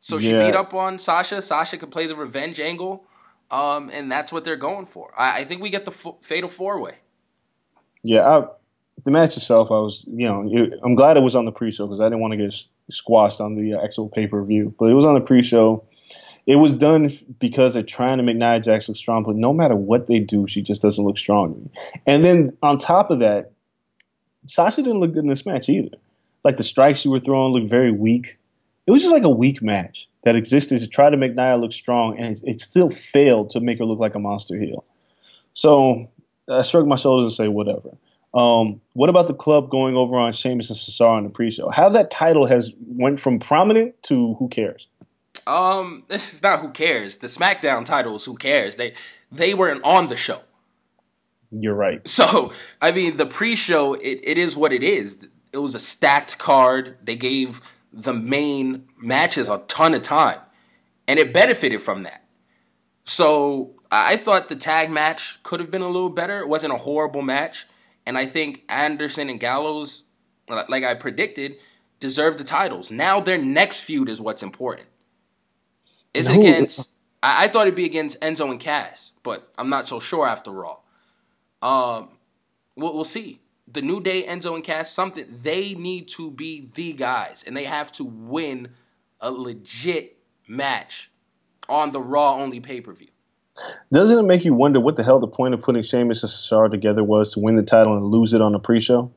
So 0.00 0.16
yeah. 0.16 0.22
she 0.22 0.46
beat 0.46 0.56
up 0.56 0.72
on 0.74 0.98
Sasha. 0.98 1.42
Sasha 1.42 1.76
can 1.76 1.90
play 1.90 2.06
the 2.06 2.14
revenge 2.14 2.60
angle, 2.60 3.04
um, 3.50 3.90
and 3.92 4.10
that's 4.10 4.30
what 4.30 4.44
they're 4.44 4.56
going 4.56 4.86
for. 4.86 5.12
I, 5.18 5.40
I 5.40 5.44
think 5.44 5.60
we 5.60 5.70
get 5.70 5.84
the 5.84 5.90
f- 5.90 6.16
fatal 6.22 6.48
four 6.48 6.80
way. 6.80 6.94
Yeah, 8.08 8.26
I, 8.26 8.46
the 9.04 9.10
match 9.10 9.36
itself, 9.36 9.70
I 9.70 9.74
was, 9.74 10.02
you 10.06 10.26
know, 10.26 10.48
it, 10.50 10.80
I'm 10.82 10.94
glad 10.94 11.18
it 11.18 11.20
was 11.20 11.36
on 11.36 11.44
the 11.44 11.52
pre-show 11.52 11.86
because 11.86 12.00
I 12.00 12.04
didn't 12.04 12.20
want 12.20 12.32
to 12.32 12.38
get 12.38 12.54
squashed 12.90 13.38
on 13.38 13.54
the 13.54 13.74
uh, 13.74 13.84
actual 13.84 14.08
pay-per-view. 14.08 14.74
But 14.78 14.86
it 14.86 14.94
was 14.94 15.04
on 15.04 15.12
the 15.12 15.20
pre-show. 15.20 15.84
It 16.46 16.56
was 16.56 16.72
done 16.72 17.12
because 17.38 17.74
they're 17.74 17.82
trying 17.82 18.16
to 18.16 18.22
make 18.22 18.38
Nia 18.38 18.60
Jax 18.60 18.88
look 18.88 18.96
strong, 18.96 19.24
but 19.24 19.36
no 19.36 19.52
matter 19.52 19.76
what 19.76 20.06
they 20.06 20.20
do, 20.20 20.46
she 20.46 20.62
just 20.62 20.80
doesn't 20.80 21.04
look 21.04 21.18
strong. 21.18 21.68
And 22.06 22.24
then 22.24 22.56
on 22.62 22.78
top 22.78 23.10
of 23.10 23.18
that, 23.18 23.52
Sasha 24.46 24.82
didn't 24.82 25.00
look 25.00 25.12
good 25.12 25.24
in 25.24 25.28
this 25.28 25.44
match 25.44 25.68
either. 25.68 25.98
Like 26.44 26.56
the 26.56 26.64
strikes 26.64 27.04
you 27.04 27.10
were 27.10 27.20
throwing 27.20 27.52
looked 27.52 27.68
very 27.68 27.92
weak. 27.92 28.38
It 28.86 28.90
was 28.90 29.02
just 29.02 29.12
like 29.12 29.24
a 29.24 29.28
weak 29.28 29.60
match 29.60 30.08
that 30.24 30.34
existed 30.34 30.80
to 30.80 30.86
try 30.86 31.10
to 31.10 31.18
make 31.18 31.36
Nia 31.36 31.58
look 31.58 31.74
strong, 31.74 32.18
and 32.18 32.40
it 32.44 32.62
still 32.62 32.88
failed 32.88 33.50
to 33.50 33.60
make 33.60 33.80
her 33.80 33.84
look 33.84 33.98
like 33.98 34.14
a 34.14 34.18
monster 34.18 34.58
heel. 34.58 34.86
So 35.52 36.08
I 36.50 36.62
shrug 36.62 36.86
my 36.86 36.96
shoulders 36.96 37.32
and 37.32 37.46
say 37.46 37.48
whatever. 37.48 37.96
Um, 38.34 38.80
what 38.92 39.08
about 39.08 39.26
the 39.26 39.34
club 39.34 39.70
going 39.70 39.96
over 39.96 40.16
on 40.16 40.32
Sheamus 40.32 40.70
and 40.70 40.78
Cesaro 40.78 41.16
on 41.16 41.24
the 41.24 41.30
pre-show? 41.30 41.70
How 41.70 41.88
that 41.90 42.10
title 42.10 42.46
has 42.46 42.72
went 42.86 43.20
from 43.20 43.38
prominent 43.38 44.00
to 44.04 44.34
who 44.34 44.48
cares? 44.48 44.86
Um, 45.46 46.04
this 46.08 46.34
is 46.34 46.42
not 46.42 46.60
who 46.60 46.70
cares. 46.70 47.18
The 47.18 47.26
SmackDown 47.26 47.84
titles, 47.84 48.24
who 48.24 48.36
cares? 48.36 48.76
They 48.76 48.94
they 49.30 49.54
weren't 49.54 49.84
on 49.84 50.08
the 50.08 50.16
show. 50.16 50.40
You're 51.50 51.74
right. 51.74 52.06
So, 52.06 52.52
I 52.80 52.92
mean, 52.92 53.16
the 53.16 53.26
pre-show, 53.26 53.94
it, 53.94 54.20
it 54.22 54.36
is 54.36 54.54
what 54.54 54.72
it 54.72 54.82
is. 54.82 55.18
It 55.52 55.58
was 55.58 55.74
a 55.74 55.80
stacked 55.80 56.36
card. 56.36 56.96
They 57.02 57.16
gave 57.16 57.62
the 57.90 58.12
main 58.12 58.86
matches 59.00 59.48
a 59.48 59.58
ton 59.66 59.94
of 59.94 60.02
time, 60.02 60.40
and 61.06 61.18
it 61.18 61.32
benefited 61.32 61.82
from 61.82 62.02
that. 62.02 62.24
So, 63.04 63.77
I 63.90 64.16
thought 64.16 64.48
the 64.48 64.56
tag 64.56 64.90
match 64.90 65.40
could 65.42 65.60
have 65.60 65.70
been 65.70 65.82
a 65.82 65.88
little 65.88 66.10
better. 66.10 66.40
It 66.40 66.48
wasn't 66.48 66.74
a 66.74 66.78
horrible 66.78 67.22
match, 67.22 67.66
and 68.04 68.18
I 68.18 68.26
think 68.26 68.62
Anderson 68.68 69.30
and 69.30 69.40
Gallows, 69.40 70.02
like 70.48 70.84
I 70.84 70.94
predicted, 70.94 71.56
deserve 72.00 72.38
the 72.38 72.44
titles. 72.44 72.90
Now 72.90 73.20
their 73.20 73.38
next 73.38 73.80
feud 73.80 74.08
is 74.08 74.20
what's 74.20 74.42
important. 74.42 74.88
Is 76.14 76.28
it 76.28 76.36
against? 76.36 76.90
I, 77.22 77.44
I 77.44 77.48
thought 77.48 77.62
it'd 77.62 77.74
be 77.74 77.84
against 77.84 78.20
Enzo 78.20 78.50
and 78.50 78.60
Cass, 78.60 79.12
but 79.22 79.52
I'm 79.56 79.70
not 79.70 79.88
so 79.88 80.00
sure 80.00 80.26
after 80.26 80.50
Raw. 80.50 80.78
Um, 81.62 82.10
we'll, 82.76 82.94
we'll 82.94 83.04
see. 83.04 83.40
The 83.70 83.82
New 83.82 84.00
Day, 84.00 84.24
Enzo 84.26 84.54
and 84.54 84.64
Cass, 84.64 84.92
something 84.92 85.40
they 85.42 85.74
need 85.74 86.08
to 86.08 86.30
be 86.30 86.70
the 86.74 86.92
guys, 86.92 87.44
and 87.46 87.56
they 87.56 87.64
have 87.64 87.92
to 87.92 88.04
win 88.04 88.68
a 89.20 89.30
legit 89.30 90.18
match 90.46 91.10
on 91.68 91.92
the 91.92 92.00
Raw 92.00 92.34
only 92.34 92.60
pay 92.60 92.80
per 92.80 92.92
view. 92.92 93.08
Doesn't 93.92 94.18
it 94.18 94.22
make 94.22 94.44
you 94.44 94.54
wonder 94.54 94.80
what 94.80 94.96
the 94.96 95.02
hell 95.02 95.18
the 95.20 95.26
point 95.26 95.54
of 95.54 95.62
putting 95.62 95.82
Sheamus 95.82 96.22
and 96.22 96.30
Cesaro 96.30 96.70
together 96.70 97.02
was 97.02 97.32
to 97.32 97.40
win 97.40 97.56
the 97.56 97.62
title 97.62 97.96
and 97.96 98.06
lose 98.06 98.34
it 98.34 98.40
on 98.40 98.52
the 98.52 98.58
pre-show? 98.58 99.10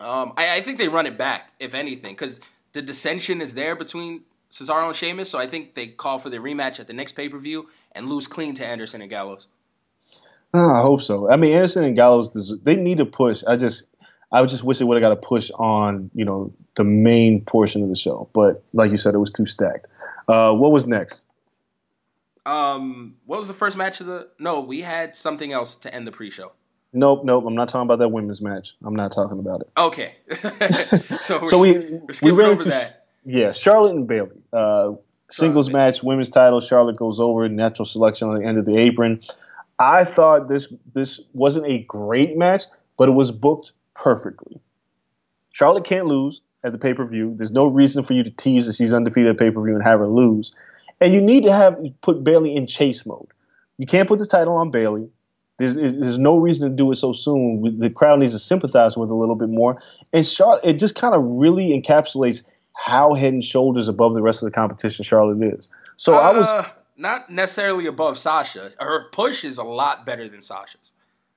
Um, 0.00 0.32
I, 0.36 0.56
I 0.56 0.60
think 0.60 0.78
they 0.78 0.88
run 0.88 1.06
it 1.06 1.16
back, 1.16 1.52
if 1.58 1.74
anything, 1.74 2.14
because 2.14 2.40
the 2.72 2.82
dissension 2.82 3.40
is 3.40 3.54
there 3.54 3.76
between 3.76 4.22
Cesaro 4.52 4.88
and 4.88 4.96
Sheamus. 4.96 5.30
So 5.30 5.38
I 5.38 5.46
think 5.46 5.74
they 5.74 5.88
call 5.88 6.18
for 6.18 6.30
the 6.30 6.38
rematch 6.38 6.80
at 6.80 6.86
the 6.86 6.92
next 6.92 7.12
pay 7.12 7.28
per 7.28 7.38
view 7.38 7.68
and 7.92 8.08
lose 8.08 8.26
clean 8.26 8.54
to 8.56 8.66
Anderson 8.66 9.00
and 9.00 9.10
Gallows. 9.10 9.46
Oh, 10.54 10.70
I 10.70 10.82
hope 10.82 11.02
so. 11.02 11.30
I 11.30 11.36
mean, 11.36 11.52
Anderson 11.52 11.84
and 11.84 11.96
Gallows 11.96 12.58
they 12.62 12.76
need 12.76 13.00
a 13.00 13.06
push. 13.06 13.42
I 13.46 13.56
just, 13.56 13.88
I 14.32 14.44
just 14.46 14.64
wish 14.64 14.78
they 14.78 14.84
would 14.84 15.00
have 15.00 15.02
got 15.02 15.12
a 15.12 15.26
push 15.26 15.50
on, 15.52 16.10
you 16.14 16.24
know, 16.24 16.52
the 16.74 16.84
main 16.84 17.42
portion 17.42 17.82
of 17.82 17.88
the 17.88 17.96
show. 17.96 18.28
But 18.32 18.62
like 18.72 18.90
you 18.90 18.96
said, 18.96 19.14
it 19.14 19.18
was 19.18 19.30
too 19.30 19.46
stacked. 19.46 19.86
Uh, 20.28 20.52
what 20.52 20.72
was 20.72 20.86
next? 20.86 21.25
Um, 22.46 23.16
what 23.26 23.38
was 23.38 23.48
the 23.48 23.54
first 23.54 23.76
match 23.76 24.00
of 24.00 24.06
the? 24.06 24.28
No, 24.38 24.60
we 24.60 24.82
had 24.82 25.16
something 25.16 25.52
else 25.52 25.74
to 25.76 25.92
end 25.92 26.06
the 26.06 26.12
pre-show. 26.12 26.52
Nope, 26.92 27.24
nope. 27.24 27.44
I'm 27.46 27.54
not 27.54 27.68
talking 27.68 27.86
about 27.86 27.98
that 27.98 28.08
women's 28.08 28.40
match. 28.40 28.74
I'm 28.84 28.94
not 28.94 29.12
talking 29.12 29.38
about 29.38 29.62
it. 29.62 29.70
Okay, 29.76 30.14
so 31.22 31.40
we're, 31.40 31.46
so 31.46 31.60
we 31.60 31.72
we 32.22 32.30
ran 32.30 32.50
over 32.50 32.52
into 32.52 32.68
that. 32.70 33.06
yeah 33.24 33.52
Charlotte 33.52 33.96
and 33.96 34.06
Bayley. 34.06 34.40
Uh, 34.52 34.92
singles 35.30 35.70
match, 35.70 36.02
women's 36.02 36.30
title. 36.30 36.60
Charlotte 36.60 36.96
goes 36.96 37.20
over, 37.20 37.48
natural 37.48 37.84
selection 37.84 38.28
on 38.28 38.36
the 38.36 38.46
end 38.46 38.58
of 38.58 38.64
the 38.64 38.78
apron. 38.78 39.20
I 39.78 40.04
thought 40.04 40.48
this 40.48 40.72
this 40.94 41.20
wasn't 41.34 41.66
a 41.66 41.78
great 41.80 42.38
match, 42.38 42.62
but 42.96 43.08
it 43.08 43.12
was 43.12 43.32
booked 43.32 43.72
perfectly. 43.94 44.60
Charlotte 45.50 45.84
can't 45.84 46.06
lose 46.06 46.40
at 46.64 46.72
the 46.72 46.78
pay 46.78 46.94
per 46.94 47.04
view. 47.04 47.34
There's 47.36 47.50
no 47.50 47.66
reason 47.66 48.02
for 48.02 48.14
you 48.14 48.22
to 48.22 48.30
tease 48.30 48.66
that 48.66 48.76
she's 48.76 48.92
undefeated 48.92 49.32
at 49.32 49.38
pay 49.38 49.50
per 49.50 49.62
view 49.62 49.74
and 49.74 49.82
have 49.82 49.98
her 49.98 50.06
lose. 50.06 50.54
And 51.00 51.12
you 51.12 51.20
need 51.20 51.44
to 51.44 51.52
have 51.52 51.78
put 52.00 52.24
Bayley 52.24 52.54
in 52.56 52.66
chase 52.66 53.04
mode. 53.04 53.28
You 53.78 53.86
can't 53.86 54.08
put 54.08 54.18
the 54.18 54.26
title 54.26 54.54
on 54.56 54.70
Bayley. 54.70 55.08
There's, 55.58 55.74
there's 55.74 56.18
no 56.18 56.36
reason 56.36 56.68
to 56.70 56.74
do 56.76 56.90
it 56.92 56.96
so 56.96 57.12
soon. 57.12 57.78
The 57.78 57.90
crowd 57.90 58.18
needs 58.20 58.32
to 58.32 58.38
sympathize 58.38 58.96
with 58.96 59.08
it 59.08 59.12
a 59.12 59.16
little 59.16 59.34
bit 59.36 59.48
more. 59.48 59.82
And 60.12 60.26
Charlotte, 60.26 60.64
it 60.64 60.74
just 60.74 60.94
kind 60.94 61.14
of 61.14 61.22
really 61.24 61.68
encapsulates 61.70 62.42
how 62.74 63.14
head 63.14 63.32
and 63.32 63.44
shoulders 63.44 63.88
above 63.88 64.14
the 64.14 64.20
rest 64.22 64.42
of 64.42 64.46
the 64.46 64.50
competition 64.54 65.02
Charlotte 65.02 65.42
is. 65.54 65.68
So 65.96 66.16
I 66.16 66.32
was, 66.32 66.46
Uh, 66.46 66.68
not 66.96 67.30
necessarily 67.30 67.86
above 67.86 68.18
Sasha. 68.18 68.72
Her 68.78 69.08
push 69.12 69.44
is 69.44 69.58
a 69.58 69.64
lot 69.64 70.04
better 70.06 70.28
than 70.28 70.42
Sasha's. 70.42 70.92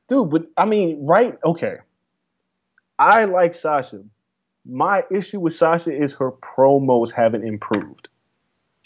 dude, 0.08 0.30
but 0.30 0.48
I 0.58 0.66
mean, 0.66 1.06
right? 1.06 1.38
Okay. 1.44 1.78
I 2.98 3.26
like 3.26 3.54
Sasha. 3.54 4.02
My 4.66 5.04
issue 5.10 5.40
with 5.40 5.54
Sasha 5.54 5.96
is 5.96 6.14
her 6.16 6.32
promos 6.32 7.12
haven't 7.12 7.46
improved. 7.46 8.10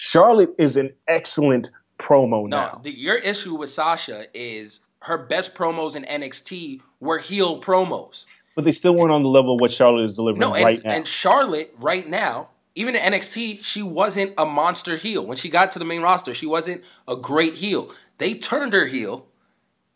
Charlotte 0.04 0.54
is 0.58 0.76
an 0.76 0.92
excellent 1.08 1.72
promo 1.98 2.42
No, 2.50 2.58
now. 2.58 2.82
the, 2.84 2.92
your 2.92 3.16
issue 3.16 3.56
with 3.56 3.70
Sasha 3.70 4.26
is 4.34 4.82
her 5.00 5.18
best 5.18 5.56
promos 5.56 5.96
in 5.96 6.04
NXT 6.04 6.82
were 7.00 7.20
heel 7.20 7.62
promos. 7.62 8.26
but 8.54 8.66
they 8.66 8.74
still 8.74 8.94
weren't 8.96 9.14
on 9.14 9.24
the 9.24 9.30
level 9.30 9.54
of 9.56 9.62
what 9.62 9.72
Charlotte 9.72 10.04
is 10.04 10.18
delivering 10.18 10.42
No, 10.42 10.56
and, 10.56 10.66
right 10.66 10.84
now. 10.84 10.92
and 10.92 11.08
Charlotte 11.08 11.74
right 11.80 12.06
now, 12.06 12.50
even 12.76 12.98
in 12.98 13.14
NXT, 13.14 13.64
she 13.64 13.82
wasn't 13.82 14.34
a 14.38 14.46
monster 14.46 14.98
heel. 14.98 15.26
When 15.26 15.38
she 15.38 15.48
got 15.50 15.72
to 15.72 15.80
the 15.80 15.86
main 15.86 16.02
roster, 16.02 16.34
she 16.34 16.48
wasn't 16.48 16.82
a 17.08 17.16
great 17.16 17.54
heel. 17.54 17.90
They 18.18 18.34
turned 18.34 18.74
her 18.74 18.88
heel, 18.88 19.26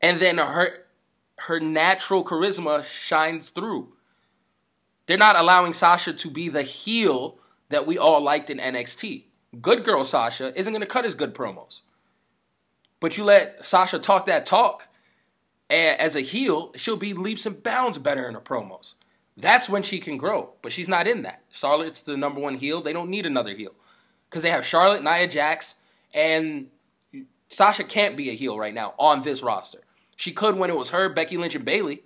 and 0.01 0.21
then 0.21 0.37
her 0.37 0.85
her 1.39 1.59
natural 1.59 2.23
charisma 2.23 2.85
shines 2.85 3.49
through. 3.49 3.91
They're 5.05 5.17
not 5.17 5.35
allowing 5.35 5.73
Sasha 5.73 6.13
to 6.13 6.29
be 6.29 6.47
the 6.47 6.63
heel 6.63 7.39
that 7.69 7.85
we 7.85 7.97
all 7.97 8.21
liked 8.21 8.49
in 8.49 8.57
NXT. 8.57 9.25
Good 9.61 9.83
girl 9.83 10.03
Sasha 10.03 10.57
isn't 10.59 10.73
going 10.73 10.81
to 10.81 10.87
cut 10.87 11.05
as 11.05 11.15
good 11.15 11.33
promos. 11.33 11.81
But 12.99 13.17
you 13.17 13.23
let 13.23 13.65
Sasha 13.65 13.99
talk 13.99 14.25
that 14.25 14.45
talk, 14.45 14.87
and 15.69 15.99
as 15.99 16.15
a 16.15 16.21
heel, 16.21 16.71
she'll 16.75 16.97
be 16.97 17.13
leaps 17.13 17.45
and 17.45 17.61
bounds 17.61 17.97
better 17.97 18.27
in 18.27 18.33
her 18.33 18.41
promos. 18.41 18.93
That's 19.37 19.69
when 19.69 19.83
she 19.83 19.99
can 19.99 20.17
grow, 20.17 20.49
but 20.63 20.71
she's 20.71 20.87
not 20.87 21.07
in 21.07 21.21
that. 21.21 21.43
Charlotte's 21.51 22.01
the 22.01 22.17
number 22.17 22.39
one 22.39 22.55
heel. 22.55 22.81
They 22.81 22.93
don't 22.93 23.09
need 23.09 23.27
another 23.27 23.55
heel 23.55 23.73
because 24.29 24.41
they 24.41 24.49
have 24.49 24.65
Charlotte, 24.65 25.03
Nia 25.03 25.27
Jax, 25.27 25.75
and 26.13 26.67
Sasha 27.49 27.83
can't 27.83 28.17
be 28.17 28.31
a 28.31 28.33
heel 28.33 28.57
right 28.57 28.73
now 28.73 28.95
on 28.97 29.21
this 29.21 29.43
roster. 29.43 29.79
She 30.15 30.31
could 30.31 30.57
when 30.57 30.71
it 30.71 30.75
was 30.75 30.89
her, 30.89 31.09
Becky 31.09 31.37
Lynch, 31.37 31.53
and 31.53 31.63
Bayley, 31.63 32.01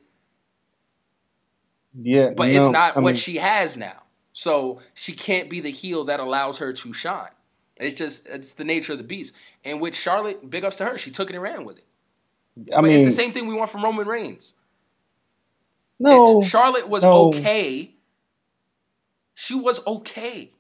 yeah, 1.98 2.32
but 2.36 2.50
no, 2.50 2.66
it's 2.66 2.72
not 2.72 2.98
I 2.98 3.00
what 3.00 3.14
mean, 3.14 3.16
she 3.16 3.38
has 3.38 3.78
now. 3.78 4.04
So 4.34 4.80
she 4.94 5.14
can't 5.14 5.50
be 5.50 5.60
the 5.60 5.72
heel 5.72 6.06
that 6.06 6.20
allows 6.20 6.58
her 6.60 6.72
to 6.74 6.94
shine. 6.94 7.30
It's 7.78 7.98
just 7.98 8.28
it's 8.28 8.54
the 8.54 8.64
nature 8.64 8.94
of 8.94 8.98
the 9.00 9.04
beast. 9.04 9.34
And 9.66 9.82
with 9.82 9.96
Charlotte, 9.96 10.50
big 10.50 10.64
ups 10.64 10.78
to 10.78 10.86
her. 10.86 10.98
She 10.98 11.12
took 11.12 11.30
it 11.30 11.34
and 11.34 11.44
ran 11.44 11.66
with 11.66 11.78
it. 11.80 11.86
I 12.72 12.76
But 12.76 12.84
mean, 12.84 12.94
it's 12.94 13.06
the 13.06 13.12
same 13.22 13.34
thing 13.34 13.48
we 13.48 13.54
want 13.56 13.72
from 13.72 13.84
Roman 13.84 14.08
Reigns. 14.08 14.54
no, 16.00 16.40
It's- 16.40 16.52
Charlotte 16.52 16.88
was 16.90 17.04
no. 17.04 17.30
okay. 17.30 17.96
She 19.34 19.56
was 19.56 19.86
okay. 19.88 20.52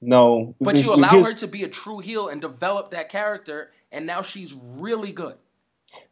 no. 0.00 0.54
But 0.60 0.76
you 0.76 0.94
allow 0.94 1.22
her 1.22 1.34
to 1.34 1.46
be 1.46 1.64
a 1.64 1.68
true 1.68 1.98
heel 1.98 2.28
and 2.28 2.40
develop 2.40 2.90
that 2.92 3.08
character, 3.10 3.70
and 3.92 4.06
now 4.06 4.22
she's 4.22 4.54
really 4.54 5.12
good. 5.12 5.34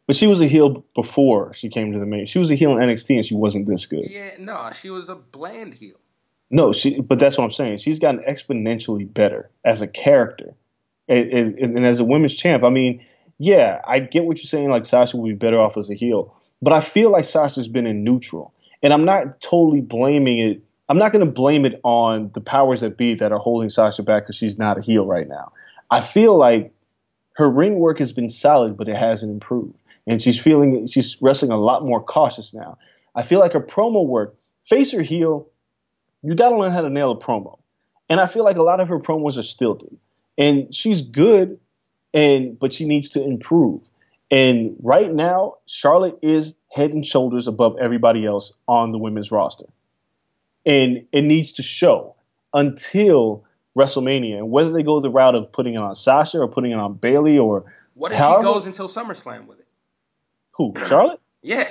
But 0.05 0.15
she 0.15 0.27
was 0.27 0.41
a 0.41 0.47
heel 0.47 0.85
before 0.95 1.53
she 1.53 1.69
came 1.69 1.91
to 1.93 1.99
the 1.99 2.05
main. 2.05 2.25
She 2.27 2.39
was 2.39 2.51
a 2.51 2.55
heel 2.55 2.71
in 2.71 2.77
NXT 2.77 3.15
and 3.17 3.25
she 3.25 3.35
wasn't 3.35 3.67
this 3.67 3.85
good. 3.85 4.09
Yeah, 4.09 4.31
no, 4.39 4.71
she 4.79 4.89
was 4.89 5.09
a 5.09 5.15
bland 5.15 5.73
heel. 5.75 5.95
No, 6.49 6.73
she. 6.73 7.01
But 7.01 7.19
that's 7.19 7.37
what 7.37 7.43
I'm 7.43 7.51
saying. 7.51 7.79
She's 7.79 7.99
gotten 7.99 8.21
exponentially 8.21 9.11
better 9.11 9.49
as 9.65 9.81
a 9.81 9.87
character, 9.87 10.53
and, 11.07 11.31
and, 11.31 11.59
and 11.59 11.85
as 11.85 11.99
a 11.99 12.03
women's 12.03 12.35
champ. 12.35 12.63
I 12.63 12.69
mean, 12.69 13.05
yeah, 13.37 13.81
I 13.85 13.99
get 13.99 14.25
what 14.25 14.37
you're 14.37 14.45
saying. 14.45 14.69
Like 14.69 14.85
Sasha 14.85 15.17
would 15.17 15.27
be 15.27 15.35
better 15.35 15.59
off 15.59 15.77
as 15.77 15.89
a 15.89 15.93
heel, 15.93 16.35
but 16.61 16.73
I 16.73 16.79
feel 16.79 17.11
like 17.11 17.25
Sasha's 17.25 17.67
been 17.67 17.85
in 17.85 18.03
neutral, 18.03 18.53
and 18.81 18.93
I'm 18.93 19.05
not 19.05 19.41
totally 19.41 19.81
blaming 19.81 20.39
it. 20.39 20.63
I'm 20.89 20.97
not 20.97 21.11
going 21.11 21.25
to 21.25 21.31
blame 21.31 21.65
it 21.65 21.81
on 21.83 22.31
the 22.33 22.39
powers 22.39 22.79
that 22.79 22.95
be 22.95 23.15
that 23.15 23.33
are 23.33 23.39
holding 23.39 23.69
Sasha 23.69 24.03
back 24.03 24.23
because 24.23 24.37
she's 24.37 24.57
not 24.57 24.77
a 24.77 24.81
heel 24.81 25.05
right 25.05 25.27
now. 25.27 25.51
I 25.91 25.99
feel 25.99 26.37
like 26.37 26.73
her 27.33 27.49
ring 27.49 27.77
work 27.77 27.99
has 27.99 28.13
been 28.13 28.29
solid, 28.29 28.77
but 28.77 28.87
it 28.87 28.95
hasn't 28.95 29.31
improved. 29.31 29.77
And 30.07 30.21
she's 30.21 30.39
feeling 30.39 30.87
she's 30.87 31.17
wrestling 31.21 31.51
a 31.51 31.57
lot 31.57 31.83
more 31.83 32.01
cautious 32.01 32.53
now. 32.53 32.77
I 33.13 33.23
feel 33.23 33.39
like 33.39 33.53
her 33.53 33.59
promo 33.59 34.05
work, 34.05 34.35
face 34.65 34.93
or 34.93 35.01
heel, 35.01 35.47
you 36.23 36.35
got 36.35 36.49
to 36.49 36.57
learn 36.57 36.71
how 36.71 36.81
to 36.81 36.89
nail 36.89 37.11
a 37.11 37.17
promo. 37.17 37.57
And 38.09 38.19
I 38.19 38.25
feel 38.27 38.43
like 38.43 38.57
a 38.57 38.63
lot 38.63 38.79
of 38.79 38.87
her 38.89 38.99
promos 38.99 39.37
are 39.37 39.43
stilted. 39.43 39.97
And 40.37 40.73
she's 40.73 41.01
good, 41.01 41.59
and 42.13 42.57
but 42.59 42.73
she 42.73 42.85
needs 42.85 43.09
to 43.11 43.23
improve. 43.23 43.81
And 44.29 44.75
right 44.81 45.11
now, 45.11 45.55
Charlotte 45.65 46.19
is 46.21 46.53
head 46.69 46.91
and 46.91 47.05
shoulders 47.05 47.47
above 47.47 47.77
everybody 47.79 48.25
else 48.25 48.53
on 48.67 48.91
the 48.91 48.97
women's 48.97 49.31
roster. 49.31 49.65
And 50.65 51.05
it 51.11 51.21
needs 51.23 51.53
to 51.53 51.63
show 51.63 52.15
until 52.53 53.45
WrestleMania. 53.77 54.37
And 54.37 54.51
whether 54.51 54.71
they 54.71 54.83
go 54.83 54.99
the 54.99 55.09
route 55.09 55.35
of 55.35 55.51
putting 55.51 55.75
it 55.75 55.77
on 55.77 55.95
Sasha 55.95 56.39
or 56.39 56.47
putting 56.47 56.71
it 56.71 56.75
on 56.75 56.93
Bayley 56.95 57.37
or 57.37 57.71
What 57.93 58.11
if 58.11 58.17
However- 58.17 58.41
she 58.43 58.53
goes 58.53 58.65
until 58.65 58.87
SummerSlam 58.89 59.47
with 59.47 59.59
it? 59.59 59.67
who? 60.51 60.73
Charlotte? 60.85 61.19
Yeah, 61.41 61.69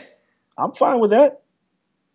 I'm 0.57 0.73
fine 0.73 0.99
with 1.01 1.11
that. 1.11 1.43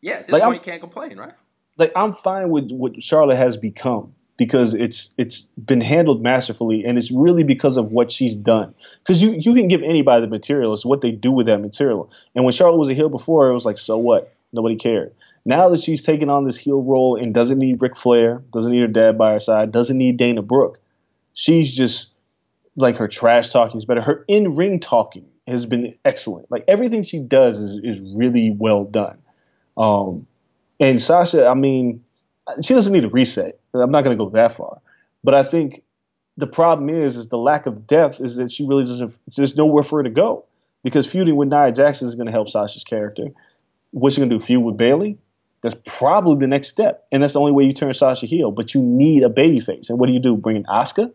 yeah. 0.01 0.13
At 0.13 0.27
this 0.27 0.33
Like, 0.33 0.41
point, 0.41 0.43
I'm- 0.43 0.53
you 0.55 0.59
can't 0.59 0.81
complain, 0.81 1.17
right? 1.17 1.33
Like 1.77 1.91
I'm 1.95 2.13
fine 2.13 2.49
with 2.49 2.71
what 2.71 3.01
Charlotte 3.01 3.37
has 3.37 3.57
become 3.57 4.13
because 4.37 4.73
it's 4.73 5.11
it's 5.17 5.41
been 5.63 5.81
handled 5.81 6.21
masterfully 6.21 6.83
and 6.83 6.97
it's 6.97 7.11
really 7.11 7.43
because 7.43 7.77
of 7.77 7.91
what 7.91 8.11
she's 8.11 8.35
done. 8.35 8.73
Because 8.99 9.21
you 9.21 9.33
you 9.33 9.53
can 9.53 9.67
give 9.67 9.83
anybody 9.83 10.21
the 10.21 10.27
material, 10.29 10.73
it's 10.73 10.85
what 10.85 11.01
they 11.01 11.11
do 11.11 11.31
with 11.31 11.45
that 11.45 11.59
material. 11.59 12.11
And 12.35 12.43
when 12.43 12.53
Charlotte 12.53 12.77
was 12.77 12.89
a 12.89 12.93
heel 12.93 13.09
before, 13.09 13.49
it 13.49 13.53
was 13.53 13.65
like, 13.65 13.77
so 13.77 13.97
what? 13.97 14.33
Nobody 14.53 14.75
cared. 14.75 15.13
Now 15.45 15.69
that 15.69 15.81
she's 15.81 16.03
taken 16.03 16.29
on 16.29 16.45
this 16.45 16.57
heel 16.57 16.81
role 16.81 17.15
and 17.15 17.33
doesn't 17.33 17.57
need 17.57 17.81
Ric 17.81 17.95
Flair, 17.95 18.43
doesn't 18.53 18.71
need 18.71 18.81
her 18.81 18.87
dad 18.87 19.17
by 19.17 19.33
her 19.33 19.39
side, 19.39 19.71
doesn't 19.71 19.97
need 19.97 20.17
Dana 20.17 20.41
Brooke, 20.41 20.79
she's 21.33 21.71
just 21.71 22.11
like 22.75 22.97
her 22.97 23.07
trash 23.07 23.49
talking 23.49 23.77
is 23.77 23.85
better. 23.85 24.01
Her 24.01 24.25
in 24.27 24.55
ring 24.55 24.79
talking 24.79 25.25
has 25.47 25.65
been 25.65 25.95
excellent. 26.05 26.49
Like 26.51 26.65
everything 26.67 27.03
she 27.03 27.19
does 27.19 27.59
is 27.59 27.79
is 27.83 27.99
really 28.15 28.51
well 28.51 28.85
done. 28.85 29.17
Um, 29.77 30.27
and 30.81 31.01
Sasha, 31.01 31.45
I 31.45 31.53
mean, 31.53 32.03
she 32.61 32.73
doesn't 32.73 32.91
need 32.91 33.05
a 33.05 33.09
reset. 33.09 33.59
I'm 33.73 33.91
not 33.91 34.03
going 34.03 34.17
to 34.17 34.21
go 34.21 34.31
that 34.31 34.53
far, 34.53 34.81
but 35.23 35.33
I 35.33 35.43
think 35.43 35.83
the 36.37 36.47
problem 36.47 36.89
is 36.89 37.15
is 37.15 37.29
the 37.29 37.37
lack 37.37 37.67
of 37.67 37.87
depth 37.87 38.19
is 38.19 38.35
that 38.37 38.51
she 38.51 38.65
really 38.65 38.83
doesn't. 38.83 39.15
There's 39.35 39.55
nowhere 39.55 39.83
for 39.83 39.99
her 39.99 40.03
to 40.03 40.09
go 40.09 40.45
because 40.83 41.05
feuding 41.05 41.35
with 41.35 41.49
Nia 41.49 41.71
Jackson 41.71 42.07
is 42.07 42.15
going 42.15 42.25
to 42.25 42.31
help 42.31 42.49
Sasha's 42.49 42.83
character. 42.83 43.27
What's 43.91 44.15
she 44.15 44.21
going 44.21 44.29
to 44.29 44.39
do? 44.39 44.43
Feud 44.43 44.63
with 44.63 44.77
Bayley? 44.77 45.17
That's 45.61 45.75
probably 45.85 46.39
the 46.39 46.47
next 46.47 46.69
step, 46.69 47.05
and 47.11 47.21
that's 47.21 47.33
the 47.33 47.39
only 47.39 47.51
way 47.51 47.65
you 47.65 47.73
turn 47.73 47.93
Sasha 47.93 48.25
heel. 48.25 48.49
But 48.49 48.73
you 48.73 48.81
need 48.81 49.23
a 49.23 49.29
babyface, 49.29 49.89
and 49.89 49.99
what 49.99 50.07
do 50.07 50.13
you 50.13 50.19
do? 50.19 50.35
Bring 50.35 50.55
in 50.55 50.63
Asuka 50.63 51.13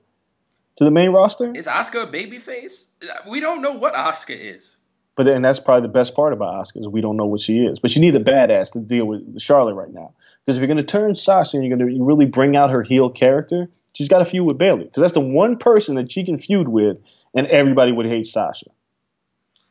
to 0.76 0.84
the 0.84 0.90
main 0.92 1.10
roster? 1.10 1.50
Is 1.52 1.66
Asuka 1.66 2.04
a 2.04 2.06
babyface? 2.06 2.86
We 3.28 3.40
don't 3.40 3.60
know 3.60 3.72
what 3.72 3.94
Asuka 3.94 4.38
is. 4.38 4.76
But 5.16 5.24
then 5.24 5.42
that's 5.42 5.58
probably 5.58 5.82
the 5.88 5.92
best 5.92 6.14
part 6.14 6.32
about 6.32 6.54
Asuka 6.66 6.80
is 6.80 6.88
we 6.88 7.00
don't 7.00 7.16
know 7.16 7.26
what 7.26 7.40
she 7.40 7.58
is. 7.60 7.78
But 7.78 7.94
you 7.94 8.00
need 8.02 8.14
a 8.16 8.22
badass 8.22 8.72
to 8.72 8.80
deal 8.80 9.06
with 9.06 9.40
Charlotte 9.40 9.74
right 9.74 9.92
now. 9.92 10.12
Because 10.44 10.56
if 10.56 10.60
you're 10.60 10.68
going 10.68 10.76
to 10.76 10.84
turn 10.84 11.16
Sasha 11.16 11.56
and 11.56 11.66
you're 11.66 11.76
going 11.76 11.96
to 11.96 12.04
really 12.04 12.26
bring 12.26 12.54
out 12.54 12.70
her 12.70 12.82
heel 12.82 13.08
character, 13.10 13.68
she's 13.94 14.08
got 14.08 14.18
to 14.18 14.24
feud 14.26 14.46
with 14.46 14.58
Bayley. 14.58 14.84
Because 14.84 15.00
that's 15.00 15.14
the 15.14 15.20
one 15.20 15.56
person 15.56 15.96
that 15.96 16.12
she 16.12 16.24
can 16.24 16.38
feud 16.38 16.68
with, 16.68 16.98
and 17.34 17.46
everybody 17.46 17.92
would 17.92 18.06
hate 18.06 18.26
Sasha. 18.26 18.66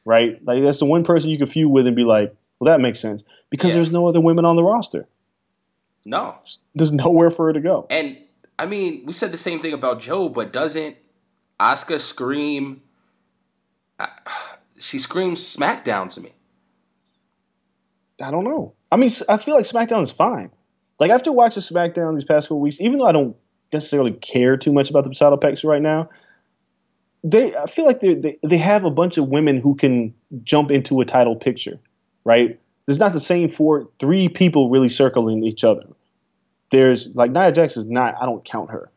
Right? 0.03 0.43
Like 0.43 0.63
that's 0.63 0.80
the 0.80 0.85
one 0.85 1.03
person 1.03 1.30
you 1.30 1.38
can 1.38 1.47
feud 1.47 1.72
with 1.72 1.88
and 1.88 1.95
be 1.95 2.03
like, 2.03 2.35
well, 2.59 2.73
that 2.73 2.81
makes 2.81 2.99
sense. 2.99 3.23
Because 3.49 3.69
Yeah. 3.69 3.76
there's 3.76 3.91
no 3.91 4.07
other 4.07 4.19
women 4.22 4.45
on 4.45 4.55
the 4.55 4.63
roster. 4.63 5.07
No. 6.05 6.35
There's 6.73 6.91
nowhere 6.91 7.30
for 7.31 7.47
her 7.47 7.53
to 7.53 7.59
go. 7.59 7.85
And 7.89 8.17
I 8.57 8.65
mean, 8.65 9.03
we 9.05 9.13
said 9.13 9.31
the 9.31 9.38
same 9.38 9.59
thing 9.59 9.73
about 9.73 9.99
Joe, 9.99 10.30
but 10.30 10.51
doesn't 10.51 10.95
Asuka 11.59 11.99
scream? 11.99 12.81
uh, 13.99 14.07
She 14.85 14.99
screams 14.99 15.39
SmackDown 15.41 16.09
to 16.11 16.21
me. 16.21 16.33
I 18.21 18.29
don't 18.29 18.43
know. 18.43 18.75
I 18.91 18.97
mean, 18.97 19.09
I 19.27 19.37
feel 19.37 19.55
like 19.55 19.65
SmackDown 19.65 20.03
is 20.03 20.11
fine. 20.11 20.51
Like 20.99 21.09
after 21.09 21.31
watching 21.31 21.63
SmackDown 21.63 22.15
these 22.15 22.23
past 22.23 22.47
couple 22.47 22.61
weeks, 22.61 22.79
even 22.79 22.99
though 22.99 23.07
I 23.07 23.11
don't 23.11 23.35
necessarily 23.73 24.11
care 24.11 24.57
too 24.57 24.71
much 24.71 24.91
about 24.91 25.03
the 25.03 25.13
title 25.13 25.37
picks 25.37 25.63
right 25.63 25.81
now, 25.81 26.09
they 27.23 27.55
I 27.55 27.65
feel 27.65 27.85
like 27.85 27.99
they 27.99 28.13
they 28.13 28.37
they 28.47 28.57
have 28.57 28.85
a 28.85 28.91
bunch 28.91 29.17
of 29.17 29.27
women 29.27 29.59
who 29.59 29.75
can 29.75 30.13
jump 30.43 30.69
into 30.69 31.01
a 31.01 31.05
title 31.05 31.35
picture, 31.35 31.79
right? 32.23 32.59
There's 32.85 32.99
not 32.99 33.13
the 33.13 33.19
same 33.19 33.49
four 33.49 33.89
three 33.99 34.29
people 34.29 34.69
really 34.69 34.89
circling 34.89 35.43
each 35.43 35.63
other. 35.63 35.87
There's 36.69 37.13
like 37.15 37.31
Nia 37.31 37.51
Jax 37.51 37.75
is 37.75 37.87
not. 37.87 38.15
I 38.21 38.25
don't 38.27 38.45
count 38.45 38.69
her, 38.69 38.91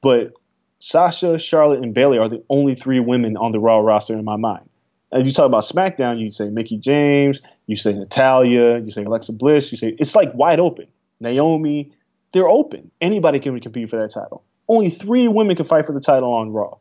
but 0.00 0.32
Sasha, 0.78 1.38
Charlotte, 1.38 1.82
and 1.82 1.92
Bayley 1.92 2.18
are 2.18 2.28
the 2.28 2.44
only 2.48 2.76
three 2.76 3.00
women 3.00 3.36
on 3.36 3.50
the 3.50 3.58
Raw 3.58 3.80
roster 3.80 4.16
in 4.16 4.24
my 4.24 4.36
mind. 4.36 4.67
And 5.10 5.26
you 5.26 5.32
talk 5.32 5.46
about 5.46 5.64
SmackDown, 5.64 6.20
you 6.20 6.30
say 6.30 6.48
Mickie 6.50 6.76
James, 6.76 7.40
you 7.66 7.76
say 7.76 7.94
Natalya, 7.94 8.78
you 8.78 8.90
say 8.90 9.04
Alexa 9.04 9.32
Bliss, 9.32 9.70
you 9.72 9.78
say 9.78 9.94
it's 9.98 10.14
like 10.14 10.34
wide 10.34 10.60
open. 10.60 10.86
Naomi, 11.20 11.92
they're 12.32 12.48
open. 12.48 12.90
Anybody 13.00 13.40
can 13.40 13.58
compete 13.60 13.88
for 13.90 13.96
that 14.00 14.10
title. 14.10 14.44
Only 14.68 14.90
three 14.90 15.28
women 15.28 15.56
can 15.56 15.64
fight 15.64 15.86
for 15.86 15.92
the 15.92 16.00
title 16.00 16.32
on 16.32 16.52
Raw. 16.52 16.76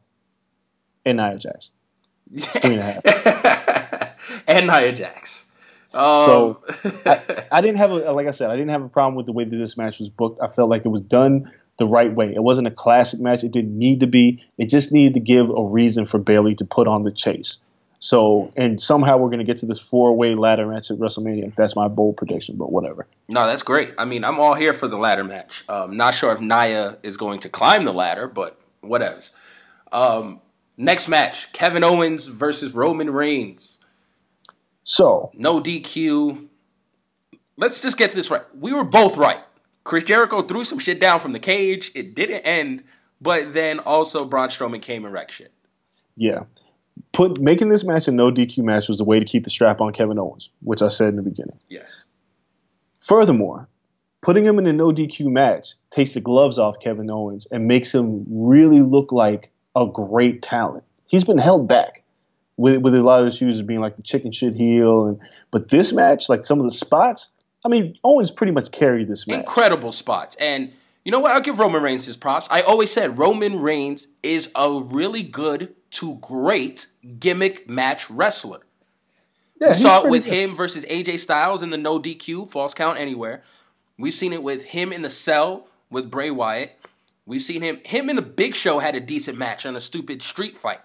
And 1.06 1.18
Nia 1.18 1.38
Jax. 1.38 1.70
Three 2.38 2.76
and 2.76 2.82
a 2.82 2.84
half. 2.84 4.44
and 4.48 4.68
Nia 4.68 4.92
Jax. 4.92 5.46
Um, 5.94 6.26
So 6.26 6.64
I, 7.06 7.46
I 7.52 7.62
didn't 7.62 7.78
have 7.78 7.92
a 7.92 8.12
like 8.12 8.28
I 8.28 8.32
said, 8.32 8.50
I 8.50 8.56
didn't 8.58 8.72
have 8.72 8.84
a 8.84 8.90
problem 8.90 9.16
with 9.16 9.26
the 9.26 9.32
way 9.32 9.46
that 9.46 9.56
this 9.56 9.78
match 9.78 10.00
was 10.00 10.10
booked. 10.10 10.42
I 10.42 10.48
felt 10.50 10.70
like 10.70 10.84
it 10.86 10.90
was 10.90 11.02
done 11.02 11.52
the 11.80 11.88
right 11.88 12.14
way. 12.14 12.34
It 12.36 12.44
wasn't 12.44 12.68
a 12.68 12.72
classic 12.72 13.22
match. 13.22 13.44
It 13.44 13.52
didn't 13.52 13.78
need 13.78 14.02
to 14.02 14.08
be. 14.08 14.44
It 14.58 14.66
just 14.66 14.92
needed 14.92 15.14
to 15.14 15.20
give 15.22 15.50
a 15.50 15.64
reason 15.64 16.06
for 16.06 16.18
Bayley 16.18 16.56
to 16.56 16.66
put 16.66 16.88
on 16.88 17.04
the 17.04 17.12
chase. 17.12 17.60
So 18.00 18.52
and 18.56 18.82
somehow 18.82 19.18
we're 19.18 19.30
gonna 19.30 19.44
get 19.44 19.58
to 19.60 19.66
this 19.66 19.80
four 19.80 20.16
way 20.16 20.36
ladder 20.36 20.68
match 20.68 20.92
at 20.92 20.98
WrestleMania. 20.98 21.56
That's 21.56 21.76
my 21.76 21.88
bold 21.88 22.18
prediction, 22.18 22.56
but 22.56 22.72
whatever. 22.72 23.08
no, 23.28 23.48
that's 23.48 23.64
great. 23.64 23.94
I 23.98 24.06
mean, 24.06 24.24
I'm 24.24 24.40
all 24.40 24.54
here 24.54 24.74
for 24.74 24.88
the 24.88 24.98
ladder 24.98 25.24
match. 25.24 25.64
Um, 25.68 25.98
not 25.98 26.14
sure 26.14 26.32
if 26.32 26.40
Nia 26.40 26.98
is 27.04 27.18
going 27.18 27.40
to 27.42 27.50
climb 27.50 27.86
the 27.86 27.94
ladder, 27.94 28.28
but 28.28 28.60
whatevs. 28.84 29.32
Um, 29.92 30.42
next 30.78 31.08
match: 31.08 31.52
Kevin 31.54 31.84
Owens 31.84 32.28
versus 32.28 32.74
Roman 32.74 33.10
Reigns. 33.10 33.80
So 34.84 35.32
No 35.34 35.60
DQ. 35.60 36.48
Let's 37.58 37.82
just 37.82 37.98
get 37.98 38.14
this 38.14 38.30
right. 38.30 38.44
We 38.56 38.72
were 38.72 38.84
both 38.84 39.18
right. 39.18 39.40
Chris 39.84 40.04
Jericho 40.04 40.44
threw 40.44 40.64
some 40.64 40.80
shit 40.80 41.00
down 41.00 41.20
from 41.20 41.34
the 41.34 41.40
cage. 41.40 41.92
It 41.96 42.14
didn't 42.14 42.42
end, 42.42 42.84
but 43.20 43.54
then 43.54 43.80
also 43.80 44.26
Braun 44.26 44.50
Strowman 44.50 44.82
came 44.82 45.06
and 45.06 45.14
wrecked 45.14 45.32
shit. 45.34 45.52
yeah. 46.16 46.44
Put 47.12 47.40
making 47.40 47.70
this 47.70 47.84
match 47.84 48.08
a 48.08 48.12
no 48.12 48.32
DQ 48.32 48.64
match 48.64 48.88
was 48.88 48.98
the 48.98 49.04
way 49.04 49.20
to 49.20 49.26
keep 49.26 49.44
the 49.44 49.50
strap 49.50 49.82
on 49.82 49.94
Kevin 49.94 50.20
Owens, 50.20 50.50
which 50.62 50.82
I 50.82 50.88
said 50.88 51.10
in 51.10 51.16
the 51.16 51.22
beginning. 51.22 51.60
Yes. 51.70 52.06
Furthermore, 53.00 53.68
putting 54.22 54.46
him 54.46 54.60
in 54.60 54.68
a 54.68 54.74
no 54.74 54.92
DQ 54.92 55.32
match 55.32 55.70
takes 55.90 56.14
the 56.14 56.22
gloves 56.22 56.60
off 56.60 56.80
Kevin 56.82 57.10
Owens 57.10 57.48
and 57.52 57.68
makes 57.68 57.94
him 57.94 58.26
really 58.30 58.82
look 58.82 59.12
like 59.12 59.50
a 59.76 59.86
great 59.86 60.42
talent. 60.42 60.84
He's 61.06 61.24
been 61.24 61.38
held 61.38 61.68
back 61.68 62.04
with 62.58 62.78
with 62.78 62.94
a 62.94 63.02
lot 63.02 63.22
of 63.22 63.28
issues 63.28 63.60
of 63.60 63.68
being 63.68 63.80
like 63.80 63.96
the 63.96 64.02
chicken 64.02 64.32
shit 64.32 64.56
heel, 64.56 65.06
and 65.06 65.20
but 65.52 65.70
this 65.70 65.94
match, 65.94 66.28
like 66.30 66.46
some 66.46 66.60
of 66.60 66.66
the 66.66 66.72
spots, 66.72 67.30
I 67.64 67.70
mean, 67.70 67.98
Owens 68.04 68.32
pretty 68.32 68.52
much 68.52 68.72
carried 68.72 69.08
this 69.08 69.28
match. 69.28 69.40
Incredible 69.40 69.92
spots. 69.92 70.36
And 70.40 70.74
you 71.08 71.12
know 71.12 71.20
what? 71.20 71.32
I'll 71.32 71.40
give 71.40 71.58
Roman 71.58 71.82
Reigns 71.82 72.06
his 72.06 72.18
props. 72.18 72.50
I 72.52 72.64
always 72.64 72.92
said 72.92 73.18
Roman 73.18 73.62
Reigns 73.62 74.10
is 74.24 74.52
a 74.56 74.70
really 74.70 75.24
good 75.24 75.74
to 75.92 76.16
great 76.16 76.88
gimmick 77.18 77.70
match 77.70 78.10
wrestler. 78.10 78.60
Yeah, 79.62 79.70
We 79.70 79.76
saw 79.76 80.04
it 80.04 80.10
with 80.10 80.26
good. 80.26 80.34
him 80.34 80.56
versus 80.58 80.84
AJ 80.84 81.20
Styles 81.20 81.64
in 81.64 81.70
the 81.70 81.78
no 81.78 81.98
DQ, 81.98 82.52
false 82.52 82.74
count 82.74 83.00
anywhere. 83.00 83.42
We've 83.98 84.14
seen 84.14 84.34
it 84.34 84.44
with 84.44 84.66
him 84.66 84.92
in 84.92 85.02
the 85.02 85.10
cell 85.10 85.70
with 85.90 86.12
Bray 86.12 86.30
Wyatt. 86.30 86.78
We've 87.26 87.42
seen 87.42 87.62
him 87.62 87.80
him 87.86 88.10
in 88.10 88.18
the 88.18 88.22
Big 88.22 88.54
Show 88.54 88.80
had 88.80 88.94
a 88.94 89.00
decent 89.00 89.38
match 89.38 89.66
on 89.66 89.78
a 89.78 89.80
stupid 89.80 90.22
street 90.22 90.58
fight. 90.58 90.82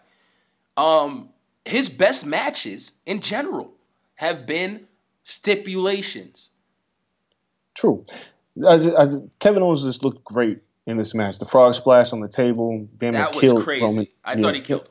Um, 0.77 1.31
his 1.65 1.89
best 1.89 2.25
matches 2.25 2.93
in 3.07 3.23
general 3.23 3.73
have 4.15 4.47
been 4.47 4.87
stipulations. 5.25 6.51
True. 7.75 8.05
I, 8.67 8.75
I 8.75 9.09
Kevin 9.39 9.63
Owens 9.63 9.83
just 9.83 10.05
looked 10.05 10.25
great 10.25 10.61
in 10.87 10.97
this 10.97 11.15
match. 11.15 11.39
The 11.39 11.47
frog 11.47 11.75
splash 11.75 12.13
on 12.13 12.21
the 12.21 12.29
table, 12.29 12.87
damn 12.97 13.13
That 13.13 13.33
was 13.33 13.41
killed 13.41 13.63
crazy. 13.65 13.85
Roman. 13.85 14.07
I 14.25 14.35
Yeah. 14.35 14.41
thought 14.43 14.55
he 14.55 14.61
killed. 14.61 14.83
him. 14.83 14.89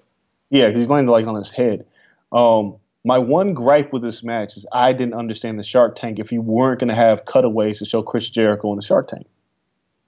Yeah, 0.50 0.68
because 0.68 0.82
he's 0.82 0.90
landed 0.90 1.12
like 1.12 1.28
on 1.28 1.36
his 1.36 1.52
head. 1.52 1.86
Um, 2.32 2.78
my 3.04 3.18
one 3.18 3.54
gripe 3.54 3.92
with 3.94 4.02
this 4.02 4.24
match 4.24 4.58
is 4.58 4.66
I 4.72 4.94
didn't 4.94 5.16
understand 5.16 5.58
the 5.60 5.64
Shark 5.64 5.96
Tank 5.96 6.20
if 6.20 6.32
you 6.32 6.42
weren't 6.42 6.80
going 6.80 6.90
to 6.90 6.96
have 6.96 7.26
cutaways 7.26 7.80
to 7.80 7.86
show 7.86 8.04
Chris 8.04 8.30
Jericho 8.30 8.72
in 8.72 8.76
the 8.78 8.84
Shark 8.84 9.08
Tank. 9.08 9.28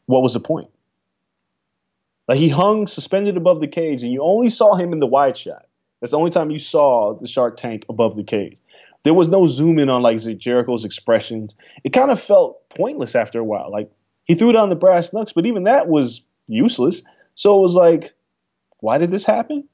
What 0.06 0.22
was 0.22 0.34
the 0.34 0.40
point? 0.40 0.70
Like 2.28 2.38
he 2.38 2.50
hung 2.50 2.88
suspended 2.88 3.36
above 3.38 3.60
the 3.62 3.68
cage, 3.68 4.04
and 4.04 4.12
you 4.12 4.22
only 4.22 4.50
saw 4.50 4.76
him 4.76 4.94
in 4.94 5.00
the 5.00 5.08
wide 5.08 5.38
shot. 5.38 5.66
That's 6.00 6.12
the 6.12 6.18
only 6.18 6.32
time 6.32 6.52
you 6.52 6.60
saw 6.60 7.14
the 7.14 7.28
Shark 7.28 7.58
Tank 7.58 7.86
above 7.90 8.16
the 8.16 8.24
cage. 8.24 8.58
There 9.04 9.14
was 9.14 9.28
no 9.28 9.48
zoom 9.48 9.80
in 9.80 9.90
on 9.90 10.02
like 10.02 10.20
Jericho's 10.38 10.86
expressions. 10.86 11.56
It 11.84 11.92
kind 11.92 12.12
of 12.12 12.22
felt 12.22 12.68
pointless 12.70 13.16
after 13.16 13.40
a 13.40 13.44
while. 13.44 13.72
Like 13.72 13.92
he 14.26 14.36
threw 14.36 14.52
down 14.52 14.70
the 14.70 14.76
brass 14.76 15.12
knucks, 15.14 15.34
but 15.34 15.46
even 15.46 15.64
that 15.64 15.88
was 15.88 16.22
useless. 16.48 17.04
So 17.36 17.58
it 17.58 17.62
was 17.62 17.76
like, 17.76 18.14
why 18.80 18.98
did 18.98 19.12
this 19.12 19.26
happen? 19.26 19.68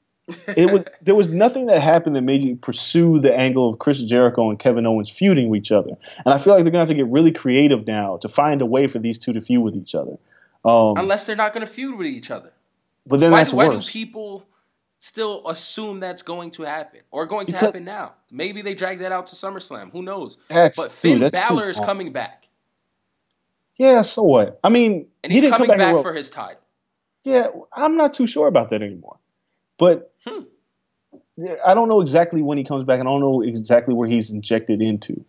it 0.48 0.72
was 0.72 0.84
there 1.02 1.14
was 1.14 1.28
nothing 1.28 1.66
that 1.66 1.80
happened 1.80 2.16
that 2.16 2.22
made 2.22 2.42
you 2.42 2.56
pursue 2.56 3.20
the 3.20 3.34
angle 3.34 3.70
of 3.70 3.78
Chris 3.78 4.02
Jericho 4.02 4.50
and 4.50 4.58
Kevin 4.58 4.86
Owens 4.86 5.10
feuding 5.10 5.48
with 5.48 5.58
each 5.58 5.72
other. 5.72 5.90
And 6.24 6.34
I 6.34 6.38
feel 6.38 6.54
like 6.54 6.64
they're 6.64 6.72
gonna 6.72 6.82
have 6.82 6.88
to 6.88 6.94
get 6.94 7.06
really 7.06 7.32
creative 7.32 7.86
now 7.86 8.16
to 8.18 8.28
find 8.28 8.62
a 8.62 8.66
way 8.66 8.86
for 8.86 8.98
these 8.98 9.18
two 9.18 9.32
to 9.32 9.40
feud 9.40 9.62
with 9.62 9.76
each 9.76 9.94
other. 9.94 10.16
Um, 10.64 10.94
Unless 10.96 11.24
they're 11.24 11.36
not 11.36 11.54
going 11.54 11.66
to 11.66 11.72
feud 11.72 11.96
with 11.96 12.06
each 12.06 12.30
other. 12.30 12.52
but 13.06 13.20
then 13.20 13.30
Why, 13.30 13.38
that's 13.38 13.52
why 13.52 13.68
do 13.68 13.80
people 13.80 14.46
still 15.00 15.46
assume 15.48 15.98
that's 15.98 16.22
going 16.22 16.52
to 16.52 16.62
happen 16.62 17.00
or 17.10 17.26
going 17.26 17.46
to 17.46 17.52
Because- 17.52 17.66
happen 17.68 17.84
now? 17.84 18.12
Maybe 18.30 18.62
they 18.62 18.74
drag 18.74 19.00
that 19.00 19.10
out 19.10 19.26
to 19.28 19.34
SummerSlam. 19.36 19.90
Who 19.90 20.02
knows? 20.02 20.36
But 20.48 20.92
Finn 20.92 21.18
too 21.20 21.30
Balor 21.30 21.70
is 21.70 21.80
coming 21.80 22.12
back, 22.12 22.46
yeah, 23.76 24.02
so 24.02 24.22
what? 24.22 24.60
I 24.62 24.68
mean, 24.68 25.06
and 25.24 25.32
he 25.32 25.36
he's 25.36 25.42
didn't 25.42 25.54
coming 25.54 25.70
come 25.70 25.78
back, 25.78 25.94
back, 25.94 26.02
for 26.02 26.12
his 26.12 26.28
title. 26.30 26.60
Yeah, 27.24 27.46
I'm 27.72 27.96
not 27.96 28.12
too 28.14 28.26
sure 28.26 28.46
about 28.46 28.68
that 28.70 28.82
anymore. 28.82 29.18
But 29.78 30.12
Hmm. 30.26 30.42
I 31.64 31.72
don't 31.72 31.88
know 31.88 32.02
exactly 32.02 32.42
when 32.42 32.58
he 32.58 32.64
comes 32.64 32.84
back. 32.84 33.00
and 33.00 33.08
I 33.08 33.12
don't 33.12 33.20
know 33.20 33.40
exactly 33.40 33.94
where 33.94 34.06
he's 34.06 34.30
injected 34.30 34.82
into. 34.82 35.24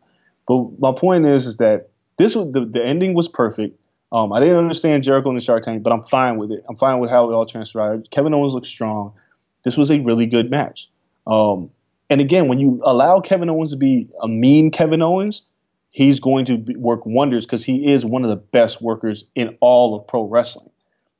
But 0.47 0.79
my 0.79 0.91
point 0.91 1.25
is, 1.25 1.47
is 1.47 1.57
that 1.57 1.87
this 2.17 2.35
was 2.35 2.51
the, 2.51 2.65
the 2.65 2.83
ending 2.83 3.13
was 3.13 3.29
perfect. 3.29 3.79
Um, 4.11 4.33
I 4.33 4.41
didn't 4.41 4.57
understand 4.57 5.03
Jericho 5.03 5.29
in 5.29 5.35
the 5.35 5.41
Shark 5.41 5.63
Tank, 5.63 5.81
but 5.83 5.93
I'm 5.93 6.03
fine 6.03 6.37
with 6.37 6.51
it. 6.51 6.65
I'm 6.67 6.75
fine 6.75 6.99
with 6.99 7.09
how 7.09 7.29
it 7.29 7.33
all 7.33 7.45
transpired. 7.45 8.11
Kevin 8.11 8.33
Owens 8.33 8.53
looked 8.53 8.67
strong. 8.67 9.13
This 9.63 9.77
was 9.77 9.91
a 9.91 9.99
really 9.99 10.25
good 10.25 10.49
match. 10.49 10.89
Um, 11.27 11.71
and 12.09 12.19
again, 12.19 12.47
when 12.47 12.59
you 12.59 12.81
allow 12.83 13.19
Kevin 13.19 13.49
Owens 13.49 13.71
to 13.71 13.77
be 13.77 14.09
a 14.21 14.27
mean 14.27 14.71
Kevin 14.71 15.01
Owens, 15.01 15.43
he's 15.91 16.19
going 16.19 16.45
to 16.45 16.57
be, 16.57 16.75
work 16.75 17.05
wonders 17.05 17.45
because 17.45 17.63
he 17.63 17.91
is 17.91 18.05
one 18.05 18.23
of 18.23 18.29
the 18.29 18.35
best 18.35 18.81
workers 18.81 19.25
in 19.35 19.57
all 19.61 19.95
of 19.95 20.07
pro 20.07 20.23
wrestling. 20.23 20.69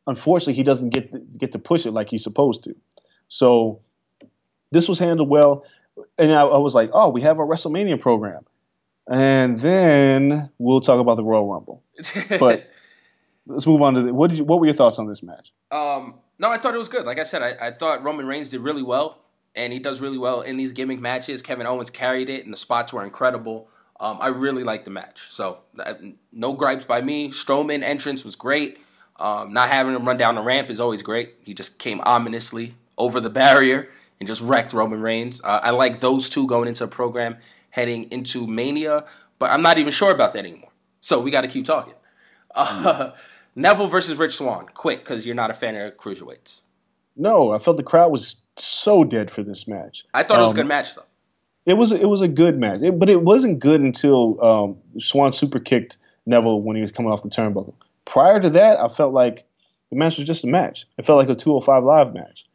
Unfortunately, 0.07 0.53
he 0.53 0.63
doesn't 0.63 0.89
get 0.89 1.11
to, 1.11 1.19
get 1.19 1.51
to 1.51 1.59
push 1.59 1.85
it 1.85 1.91
like 1.91 2.09
he's 2.09 2.23
supposed 2.23 2.63
to. 2.63 2.75
So 3.27 3.81
this 4.71 4.89
was 4.89 4.99
handled 4.99 5.29
well, 5.29 5.63
and 6.17 6.33
I, 6.33 6.41
I 6.41 6.57
was 6.57 6.73
like, 6.73 6.89
oh, 6.93 7.09
we 7.09 7.21
have 7.21 7.39
our 7.39 7.45
WrestleMania 7.45 7.99
program, 7.99 8.45
and 9.09 9.59
then 9.59 10.49
we'll 10.57 10.81
talk 10.81 10.99
about 10.99 11.15
the 11.15 11.23
Royal 11.23 11.51
Rumble. 11.51 11.83
But 12.39 12.69
let's 13.45 13.67
move 13.67 13.81
on 13.81 13.93
to 13.95 14.01
the, 14.01 14.13
what 14.13 14.29
did 14.29 14.39
you, 14.39 14.45
what 14.45 14.59
were 14.59 14.65
your 14.65 14.75
thoughts 14.75 14.99
on 14.99 15.07
this 15.07 15.21
match? 15.21 15.53
Um, 15.71 16.15
no, 16.41 16.49
I 16.49 16.57
thought 16.57 16.73
it 16.73 16.79
was 16.79 16.89
good. 16.89 17.05
Like 17.05 17.19
I 17.19 17.23
said, 17.23 17.43
I, 17.43 17.67
I 17.67 17.71
thought 17.71 18.03
Roman 18.03 18.25
Reigns 18.25 18.49
did 18.49 18.61
really 18.61 18.81
well, 18.81 19.19
and 19.55 19.71
he 19.71 19.77
does 19.77 20.01
really 20.01 20.17
well 20.17 20.41
in 20.41 20.57
these 20.57 20.73
gimmick 20.73 20.99
matches. 20.99 21.43
Kevin 21.43 21.67
Owens 21.67 21.91
carried 21.91 22.29
it, 22.29 22.43
and 22.43 22.51
the 22.51 22.57
spots 22.57 22.91
were 22.91 23.03
incredible. 23.03 23.69
Um, 23.99 24.17
I 24.19 24.29
really 24.29 24.63
liked 24.63 24.85
the 24.85 24.91
match. 24.91 25.21
So, 25.29 25.59
no 26.31 26.53
gripes 26.53 26.83
by 26.83 27.01
me. 27.01 27.29
Strowman 27.29 27.83
entrance 27.83 28.25
was 28.25 28.35
great. 28.35 28.79
Um, 29.19 29.53
not 29.53 29.69
having 29.69 29.93
him 29.93 30.03
run 30.03 30.17
down 30.17 30.33
the 30.33 30.41
ramp 30.41 30.71
is 30.71 30.79
always 30.79 31.03
great. 31.03 31.35
He 31.43 31.53
just 31.53 31.77
came 31.77 32.01
ominously 32.01 32.73
over 32.97 33.19
the 33.19 33.29
barrier 33.29 33.89
and 34.19 34.25
just 34.25 34.41
wrecked 34.41 34.73
Roman 34.73 34.99
Reigns. 34.99 35.41
Uh, 35.43 35.59
I 35.61 35.69
like 35.69 35.99
those 35.99 36.27
two 36.27 36.47
going 36.47 36.67
into 36.67 36.83
a 36.83 36.87
program 36.87 37.37
heading 37.69 38.05
into 38.05 38.47
Mania, 38.47 39.05
but 39.37 39.51
I'm 39.51 39.61
not 39.61 39.77
even 39.77 39.93
sure 39.93 40.11
about 40.11 40.33
that 40.33 40.39
anymore. 40.39 40.71
So 41.01 41.21
we 41.21 41.29
got 41.29 41.41
to 41.41 41.47
keep 41.47 41.67
talking. 41.67 41.93
Uh, 42.55 43.11
Neville 43.55 43.87
versus 43.87 44.17
Rich 44.17 44.37
Swann. 44.37 44.67
Quick, 44.73 44.99
because 44.99 45.25
you're 45.25 45.35
not 45.35 45.51
a 45.51 45.53
fan 45.53 45.75
of 45.75 45.97
cruiserweights. 45.97 46.61
No, 47.17 47.51
I 47.51 47.59
felt 47.59 47.77
the 47.77 47.83
crowd 47.83 48.11
was 48.11 48.37
so 48.55 49.03
dead 49.03 49.29
for 49.29 49.43
this 49.43 49.67
match. 49.67 50.05
I 50.13 50.23
thought 50.23 50.39
it 50.39 50.43
was 50.43 50.51
a 50.51 50.53
Um, 50.53 50.55
good 50.57 50.67
match 50.67 50.95
though. 50.95 51.03
It 51.65 51.73
was 51.75 51.91
it 51.91 52.07
was 52.09 52.21
a 52.21 52.27
good 52.27 52.57
match, 52.57 52.81
It- 52.81 52.97
but 52.97 53.09
it 53.09 53.21
wasn't 53.21 53.59
good 53.59 53.81
until 53.81 54.43
um, 54.43 54.77
Swann 54.99 55.33
super 55.33 55.59
kicked 55.59 55.97
Neville 56.25 56.61
when 56.61 56.75
he 56.75 56.81
was 56.81 56.91
coming 56.91 57.11
off 57.11 57.21
the 57.23 57.29
turnbuckle. 57.29 57.73
Prior 58.05 58.39
to 58.39 58.49
that, 58.51 58.79
I 58.79 58.87
felt 58.87 59.13
like 59.13 59.45
the 59.89 59.95
match 59.97 60.17
was 60.17 60.25
just 60.25 60.43
a 60.43 60.47
match. 60.47 60.85
It 60.97 61.05
felt 61.05 61.17
like 61.19 61.29
a 61.29 61.35
205 61.35 61.83
live 61.83 62.13
match. 62.13 62.45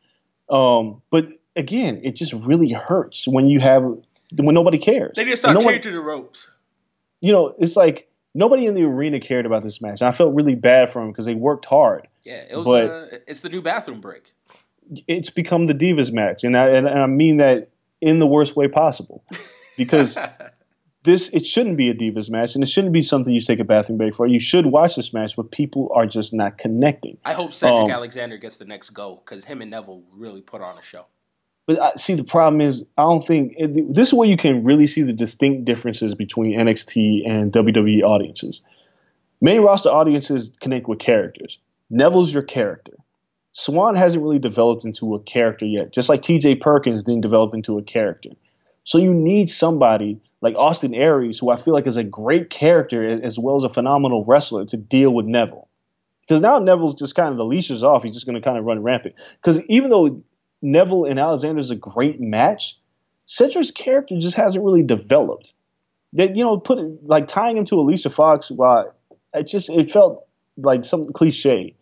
Um, 0.48 1.02
but 1.10 1.28
again, 1.54 2.00
it 2.02 2.12
just 2.16 2.32
really 2.32 2.72
hurts 2.72 3.28
when 3.28 3.46
you 3.46 3.60
have 3.60 3.82
when 4.36 4.54
nobody 4.54 4.78
cares. 4.78 5.12
They 5.14 5.24
just 5.24 5.42
start 5.42 5.54
no 5.58 5.64
one- 5.64 5.80
the 5.80 6.00
ropes. 6.00 6.48
you 7.20 7.32
know, 7.32 7.54
it's 7.58 7.76
like 7.76 8.08
nobody 8.36 8.66
in 8.66 8.74
the 8.74 8.84
arena 8.84 9.18
cared 9.18 9.46
about 9.46 9.62
this 9.62 9.80
match. 9.80 10.00
And 10.00 10.08
I 10.08 10.10
felt 10.12 10.34
really 10.34 10.54
bad 10.54 10.90
for 10.90 11.00
them 11.00 11.10
because 11.10 11.24
they 11.24 11.34
worked 11.34 11.64
hard. 11.64 12.06
Yeah, 12.22 12.44
it 12.48 12.56
was. 12.56 12.68
Uh, 12.68 13.18
it's 13.26 13.40
the 13.40 13.48
new 13.48 13.62
bathroom 13.62 14.00
break. 14.00 14.32
It's 15.08 15.30
become 15.30 15.66
the 15.66 15.74
Divas 15.74 16.12
match, 16.12 16.44
and 16.44 16.56
I, 16.56 16.68
and 16.68 16.88
I 16.88 17.06
mean 17.06 17.38
that 17.38 17.70
in 18.00 18.20
the 18.20 18.26
worst 18.26 18.54
way 18.54 18.68
possible, 18.68 19.24
because 19.76 20.16
this 21.02 21.28
it 21.30 21.44
shouldn't 21.44 21.76
be 21.76 21.88
a 21.90 21.94
Divas 21.94 22.30
match, 22.30 22.54
and 22.54 22.62
it 22.62 22.68
shouldn't 22.68 22.92
be 22.92 23.00
something 23.00 23.32
you 23.32 23.40
take 23.40 23.58
a 23.58 23.64
bathroom 23.64 23.98
break 23.98 24.14
for. 24.14 24.28
You 24.28 24.38
should 24.38 24.66
watch 24.66 24.94
this 24.94 25.12
match, 25.12 25.34
but 25.34 25.50
people 25.50 25.90
are 25.92 26.06
just 26.06 26.32
not 26.32 26.58
connecting. 26.58 27.18
I 27.24 27.32
hope 27.32 27.52
Cedric 27.52 27.86
Um, 27.86 27.90
Alexander 27.90 28.36
gets 28.36 28.58
the 28.58 28.64
next 28.64 28.90
go 28.90 29.20
because 29.24 29.44
him 29.44 29.60
and 29.60 29.72
Neville 29.72 30.04
really 30.12 30.40
put 30.40 30.60
on 30.60 30.78
a 30.78 30.82
show. 30.82 31.06
But 31.66 31.82
I, 31.82 31.92
see, 31.96 32.14
the 32.14 32.24
problem 32.24 32.60
is, 32.60 32.84
I 32.96 33.02
don't 33.02 33.26
think 33.26 33.54
it, 33.56 33.94
this 33.94 34.08
is 34.08 34.14
where 34.14 34.28
you 34.28 34.36
can 34.36 34.64
really 34.64 34.86
see 34.86 35.02
the 35.02 35.12
distinct 35.12 35.64
differences 35.64 36.14
between 36.14 36.58
NXT 36.58 37.28
and 37.28 37.52
WWE 37.52 38.02
audiences. 38.02 38.62
Main 39.40 39.60
roster 39.60 39.90
audiences 39.90 40.50
connect 40.60 40.88
with 40.88 41.00
characters. 41.00 41.58
Neville's 41.90 42.32
your 42.32 42.42
character. 42.42 42.92
Swann 43.52 43.96
hasn't 43.96 44.22
really 44.22 44.38
developed 44.38 44.84
into 44.84 45.14
a 45.14 45.20
character 45.20 45.64
yet, 45.64 45.92
just 45.92 46.08
like 46.08 46.22
TJ 46.22 46.60
Perkins 46.60 47.02
didn't 47.02 47.22
develop 47.22 47.54
into 47.54 47.78
a 47.78 47.82
character. 47.82 48.30
So 48.84 48.98
you 48.98 49.12
need 49.12 49.50
somebody 49.50 50.20
like 50.40 50.54
Austin 50.54 50.94
Aries, 50.94 51.38
who 51.38 51.50
I 51.50 51.56
feel 51.56 51.74
like 51.74 51.86
is 51.86 51.96
a 51.96 52.04
great 52.04 52.50
character 52.50 53.20
as 53.22 53.38
well 53.38 53.56
as 53.56 53.64
a 53.64 53.68
phenomenal 53.68 54.24
wrestler, 54.24 54.64
to 54.66 54.76
deal 54.76 55.10
with 55.10 55.26
Neville. 55.26 55.68
Because 56.20 56.40
now 56.40 56.58
Neville's 56.58 56.94
just 56.94 57.14
kind 57.14 57.30
of 57.30 57.36
the 57.36 57.44
leash 57.44 57.70
is 57.70 57.82
off. 57.82 58.02
He's 58.02 58.14
just 58.14 58.26
going 58.26 58.34
to 58.34 58.42
kind 58.42 58.58
of 58.58 58.64
run 58.64 58.82
rampant. 58.82 59.14
Because 59.40 59.62
even 59.62 59.90
though 59.90 60.22
Neville 60.62 61.04
and 61.04 61.18
Alexander 61.18 61.60
is 61.60 61.70
a 61.70 61.76
great 61.76 62.20
match, 62.20 62.78
Cedric's 63.26 63.70
character 63.70 64.16
just 64.18 64.36
hasn't 64.36 64.64
really 64.64 64.82
developed. 64.82 65.52
That 66.12 66.36
you 66.36 66.44
know, 66.44 66.58
put 66.58 66.78
it, 66.78 67.04
like 67.04 67.26
tying 67.26 67.56
him 67.56 67.66
to 67.66 67.80
Alicia 67.80 68.10
Fox, 68.10 68.50
well, 68.50 68.94
it 69.34 69.44
just 69.44 69.68
it 69.68 69.90
felt 69.90 70.26
like 70.56 70.84
some 70.84 71.12
cliche 71.12 71.74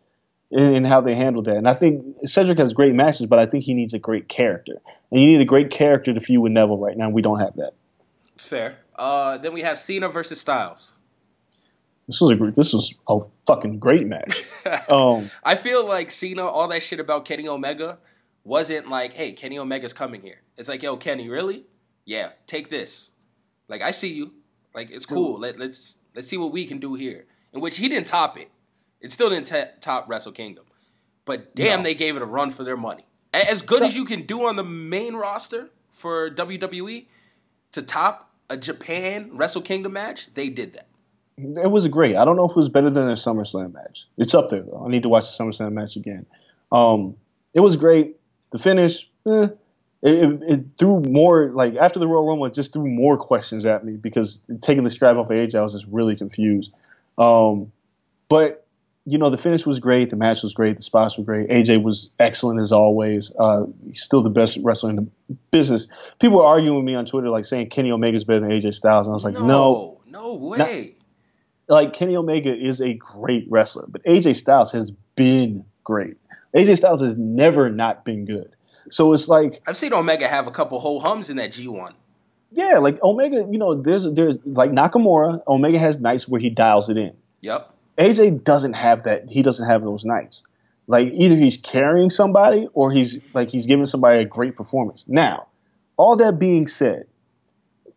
in, 0.51 0.74
in 0.74 0.84
how 0.84 1.01
they 1.01 1.14
handled 1.14 1.44
that. 1.44 1.56
And 1.56 1.68
I 1.68 1.74
think 1.74 2.05
Cedric 2.26 2.59
has 2.59 2.72
great 2.72 2.94
matches, 2.94 3.26
but 3.26 3.38
I 3.38 3.46
think 3.46 3.64
he 3.64 3.74
needs 3.74 3.94
a 3.94 3.98
great 3.98 4.28
character. 4.28 4.80
And 5.10 5.20
you 5.20 5.28
need 5.28 5.40
a 5.40 5.44
great 5.44 5.70
character 5.70 6.12
to 6.12 6.20
feud 6.20 6.40
with 6.40 6.52
Neville 6.52 6.78
right 6.78 6.96
now. 6.96 7.06
and 7.06 7.14
We 7.14 7.22
don't 7.22 7.38
have 7.38 7.55
that. 7.56 7.72
It's 8.34 8.44
fair. 8.44 8.78
Uh, 8.96 9.38
then 9.38 9.52
we 9.52 9.62
have 9.62 9.78
Cena 9.78 10.09
versus 10.09 10.40
Styles. 10.40 10.94
This 12.06 12.20
was 12.20 12.30
a 12.30 12.34
great. 12.34 12.55
this 12.55 12.72
was 12.72 12.92
a 13.09 13.20
fucking 13.46 13.78
great 13.78 14.06
match. 14.06 14.44
Um, 14.88 15.30
I 15.42 15.56
feel 15.56 15.86
like 15.86 16.10
Cena, 16.10 16.46
all 16.46 16.68
that 16.68 16.82
shit 16.82 16.98
about 16.98 17.26
Kenny 17.26 17.46
Omega, 17.46 17.98
wasn't 18.44 18.88
like, 18.88 19.14
hey, 19.14 19.32
Kenny 19.32 19.58
Omega's 19.58 19.92
coming 19.92 20.20
here. 20.20 20.42
It's 20.56 20.68
like, 20.68 20.82
yo, 20.82 20.96
Kenny, 20.96 21.28
really? 21.28 21.64
Yeah, 22.04 22.30
take 22.46 22.70
this. 22.70 23.10
Like, 23.68 23.82
I 23.82 23.90
see 23.90 24.12
you. 24.12 24.32
Like, 24.74 24.90
it's 24.90 25.06
cool. 25.06 25.40
Let, 25.40 25.58
let's 25.58 25.96
let's 26.14 26.28
see 26.28 26.36
what 26.36 26.52
we 26.52 26.66
can 26.66 26.78
do 26.78 26.94
here. 26.94 27.26
In 27.52 27.60
which 27.60 27.78
he 27.78 27.88
didn't 27.88 28.06
top 28.06 28.38
it. 28.38 28.50
It 29.00 29.12
still 29.12 29.30
didn't 29.30 29.46
ta 29.46 29.64
top 29.80 30.08
Wrestle 30.08 30.32
Kingdom. 30.32 30.64
But 31.24 31.54
damn, 31.54 31.82
they 31.82 31.94
gave 31.94 32.16
it 32.16 32.22
a 32.22 32.26
run 32.26 32.50
for 32.50 32.64
their 32.64 32.76
money. 32.76 33.06
As 33.32 33.62
good 33.62 33.82
as 33.82 33.94
you 33.94 34.04
can 34.04 34.26
do 34.26 34.46
on 34.46 34.56
the 34.56 34.64
main 34.64 35.14
roster 35.14 35.70
for 35.92 36.30
WWE 36.30 37.06
to 37.72 37.82
top 37.82 38.30
a 38.50 38.56
Japan 38.56 39.30
Wrestle 39.32 39.62
Kingdom 39.62 39.94
match, 39.94 40.28
they 40.34 40.48
did 40.48 40.74
that. 40.74 40.86
it 41.38 41.70
was 41.70 41.86
great. 41.88 42.16
I 42.16 42.24
don't 42.24 42.36
know 42.36 42.44
if 42.44 42.50
it 42.50 42.56
was 42.56 42.68
better 42.68 42.90
than 42.90 43.06
their 43.06 43.16
SummerSlam 43.16 43.72
match. 43.72 44.06
It's 44.18 44.34
up 44.34 44.50
there 44.50 44.62
though. 44.62 44.84
I 44.86 44.90
need 44.90 45.02
to 45.02 45.08
watch 45.08 45.24
the 45.36 45.42
SummerSlam 45.42 45.72
match 45.72 45.96
again. 45.96 46.26
Um, 46.70 47.16
it 47.54 47.60
was 47.60 47.76
great. 47.76 48.16
The 48.55 48.60
finish, 48.60 49.10
eh, 49.26 49.48
it, 50.01 50.14
it, 50.14 50.43
it 50.47 50.64
threw 50.78 51.01
more 51.01 51.51
like 51.51 51.74
after 51.74 51.98
the 51.98 52.06
Royal 52.06 52.24
Rumble, 52.24 52.47
it 52.47 52.55
just 52.55 52.72
threw 52.72 52.86
more 52.86 53.18
questions 53.18 53.66
at 53.66 53.85
me 53.85 53.94
because 53.97 54.39
taking 54.60 54.85
the 54.85 54.90
strap 54.90 55.16
off 55.16 55.26
of 55.26 55.32
AJ, 55.32 55.56
I 55.56 55.62
was 55.62 55.72
just 55.72 55.86
really 55.90 56.14
confused. 56.14 56.72
Um, 57.18 57.72
but 58.28 58.64
you 59.06 59.18
know, 59.18 59.28
the 59.28 59.36
finish 59.36 59.66
was 59.66 59.81
great. 59.81 60.10
The 60.10 60.16
match 60.16 60.44
was 60.44 60.55
great. 60.55 60.76
The 60.76 60.82
spots 60.82 61.18
were 61.18 61.24
great. 61.24 61.48
AJ 61.48 61.82
was 61.82 62.10
excellent 62.20 62.60
as 62.60 62.70
always. 62.70 63.32
Uh, 63.36 63.64
he's 63.89 64.05
still 64.05 64.22
the 64.22 64.31
best 64.31 64.56
wrestler 64.62 64.90
in 64.90 64.97
the 64.97 65.09
business. 65.51 65.89
People 66.20 66.39
were 66.39 66.47
arguing 66.47 66.76
with 66.76 66.85
me 66.85 66.94
on 66.94 67.06
Twitter, 67.06 67.31
like 67.31 67.44
saying 67.44 67.70
Kenny 67.70 67.90
Omega's 67.90 68.22
better 68.22 68.39
than 68.39 68.51
AJ 68.51 68.76
Styles, 68.76 69.09
and 69.09 69.12
I 69.12 69.14
was 69.14 69.24
like, 69.24 69.35
no, 69.35 69.40
no, 69.40 70.01
no 70.06 70.35
way. 70.35 70.94
like 71.66 71.93
Kenny 71.93 72.14
Omega 72.14 72.55
is 72.55 72.81
a 72.81 72.94
great 72.94 73.47
wrestler, 73.51 73.86
but 73.89 74.05
AJ 74.05 74.36
Styles 74.36 74.70
has 74.70 74.93
been 75.16 75.64
great. 75.85 76.16
AJ 76.55 76.78
Styles 76.78 77.02
has 77.02 77.16
never 77.16 77.70
not 77.70 78.05
been 78.05 78.24
good. 78.24 78.51
So 78.90 79.12
it's 79.12 79.28
like, 79.28 79.62
I've 79.66 79.77
seen 79.77 79.93
Omega 79.93 80.28
have 80.28 80.47
a 80.47 80.51
couple 80.51 80.78
whole 80.81 81.01
hums 81.01 81.31
in 81.31 81.36
that 81.36 81.52
G1. 81.52 81.93
yeah, 82.52 82.78
like 82.78 83.02
Omega, 83.02 83.47
you 83.51 83.59
know, 83.59 83.74
there's 83.81 84.05
there's 84.05 84.36
like 84.44 84.70
Nakamura, 84.70 85.43
Omega 85.47 85.78
has 85.78 85.98
nights 85.98 86.28
where 86.28 86.40
he 86.40 86.51
dials 86.51 86.89
it 86.90 86.97
in. 86.97 87.12
Yep. 87.40 87.70
AJ 87.98 88.44
doesn't 88.44 88.74
have 88.74 89.05
that. 89.05 89.28
He 89.28 89.43
doesn't 89.43 89.69
have 89.69 89.82
those 89.82 90.05
nights. 90.05 90.43
Like 90.86 91.09
either 91.15 91.36
he's 91.36 91.56
carrying 91.56 92.11
somebody 92.11 92.69
or 92.74 92.93
he's 92.93 93.19
like 93.32 93.51
he's 93.51 93.66
giving 93.66 93.86
somebody 93.86 94.20
a 94.20 94.24
great 94.24 94.55
performance. 94.56 95.06
Now, 95.09 95.47
all 95.97 96.16
that 96.16 96.39
being 96.39 96.66
said, 96.69 97.06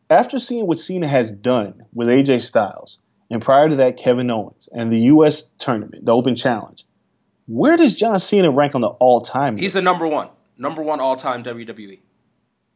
after 0.10 0.40
seeing 0.40 0.68
what 0.68 0.80
Cena 0.80 1.08
has 1.08 1.30
done 1.32 1.86
with 1.94 2.08
AJ 2.08 2.44
Styles, 2.44 2.98
and 3.30 3.42
prior 3.42 3.70
to 3.70 3.76
that 3.78 3.98
Kevin 3.98 4.32
Owens 4.32 4.70
and 4.72 4.92
the 4.92 5.00
U.S. 5.02 5.50
tournament, 5.58 6.06
the 6.06 6.14
Open 6.14 6.36
Challenge, 6.36 6.86
where 7.48 7.76
does 7.78 7.94
John 7.94 8.20
Cena 8.20 8.52
rank 8.52 8.76
on 8.76 8.82
the 8.82 8.88
all-time? 8.90 9.58
He's 9.58 9.74
the 9.74 9.82
number 9.82 10.06
one. 10.08 10.30
Number 10.58 10.82
one 10.82 11.00
all 11.00 11.16
time 11.16 11.44
WWE. 11.44 12.00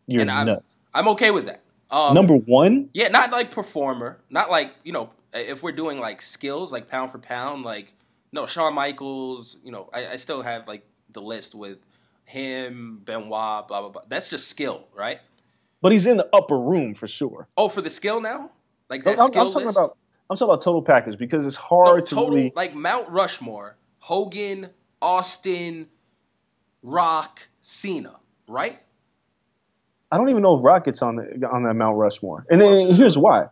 You're 0.08 0.22
and 0.22 0.32
I'm, 0.32 0.48
nuts. 0.48 0.78
I'm 0.94 1.08
okay 1.10 1.32
with 1.32 1.46
that. 1.46 1.62
Um, 1.90 2.14
Number 2.14 2.36
one. 2.36 2.90
Yeah, 2.94 3.10
not 3.10 3.32
like 3.32 3.52
performer. 3.52 4.20
Not 4.30 4.50
like, 4.50 4.74
you 4.84 4.94
know, 4.94 5.10
if 5.34 5.62
we're 5.62 5.72
doing 5.74 6.00
like 6.00 6.22
skills, 6.22 6.72
like 6.72 6.88
pound 6.90 7.12
for 7.12 7.18
pound, 7.20 7.64
like, 7.64 7.94
no, 8.32 8.46
Shawn 8.46 8.74
Michaels, 8.74 9.58
you 9.64 9.72
know, 9.72 9.90
I, 9.94 10.08
I 10.08 10.16
still 10.18 10.42
have 10.42 10.68
like 10.68 10.86
the 11.12 11.22
list 11.22 11.54
with 11.54 11.80
him, 12.26 13.02
Benoit, 13.04 13.68
blah, 13.68 13.82
blah, 13.82 13.90
blah. 13.90 14.02
That's 14.08 14.30
just 14.30 14.48
skill, 14.48 14.88
right? 14.96 15.20
But 15.82 15.92
he's 15.92 16.06
in 16.08 16.18
the 16.18 16.30
upper 16.34 16.58
room 16.58 16.94
for 16.94 17.08
sure. 17.08 17.48
Oh, 17.58 17.68
for 17.68 17.82
the 17.82 17.90
skill 17.90 18.22
now? 18.22 18.52
Like 18.90 19.06
I'm, 19.06 19.16
that 19.16 19.22
I'm 19.22 19.32
talking 19.32 19.66
list? 19.66 19.78
about. 19.78 19.98
I'm 20.30 20.38
talking 20.38 20.54
about 20.54 20.62
total 20.62 20.82
package 20.82 21.18
because 21.18 21.46
it's 21.46 21.58
No, 21.58 21.62
hard 21.62 22.06
to 22.06 22.16
total, 22.16 22.36
really. 22.36 22.54
like 22.56 22.74
Mount 22.74 23.10
Rushmore, 23.10 23.76
Hogan, 24.02 24.70
Austin, 25.02 25.88
Rock, 26.84 27.40
Cena, 27.62 28.18
right? 28.48 28.80
I 30.12 30.18
don't 30.18 30.30
even 30.30 30.42
know 30.42 30.58
if 30.58 30.64
Rock 30.64 30.84
gets 30.86 31.02
on 31.02 31.16
the, 31.16 31.48
on 31.48 31.64
that 31.64 31.76
Mount 31.76 31.96
Rushmore. 31.98 32.46
And 32.50 32.60
then 32.60 32.92
here's 32.94 33.18
why: 33.18 33.46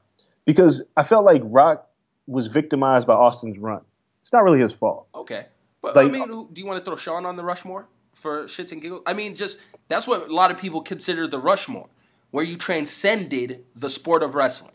because 0.46 0.84
I 0.98 1.04
felt 1.04 1.24
like 1.24 1.42
Rock 1.46 1.88
was 2.28 2.48
victimized 2.48 3.08
by 3.08 3.14
Austin's 3.14 3.58
run. 3.58 3.82
It's 4.20 4.34
not 4.34 4.44
really 4.44 4.60
his 4.60 4.74
fault. 4.74 5.08
Okay. 5.16 5.46
But 5.82 5.96
I 5.96 6.04
Like- 6.04 6.12
mean, 6.12 6.28
do 6.52 6.60
you 6.62 6.66
want 6.68 6.84
to 6.84 6.86
throw 6.86 6.98
Shawn 6.98 7.26
on 7.26 7.38
the 7.38 7.44
Rushmore 7.44 7.88
for 8.14 8.44
shits 8.46 8.72
and 8.74 8.82
giggles? 8.82 9.02
I 9.06 9.14
mean, 9.14 9.36
just 9.36 9.60
that's 9.88 10.06
what 10.08 10.28
a 10.30 10.34
lot 10.34 10.52
of 10.52 10.58
people 10.58 10.82
consider 10.82 11.26
the 11.28 11.40
Rushmore, 11.40 11.88
where 12.32 12.44
you 12.44 12.58
transcended 12.58 13.64
the 13.76 13.90
sport 13.90 14.22
of 14.24 14.36
wrestling. 14.36 14.74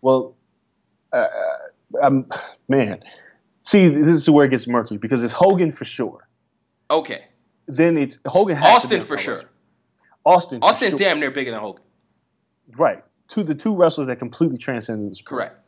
Well, 0.00 0.36
uh, 1.12 1.26
I'm, 2.00 2.26
man. 2.68 3.02
See, 3.64 3.88
this 3.88 4.14
is 4.14 4.28
where 4.30 4.44
it 4.44 4.50
gets 4.50 4.66
murky 4.68 4.96
because 4.98 5.22
it's 5.22 5.32
Hogan 5.32 5.72
for 5.72 5.84
sure. 5.84 6.28
Okay. 6.90 7.24
Then 7.66 7.96
it's 7.96 8.18
Hogan. 8.26 8.56
Has 8.56 8.68
to 8.68 8.74
Austin 8.76 9.00
for 9.02 9.16
sure. 9.18 9.40
Austin. 10.24 10.60
Austin's 10.62 10.90
sure. 10.92 10.98
damn 10.98 11.18
near 11.20 11.30
bigger 11.30 11.50
than 11.50 11.60
Hogan. 11.60 11.82
right. 12.76 13.02
To 13.28 13.42
the 13.42 13.54
two 13.54 13.74
wrestlers 13.74 14.06
that 14.08 14.18
completely 14.18 14.58
transcended 14.58 15.10
this. 15.10 15.18
sport. 15.18 15.28
Correct. 15.40 15.60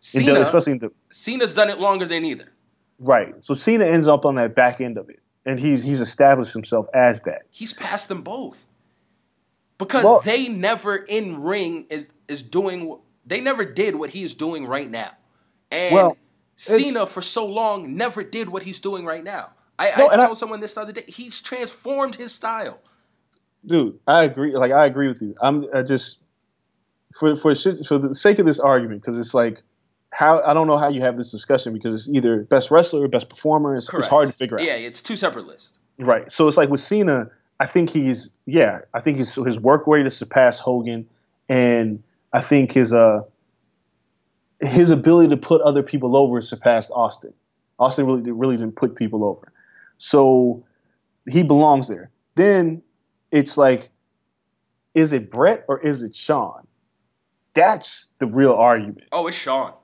Cena, 0.00 0.40
especially 0.40 0.78
the 0.78 0.90
Cena's 1.10 1.52
done 1.52 1.68
it 1.70 1.78
longer 1.78 2.06
than 2.06 2.24
either. 2.24 2.48
right. 2.98 3.34
So 3.44 3.54
Cena 3.54 3.84
ends 3.86 4.08
up 4.08 4.24
on 4.24 4.34
that 4.36 4.54
back 4.54 4.80
end 4.80 4.96
of 4.98 5.08
it, 5.10 5.20
and 5.46 5.58
he's 5.60 5.82
he's 5.82 6.00
established 6.00 6.52
himself 6.54 6.86
as 6.94 7.22
that. 7.22 7.42
He's 7.50 7.72
passed 7.74 8.08
them 8.08 8.22
both. 8.22 8.66
Because 9.78 10.04
Well- 10.04 10.20
they 10.24 10.48
never 10.48 10.96
in 10.96 11.42
ring 11.42 11.86
is, 11.90 12.06
is 12.28 12.42
doing 12.42 12.98
they 13.26 13.40
never 13.40 13.64
did 13.64 13.96
what 13.96 14.10
he 14.10 14.24
is 14.24 14.34
doing 14.34 14.66
right 14.66 14.90
now. 14.90 15.10
And 15.70 15.94
Well, 15.94 16.16
Cena 16.56 17.06
for 17.06 17.22
so 17.22 17.44
long 17.46 17.96
never 17.96 18.22
did 18.22 18.48
what 18.48 18.62
he's 18.62 18.80
doing 18.80 19.04
right 19.04 19.24
now. 19.24 19.50
I, 19.78 19.92
No, 19.98 20.06
I 20.08 20.12
and 20.12 20.22
I- 20.22 20.26
told 20.26 20.38
someone 20.38 20.60
this 20.60 20.74
the 20.74 20.82
other 20.82 20.92
day. 20.92 21.04
He's 21.08 21.40
transformed 21.42 22.14
his 22.16 22.32
style. 22.32 22.78
dude, 23.66 23.98
I 24.06 24.24
agree. 24.24 24.56
Like 24.56 24.72
I 24.72 24.86
agree 24.86 25.08
with 25.08 25.20
you. 25.22 25.34
I'm 25.40 25.66
I 25.74 25.82
just 25.82 26.18
for 27.18 27.36
for 27.36 27.54
for 27.54 27.98
the 27.98 28.14
sake 28.14 28.38
of 28.38 28.46
this 28.46 28.58
argument 28.60 29.00
because 29.02 29.18
it's 29.18 29.34
like 29.34 29.62
how 30.10 30.40
I 30.42 30.54
don't 30.54 30.66
know 30.68 30.76
how 30.76 30.88
you 30.88 31.00
have 31.02 31.16
this 31.16 31.30
discussion 31.32 31.72
because 31.72 31.94
it's 31.94 32.08
either 32.14 32.42
best 32.44 32.70
wrestler 32.70 33.02
or 33.02 33.08
best 33.08 33.28
performer. 33.28 33.76
It's, 33.76 33.92
it's 33.92 34.06
hard 34.06 34.28
to 34.28 34.32
figure 34.32 34.58
out. 34.60 34.64
Yeah, 34.64 34.74
it's 34.74 35.02
two 35.02 35.16
separate 35.16 35.46
lists. 35.46 35.78
Right. 35.98 36.30
So 36.30 36.46
it's 36.48 36.56
like 36.56 36.68
with 36.70 36.80
Cena, 36.80 37.30
I 37.60 37.66
think 37.66 37.90
he's 37.90 38.30
yeah, 38.46 38.80
I 38.94 39.00
think 39.00 39.16
his 39.18 39.34
his 39.34 39.58
work 39.58 39.86
rate 39.86 40.06
is 40.06 40.16
surpassed 40.16 40.60
Hogan, 40.60 41.08
and 41.48 42.02
I 42.32 42.40
think 42.42 42.70
his 42.72 42.92
uh 42.92 43.22
his 44.60 44.90
ability 44.90 45.28
to 45.28 45.36
put 45.36 45.60
other 45.62 45.82
people 45.82 46.16
over 46.16 46.40
surpassed 46.40 46.90
Austin. 46.94 47.32
Austin 47.78 48.06
really 48.06 48.30
really 48.30 48.56
didn't 48.56 48.76
put 48.76 48.94
people 48.94 49.24
over, 49.24 49.52
so 49.98 50.64
he 51.28 51.42
belongs 51.42 51.88
there. 51.88 52.10
Then 52.34 52.82
it's 53.30 53.56
like, 53.56 53.90
is 54.94 55.12
it 55.12 55.30
Bret 55.30 55.64
or 55.68 55.80
is 55.80 56.02
it 56.02 56.14
Shawn? 56.14 56.66
That's 57.54 58.08
the 58.18 58.26
real 58.26 58.52
argument. 58.52 59.08
Oh, 59.12 59.26
it's 59.26 59.36
Shawn. 59.36 59.74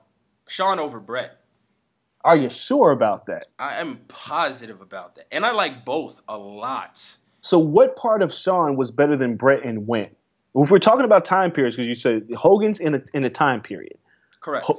Shawn 0.47 0.79
over 0.79 0.99
Bret. 0.99 1.37
Are 2.23 2.35
you 2.35 2.49
sure 2.49 2.91
about 2.91 3.25
that? 3.27 3.47
I 3.57 3.75
am 3.75 3.99
positive 4.07 4.81
about 4.81 5.15
that. 5.15 5.27
And 5.31 5.45
I 5.45 5.51
like 5.51 5.85
both 5.85 6.21
a 6.27 6.37
lot. 6.37 7.15
So, 7.41 7.57
what 7.57 7.95
part 7.95 8.21
of 8.21 8.33
Shawn 8.33 8.75
was 8.75 8.91
better 8.91 9.17
than 9.17 9.35
Bret 9.35 9.65
and 9.65 9.87
when? 9.87 10.09
If 10.53 10.69
we're 10.69 10.79
talking 10.79 11.05
about 11.05 11.25
time 11.25 11.51
periods, 11.51 11.75
because 11.75 11.87
you 11.87 11.95
said 11.95 12.27
Hogan's 12.37 12.79
in 12.79 12.95
a 12.95 13.01
in 13.13 13.23
a 13.23 13.29
time 13.29 13.61
period, 13.61 13.97
Correct. 14.41 14.69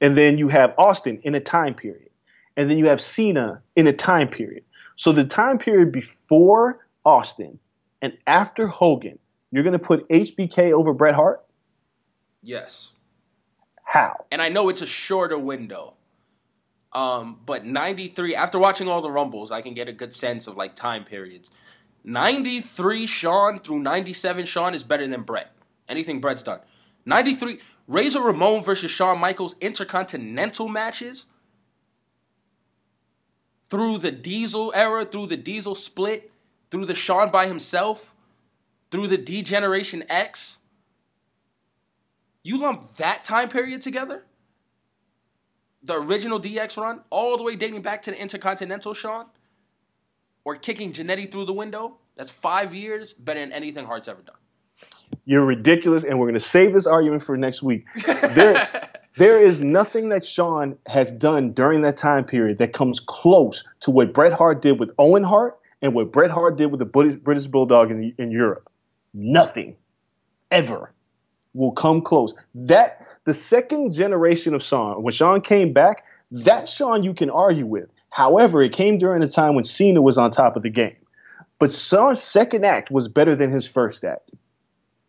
And 0.00 0.16
then 0.16 0.38
you 0.38 0.48
have 0.48 0.74
Austin 0.78 1.20
in 1.22 1.34
a 1.34 1.40
time 1.40 1.74
period, 1.74 2.10
and 2.56 2.70
then 2.70 2.78
you 2.78 2.88
have 2.88 3.00
Cena 3.00 3.62
in 3.76 3.86
a 3.86 3.92
time 3.92 4.28
period. 4.28 4.64
So 4.96 5.12
the 5.12 5.24
time 5.24 5.58
period 5.58 5.92
before 5.92 6.86
Austin 7.04 7.58
and 8.00 8.16
after 8.26 8.66
Hogan, 8.66 9.18
you're 9.50 9.62
going 9.62 9.72
to 9.72 9.78
put 9.78 10.08
HBK 10.08 10.72
over 10.72 10.92
Bret 10.92 11.14
Hart. 11.14 11.44
Yes. 12.42 12.92
How? 13.84 14.24
and 14.32 14.42
I 14.42 14.48
know 14.48 14.70
it's 14.70 14.82
a 14.82 14.86
shorter 14.86 15.38
window. 15.38 15.94
Um, 16.92 17.40
but 17.44 17.64
93, 17.64 18.34
after 18.34 18.58
watching 18.58 18.88
all 18.88 19.02
the 19.02 19.10
Rumbles, 19.10 19.52
I 19.52 19.62
can 19.62 19.74
get 19.74 19.88
a 19.88 19.92
good 19.92 20.14
sense 20.14 20.46
of 20.46 20.56
like 20.56 20.74
time 20.74 21.04
periods. 21.04 21.50
93 22.04 23.06
Shawn 23.06 23.60
through 23.60 23.80
97 23.80 24.46
Shawn 24.46 24.74
is 24.74 24.82
better 24.82 25.06
than 25.06 25.22
Bret. 25.22 25.52
Anything 25.88 26.20
Bret's 26.20 26.42
done. 26.42 26.60
93, 27.06 27.60
Razor 27.86 28.20
Ramon 28.20 28.62
versus 28.62 28.90
Shawn 28.90 29.18
Michaels 29.18 29.56
intercontinental 29.60 30.68
matches 30.68 31.26
through 33.68 33.98
the 33.98 34.12
Diesel 34.12 34.72
era, 34.74 35.04
through 35.04 35.26
the 35.26 35.36
Diesel 35.36 35.74
split, 35.74 36.30
through 36.70 36.86
the 36.86 36.94
Shawn 36.94 37.30
by 37.30 37.46
himself, 37.46 38.14
through 38.90 39.08
the 39.08 39.18
D 39.18 39.42
Generation 39.42 40.04
X. 40.08 40.58
You 42.42 42.58
lump 42.58 42.96
that 42.96 43.24
time 43.24 43.48
period 43.48 43.82
together? 43.82 44.24
The 45.82 45.94
original 45.98 46.40
DX 46.40 46.76
run, 46.76 47.00
all 47.10 47.36
the 47.36 47.42
way 47.42 47.56
dating 47.56 47.82
back 47.82 48.02
to 48.02 48.10
the 48.10 48.20
Intercontinental 48.20 48.94
Shawn? 48.94 49.26
Or 50.44 50.56
kicking 50.56 50.92
Jannetty 50.92 51.30
through 51.30 51.46
the 51.46 51.52
window? 51.52 51.96
That's 52.16 52.30
five 52.30 52.74
years 52.74 53.12
better 53.12 53.40
than 53.40 53.52
anything 53.52 53.86
Hart's 53.86 54.08
ever 54.08 54.22
done. 54.22 54.36
You're 55.26 55.44
ridiculous, 55.44 56.04
and 56.04 56.18
we're 56.18 56.26
going 56.26 56.40
to 56.40 56.46
save 56.46 56.72
this 56.72 56.86
argument 56.86 57.22
for 57.22 57.36
next 57.36 57.62
week. 57.62 57.86
There, 58.04 58.90
there 59.16 59.42
is 59.42 59.60
nothing 59.60 60.10
that 60.10 60.24
Shawn 60.24 60.76
has 60.86 61.12
done 61.12 61.52
during 61.52 61.82
that 61.82 61.96
time 61.96 62.24
period 62.24 62.58
that 62.58 62.72
comes 62.72 63.00
close 63.00 63.64
to 63.80 63.90
what 63.90 64.12
Bret 64.12 64.32
Hart 64.32 64.60
did 64.60 64.78
with 64.78 64.92
Owen 64.98 65.24
Hart 65.24 65.58
and 65.80 65.94
what 65.94 66.12
Bret 66.12 66.30
Hart 66.30 66.56
did 66.56 66.66
with 66.66 66.78
the 66.78 66.86
British, 66.86 67.16
British 67.16 67.46
Bulldog 67.46 67.90
in, 67.90 68.14
in 68.18 68.30
Europe. 68.30 68.70
Nothing, 69.14 69.76
ever, 70.50 70.92
will 71.54 71.72
come 71.72 72.02
close. 72.02 72.34
That 72.54 73.06
the 73.24 73.34
second 73.34 73.92
generation 73.92 74.54
of 74.54 74.62
Shawn, 74.62 75.02
when 75.02 75.12
Shawn 75.12 75.40
came 75.40 75.72
back, 75.72 76.04
that 76.30 76.68
Shawn 76.68 77.02
you 77.02 77.14
can 77.14 77.30
argue 77.30 77.66
with. 77.66 77.88
However, 78.10 78.62
it 78.62 78.72
came 78.72 78.98
during 78.98 79.22
a 79.22 79.28
time 79.28 79.54
when 79.54 79.64
Cena 79.64 80.02
was 80.02 80.18
on 80.18 80.30
top 80.30 80.56
of 80.56 80.62
the 80.62 80.70
game. 80.70 80.96
But 81.58 81.72
Shawn's 81.72 82.22
second 82.22 82.64
act 82.64 82.90
was 82.90 83.08
better 83.08 83.34
than 83.34 83.50
his 83.50 83.66
first 83.66 84.04
act. 84.04 84.30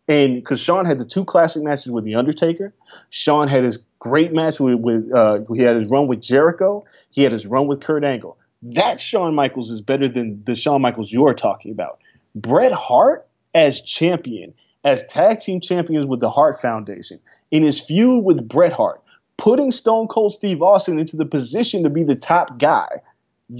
And 0.08 0.36
because 0.36 0.60
Shawn 0.60 0.84
had 0.84 0.98
the 0.98 1.04
two 1.04 1.24
classic 1.24 1.62
matches 1.62 1.90
with 1.90 2.04
The 2.04 2.14
Undertaker, 2.14 2.72
Shawn 3.10 3.48
had 3.48 3.64
his 3.64 3.78
great 3.98 4.32
match 4.32 4.60
with, 4.60 4.78
with 4.78 5.12
uh, 5.12 5.40
he 5.52 5.62
had 5.62 5.76
his 5.76 5.88
run 5.88 6.06
with 6.06 6.20
Jericho, 6.20 6.84
he 7.10 7.22
had 7.22 7.32
his 7.32 7.46
run 7.46 7.66
with 7.66 7.80
Kurt 7.80 8.04
Angle. 8.04 8.38
That 8.62 9.00
Shawn 9.00 9.34
Michaels 9.34 9.70
is 9.70 9.80
better 9.80 10.08
than 10.08 10.42
the 10.44 10.54
Shawn 10.54 10.80
Michaels 10.80 11.10
you're 11.10 11.34
talking 11.34 11.72
about. 11.72 11.98
Bret 12.34 12.72
Hart 12.72 13.26
as 13.54 13.80
champion, 13.80 14.54
as 14.84 15.04
tag 15.06 15.40
team 15.40 15.60
champions 15.60 16.06
with 16.06 16.20
the 16.20 16.30
Hart 16.30 16.60
Foundation, 16.60 17.18
in 17.50 17.62
his 17.62 17.80
feud 17.80 18.22
with 18.24 18.46
Bret 18.46 18.72
Hart, 18.72 19.02
putting 19.36 19.72
Stone 19.72 20.08
Cold 20.08 20.34
Steve 20.34 20.62
Austin 20.62 20.98
into 20.98 21.16
the 21.16 21.24
position 21.24 21.82
to 21.82 21.90
be 21.90 22.04
the 22.04 22.14
top 22.14 22.58
guy. 22.58 22.88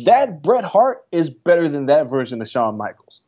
That 0.04 0.42
Bret 0.42 0.64
Hart 0.64 1.04
is 1.12 1.30
better 1.30 1.68
than 1.68 1.86
that 1.86 2.08
version 2.08 2.40
of 2.40 2.48
Shawn 2.48 2.76
Michaels. 2.76 3.22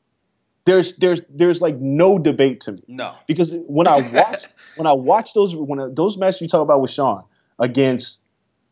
There's 0.69 0.97
there's 0.97 1.23
there's 1.31 1.61
like 1.63 1.77
no 1.79 2.19
debate 2.19 2.61
to 2.63 2.73
me 2.73 2.83
No. 2.89 3.15
because 3.27 3.55
when 3.67 3.87
I 3.87 4.01
watch 4.01 4.45
when 4.77 4.87
I 4.87 4.93
watch 4.93 5.33
those 5.33 5.57
when 5.57 5.81
I, 5.81 5.89
those 5.91 6.17
matches 6.19 6.43
you 6.43 6.49
talk 6.49 6.61
about 6.63 6.81
with 6.83 6.91
Shawn 6.91 7.25
against 7.59 8.19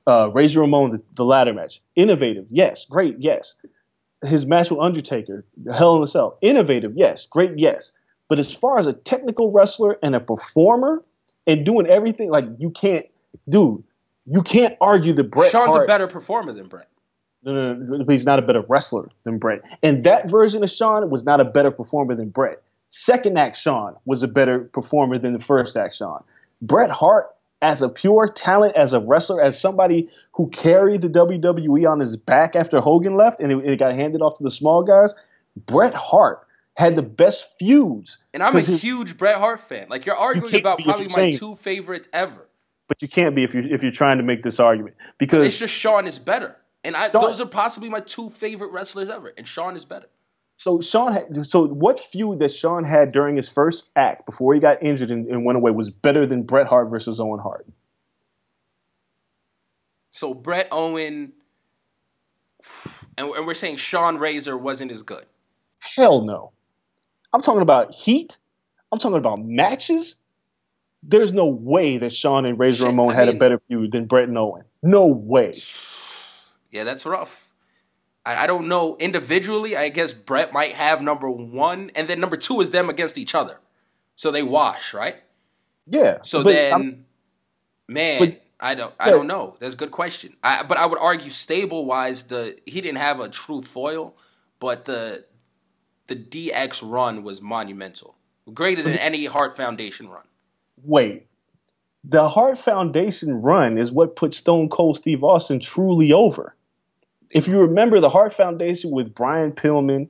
uh, 0.07 0.31
Razor 0.33 0.61
Ramon, 0.61 0.91
the, 0.93 1.03
the 1.15 1.25
ladder 1.25 1.53
match, 1.55 1.81
innovative, 1.97 2.47
yes, 2.51 2.85
great, 2.89 3.17
yes. 3.19 3.55
His 4.25 4.47
match 4.47 4.71
with 4.71 4.81
Undertaker, 4.81 5.45
Hell 5.73 5.97
in 5.97 6.03
a 6.03 6.07
Cell, 6.07 6.39
innovative, 6.43 6.93
yes, 6.95 7.27
great, 7.31 7.53
yes. 7.59 7.93
But 8.29 8.39
as 8.39 8.53
far 8.53 8.79
as 8.79 8.87
a 8.87 8.93
technical 8.93 9.51
wrestler 9.51 9.99
and 10.03 10.15
a 10.15 10.21
performer 10.21 11.03
and 11.47 11.65
doing 11.65 11.87
everything, 11.87 12.31
like 12.31 12.45
you 12.59 12.71
can't, 12.71 13.07
dude, 13.49 13.83
you 14.27 14.43
can't 14.43 14.77
argue 14.81 15.13
the 15.13 15.25
Bret 15.25 15.51
Shawn's 15.51 15.75
Hart. 15.75 15.85
a 15.85 15.87
better 15.87 16.07
performer 16.09 16.53
than 16.53 16.69
Bret. 16.69 16.89
No, 17.47 17.53
no, 17.55 17.75
no, 17.75 18.05
but 18.05 18.13
he's 18.13 18.27
not 18.27 18.41
a 18.41 18.43
better 18.43 18.63
wrestler 18.69 19.09
than 19.23 19.39
Bret. 19.39 19.63
And 19.81 20.03
that 20.03 20.29
version 20.29 20.65
of 20.65 20.71
Shawn 20.71 21.09
was 21.11 21.25
not 21.25 21.41
a 21.41 21.45
better 21.45 21.71
performer 21.71 22.17
than 22.17 22.29
Bret. 22.29 22.61
Second 22.91 23.39
act 23.39 23.57
Shawn 23.57 23.95
was 24.05 24.25
a 24.25 24.29
better 24.29 24.61
performer 24.61 25.17
than 25.17 25.33
the 25.33 25.39
first 25.39 25.77
act 25.77 25.95
Shawn. 25.95 26.25
Bret 26.61 26.91
Hart, 26.91 27.29
as 27.63 27.83
a 27.83 27.89
pure 27.89 28.29
talent, 28.29 28.75
as 28.77 28.93
a 28.93 29.01
wrestler, 29.01 29.41
as 29.41 29.61
somebody 29.61 30.09
who 30.33 30.49
carried 30.49 31.03
the 31.03 31.09
WWE 31.09 31.89
on 31.91 32.01
his 32.01 32.17
back 32.17 32.57
after 32.57 32.81
Hogan 32.81 33.15
left 33.17 33.39
and 33.39 33.53
it, 33.53 33.71
it 33.71 33.79
got 33.79 33.95
handed 33.95 34.23
off 34.23 34.37
to 34.39 34.43
the 34.43 34.51
small 34.51 34.83
guys, 34.83 35.15
Bret 35.57 35.95
Hart 35.95 36.45
had 36.75 36.97
the 36.97 37.03
best 37.03 37.47
feuds. 37.59 38.19
And 38.35 38.43
I'm 38.43 38.57
a 38.57 38.61
his- 38.61 38.83
huge 38.83 39.17
Bret 39.17 39.37
Hart 39.37 39.61
fan. 39.69 39.87
Like 39.89 40.05
you're 40.05 40.17
arguing 40.17 40.51
can't 40.51 40.61
about 40.63 40.81
probably 40.81 41.07
my 41.07 41.13
saying- 41.13 41.39
two 41.39 41.55
favorites 41.55 42.09
ever. 42.13 42.47
but 42.89 43.01
you 43.01 43.09
can't 43.09 43.35
be 43.37 43.45
if 43.45 43.55
you 43.55 43.61
if 43.71 43.83
you're 43.83 43.93
trying 43.93 44.19
to 44.19 44.25
make 44.25 44.43
this 44.43 44.59
argument 44.61 44.97
because 45.19 45.47
It's 45.47 45.57
just 45.57 45.73
Shawn 45.75 46.07
is 46.07 46.19
better. 46.19 46.57
And 46.87 46.97
I, 46.97 47.11
Shawn- 47.11 47.25
those 47.25 47.41
are 47.41 47.47
possibly 47.47 47.89
my 47.89 48.01
two 48.01 48.31
favorite 48.31 48.71
wrestlers 48.71 49.11
ever. 49.11 49.33
And 49.37 49.47
Shawn 49.47 49.77
is 49.77 49.85
better. 49.85 50.07
So 50.57 50.81
Shawn, 50.81 51.13
had, 51.13 51.45
so 51.45 51.67
what 51.67 52.01
feud 52.01 52.39
that 52.39 52.53
Shawn 52.53 52.85
had 52.85 53.13
during 53.13 53.37
his 53.37 53.49
first 53.49 53.89
act 53.97 54.25
before 54.25 54.55
he 54.55 54.61
got 54.61 54.83
injured 54.83 55.11
and, 55.11 55.27
and 55.27 55.45
went 55.45 55.57
away 55.57 55.73
was 55.73 55.91
better 55.91 56.25
than 56.27 56.45
Bret 56.45 56.67
Hart 56.67 56.89
versus 56.89 57.21
Owen 57.21 57.41
Hart. 57.41 57.67
So 60.13 60.33
Bret 60.33 60.69
Owen, 60.73 61.33
and, 63.19 63.29
and 63.29 63.47
we're 63.47 63.53
saying 63.53 63.77
Shawn 63.77 64.17
Razor 64.17 64.57
wasn't 64.57 64.93
as 64.93 65.03
good. 65.03 65.27
Hell 65.79 66.23
no. 66.23 66.53
I'm 67.35 67.43
talking 67.43 67.61
about 67.63 67.93
heat. 67.93 68.39
I'm 68.93 68.99
talking 68.99 69.19
about 69.19 69.45
matches. 69.45 70.15
There's 71.03 71.35
no 71.35 71.47
way 71.47 71.99
that 71.99 72.15
Shawn 72.15 72.47
and 72.47 72.59
Razor 72.59 72.79
Shit, 72.79 72.87
Ramon 72.87 73.11
I 73.11 73.15
had 73.15 73.29
a 73.29 73.35
better 73.35 73.61
feud 73.69 73.93
than 73.93 74.07
Bret 74.07 74.29
and 74.29 74.39
Owen. 74.39 74.63
No 74.83 75.07
way. 75.07 75.61
Yeah, 76.77 76.85
that's 76.85 77.07
rough. 77.07 77.49
I, 78.25 78.45
I 78.45 78.47
don't 78.47 78.69
know 78.69 78.97
individually. 78.99 79.77
I 79.77 79.89
guess 79.89 80.13
Bret 80.13 80.53
might 80.53 80.75
have 80.75 81.01
number 81.01 81.31
one, 81.31 81.91
and 81.95 82.07
then 82.07 82.21
number 82.21 82.37
two 82.37 82.61
is 82.61 82.71
them 82.71 82.91
against 82.91 83.17
each 83.17 83.35
other. 83.35 83.59
So 84.15 84.31
they 84.31 84.43
wash, 84.43 84.93
right? 84.93 85.17
Yeah. 85.87 86.19
So 86.23 86.43
then, 86.43 86.73
I'm- 86.73 87.07
man, 87.89 88.19
but 88.19 88.43
I 88.61 88.75
don't. 88.75 88.95
I 89.01 89.11
don't 89.11 89.27
know. 89.27 89.57
That's 89.59 89.75
a 89.75 89.77
good 89.77 89.91
question. 89.91 90.37
I, 90.43 90.63
but 90.65 90.77
I 90.77 90.87
would 90.87 90.99
argue 90.99 91.31
stable 91.31 91.85
wise, 91.87 92.25
the 92.25 92.57
he 92.67 92.81
didn't 92.81 92.99
have 92.99 93.21
a 93.21 93.29
true 93.29 93.63
foil, 93.63 94.15
but 94.61 94.85
the 94.85 95.25
the 96.09 96.17
DX 96.17 96.81
run 96.83 97.23
was 97.23 97.41
monumental, 97.41 98.17
greater 98.53 98.83
than 98.83 98.97
any 98.99 99.25
Hart 99.27 99.57
Foundation 99.57 100.09
run. 100.09 100.25
Wait, 100.83 101.27
the 102.05 102.29
Hart 102.29 102.59
Foundation 102.59 103.43
run 103.43 103.77
is 103.79 103.91
what 103.93 104.17
put 104.17 104.35
Stone 104.35 104.69
Cold 104.69 104.97
Steve 104.97 105.23
Austin 105.25 105.61
truly 105.61 106.13
over. 106.13 106.55
If 107.31 107.49
you 107.49 107.59
remember 107.61 108.01
the 108.01 108.09
Hart 108.09 108.35
Foundation 108.35 108.91
with 108.91 109.15
Brian 109.15 109.53
Pillman, 109.53 110.09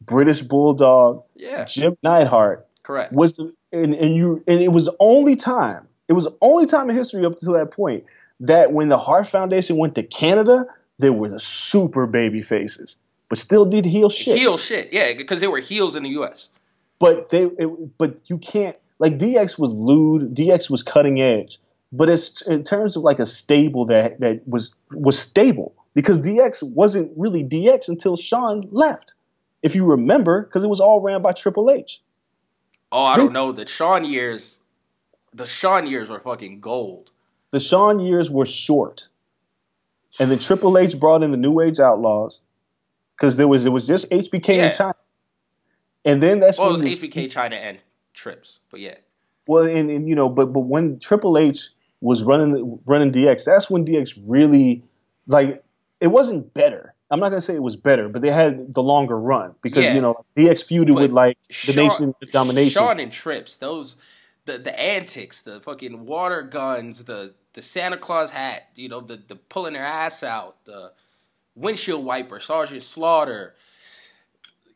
British 0.00 0.40
Bulldog, 0.42 1.22
Yeah, 1.34 1.64
Jim 1.64 1.96
Neidhart 2.02 2.66
correct. 2.82 3.12
was 3.12 3.36
the 3.36 3.54
and, 3.72 3.94
and 3.94 4.14
you 4.14 4.42
and 4.46 4.60
it 4.60 4.68
was 4.68 4.84
the 4.86 4.96
only 5.00 5.36
time 5.36 5.86
it 6.08 6.12
was 6.12 6.24
the 6.24 6.36
only 6.40 6.66
time 6.66 6.90
in 6.90 6.96
history 6.96 7.24
up 7.24 7.36
to 7.38 7.52
that 7.52 7.70
point 7.70 8.04
that 8.40 8.72
when 8.72 8.88
the 8.88 8.98
Hart 8.98 9.28
Foundation 9.28 9.76
went 9.76 9.94
to 9.94 10.02
Canada, 10.02 10.66
there 10.98 11.12
was 11.12 11.32
a 11.32 11.38
super 11.38 12.06
baby 12.06 12.42
faces, 12.42 12.96
but 13.28 13.38
still 13.38 13.64
did 13.64 13.84
heel 13.84 14.10
shit. 14.10 14.36
Heel 14.36 14.58
shit, 14.58 14.92
yeah, 14.92 15.12
because 15.14 15.40
they 15.40 15.46
were 15.46 15.60
heels 15.60 15.96
in 15.96 16.02
the 16.02 16.10
U.S. 16.10 16.48
But 16.98 17.30
they 17.30 17.44
it, 17.44 17.98
but 17.98 18.18
you 18.26 18.38
can't 18.38 18.76
like 18.98 19.18
DX 19.18 19.58
was 19.58 19.72
lewd, 19.74 20.34
DX 20.34 20.70
was 20.70 20.82
cutting 20.82 21.20
edge, 21.20 21.58
but 21.92 22.08
it's 22.08 22.42
in 22.42 22.64
terms 22.64 22.96
of 22.96 23.02
like 23.02 23.18
a 23.18 23.26
stable 23.26 23.86
that 23.86 24.20
that 24.20 24.46
was 24.46 24.72
was 24.92 25.18
stable 25.18 25.74
because 25.94 26.18
DX 26.18 26.62
wasn't 26.62 27.12
really 27.16 27.42
DX 27.44 27.88
until 27.88 28.16
Shawn 28.16 28.66
left. 28.70 29.14
If 29.62 29.74
you 29.74 29.84
remember, 29.84 30.42
because 30.42 30.62
it 30.62 30.68
was 30.68 30.80
all 30.80 31.00
ran 31.00 31.22
by 31.22 31.32
Triple 31.32 31.70
H. 31.70 32.00
Oh, 32.92 33.04
I 33.04 33.16
don't 33.16 33.32
know. 33.32 33.50
The 33.52 33.66
Shawn 33.66 34.04
years, 34.04 34.60
the 35.32 35.46
Shawn 35.46 35.86
years 35.86 36.08
were 36.08 36.20
fucking 36.20 36.60
gold. 36.60 37.10
the 37.50 37.60
Shawn 37.60 38.00
years 38.00 38.30
were 38.30 38.46
short, 38.46 39.08
and 40.18 40.30
then 40.30 40.38
Triple 40.38 40.76
H 40.76 40.98
brought 40.98 41.22
in 41.22 41.30
the 41.30 41.36
New 41.36 41.60
Age 41.60 41.80
Outlaws 41.80 42.40
because 43.16 43.36
there 43.36 43.48
was 43.48 43.64
it 43.64 43.70
was 43.70 43.86
just 43.86 44.10
HBK 44.10 44.56
Yeah. 44.56 44.66
in 44.66 44.72
Chyna, 44.72 44.94
and 46.04 46.22
then 46.22 46.40
that's 46.40 46.58
Well, 46.58 46.68
it 46.68 46.72
was 46.72 46.80
the- 46.82 46.96
HBK 46.96 47.28
Chyna 47.32 47.54
and 47.54 47.78
Trips, 48.12 48.58
but 48.70 48.80
yeah, 48.80 48.96
well, 49.46 49.64
and, 49.66 49.90
and 49.90 50.08
you 50.08 50.14
know, 50.14 50.28
but 50.28 50.52
but 50.52 50.60
when 50.60 50.98
Triple 50.98 51.38
H 51.38 51.70
was 52.00 52.22
running 52.22 52.78
running 52.86 53.10
DX, 53.12 53.44
that's 53.44 53.70
when 53.70 53.84
DX 53.84 54.14
really 54.28 54.82
like 55.26 55.64
it 56.04 56.10
wasn't 56.10 56.52
better. 56.54 56.94
I'm 57.10 57.20
not 57.20 57.28
gonna 57.30 57.40
say 57.40 57.54
it 57.54 57.62
was 57.62 57.76
better, 57.76 58.08
but 58.08 58.22
they 58.22 58.30
had 58.30 58.74
the 58.74 58.82
longer 58.82 59.18
run 59.18 59.54
because 59.62 59.84
Yeah. 59.84 59.94
you 59.94 60.00
know 60.00 60.24
DX 60.36 60.64
feuded 60.64 60.88
But 60.88 60.94
with 61.02 61.12
like 61.12 61.38
the 61.48 61.72
Shawn- 61.72 61.76
nation 61.76 62.14
the 62.20 62.26
domination. 62.26 62.72
Shawn 62.72 63.00
and 63.00 63.12
Trips, 63.12 63.56
those 63.56 63.96
the 64.46 64.58
the 64.58 64.78
antics, 64.78 65.40
the 65.42 65.60
fucking 65.60 66.06
water 66.06 66.42
guns, 66.42 67.04
the 67.04 67.34
the 67.54 67.62
Santa 67.62 67.96
Claus 67.96 68.30
hat, 68.30 68.64
you 68.74 68.88
know, 68.88 69.00
the 69.00 69.16
the 69.28 69.36
pulling 69.36 69.74
their 69.74 69.84
ass 69.86 70.22
out, 70.22 70.56
the 70.64 70.92
windshield 71.54 72.04
wiper, 72.04 72.40
Sergeant 72.40 72.82
Slaughter. 72.82 73.54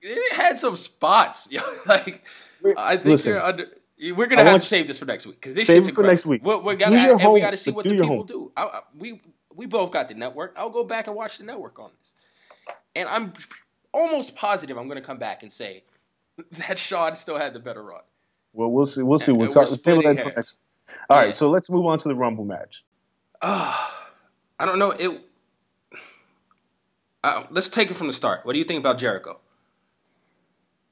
It 0.01 0.33
had 0.33 0.59
some 0.59 0.77
spots, 0.77 1.49
like 1.87 2.25
I 2.77 2.97
think 2.97 3.07
Listen, 3.07 3.33
you're 3.33 3.43
under. 3.43 3.67
We're 4.01 4.27
gonna 4.29 4.43
I 4.43 4.45
have 4.45 4.61
to 4.63 4.67
save 4.67 4.87
this 4.87 4.97
for 4.99 5.07
next 5.07 5.27
week 5.27 5.41
because 5.41 5.57
this 5.57 5.67
Save 5.67 5.79
shit's 5.85 5.89
it 5.89 5.95
for 5.97 6.05
next 6.05 6.25
week. 6.25 6.45
We're, 6.45 6.59
we're 6.59 6.77
gonna 6.77 6.97
and 7.19 7.33
we 7.33 7.41
got 7.41 7.51
to 7.51 7.57
see 7.57 7.73
what 7.73 7.83
the 7.85 7.91
people 7.91 8.07
home. 8.07 8.27
do. 8.27 8.53
I, 8.57 8.63
I, 8.63 8.81
we 8.97 9.21
we 9.59 9.67
both 9.67 9.91
got 9.91 10.09
the 10.09 10.15
network. 10.15 10.55
I'll 10.57 10.71
go 10.71 10.85
back 10.85 11.09
and 11.09 11.17
watch 11.17 11.37
the 11.39 11.45
network 11.45 11.79
on 11.79 11.91
this, 11.99 12.75
and 12.97 13.09
I'm 13.09 13.33
almost 13.93 14.35
positive 14.37 14.79
I'm 14.79 14.89
gonna 14.89 15.03
come 15.03 15.19
back 15.19 15.43
and 15.43 15.53
say 15.53 15.83
that 16.59 16.79
Shawn 16.79 17.17
still 17.17 17.37
had 17.37 17.53
the 17.53 17.59
better 17.59 17.83
run. 17.83 18.01
Well, 18.53 18.71
we'll 18.71 18.87
see. 18.87 19.03
We'll 19.03 19.19
see. 19.19 19.33
We'll 19.33 19.49
start, 19.49 19.71
let's 19.71 19.83
table 19.83 20.03
that 20.03 20.25
next. 20.25 20.57
All 21.11 21.19
right, 21.19 21.27
Yeah. 21.29 21.33
so 21.33 21.51
let's 21.51 21.69
move 21.69 21.85
on 21.87 21.99
to 21.99 22.09
the 22.09 22.15
Rumble 22.15 22.45
match. 22.45 22.85
I 23.43 23.91
don't 24.61 24.79
know. 24.79 24.93
It. 24.93 25.21
Uh, 27.25 27.45
let's 27.51 27.69
take 27.69 27.91
it 27.91 27.95
from 27.95 28.07
the 28.07 28.13
start. 28.13 28.47
What 28.47 28.53
do 28.53 28.59
you 28.59 28.65
think 28.65 28.79
about 28.79 28.99
Jericho? 28.99 29.39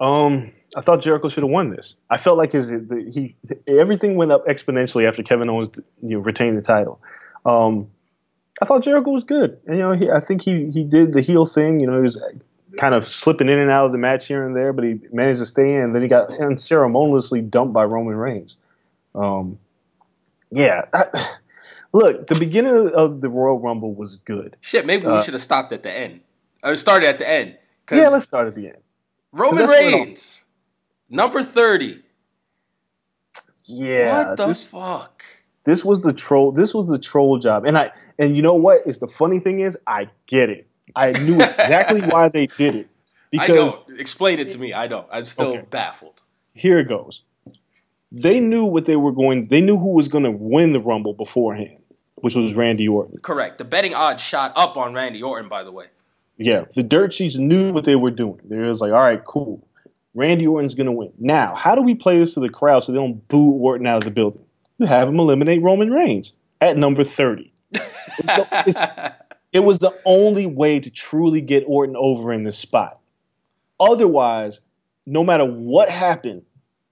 Um, 0.00 0.52
I 0.76 0.80
thought 0.82 1.00
Jericho 1.00 1.28
should 1.28 1.44
have 1.44 1.50
won 1.50 1.70
this. 1.70 1.94
I 2.10 2.18
felt 2.18 2.36
like 2.36 2.52
his 2.52 2.70
the, 2.70 3.10
he 3.12 3.36
everything 3.66 4.16
went 4.16 4.32
up 4.32 4.46
exponentially 4.46 5.08
after 5.08 5.22
Kevin 5.22 5.48
Owens 5.48 5.70
you 6.02 6.16
know, 6.16 6.18
retained 6.18 6.58
the 6.58 6.62
title. 6.62 7.00
Um, 7.46 7.88
I 8.62 8.64
thought 8.64 8.82
Jericho 8.82 9.10
was 9.10 9.24
good, 9.24 9.58
and 9.66 9.76
you 9.76 9.82
know 9.82 9.92
he, 9.92 10.10
I 10.10 10.20
think 10.20 10.42
he 10.42 10.70
he 10.70 10.82
did 10.82 11.12
the 11.12 11.20
heel 11.20 11.46
thing. 11.46 11.80
You 11.80 11.86
know 11.86 11.96
he 11.96 12.02
was 12.02 12.22
kind 12.78 12.94
of 12.94 13.08
slipping 13.08 13.48
in 13.48 13.58
and 13.58 13.70
out 13.70 13.86
of 13.86 13.92
the 13.92 13.98
match 13.98 14.26
here 14.26 14.46
and 14.46 14.54
there, 14.56 14.72
but 14.72 14.84
he 14.84 14.98
managed 15.12 15.40
to 15.40 15.46
stay 15.46 15.74
in. 15.76 15.92
Then 15.92 16.02
he 16.02 16.08
got 16.08 16.30
unceremoniously 16.40 17.40
dumped 17.42 17.72
by 17.72 17.84
Roman 17.84 18.16
Reigns. 18.16 18.56
Um, 19.14 19.58
yeah. 20.50 20.82
I, 20.92 21.04
look, 21.92 22.26
the 22.26 22.34
beginning 22.34 22.90
of 22.94 23.20
the 23.22 23.28
Royal 23.30 23.58
Rumble 23.58 23.94
was 23.94 24.16
good. 24.16 24.56
Shit, 24.60 24.84
maybe 24.84 25.06
we 25.06 25.12
Uh, 25.12 25.22
should 25.22 25.32
have 25.34 25.42
stopped 25.42 25.72
at 25.72 25.82
the 25.82 25.90
end. 25.92 26.20
Or 26.62 26.76
started 26.76 27.08
at 27.08 27.18
the 27.18 27.26
end. 27.28 27.56
Yeah, 27.90 28.08
let's 28.08 28.24
start 28.26 28.46
at 28.46 28.54
the 28.54 28.66
end. 28.68 28.78
Roman 29.32 29.58
'cause 29.58 29.68
that's 29.68 29.70
where 29.70 29.88
it 29.88 29.94
all- 29.94 30.04
Reigns, 30.04 30.44
number 31.08 31.42
thirty. 31.42 32.02
Yeah, 33.64 34.28
what 34.28 34.36
the 34.36 34.46
this- 34.48 34.66
fuck? 34.66 35.22
This 35.66 35.84
was 35.84 36.00
the 36.00 36.12
troll 36.14 36.52
this 36.52 36.72
was 36.72 36.88
the 36.88 36.98
troll 36.98 37.38
job 37.38 37.66
and 37.66 37.76
i 37.76 37.90
and 38.18 38.34
you 38.36 38.42
know 38.42 38.54
what 38.54 38.80
is 38.86 38.98
the 38.98 39.06
funny 39.08 39.38
thing 39.40 39.60
is 39.60 39.76
i 39.86 40.08
get 40.26 40.48
it 40.48 40.66
i 40.96 41.12
knew 41.12 41.36
exactly 41.42 42.00
why 42.00 42.28
they 42.30 42.46
did 42.46 42.74
it 42.74 42.88
I 43.38 43.46
because 43.46 43.74
don't 43.74 44.00
explain 44.00 44.38
it 44.38 44.48
to 44.50 44.58
me. 44.58 44.72
I 44.72 44.86
don't. 44.86 45.06
I'm 45.12 45.26
still 45.26 45.48
Okay. 45.48 45.64
baffled. 45.70 46.20
here 46.54 46.78
it 46.78 46.88
goes 46.88 47.22
they 48.12 48.40
knew 48.40 48.64
what 48.64 48.86
they 48.86 48.96
were 48.96 49.12
going 49.12 49.48
they 49.48 49.60
knew 49.60 49.76
who 49.78 49.92
was 49.92 50.08
going 50.08 50.24
to 50.24 50.30
win 50.30 50.72
the 50.72 50.80
rumble 50.80 51.12
beforehand 51.12 51.76
which 52.16 52.34
was 52.34 52.54
randy 52.54 52.88
orton 52.88 53.18
Correct. 53.18 53.58
The 53.58 53.64
betting 53.64 53.94
odds 53.94 54.22
shot 54.22 54.52
up 54.56 54.76
on 54.78 54.94
Randy 54.94 55.22
Orton, 55.22 55.48
by 55.50 55.64
the 55.64 55.72
way. 55.72 55.86
yeah 56.38 56.64
the 56.74 56.82
dirt 56.84 57.12
sheets 57.12 57.36
knew 57.36 57.72
what 57.72 57.84
they 57.84 57.96
were 57.96 58.12
doing 58.12 58.40
they 58.44 58.56
was 58.58 58.80
like 58.80 58.92
all 58.92 59.00
right 59.02 59.22
cool 59.24 59.66
randy 60.14 60.46
orton's 60.46 60.74
going 60.74 60.86
to 60.86 60.92
win 60.92 61.12
now 61.18 61.54
how 61.56 61.74
do 61.74 61.82
we 61.82 61.94
play 61.94 62.18
this 62.18 62.34
to 62.34 62.40
the 62.40 62.48
crowd 62.48 62.84
so 62.84 62.92
they 62.92 62.98
don't 62.98 63.26
boo 63.28 63.50
orton 63.50 63.86
out 63.88 63.96
of 63.98 64.04
the 64.04 64.10
building 64.12 64.45
you 64.78 64.86
have 64.86 65.08
him 65.08 65.18
eliminate 65.18 65.62
roman 65.62 65.90
reigns 65.90 66.32
at 66.60 66.76
number 66.76 67.04
30 67.04 67.52
It's 67.72 67.82
the- 68.18 68.48
it's- 68.68 69.12
It 69.52 69.60
was 69.64 69.78
the 69.78 69.94
only 70.04 70.44
way 70.44 70.80
to 70.80 70.90
truly 70.90 71.40
get 71.40 71.64
Orton 71.66 71.96
over 71.96 72.30
in 72.30 72.44
this 72.44 72.58
spot. 72.58 73.00
Otherwise, 73.80 74.60
no 75.06 75.24
matter 75.24 75.44
what 75.46 75.88
happened, 75.88 76.42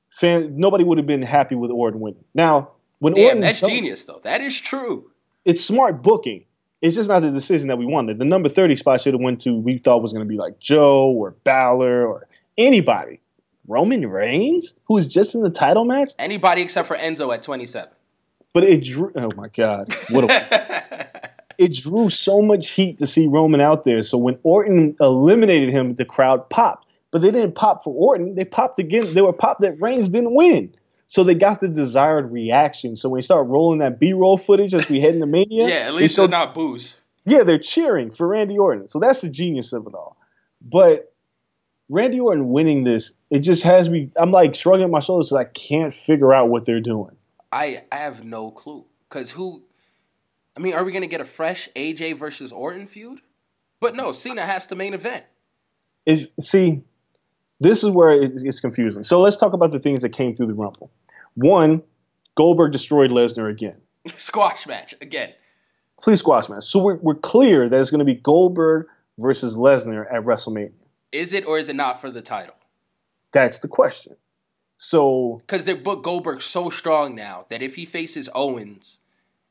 fan, 0.08 0.58
nobody 0.58 0.82
would 0.84 0.96
have 0.96 1.06
been 1.06 1.20
happy 1.20 1.56
with 1.56 1.70
Orton 1.70 2.00
winning. 2.00 2.24
Now, 2.34 2.70
when 3.00 3.12
Damn, 3.12 3.24
Orton 3.24 3.40
that's 3.40 3.60
genius, 3.60 4.04
though. 4.04 4.20
That 4.22 4.40
is 4.40 4.58
true. 4.58 5.10
It's 5.44 5.62
smart 5.62 6.02
booking. 6.02 6.44
It's 6.80 6.96
just 6.96 7.08
not 7.08 7.20
the 7.20 7.30
decision 7.32 7.68
that 7.68 7.76
we 7.76 7.84
wanted. 7.86 8.18
The 8.18 8.24
number 8.24 8.48
30 8.48 8.76
spot 8.76 9.00
should 9.00 9.12
have 9.14 9.20
went 9.20 9.42
to 9.42 9.54
we 9.54 9.76
thought 9.78 10.00
was 10.02 10.12
going 10.12 10.24
to 10.24 10.28
be 10.28 10.38
like 10.38 10.58
Joe 10.58 11.10
or 11.10 11.32
Balor 11.44 12.06
or 12.06 12.28
anybody. 12.56 13.20
Roman 13.66 14.06
Reigns, 14.08 14.74
who 14.84 14.94
was 14.94 15.06
just 15.12 15.34
in 15.34 15.42
the 15.42 15.50
title 15.50 15.84
match, 15.84 16.12
Anybody 16.18 16.62
except 16.62 16.88
for 16.88 16.96
Enzo 16.96 17.32
at 17.34 17.42
27. 17.42 17.88
but 18.52 18.64
it 18.64 18.84
drew. 18.84 19.12
Oh 19.16 19.30
my 19.36 19.48
God, 19.48 19.94
what 20.10 20.24
a 20.30 21.06
it 21.58 21.74
drew 21.74 22.10
so 22.10 22.42
much 22.42 22.70
heat 22.70 22.98
to 22.98 23.06
see 23.06 23.26
Roman 23.26 23.60
out 23.60 23.84
there. 23.84 24.02
So 24.02 24.18
when 24.18 24.38
Orton 24.42 24.96
eliminated 25.00 25.70
him, 25.70 25.94
the 25.94 26.04
crowd 26.04 26.48
popped. 26.50 26.86
But 27.10 27.22
they 27.22 27.30
didn't 27.30 27.54
pop 27.54 27.84
for 27.84 27.94
Orton. 27.94 28.34
They 28.34 28.44
popped 28.44 28.80
again. 28.80 29.06
They 29.14 29.22
were 29.22 29.32
popped 29.32 29.60
that 29.60 29.80
Reigns 29.80 30.08
didn't 30.08 30.34
win. 30.34 30.74
So 31.06 31.22
they 31.22 31.34
got 31.36 31.60
the 31.60 31.68
desired 31.68 32.32
reaction. 32.32 32.96
So 32.96 33.08
when 33.08 33.18
we 33.18 33.22
start 33.22 33.46
rolling 33.46 33.78
that 33.78 34.00
B-roll 34.00 34.36
footage 34.36 34.74
as 34.74 34.88
we 34.88 35.00
head 35.00 35.14
into 35.14 35.26
Mania, 35.26 35.68
Yeah, 35.68 35.74
at 35.74 35.84
they 35.86 35.90
least 35.92 36.16
showed- 36.16 36.22
they're 36.32 36.40
not 36.40 36.54
booze. 36.54 36.96
yeah, 37.24 37.44
they're 37.44 37.58
cheering 37.60 38.10
for 38.10 38.26
Randy 38.26 38.58
Orton. 38.58 38.88
So 38.88 38.98
that's 38.98 39.20
the 39.20 39.28
genius 39.28 39.72
of 39.72 39.86
it 39.86 39.94
all. 39.94 40.16
But 40.60 41.13
Randy 41.88 42.20
Orton 42.20 42.50
winning 42.50 42.84
this, 42.84 43.12
it 43.30 43.40
just 43.40 43.62
has 43.62 43.88
me. 43.88 44.10
I'm 44.16 44.30
like 44.30 44.54
shrugging 44.54 44.90
my 44.90 45.00
shoulders 45.00 45.28
because 45.28 45.40
I 45.40 45.44
can't 45.44 45.92
figure 45.94 46.32
out 46.32 46.48
what 46.48 46.64
they're 46.64 46.80
doing. 46.80 47.14
I, 47.52 47.84
I 47.92 47.96
have 47.98 48.24
no 48.24 48.50
clue. 48.50 48.84
Because 49.08 49.30
who. 49.30 49.62
I 50.56 50.60
mean, 50.60 50.74
are 50.74 50.84
we 50.84 50.92
going 50.92 51.02
to 51.02 51.08
get 51.08 51.20
a 51.20 51.24
fresh 51.24 51.68
AJ 51.76 52.18
versus 52.18 52.52
Orton 52.52 52.86
feud? 52.86 53.20
But 53.80 53.94
no, 53.94 54.12
Cena 54.12 54.46
has 54.46 54.66
to 54.66 54.76
main 54.76 54.94
event. 54.94 55.24
If 56.06 56.28
see, 56.40 56.82
this 57.60 57.82
is 57.84 57.90
where 57.90 58.10
it- 58.22 58.32
it's 58.36 58.60
confusing. 58.60 59.02
So 59.02 59.20
let's 59.20 59.36
talk 59.36 59.52
about 59.52 59.72
the 59.72 59.78
things 59.80 60.02
that 60.02 60.10
came 60.10 60.34
through 60.36 60.46
the 60.46 60.54
Rumble. 60.54 60.90
One, 61.34 61.82
Goldberg 62.36 62.72
destroyed 62.72 63.10
Lesnar 63.10 63.50
again. 63.50 63.76
Squash 64.16 64.66
match 64.66 64.94
again. 65.00 65.32
Please 66.02 66.18
squash 66.18 66.48
match. 66.48 66.64
So 66.64 66.80
we're, 66.82 66.96
we're 66.96 67.14
clear 67.14 67.68
that 67.68 67.80
it's 67.80 67.90
going 67.90 68.00
to 68.00 68.04
be 68.04 68.14
Goldberg 68.14 68.86
versus 69.18 69.54
Lesnar 69.56 70.04
at 70.12 70.22
WrestleMania. 70.24 70.72
Is 71.12 71.32
it 71.32 71.46
or 71.46 71.58
is 71.58 71.68
it 71.68 71.76
not 71.76 72.00
for 72.00 72.10
the 72.10 72.22
title? 72.22 72.54
That's 73.32 73.58
the 73.60 73.68
question. 73.68 74.16
So 74.76 75.40
Because 75.46 75.64
they 75.64 75.74
book 75.74 76.02
Goldberg 76.02 76.42
so 76.42 76.70
strong 76.70 77.14
now 77.14 77.46
that 77.48 77.62
if 77.62 77.74
he 77.76 77.86
faces 77.86 78.28
Owens 78.34 78.98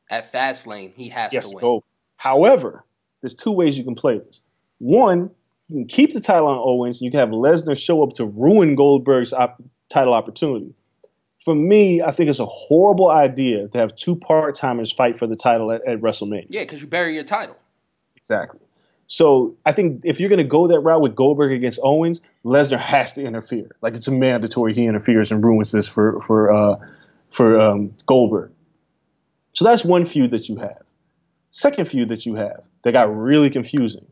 at 0.09 0.31
Fastlane, 0.31 0.93
he 0.95 1.09
has 1.09 1.33
yes, 1.33 1.47
to 1.47 1.55
win. 1.55 1.61
go. 1.61 1.83
However, 2.17 2.83
there's 3.21 3.35
two 3.35 3.51
ways 3.51 3.77
you 3.77 3.83
can 3.83 3.95
play 3.95 4.19
this. 4.19 4.41
One, 4.79 5.31
you 5.69 5.77
can 5.77 5.87
keep 5.87 6.13
the 6.13 6.19
title 6.19 6.47
on 6.47 6.57
Owens. 6.57 7.01
You 7.01 7.09
can 7.09 7.19
have 7.19 7.29
Lesnar 7.29 7.77
show 7.77 8.03
up 8.03 8.13
to 8.13 8.25
ruin 8.25 8.75
Goldberg's 8.75 9.33
op- 9.33 9.61
title 9.89 10.13
opportunity. 10.13 10.73
for 11.43 11.55
me, 11.55 12.01
I 12.01 12.11
think 12.11 12.29
it's 12.29 12.39
a 12.39 12.45
horrible 12.45 13.09
idea 13.09 13.67
to 13.67 13.77
have 13.77 13.95
two 13.95 14.15
part 14.15 14.55
timers 14.55 14.91
fight 14.91 15.17
for 15.17 15.27
the 15.27 15.35
title 15.35 15.71
at, 15.71 15.85
at 15.87 15.99
WrestleMania. 15.99 16.47
Yeah, 16.49 16.61
because 16.61 16.81
you 16.81 16.87
bury 16.87 17.15
your 17.15 17.23
title. 17.23 17.55
Exactly. 18.15 18.59
So 19.07 19.57
I 19.65 19.73
think 19.73 20.01
if 20.05 20.19
you're 20.19 20.29
going 20.29 20.37
to 20.37 20.43
go 20.43 20.67
that 20.67 20.79
route 20.79 21.01
with 21.01 21.15
Goldberg 21.15 21.51
against 21.51 21.79
Owens, 21.83 22.21
Lesnar 22.45 22.79
has 22.79 23.13
to 23.13 23.23
interfere. 23.23 23.75
Like 23.81 23.95
it's 23.95 24.07
mandatory 24.07 24.73
he 24.73 24.85
interferes 24.85 25.31
and 25.31 25.43
ruins 25.43 25.71
this 25.71 25.87
for 25.87 26.19
for 26.21 26.51
uh, 26.51 26.75
for 27.29 27.59
um, 27.59 27.93
Goldberg. 28.05 28.51
So 29.53 29.65
that's 29.65 29.85
one 29.85 30.05
feud 30.05 30.31
that 30.31 30.49
you 30.49 30.57
have. 30.57 30.81
Second 31.51 31.85
feud 31.87 32.09
that 32.09 32.25
you 32.25 32.35
have 32.35 32.65
that 32.83 32.93
got 32.93 33.15
really 33.15 33.49
confusing 33.49 34.07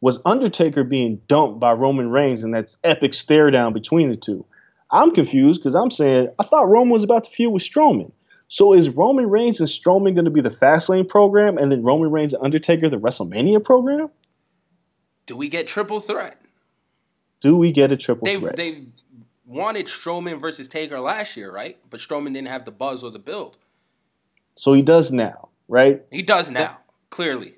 was 0.00 0.20
Undertaker 0.24 0.84
being 0.84 1.20
dumped 1.26 1.60
by 1.60 1.72
Roman 1.72 2.10
Reigns 2.10 2.44
and 2.44 2.54
that's 2.54 2.76
epic 2.84 3.12
stare 3.12 3.50
down 3.50 3.72
between 3.72 4.08
the 4.08 4.16
two. 4.16 4.46
I'm 4.90 5.10
confused 5.10 5.60
because 5.60 5.74
I'm 5.74 5.90
saying 5.90 6.28
I 6.38 6.44
thought 6.44 6.68
Roman 6.68 6.90
was 6.90 7.04
about 7.04 7.24
to 7.24 7.30
feud 7.30 7.52
with 7.52 7.62
Strowman. 7.62 8.12
So 8.48 8.72
is 8.72 8.88
Roman 8.88 9.28
Reigns 9.28 9.58
and 9.60 9.68
Strowman 9.68 10.14
going 10.14 10.26
to 10.26 10.30
be 10.30 10.40
the 10.40 10.50
Fastlane 10.50 11.08
program, 11.08 11.58
and 11.58 11.72
then 11.72 11.82
Roman 11.82 12.10
Reigns 12.10 12.32
and 12.32 12.44
Undertaker 12.44 12.88
the 12.88 12.98
WrestleMania 12.98 13.64
program? 13.64 14.08
Do 15.26 15.36
we 15.36 15.48
get 15.48 15.66
triple 15.68 16.00
threat? 16.00 16.40
Do 17.40 17.56
we 17.56 17.72
get 17.72 17.92
a 17.92 17.96
triple 17.96 18.24
They 18.26 18.38
threat? 18.38 18.56
they 18.56 18.84
wanted 19.44 19.86
Strowman 19.86 20.40
versus 20.40 20.68
Taker 20.68 21.00
last 21.00 21.36
year, 21.36 21.52
right? 21.52 21.78
But 21.90 22.00
Strowman 22.00 22.32
didn't 22.34 22.48
have 22.48 22.64
the 22.64 22.70
buzz 22.70 23.04
or 23.04 23.10
the 23.10 23.18
build. 23.18 23.56
so 24.56 24.72
he 24.72 24.82
does 24.82 25.10
now, 25.12 25.48
right? 25.68 26.02
He 26.10 26.22
does 26.22 26.50
now, 26.50 26.78
clearly. 27.10 27.56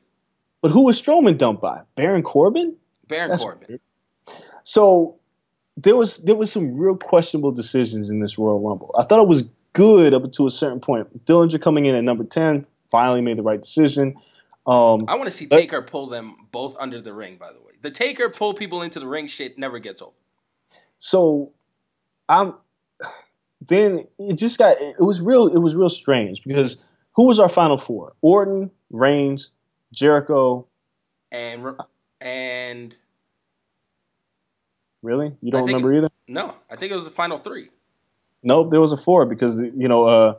But 0.61 0.71
who 0.73 0.83
was 0.83 1.01
Strowman 1.01 1.39
dumped 1.39 1.63
by? 1.63 1.83
Baron 1.95 2.23
Corbin? 2.23 2.75
Baron 3.07 3.31
That's 3.31 3.43
Corbin. 3.43 3.67
weird. 3.69 3.81
So 4.65 5.17
there 5.77 5.97
was 5.97 6.19
there 6.19 6.35
was 6.35 6.51
some 6.51 6.77
real 6.77 6.97
questionable 6.97 7.53
decisions 7.53 8.11
in 8.11 8.21
this 8.21 8.37
Royal 8.39 8.61
Rumble. 8.61 8.95
I 8.99 9.05
thought 9.05 9.23
it 9.23 9.29
was 9.29 9.45
good 9.73 10.13
up 10.13 10.31
to 10.33 10.47
a 10.47 10.51
certain 10.51 10.81
point. 10.81 11.25
Dillinger 11.27 11.61
coming 11.63 11.87
in 11.87 11.95
at 11.95 12.03
number 12.05 12.25
ten 12.25 12.67
finally 12.91 13.21
made 13.21 13.39
the 13.39 13.43
right 13.43 13.61
decision. 13.63 14.17
Um, 14.69 15.07
I 15.09 15.15
want 15.17 15.25
to 15.25 15.31
see 15.37 15.47
But- 15.47 15.57
Taker 15.57 15.83
pull 15.83 16.09
them 16.09 16.37
both 16.53 16.77
under 16.79 17.01
the 17.01 17.13
ring. 17.13 17.37
By 17.39 17.53
the 17.53 17.59
way, 17.61 17.73
the 17.83 17.91
Taker 17.91 18.29
pull 18.29 18.53
people 18.55 18.83
into 18.83 19.01
the 19.01 19.07
ring 19.09 19.27
shit 19.27 19.59
never 19.59 19.79
gets 19.79 20.03
old. 20.03 20.15
so 20.99 21.53
I'm 22.29 22.55
then 23.67 24.07
it 24.19 24.35
just 24.35 24.59
got 24.59 24.81
it 24.81 25.01
was 25.01 25.21
real 25.21 25.47
it 25.49 25.59
was 25.59 25.75
real 25.75 25.89
strange 25.89 26.43
because 26.45 26.77
who 27.15 27.25
was 27.25 27.41
our 27.41 27.49
final 27.49 27.77
four? 27.79 28.13
Orton, 28.21 28.71
Reigns, 28.91 29.51
Jericho. 29.93 30.67
And 31.33 31.75
and 32.21 32.95
Really? 35.03 35.33
You 35.41 35.53
don't 35.53 35.65
remember 35.67 35.95
either? 35.95 36.09
no, 36.27 36.55
I 36.71 36.77
think 36.77 36.93
it 36.93 36.97
was 36.97 37.05
the 37.05 37.11
final 37.11 37.39
three. 37.39 37.71
Nope, 38.43 38.71
there 38.71 38.81
was 38.81 38.93
a 38.93 38.97
four 38.97 39.27
because 39.27 39.61
you 39.61 39.89
know 39.89 40.05
uh, 40.07 40.35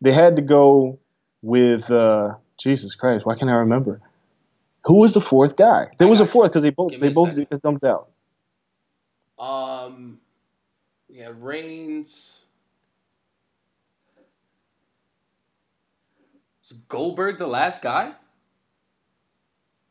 they 0.00 0.12
had 0.12 0.36
to 0.36 0.42
go 0.42 0.98
with 1.42 1.90
uh, 1.90 2.34
Jesus 2.58 2.94
Christ. 2.94 3.26
Why 3.26 3.34
can't 3.34 3.50
I 3.50 3.54
remember? 3.54 4.00
Who 4.84 5.00
was 5.00 5.14
the 5.14 5.20
fourth 5.20 5.56
guy? 5.56 5.88
There 5.98 6.06
I 6.06 6.10
was 6.10 6.20
a 6.20 6.26
fourth 6.26 6.50
because 6.50 6.62
they 6.62 6.70
both 6.70 6.92
they 6.98 7.08
both 7.08 7.34
get 7.34 7.62
dumped 7.62 7.84
out. 7.84 8.08
Um, 9.38 10.20
yeah, 11.08 11.30
Reigns. 11.34 12.32
Was 16.62 16.78
Goldberg 16.88 17.38
the 17.38 17.46
last 17.46 17.82
guy? 17.82 18.12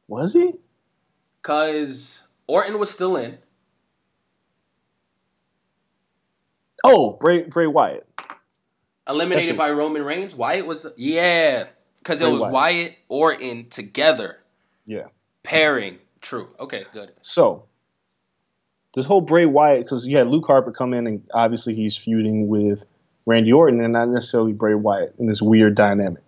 Was 0.08 0.34
he? 0.34 0.54
Cause 1.42 2.22
Orton 2.48 2.80
was 2.80 2.90
still 2.90 3.16
in. 3.18 3.38
Oh, 6.84 7.12
Bray 7.12 7.44
Bray 7.44 7.68
Wyatt. 7.68 8.08
Eliminated 9.08 9.58
by 9.58 9.72
Roman 9.72 10.04
Reigns. 10.04 10.36
Wyatt 10.36 10.66
was 10.66 10.84
the, 10.84 10.94
yeah, 10.98 11.66
because 12.04 12.22
it 12.22 12.28
was 12.30 12.42
Wyatt. 12.42 12.54
Wyatt 12.54 12.94
Orton 13.10 13.70
together 13.70 14.38
Yeah. 14.86 15.08
pairing. 15.44 15.98
True. 16.22 16.50
Okay, 16.60 16.84
good. 16.94 17.12
So 17.22 17.64
this 18.96 19.06
whole 19.06 19.22
Bray 19.22 19.46
Wyatt 19.46 19.84
because 19.86 20.06
you 20.06 20.18
had 20.18 20.28
Luke 20.28 20.46
Harper 20.46 20.72
come 20.72 20.94
in 20.94 21.08
and 21.08 21.24
obviously 21.34 21.74
he's 21.76 21.96
feuding 21.98 22.48
with 22.48 22.86
Randy 23.26 23.52
Orton 23.54 23.82
and 23.82 23.94
not 23.94 24.10
necessarily 24.10 24.54
Bray 24.54 24.76
Wyatt 24.76 25.16
in 25.20 25.28
this 25.28 25.42
weird 25.42 25.76
dynamic. 25.76 26.22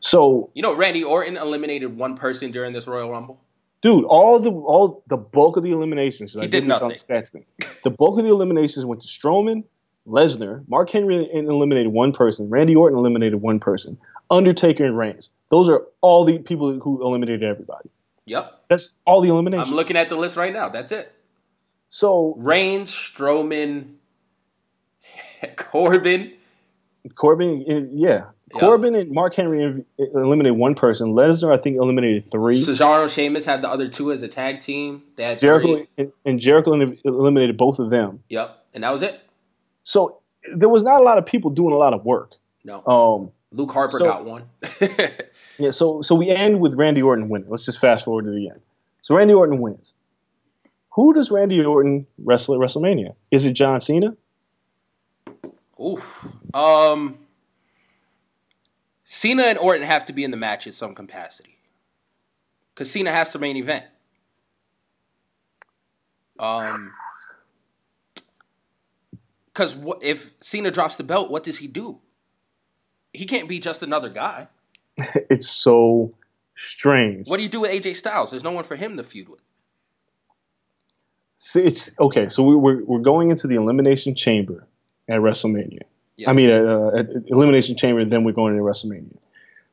So 0.00 0.50
You 0.54 0.62
know, 0.62 0.74
Randy 0.74 1.02
Orton 1.02 1.36
eliminated 1.36 1.96
one 1.96 2.16
person 2.16 2.50
during 2.52 2.72
this 2.72 2.86
Royal 2.86 3.10
Rumble. 3.10 3.40
dude, 3.82 4.04
all 4.04 4.38
the 4.38 4.50
all 4.50 5.02
the 5.08 5.16
bulk 5.16 5.56
of 5.56 5.62
the 5.62 5.70
eliminations. 5.70 6.36
I 6.36 6.42
He 6.42 6.48
did 6.48 6.66
nothing. 6.66 6.90
stats 6.90 7.30
thing. 7.30 7.44
The 7.84 7.90
bulk 7.90 8.18
of 8.18 8.24
the 8.24 8.30
eliminations 8.30 8.84
went 8.84 9.00
to 9.02 9.08
Strowman, 9.08 9.64
Lesnar, 10.06 10.62
Mark 10.68 10.90
Henry 10.90 11.28
eliminated 11.32 11.92
one 11.92 12.12
person, 12.12 12.48
Randy 12.48 12.76
Orton 12.76 12.98
eliminated 12.98 13.40
one 13.42 13.58
person, 13.58 13.98
Undertaker 14.30 14.84
and 14.84 14.96
Reigns. 14.96 15.30
Those 15.48 15.68
are 15.68 15.82
all 16.00 16.24
the 16.24 16.38
people 16.38 16.78
who 16.80 17.02
eliminated 17.02 17.42
everybody. 17.44 17.88
Yep. 18.26 18.62
That's 18.68 18.90
all 19.04 19.20
the 19.20 19.28
eliminations. 19.28 19.68
I'm 19.68 19.76
looking 19.76 19.96
at 19.96 20.08
the 20.08 20.16
list 20.16 20.36
right 20.36 20.52
now. 20.52 20.68
That's 20.68 20.90
it. 20.92 21.12
so 21.90 22.34
Reigns, 22.38 22.90
Strowman, 22.90 23.94
Corbin. 25.56 26.32
Corbin, 27.14 27.60
yeah, 27.92 28.24
Yeah. 28.52 28.60
Corbin 28.60 28.94
and 28.96 29.12
Mark 29.12 29.34
Henry 29.36 29.84
eliminated 29.98 30.58
one 30.58 30.74
person. 30.74 31.14
Lesnar, 31.14 31.54
I 31.56 31.60
think, 31.60 31.76
eliminated 31.76 32.24
three. 32.24 32.64
Cesaro, 32.64 33.08
Sheamus 33.08 33.44
had 33.44 33.62
the 33.62 33.68
other 33.68 33.86
two 33.88 34.10
as 34.12 34.22
a 34.22 34.28
tag 34.28 34.60
team. 34.60 35.02
They 35.14 35.22
had 35.22 35.38
Jericho 35.38 35.86
and, 35.96 36.12
and 36.24 36.40
Jericho 36.40 36.72
eliminated 37.04 37.56
both 37.56 37.78
of 37.78 37.90
them. 37.90 38.24
Yep. 38.28 38.64
And 38.74 38.82
that 38.82 38.90
was 38.90 39.02
it. 39.02 39.20
So 39.84 40.18
there 40.52 40.68
was 40.68 40.82
not 40.82 41.00
a 41.00 41.04
lot 41.04 41.18
of 41.18 41.26
people 41.26 41.50
doing 41.50 41.72
a 41.72 41.76
lot 41.76 41.94
of 41.94 42.04
work. 42.04 42.32
No. 42.64 42.84
Um, 42.86 43.30
Luke 43.56 43.72
Harper 43.72 43.98
so- 43.98 44.04
got 44.04 44.24
one. 44.24 44.44
Yeah, 45.58 45.70
so 45.70 46.02
so 46.02 46.14
we 46.14 46.28
end 46.28 46.60
with 46.60 46.74
Randy 46.74 47.00
Orton 47.00 47.30
winning. 47.30 47.48
Let's 47.48 47.64
just 47.64 47.80
fast 47.80 48.04
forward 48.04 48.26
to 48.26 48.30
the 48.30 48.50
end. 48.50 48.60
So 49.00 49.16
Randy 49.16 49.32
Orton 49.32 49.58
wins. 49.58 49.94
Who 50.90 51.14
does 51.14 51.30
Randy 51.30 51.64
Orton 51.64 52.06
wrestle 52.18 52.54
at 52.54 52.60
WrestleMania? 52.60 53.14
Is 53.30 53.46
it 53.46 53.52
John 53.54 53.80
Cena? 53.80 54.14
Oof. 55.82 56.26
Um, 56.52 57.16
Cena 59.06 59.44
and 59.44 59.58
Orton 59.58 59.86
have 59.86 60.04
to 60.06 60.12
be 60.12 60.24
in 60.24 60.30
the 60.30 60.36
match 60.36 60.66
in 60.66 60.74
some 60.74 60.94
capacity. 60.94 61.56
Because 62.74 62.90
Cena 62.90 63.10
has 63.10 63.30
to 63.30 63.38
main 63.38 63.56
event. 63.56 63.86
Um, 66.38 66.92
because 69.46 69.74
what 69.74 70.02
if 70.02 70.34
Cena 70.42 70.70
drops 70.70 70.96
the 70.98 71.04
belt? 71.04 71.30
What 71.30 71.44
does 71.44 71.56
he 71.56 71.66
do? 71.66 72.00
He 73.16 73.26
can't 73.26 73.48
be 73.48 73.58
just 73.58 73.82
another 73.82 74.08
guy. 74.08 74.48
It's 75.30 75.48
so 75.48 76.14
strange. 76.54 77.28
What 77.28 77.36
do 77.36 77.42
you 77.42 77.48
do 77.48 77.60
with 77.60 77.70
AJ 77.70 77.96
Styles? 77.96 78.30
There's 78.30 78.44
no 78.44 78.52
one 78.52 78.64
for 78.64 78.76
him 78.76 78.96
to 78.96 79.02
feud 79.02 79.28
with. 79.28 79.40
So 81.36 81.60
it's 81.60 81.98
okay. 82.00 82.28
So 82.28 82.42
we, 82.42 82.56
we're 82.56 82.82
we're 82.84 83.00
going 83.00 83.30
into 83.30 83.46
the 83.46 83.56
Elimination 83.56 84.14
Chamber 84.14 84.66
at 85.08 85.20
WrestleMania. 85.20 85.82
Yes. 86.16 86.28
I 86.28 86.32
mean, 86.32 86.50
uh, 86.50 86.92
at 86.96 87.06
Elimination 87.26 87.76
Chamber, 87.76 88.04
then 88.06 88.24
we're 88.24 88.32
going 88.32 88.56
to 88.56 88.62
WrestleMania. 88.62 89.18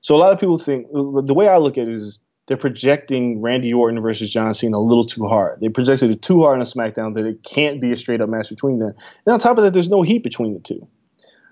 So 0.01 0.15
a 0.15 0.17
lot 0.17 0.33
of 0.33 0.39
people 0.39 0.57
think 0.57 0.91
the 0.91 1.33
way 1.33 1.47
I 1.47 1.57
look 1.57 1.77
at 1.77 1.87
it 1.87 1.93
is 1.93 2.19
they're 2.47 2.57
projecting 2.57 3.41
Randy 3.41 3.73
Orton 3.73 4.01
versus 4.01 4.31
John 4.31 4.53
Cena 4.53 4.77
a 4.77 4.79
little 4.79 5.05
too 5.05 5.27
hard. 5.27 5.61
They 5.61 5.69
projected 5.69 6.11
it 6.11 6.21
too 6.21 6.41
hard 6.41 6.59
on 6.59 6.65
SmackDown 6.65 7.13
that 7.15 7.25
it 7.25 7.43
can't 7.43 7.79
be 7.79 7.93
a 7.93 7.95
straight 7.95 8.19
up 8.19 8.27
match 8.27 8.49
between 8.49 8.79
them. 8.79 8.93
And 9.25 9.33
on 9.33 9.39
top 9.39 9.57
of 9.57 9.63
that, 9.63 9.73
there's 9.73 9.89
no 9.89 10.01
heat 10.01 10.23
between 10.23 10.53
the 10.53 10.59
two. 10.59 10.85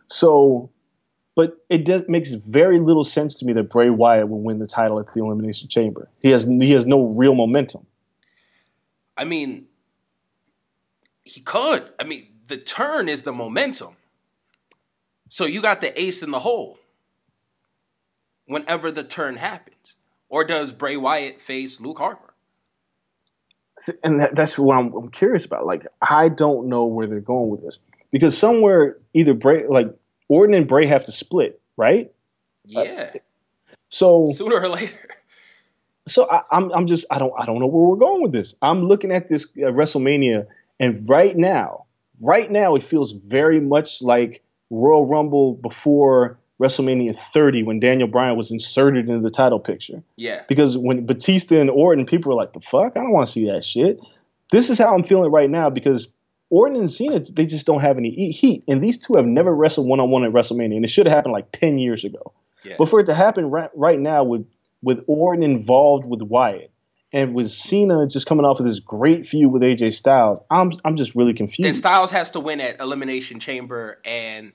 So, 0.08 0.70
but 1.36 1.58
it 1.70 1.86
does, 1.86 2.04
makes 2.08 2.32
very 2.32 2.80
little 2.80 3.04
sense 3.04 3.40
to 3.40 3.46
me 3.46 3.54
that 3.54 3.70
Bray 3.70 3.90
Wyatt 3.90 4.30
will 4.30 4.42
win 4.42 4.60
the 4.60 4.68
title 4.68 5.00
at 5.00 5.14
the 5.14 5.22
Elimination 5.22 5.70
Chamber. 5.70 6.10
He 6.22 6.32
has 6.32 6.44
he 6.44 6.72
has 6.72 6.86
no 6.86 7.08
real 7.08 7.36
momentum. 7.36 7.86
I 9.18 9.26
mean, 9.26 9.68
he 11.24 11.42
could. 11.42 11.90
I 12.00 12.04
mean, 12.04 12.28
the 12.48 12.58
turn 12.58 13.08
is 13.08 13.22
the 13.22 13.32
momentum. 13.32 13.96
So 15.30 15.46
you 15.46 15.62
got 15.62 15.80
the 15.80 16.00
ace 16.00 16.22
in 16.22 16.32
the 16.32 16.40
hole 16.40 16.78
whenever 18.46 18.92
the 18.92 19.04
turn 19.04 19.38
happens. 19.38 19.96
Or 20.28 20.44
does 20.44 20.72
Bray 20.72 20.98
Wyatt 20.98 21.42
face 21.42 21.80
Luke 21.80 22.00
Harper? 22.00 22.32
and 24.04 24.20
that, 24.20 24.36
that's 24.36 24.58
what 24.58 24.78
I'm, 24.78 24.94
I'm 24.94 25.10
curious 25.10 25.46
about. 25.46 25.66
Like, 25.66 25.86
I 26.02 26.30
don't 26.30 26.68
know 26.68 26.86
where 26.86 27.08
they're 27.08 27.20
going 27.20 27.50
with 27.50 27.62
this 27.62 27.80
because 28.12 28.38
somewhere 28.38 28.98
either 29.14 29.34
Bray, 29.34 29.68
like 29.68 29.88
Orton 30.32 30.56
and 30.56 30.66
Bray, 30.66 30.86
have 30.86 31.06
to 31.06 31.12
split, 31.12 31.60
right? 31.76 32.10
Yeah. 32.64 33.12
So, 33.90 34.32
Sooner 34.34 34.62
or 34.62 34.70
later. 34.70 34.98
so 36.08 36.26
I, 36.32 36.44
I'm, 36.50 36.72
I'm 36.72 36.88
just, 36.88 37.06
I 37.12 37.20
don't, 37.20 37.34
I 37.38 37.46
don't 37.46 37.60
know 37.60 37.68
where 37.68 37.90
we're 37.90 37.98
going 37.98 38.22
with 38.22 38.32
this. 38.32 38.56
I'm 38.62 38.84
looking 38.88 39.12
at 39.12 39.28
this 39.28 39.46
uh, 39.58 39.72
WrestleMania, 39.72 40.48
and 40.80 41.08
right 41.10 41.36
now, 41.36 41.86
right 42.24 42.50
now, 42.50 42.76
it 42.76 42.84
feels 42.84 43.12
very 43.12 43.60
much 43.60 44.02
like 44.02 44.42
Royal 44.70 45.06
Rumble 45.06 45.56
before 45.56 46.40
WrestleMania 46.62 47.14
30 47.14 47.64
when 47.64 47.82
Daniel 47.82 48.08
Bryan 48.08 48.38
was 48.38 48.52
inserted 48.52 49.10
into 49.10 49.20
the 49.22 49.32
title 49.32 49.60
picture. 49.60 50.02
Yeah. 50.16 50.44
because 50.48 50.78
when 50.78 51.06
Batista 51.06 51.60
and 51.60 51.70
Orton, 51.70 52.06
people 52.06 52.30
were 52.30 52.38
like, 52.42 52.54
"The 52.54 52.62
fuck? 52.62 52.96
I 52.96 53.02
don't 53.02 53.12
want 53.12 53.28
to 53.28 53.34
see 53.34 53.48
that 53.48 53.66
shit." 53.66 54.00
This 54.52 54.70
is 54.70 54.78
how 54.78 54.96
I'm 54.96 55.04
feeling 55.04 55.30
right 55.30 55.50
now 55.50 55.70
because 55.70 56.08
Orton 56.52 56.78
and 56.78 56.92
Cena, 56.92 57.22
they 57.22 57.46
just 57.48 57.66
don't 57.66 57.80
have 57.80 57.98
any 57.98 58.32
heat. 58.32 58.64
And 58.68 58.84
these 58.84 59.00
two 59.00 59.14
have 59.16 59.26
never 59.26 59.56
wrestled 59.56 59.88
one 59.88 60.00
on 60.00 60.12
one 60.12 60.24
at 60.26 60.32
WrestleMania, 60.32 60.76
and 60.76 60.86
it 60.86 60.90
should 60.90 61.08
have 61.08 61.16
happened 61.16 61.32
like 61.34 61.52
ten 61.52 61.80
years 61.80 62.04
ago. 62.04 62.34
Yeah. 62.64 62.76
But 62.78 62.90
for 62.90 63.00
it 63.00 63.06
to 63.06 63.16
happen 63.16 63.50
right, 63.50 63.70
right 63.74 64.00
now 64.00 64.24
with 64.24 64.46
with 64.84 65.04
Orton 65.08 65.44
involved 65.44 66.06
with 66.06 66.22
Wyatt 66.22 66.70
and 67.14 67.34
with 67.34 67.50
Cena 67.50 68.08
just 68.08 68.26
coming 68.28 68.46
off 68.46 68.60
of 68.60 68.66
this 68.66 68.80
great 68.80 69.26
feud 69.26 69.52
with 69.52 69.62
AJ 69.62 69.94
Styles, 69.96 70.40
I'm 70.52 70.72
I'm 70.84 70.98
just 70.98 71.16
really 71.16 71.34
confused. 71.34 71.66
Then. 71.66 71.74
Styles 71.74 72.12
has 72.12 72.32
to 72.32 72.40
win 72.40 72.60
at 72.60 72.80
Elimination 72.82 73.40
Chamber, 73.40 74.00
and 74.04 74.52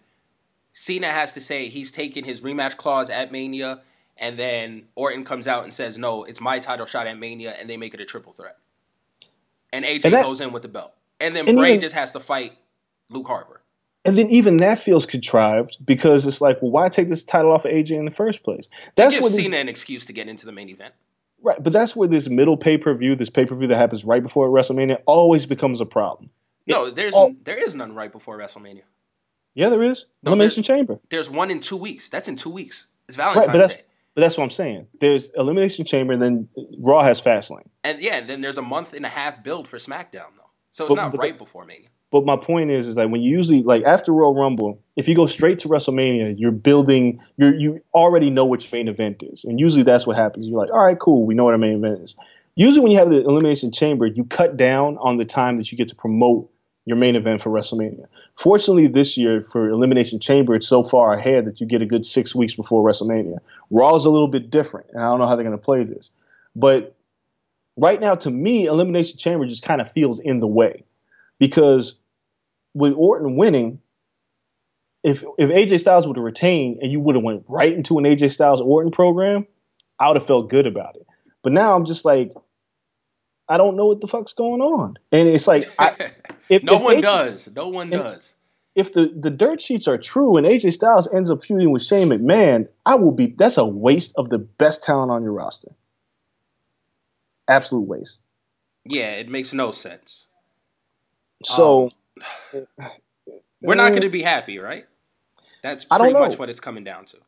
Cena 0.75 1.11
has 1.11 1.33
to 1.33 1.41
say 1.41 1.71
he's 1.71 1.91
taking 1.91 2.25
his 2.25 2.43
rematch 2.43 2.77
clause 2.77 3.09
at 3.09 3.33
Mania, 3.33 3.81
and 4.19 4.39
then 4.39 4.85
Orton 4.95 5.25
comes 5.25 5.49
out 5.49 5.65
and 5.65 5.73
says, 5.73 5.97
"No, 5.97 6.25
it's 6.25 6.43
my 6.43 6.59
title 6.59 6.85
shot 6.85 7.07
at 7.07 7.19
Mania," 7.19 7.57
and 7.59 7.71
they 7.71 7.79
make 7.79 7.95
it 7.95 8.01
a 8.01 8.05
triple 8.05 8.35
threat. 8.35 8.59
And 9.73 9.85
AJ 9.85 10.05
And 10.05 10.15
that- 10.15 10.25
goes 10.25 10.43
in 10.43 10.53
with 10.53 10.63
the 10.63 10.69
belt, 10.69 10.93
and 11.21 11.37
then 11.37 11.49
and 11.49 11.59
Bray 11.59 11.71
even- 11.71 11.81
just 11.81 11.95
has 11.95 12.13
to 12.13 12.21
fight 12.21 12.53
Luke 13.11 13.27
Harper. 13.27 13.63
And 14.05 14.17
then 14.17 14.31
even 14.31 14.59
that 14.59 14.79
feels 14.79 15.05
contrived 15.05 15.79
because 15.85 16.29
it's 16.29 16.41
like, 16.41 16.63
well, 16.63 16.71
why 16.71 16.89
take 16.89 17.09
this 17.09 17.25
title 17.25 17.51
off 17.51 17.65
of 17.65 17.73
AJ 17.73 17.91
in 17.91 18.05
the 18.05 18.13
first 18.13 18.45
place? 18.45 18.69
That's 18.95 19.21
what 19.21 19.33
Cena 19.33 19.57
an 19.57 19.69
excuse 19.69 20.05
to 20.05 20.13
get 20.13 20.29
into 20.29 20.47
the 20.47 20.53
main 20.53 20.69
event. 20.69 20.95
right, 21.43 21.61
but 21.61 21.73
that's 21.73 21.97
where 21.97 22.07
this 22.07 22.29
middle 22.29 22.57
pay 22.57 22.79
per 22.79 22.95
view, 22.95 23.17
this 23.17 23.31
pay 23.31 23.45
per 23.45 23.57
view 23.57 23.67
that 23.67 23.77
happens 23.77 24.05
right 24.05 24.23
before 24.23 24.49
WrestleMania, 24.49 24.99
always 25.07 25.45
becomes 25.45 25.81
a 25.81 25.87
problem. 25.87 26.31
No, 26.69 26.91
there's 26.91 27.15
oh. 27.17 27.35
there 27.45 27.57
is 27.57 27.75
none 27.75 27.95
right 27.95 28.13
before 28.13 28.39
WrestleMania. 28.39 28.83
Yeah, 29.55 29.71
there 29.71 29.83
is 29.83 30.05
No, 30.23 30.31
Elimination 30.31 30.63
Chamber. 30.63 31.01
There's 31.09 31.31
one 31.31 31.51
in 31.51 31.61
two 31.61 31.77
weeks. 31.77 32.09
That's 32.09 32.29
in 32.29 32.37
two 32.37 32.51
weeks. 32.51 32.87
It's 33.09 33.17
Right, 33.17 33.35
Valentine's 33.35 33.53
but 33.53 33.59
that's 33.59 33.75
Day. 33.75 33.83
but 34.15 34.21
that's 34.21 34.37
what 34.37 34.45
I'm 34.45 34.51
saying. 34.51 34.87
There's 35.01 35.31
Elimination 35.31 35.85
Chamber, 35.85 36.13
and 36.13 36.23
then 36.23 36.49
Raw 36.79 37.03
has 37.03 37.21
Fastlane. 37.21 37.67
And 37.83 38.01
yeah, 38.01 38.19
and 38.19 38.31
then 38.31 38.41
there's 38.41 38.59
a 38.59 38.63
month 38.63 38.93
and 38.93 39.05
a 39.07 39.09
half 39.09 39.43
build 39.43 39.67
for 39.67 39.79
SmackDown 39.79 40.31
though. 40.37 40.46
So 40.77 40.85
it's 40.85 40.95
But- 40.95 41.01
not 41.01 41.13
but- 41.13 41.21
right 41.21 41.39
before 41.39 41.65
Mania. 41.65 41.89
But 42.13 42.27
my 42.27 42.37
point 42.37 42.71
is, 42.71 42.87
is 42.87 42.95
that 42.97 43.11
when 43.11 43.23
you 43.23 43.31
usually 43.31 43.63
like 43.63 43.83
after 43.85 44.13
Royal 44.13 44.35
Rumble, 44.35 44.79
if 44.95 45.09
you 45.09 45.15
go 45.15 45.27
straight 45.27 45.59
to 45.61 45.69
WrestleMania, 45.69 46.39
you're 46.39 46.53
building, 46.53 47.19
you 47.39 47.53
you 47.55 47.81
already 47.95 48.31
know 48.31 48.45
which 48.45 48.71
main 48.73 48.87
event 48.87 49.23
is, 49.23 49.45
and 49.45 49.59
usually 49.59 49.83
that's 49.83 50.07
what 50.07 50.17
happens. 50.17 50.47
You're 50.47 50.59
like, 50.61 50.71
all 50.71 50.85
right, 50.85 50.99
cool, 50.99 51.25
we 51.27 51.35
know 51.35 51.45
what 51.45 51.55
our 51.55 51.59
main 51.59 51.77
event 51.77 52.01
is. 52.03 52.15
Usually, 52.55 52.81
when 52.83 52.93
you 52.93 52.99
have 52.99 53.11
the 53.11 53.25
Elimination 53.25 53.73
Chamber, 53.73 54.07
you 54.07 54.25
cut 54.25 54.57
down 54.57 54.99
on 54.99 55.17
the 55.17 55.25
time 55.25 55.57
that 55.57 55.73
you 55.73 55.79
get 55.79 55.89
to 55.89 55.97
promote 55.97 56.49
your 56.85 56.97
main 56.97 57.17
event 57.17 57.43
for 57.43 57.51
WrestleMania. 57.51 58.07
Fortunately, 58.37 58.87
this 58.87 59.17
year 59.17 59.41
for 59.41 59.69
Elimination 59.69 60.21
Chamber, 60.21 60.55
it's 60.55 60.69
so 60.69 60.83
far 60.85 61.13
ahead 61.13 61.47
that 61.47 61.61
you 61.61 61.67
get 61.67 61.83
a 61.83 61.87
good 61.87 62.07
six 62.07 62.35
weeks 62.35 62.55
before 62.55 62.89
WrestleMania. 62.89 63.39
Raw 63.71 63.95
is 63.97 64.05
a 64.05 64.11
little 64.11 64.29
bit 64.29 64.51
different, 64.51 64.87
and 64.93 65.03
I 65.03 65.07
don't 65.09 65.19
know 65.19 65.27
how 65.27 65.35
they're 65.37 65.45
going 65.45 65.59
to 65.59 65.65
play 65.65 65.83
this, 65.85 66.11
but 66.55 66.95
right 67.77 68.01
now, 68.01 68.15
to 68.15 68.31
me, 68.31 68.67
Elimination 68.67 69.19
Chamber 69.19 69.47
just 69.47 69.63
kind 69.63 69.81
of 69.81 69.91
feels 69.93 70.21
in 70.21 70.41
the 70.41 70.47
way 70.47 70.85
because 71.39 71.95
with 72.75 72.93
Orton 72.95 73.37
winning, 73.37 73.81
if 75.03 75.23
if 75.39 75.51
AJ 75.51 75.81
Styles 75.81 76.07
would 76.07 76.17
have 76.17 76.25
retained 76.25 76.79
and 76.83 76.91
you 76.91 77.01
would 77.01 77.15
have 77.15 77.25
went 77.25 77.45
right 77.49 77.73
into 77.73 77.99
an 77.99 78.05
AJ 78.05 78.33
Styles 78.33 78.61
Orton 78.61 78.91
program, 78.91 79.47
I 80.01 80.09
would 80.09 80.17
have 80.17 80.27
felt 80.27 80.51
good 80.51 80.67
about 80.67 80.97
it. 80.97 81.07
But 81.43 81.53
now 81.53 81.75
I'm 81.75 81.85
just 81.85 82.05
like, 82.05 82.33
I 83.49 83.57
don't 83.57 83.77
know 83.77 83.87
what 83.87 84.01
the 84.01 84.09
fuck's 84.09 84.33
going 84.33 84.61
on, 84.61 84.97
and 85.13 85.29
it's 85.29 85.47
like, 85.47 85.71
I, 85.79 86.13
if 86.49 86.63
no 86.65 86.77
if 86.77 86.83
one 86.83 86.97
AJ 86.97 87.03
does. 87.03 87.49
No 87.55 87.69
one 87.69 87.91
does. 87.91 88.35
If 88.75 88.93
the 88.93 89.13
the 89.17 89.31
dirt 89.31 89.63
sheets 89.63 89.89
are 89.89 89.97
true 89.97 90.37
and 90.37 90.47
AJ 90.47 90.73
Styles 90.73 91.09
ends 91.11 91.31
up 91.31 91.45
feuding 91.45 91.71
with 91.71 91.85
Shane 91.85 92.09
McMahon, 92.09 92.69
I 92.85 92.97
will 92.97 93.13
be. 93.13 93.29
That's 93.39 93.59
a 93.59 93.65
waste 93.65 94.13
of 94.17 94.29
the 94.29 94.39
best 94.39 94.83
talent 94.83 95.11
on 95.11 95.23
your 95.23 95.33
roster. 95.33 95.71
Absolute 97.49 97.87
waste. 97.87 98.21
Yeah, 98.85 99.11
it 99.11 99.29
makes 99.29 99.53
no 99.53 99.73
sense. 99.73 100.27
So. 101.45 101.89
Um, 102.55 102.89
we're 103.61 103.75
not 103.75 103.91
going 103.91 104.03
to 104.03 104.09
eh, 104.09 104.11
be 104.11 104.23
happy, 104.23 104.59
right? 104.59 104.87
That's 105.63 105.87
I 105.91 105.99
don't 105.99 106.13
pretty 106.13 106.29
much 106.29 106.39
what 106.39 106.49
it's 106.49 106.61
coming 106.61 106.85
down 106.85 107.07
to. 107.07 107.19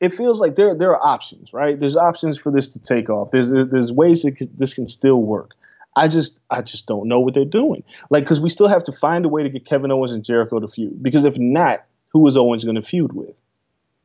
it 0.00 0.10
feels 0.10 0.40
like 0.40 0.54
there 0.56 0.74
there 0.74 0.90
are 0.90 1.02
options, 1.02 1.52
right? 1.52 1.78
There's 1.78 1.96
options 1.96 2.36
for 2.38 2.52
this 2.52 2.68
to 2.70 2.78
take 2.78 3.08
off. 3.08 3.30
There's 3.30 3.50
there's 3.50 3.92
ways 3.92 4.22
that 4.22 4.36
this 4.56 4.74
can 4.74 4.88
still 4.88 5.22
work. 5.22 5.52
I 5.96 6.08
just 6.08 6.40
I 6.50 6.62
just 6.62 6.86
don't 6.86 7.08
know 7.08 7.20
what 7.20 7.34
they're 7.34 7.44
doing. 7.44 7.82
Like 8.10 8.24
because 8.24 8.40
we 8.40 8.50
still 8.50 8.68
have 8.68 8.84
to 8.84 8.92
find 8.92 9.24
a 9.24 9.28
way 9.28 9.42
to 9.42 9.48
get 9.48 9.64
Kevin 9.64 9.90
Owens 9.90 10.12
and 10.12 10.24
Jericho 10.24 10.60
to 10.60 10.68
feud. 10.68 11.02
Because 11.02 11.24
if 11.24 11.38
not, 11.38 11.84
who 12.08 12.26
is 12.28 12.36
Owens 12.36 12.64
going 12.64 12.76
to 12.76 12.82
feud 12.82 13.12
with, 13.12 13.34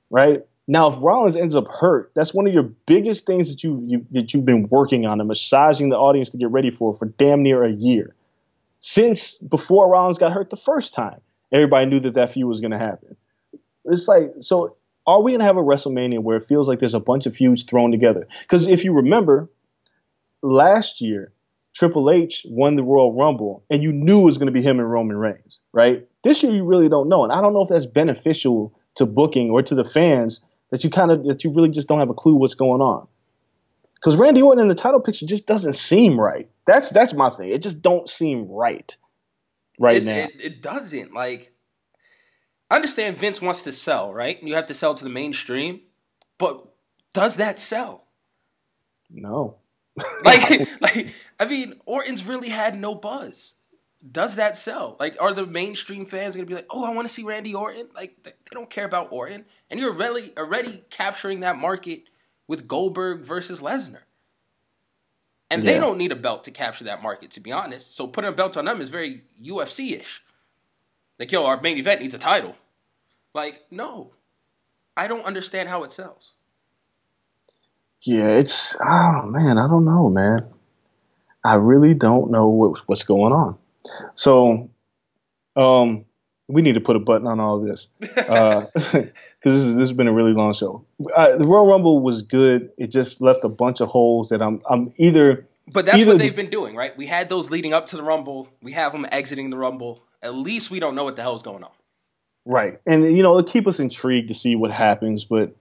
right? 0.09 0.45
Now, 0.71 0.87
if 0.87 1.03
Rollins 1.03 1.35
ends 1.35 1.53
up 1.53 1.67
hurt, 1.67 2.13
that's 2.15 2.33
one 2.33 2.47
of 2.47 2.53
your 2.53 2.63
biggest 2.63 3.25
things 3.25 3.49
that 3.49 3.61
you, 3.61 3.83
you 3.85 4.05
that 4.11 4.33
you've 4.33 4.45
been 4.45 4.69
working 4.69 5.05
on 5.05 5.19
and 5.19 5.27
massaging 5.27 5.89
the 5.89 5.97
audience 5.97 6.29
to 6.29 6.37
get 6.37 6.49
ready 6.49 6.71
for 6.71 6.93
for 6.93 7.07
damn 7.07 7.43
near 7.43 7.65
a 7.65 7.69
year. 7.69 8.15
Since 8.79 9.35
before 9.35 9.89
Rollins 9.89 10.17
got 10.17 10.31
hurt 10.31 10.49
the 10.49 10.55
first 10.55 10.93
time, 10.93 11.19
everybody 11.51 11.87
knew 11.87 11.99
that 11.99 12.13
that 12.13 12.31
feud 12.31 12.47
was 12.47 12.61
going 12.61 12.71
to 12.71 12.77
happen. 12.77 13.17
It's 13.83 14.07
like 14.07 14.31
so 14.39 14.77
are 15.05 15.21
we 15.21 15.33
gonna 15.33 15.43
have 15.43 15.57
a 15.57 15.61
WrestleMania 15.61 16.19
where 16.19 16.37
it 16.37 16.45
feels 16.45 16.69
like 16.69 16.79
there's 16.79 16.93
a 16.93 17.01
bunch 17.01 17.25
of 17.25 17.35
feuds 17.35 17.63
thrown 17.63 17.91
together? 17.91 18.25
Because 18.39 18.69
if 18.69 18.85
you 18.85 18.93
remember, 18.93 19.49
last 20.41 21.01
year 21.01 21.33
Triple 21.73 22.09
H 22.09 22.45
won 22.49 22.77
the 22.77 22.83
Royal 22.83 23.11
Rumble, 23.11 23.65
and 23.69 23.83
you 23.83 23.91
knew 23.91 24.21
it 24.21 24.23
was 24.23 24.37
gonna 24.37 24.51
be 24.51 24.61
him 24.61 24.79
and 24.79 24.89
Roman 24.89 25.17
Reigns, 25.17 25.59
right? 25.73 26.07
This 26.23 26.41
year 26.43 26.53
you 26.53 26.63
really 26.63 26.87
don't 26.87 27.09
know, 27.09 27.25
and 27.25 27.33
I 27.33 27.41
don't 27.41 27.51
know 27.51 27.63
if 27.63 27.67
that's 27.67 27.85
beneficial 27.85 28.73
to 28.95 29.05
booking 29.05 29.49
or 29.49 29.61
to 29.63 29.75
the 29.75 29.83
fans 29.83 30.39
that 30.71 30.83
you 30.83 30.89
kind 30.89 31.11
of 31.11 31.23
that 31.25 31.43
you 31.43 31.51
really 31.51 31.69
just 31.69 31.87
don't 31.87 31.99
have 31.99 32.09
a 32.09 32.13
clue 32.13 32.33
what's 32.33 32.55
going 32.55 32.81
on. 32.81 33.07
Because 33.95 34.15
Randy 34.15 34.41
Orton 34.41 34.63
in 34.63 34.67
the 34.67 34.75
title 34.75 34.99
picture 34.99 35.27
just 35.27 35.45
doesn't 35.45 35.73
seem 35.73 36.19
right. 36.19 36.49
That's 36.65 36.89
that's 36.89 37.13
my 37.13 37.29
thing. 37.29 37.49
It 37.49 37.61
just 37.61 37.81
don't 37.81 38.09
seem 38.09 38.47
right 38.49 38.95
right 39.79 39.97
it, 39.97 40.05
now. 40.05 40.15
It, 40.15 40.31
it 40.39 40.61
doesn't. 40.61 41.13
Like, 41.13 41.53
I 42.69 42.75
understand 42.75 43.17
Vince 43.17 43.41
wants 43.41 43.63
to 43.63 43.71
sell, 43.71 44.13
right? 44.13 44.41
You 44.41 44.55
have 44.55 44.67
to 44.67 44.73
sell 44.73 44.95
to 44.95 45.03
the 45.03 45.09
mainstream, 45.09 45.81
but 46.37 46.65
does 47.13 47.35
that 47.35 47.59
sell? 47.59 48.07
no. 49.09 49.57
Like, 50.23 50.67
like 50.81 51.13
I 51.39 51.45
mean, 51.45 51.75
Orton's 51.85 52.25
really 52.25 52.49
had 52.49 52.79
no 52.79 52.95
buzz. 52.95 53.55
Does 54.09 54.35
that 54.35 54.57
sell? 54.57 54.95
Like, 54.99 55.15
are 55.19 55.33
the 55.33 55.45
mainstream 55.45 56.05
fans 56.05 56.35
gonna 56.35 56.47
be 56.47 56.55
like, 56.55 56.67
"Oh, 56.69 56.83
I 56.83 56.89
want 56.89 57.07
to 57.07 57.13
see 57.13 57.23
Randy 57.23 57.53
Orton"? 57.53 57.89
Like, 57.93 58.15
they 58.23 58.33
don't 58.51 58.69
care 58.69 58.85
about 58.85 59.11
Orton, 59.11 59.45
and 59.69 59.79
you're 59.79 59.93
really 59.93 60.33
already 60.37 60.83
capturing 60.89 61.41
that 61.41 61.57
market 61.57 62.03
with 62.47 62.67
Goldberg 62.67 63.21
versus 63.21 63.61
Lesnar. 63.61 64.01
And 65.51 65.63
they 65.63 65.79
don't 65.79 65.97
need 65.97 66.13
a 66.13 66.15
belt 66.15 66.45
to 66.45 66.51
capture 66.51 66.85
that 66.85 67.03
market, 67.03 67.31
to 67.31 67.41
be 67.41 67.51
honest. 67.51 67.95
So 67.95 68.07
putting 68.07 68.29
a 68.29 68.31
belt 68.33 68.55
on 68.55 68.65
them 68.65 68.79
is 68.79 68.89
very 68.89 69.23
UFC 69.41 69.99
ish. 69.99 70.23
Like, 71.19 71.31
yo, 71.31 71.45
our 71.45 71.59
main 71.59 71.77
event 71.77 72.01
needs 72.01 72.15
a 72.15 72.17
title. 72.17 72.55
Like, 73.33 73.61
no. 73.69 74.11
I 74.95 75.07
don't 75.07 75.25
understand 75.25 75.69
how 75.69 75.83
it 75.83 75.91
sells. 75.91 76.33
Yeah, 78.01 78.29
it's 78.29 78.75
oh 78.75 79.21
man, 79.27 79.57
I 79.59 79.67
don't 79.67 79.85
know, 79.85 80.09
man. 80.09 80.39
I 81.43 81.55
really 81.55 81.93
don't 81.93 82.31
know 82.31 82.47
what, 82.47 82.79
what's 82.87 83.03
going 83.03 83.31
on. 83.31 83.57
So, 84.15 84.69
um, 85.55 86.05
we 86.47 86.61
need 86.61 86.73
to 86.73 86.81
put 86.81 86.95
a 86.95 86.99
button 86.99 87.27
on 87.27 87.39
all 87.39 87.57
of 87.57 87.63
this 87.67 87.87
because 87.99 89.07
this, 89.43 89.53
is- 89.53 89.75
this 89.75 89.87
has 89.89 89.93
been 89.93 90.07
a 90.07 90.13
really 90.13 90.33
long 90.33 90.53
show. 90.53 90.83
Uh, 91.15 91.37
the 91.37 91.47
Royal 91.47 91.65
Rumble 91.65 92.01
was 92.01 92.21
good. 92.21 92.71
It 92.77 92.87
just 92.87 93.21
left 93.21 93.43
a 93.43 93.49
bunch 93.49 93.79
of 93.81 93.89
holes 93.89 94.29
that 94.29 94.41
I'm 94.41 94.61
I'm 94.69 94.93
either 94.97 95.47
But 95.71 95.85
that's 95.85 95.97
Either 95.97 96.11
what 96.13 96.19
they've 96.19 96.35
been 96.35 96.49
doing, 96.49 96.75
right? 96.75 96.95
We 96.97 97.05
had 97.05 97.29
those 97.29 97.49
leading 97.49 97.73
up 97.73 97.87
to 97.87 97.97
the 97.97 98.03
Rumble. 98.03 98.49
We 98.61 98.73
have 98.73 98.91
them 98.91 99.05
exiting 99.11 99.49
the 99.49 99.57
Rumble. 99.57 100.03
At 100.21 100.35
least 100.35 100.69
we 100.71 100.79
don't 100.79 100.93
know 100.95 101.03
what 101.05 101.15
the 101.15 101.21
hell's 101.21 101.41
going 101.43 101.63
on. 101.63 101.71
Right. 102.45 102.79
And, 102.85 103.03
you 103.15 103.23
know, 103.23 103.37
it'll 103.37 103.43
keep 103.51 103.67
us 103.67 103.79
intrigued 103.79 104.27
to 104.27 104.33
see 104.33 104.55
what 104.55 104.71
happens, 104.71 105.23
but 105.23 105.55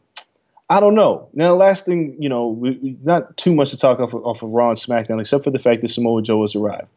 I 0.69 0.81
don't 0.81 0.95
know. 0.95 1.29
Now, 1.35 1.49
the 1.51 1.55
last 1.57 1.85
thing, 1.85 2.17
you 2.19 2.29
know, 2.29 2.49
we, 2.49 2.71
we- 2.83 2.97
not 3.03 3.37
too 3.37 3.55
much 3.55 3.71
to 3.71 3.77
talk 3.77 4.01
off 4.01 4.13
of, 4.15 4.25
off 4.27 4.43
of 4.43 4.51
Raw 4.51 4.71
and 4.71 4.79
SmackDown, 4.79 5.21
except 5.21 5.45
for 5.45 5.51
the 5.51 5.59
fact 5.59 5.83
that 5.83 5.89
Samoa 5.89 6.23
Joe 6.23 6.41
has 6.43 6.55
arrived. 6.55 6.89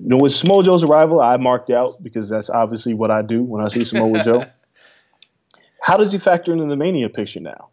You 0.00 0.10
know, 0.10 0.18
with 0.18 0.32
Samoa 0.32 0.62
Joe's 0.62 0.84
arrival, 0.84 1.20
I 1.20 1.36
marked 1.38 1.70
out 1.70 2.00
because 2.02 2.28
that's 2.28 2.50
obviously 2.50 2.94
what 2.94 3.10
I 3.10 3.22
do 3.22 3.42
when 3.42 3.64
I 3.64 3.68
see 3.68 3.84
Samoa 3.84 4.22
Joe. 4.24 4.44
How 5.82 5.96
does 5.96 6.12
he 6.12 6.18
factor 6.18 6.52
into 6.52 6.66
the 6.66 6.76
Mania 6.76 7.08
picture 7.08 7.40
now? 7.40 7.70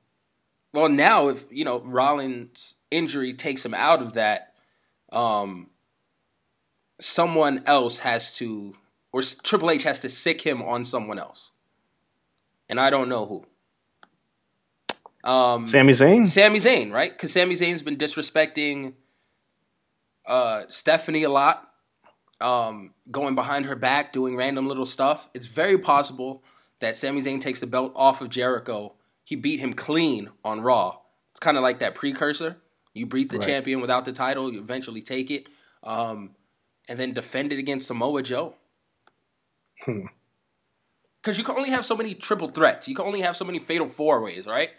Well, 0.73 0.89
now 0.89 1.30
if 1.30 1.45
you 1.52 1.65
know 1.65 1.81
Rollins' 1.81 2.76
injury 2.89 3.34
takes 3.34 3.64
him 3.64 3.73
out 3.73 4.02
of 4.02 4.14
that, 4.14 4.53
um, 5.11 5.69
someone 6.99 7.64
else 7.65 7.99
has 7.99 8.35
to, 8.38 8.76
or 9.14 9.22
Triple 9.22 9.72
H 9.72 9.84
has 9.84 9.99
to 10.02 10.10
sic 10.10 10.41
him 10.41 10.61
on 10.61 10.84
someone 10.84 11.19
else, 11.19 11.52
and 12.68 12.80
I 12.80 12.89
don't 12.89 13.07
know 13.07 13.26
who. 13.26 15.30
Um, 15.30 15.65
Sami 15.65 15.93
Zayn? 15.93 16.27
Sami 16.27 16.60
Zayn, 16.60 16.91
right? 16.91 17.11
Because 17.11 17.31
Sami 17.31 17.56
Zayn's 17.56 17.81
been 17.81 17.97
disrespecting 17.97 18.93
uh, 20.26 20.64
Stephanie 20.69 21.23
a 21.23 21.30
lot, 21.30 21.72
um, 22.41 22.93
going 23.11 23.35
behind 23.35 23.65
her 23.65 23.75
back, 23.75 24.13
doing 24.13 24.35
random 24.35 24.67
little 24.67 24.85
stuff. 24.85 25.29
It's 25.33 25.47
very 25.47 25.77
possible 25.77 26.43
that 26.81 26.95
Sami 26.95 27.21
Zayn 27.21 27.39
takes 27.41 27.59
the 27.59 27.67
belt 27.67 27.93
off 27.95 28.21
of 28.21 28.29
Jericho. 28.29 28.93
He 29.23 29.35
beat 29.35 29.59
him 29.59 29.73
clean 29.73 30.29
on 30.43 30.61
Raw. 30.61 30.99
It's 31.31 31.39
kind 31.39 31.57
of 31.57 31.63
like 31.63 31.79
that 31.79 31.95
precursor. 31.95 32.57
You 32.93 33.05
beat 33.05 33.29
the 33.29 33.39
Right. 33.39 33.47
champion 33.47 33.81
without 33.81 34.05
the 34.05 34.13
title, 34.13 34.53
you 34.53 34.59
eventually 34.59 35.01
take 35.01 35.29
it, 35.31 35.47
um, 35.83 36.35
and 36.87 36.99
then 36.99 37.13
defend 37.13 37.51
it 37.51 37.59
against 37.59 37.87
Samoa 37.87 38.21
Joe. 38.21 38.55
Hmm. 39.83 40.05
Because 41.21 41.37
you 41.37 41.43
can 41.43 41.55
only 41.57 41.71
have 41.71 41.85
so 41.85 41.95
many 41.95 42.13
triple 42.13 42.49
threats. 42.49 42.87
You 42.87 42.95
can 42.95 43.05
only 43.05 43.21
have 43.21 43.35
so 43.35 43.43
many 43.45 43.59
fatal 43.59 43.89
four 43.89 44.21
ways, 44.21 44.45
right? 44.45 44.69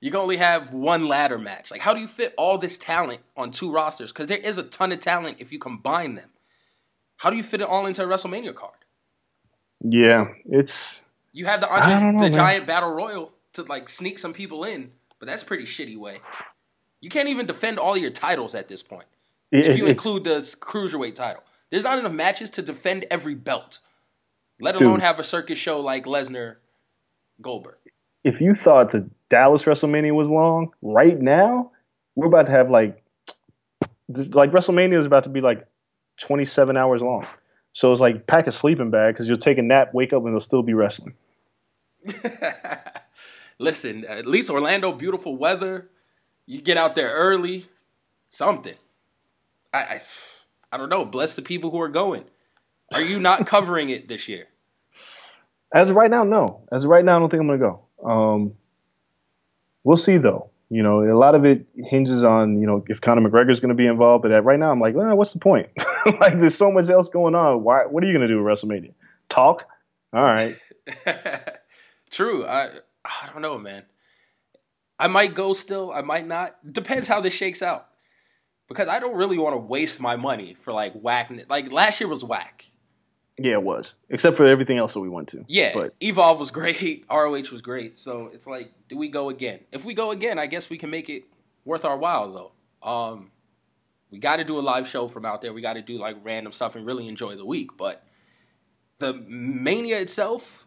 You 0.00 0.10
can 0.10 0.20
only 0.20 0.36
have 0.36 0.72
one 0.72 1.08
ladder 1.08 1.38
match. 1.38 1.70
Like, 1.70 1.80
how 1.80 1.94
do 1.94 2.00
you 2.00 2.06
fit 2.08 2.34
all 2.36 2.58
this 2.58 2.76
talent 2.76 3.22
on 3.36 3.50
two 3.50 3.72
rosters? 3.72 4.12
Because 4.12 4.26
there 4.26 4.36
is 4.38 4.58
a 4.58 4.62
ton 4.62 4.92
of 4.92 5.00
talent 5.00 5.38
if 5.40 5.50
you 5.52 5.58
combine 5.58 6.14
them. 6.16 6.30
How 7.16 7.30
do 7.30 7.36
you 7.36 7.42
fit 7.42 7.60
it 7.60 7.66
all 7.68 7.86
into 7.86 8.02
a 8.02 8.06
WrestleMania 8.06 8.54
card? 8.54 8.72
Yeah, 9.80 10.28
it's 10.46 11.00
You 11.32 11.46
have 11.46 11.60
the 11.60 11.66
know, 11.66 12.12
the 12.12 12.24
man. 12.30 12.32
Giant 12.32 12.66
Battle 12.66 12.90
Royal 12.92 13.32
to 13.54 13.62
like 13.64 13.88
sneak 13.88 14.18
some 14.18 14.32
people 14.32 14.64
in, 14.64 14.90
but 15.18 15.26
that's 15.26 15.42
pretty 15.44 15.64
shitty 15.64 15.96
way. 15.96 16.20
You 17.00 17.10
can't 17.10 17.28
even 17.28 17.46
defend 17.46 17.78
all 17.78 17.96
your 17.96 18.10
titles 18.10 18.54
at 18.54 18.68
this 18.68 18.82
point. 18.82 19.06
it- 19.52 19.66
if 19.66 19.78
you 19.78 19.86
include 19.86 20.24
the 20.24 20.38
cruiserweight 20.60 21.14
title. 21.14 21.42
There's 21.70 21.84
not 21.84 21.98
enough 21.98 22.12
matches 22.12 22.50
to 22.50 22.62
defend 22.62 23.06
every 23.10 23.34
belt, 23.34 23.78
let 24.60 24.74
alone 24.76 24.94
Dude. 24.94 25.02
have 25.02 25.18
a 25.18 25.24
circus 25.24 25.58
show 25.58 25.80
like 25.80 26.04
Lesnar, 26.04 26.56
Goldberg. 27.42 27.76
if 28.24 28.40
you 28.40 28.54
thought 28.54 28.90
the 28.92 29.08
Dallas 29.30 29.62
WrestleMania 29.64 30.14
was 30.14 30.28
long, 30.28 30.72
right 30.82 31.18
now 31.20 31.70
we're 32.14 32.26
about 32.26 32.46
to 32.46 32.52
have 32.52 32.70
like 32.70 33.02
like 34.08 34.50
WrestleMania 34.52 34.98
is 34.98 35.06
about 35.06 35.24
to 35.24 35.30
be 35.30 35.40
like 35.40 35.66
27 36.18 36.76
hours 36.76 37.02
long. 37.02 37.26
So 37.72 37.92
it's 37.92 38.00
like 38.00 38.26
pack 38.26 38.46
a 38.46 38.52
sleeping 38.52 38.90
bag 38.90 39.14
because 39.14 39.28
you'll 39.28 39.36
take 39.36 39.58
a 39.58 39.62
nap, 39.62 39.92
wake 39.92 40.12
up, 40.12 40.20
and 40.20 40.28
it'll 40.28 40.40
still 40.40 40.62
be 40.62 40.74
wrestling. 40.74 41.14
Listen, 43.58 44.04
at 44.06 44.26
least 44.26 44.50
Orlando, 44.50 44.92
beautiful 44.92 45.36
weather. 45.36 45.88
You 46.46 46.60
get 46.60 46.76
out 46.76 46.94
there 46.94 47.12
early, 47.12 47.66
something. 48.30 48.74
I, 49.72 49.78
I, 49.78 50.02
I 50.72 50.76
don't 50.76 50.88
know. 50.88 51.04
Bless 51.04 51.34
the 51.34 51.42
people 51.42 51.70
who 51.70 51.80
are 51.80 51.88
going. 51.88 52.24
Are 52.94 53.02
you 53.02 53.18
not 53.18 53.46
covering 53.46 53.90
it 53.90 54.08
this 54.08 54.28
year? 54.28 54.46
As 55.74 55.90
of 55.90 55.96
right 55.96 56.10
now, 56.10 56.24
no. 56.24 56.62
As 56.72 56.84
of 56.84 56.90
right 56.90 57.04
now, 57.04 57.16
I 57.16 57.18
don't 57.18 57.28
think 57.28 57.40
I'm 57.42 57.46
gonna 57.48 57.58
go. 57.58 58.08
Um, 58.08 58.54
we'll 59.84 59.96
see 59.96 60.16
though. 60.16 60.50
You 60.68 60.82
know, 60.82 61.02
a 61.02 61.16
lot 61.16 61.34
of 61.34 61.44
it 61.44 61.66
hinges 61.76 62.24
on 62.24 62.60
you 62.60 62.66
know 62.66 62.84
if 62.88 63.00
Conor 63.00 63.28
McGregor's 63.28 63.60
going 63.60 63.68
to 63.68 63.74
be 63.74 63.86
involved. 63.86 64.22
But 64.22 64.32
at 64.32 64.44
right 64.44 64.58
now, 64.58 64.70
I'm 64.70 64.80
like, 64.80 64.94
well, 64.94 65.16
what's 65.16 65.32
the 65.32 65.38
point? 65.38 65.68
like, 66.20 66.38
there's 66.38 66.56
so 66.56 66.70
much 66.70 66.88
else 66.88 67.08
going 67.08 67.34
on. 67.34 67.62
Why? 67.62 67.86
What 67.86 68.02
are 68.02 68.06
you 68.06 68.12
going 68.12 68.26
to 68.26 68.32
do 68.32 68.38
at 68.38 68.44
WrestleMania? 68.44 68.92
Talk? 69.28 69.66
All 70.12 70.22
right. 70.22 70.56
True. 72.10 72.46
I 72.46 72.70
I 73.04 73.30
don't 73.32 73.42
know, 73.42 73.58
man. 73.58 73.84
I 74.98 75.08
might 75.08 75.34
go 75.34 75.52
still. 75.52 75.92
I 75.92 76.00
might 76.02 76.26
not. 76.26 76.56
Depends 76.72 77.08
how 77.08 77.20
this 77.20 77.34
shakes 77.34 77.62
out. 77.62 77.88
Because 78.68 78.88
I 78.88 78.98
don't 78.98 79.16
really 79.16 79.38
want 79.38 79.54
to 79.54 79.58
waste 79.58 80.00
my 80.00 80.16
money 80.16 80.56
for 80.62 80.72
like 80.72 80.92
whack. 80.94 81.30
Like 81.48 81.70
last 81.70 82.00
year 82.00 82.08
was 82.08 82.24
whack. 82.24 82.64
Yeah, 83.38 83.52
it 83.52 83.62
was. 83.62 83.94
Except 84.08 84.36
for 84.36 84.46
everything 84.46 84.78
else 84.78 84.94
that 84.94 85.00
we 85.00 85.10
went 85.10 85.28
to. 85.28 85.44
Yeah, 85.46 85.72
But 85.74 85.94
Evolve 86.00 86.40
was 86.40 86.50
great. 86.52 87.04
ROH 87.10 87.50
was 87.52 87.60
great. 87.60 87.98
So 87.98 88.30
it's 88.32 88.46
like, 88.46 88.72
do 88.88 88.96
we 88.96 89.08
go 89.08 89.28
again? 89.28 89.60
If 89.72 89.84
we 89.84 89.92
go 89.94 90.10
again, 90.10 90.38
I 90.38 90.46
guess 90.46 90.70
we 90.70 90.78
can 90.78 90.90
make 90.90 91.10
it 91.10 91.24
worth 91.64 91.84
our 91.84 91.96
while, 91.98 92.32
though. 92.32 92.88
Um, 92.88 93.30
we 94.10 94.18
got 94.18 94.36
to 94.36 94.44
do 94.44 94.58
a 94.58 94.60
live 94.60 94.88
show 94.88 95.08
from 95.08 95.24
out 95.24 95.40
there. 95.42 95.52
We 95.52 95.60
got 95.62 95.74
to 95.74 95.82
do 95.82 95.98
like 95.98 96.16
random 96.22 96.52
stuff 96.52 96.76
and 96.76 96.86
really 96.86 97.08
enjoy 97.08 97.36
the 97.36 97.44
week. 97.44 97.70
But 97.76 98.02
the 98.98 99.12
Mania 99.14 99.98
itself, 99.98 100.66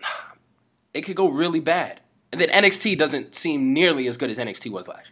it 0.94 1.02
could 1.02 1.16
go 1.16 1.28
really 1.28 1.60
bad. 1.60 2.00
And 2.32 2.40
then 2.40 2.48
NXT 2.50 2.98
doesn't 2.98 3.34
seem 3.34 3.72
nearly 3.72 4.06
as 4.08 4.16
good 4.16 4.30
as 4.30 4.38
NXT 4.38 4.70
was 4.70 4.86
last 4.88 5.10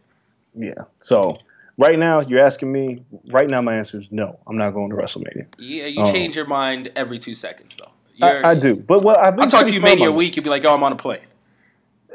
year. 0.54 0.74
yeah. 0.76 0.84
So 0.98 1.38
right 1.78 1.98
now, 1.98 2.20
you're 2.20 2.44
asking 2.44 2.70
me. 2.72 3.04
Right 3.28 3.48
now, 3.48 3.60
my 3.62 3.76
answer 3.76 3.96
is 3.96 4.12
no. 4.12 4.38
I'm 4.46 4.58
not 4.58 4.70
going 4.72 4.90
to 4.90 4.96
WrestleMania. 4.96 5.46
Yeah, 5.58 5.86
you 5.86 6.02
Oh. 6.02 6.12
change 6.12 6.34
um, 6.34 6.40
your 6.40 6.46
mind 6.46 6.92
every 6.94 7.18
two 7.18 7.34
seconds, 7.34 7.74
though. 7.78 7.90
I, 8.26 8.50
I 8.50 8.54
do. 8.54 8.76
But 8.76 9.02
well, 9.02 9.16
I've 9.18 9.34
been 9.36 9.42
I'll 9.44 9.50
talk 9.50 9.66
to 9.66 9.72
you 9.72 9.80
Mania 9.80 10.10
week. 10.10 10.36
You'll 10.36 10.44
be 10.44 10.50
like, 10.50 10.64
"Oh, 10.64 10.74
I'm 10.74 10.82
on 10.82 10.92
a 10.92 10.96
plane. 10.96 11.20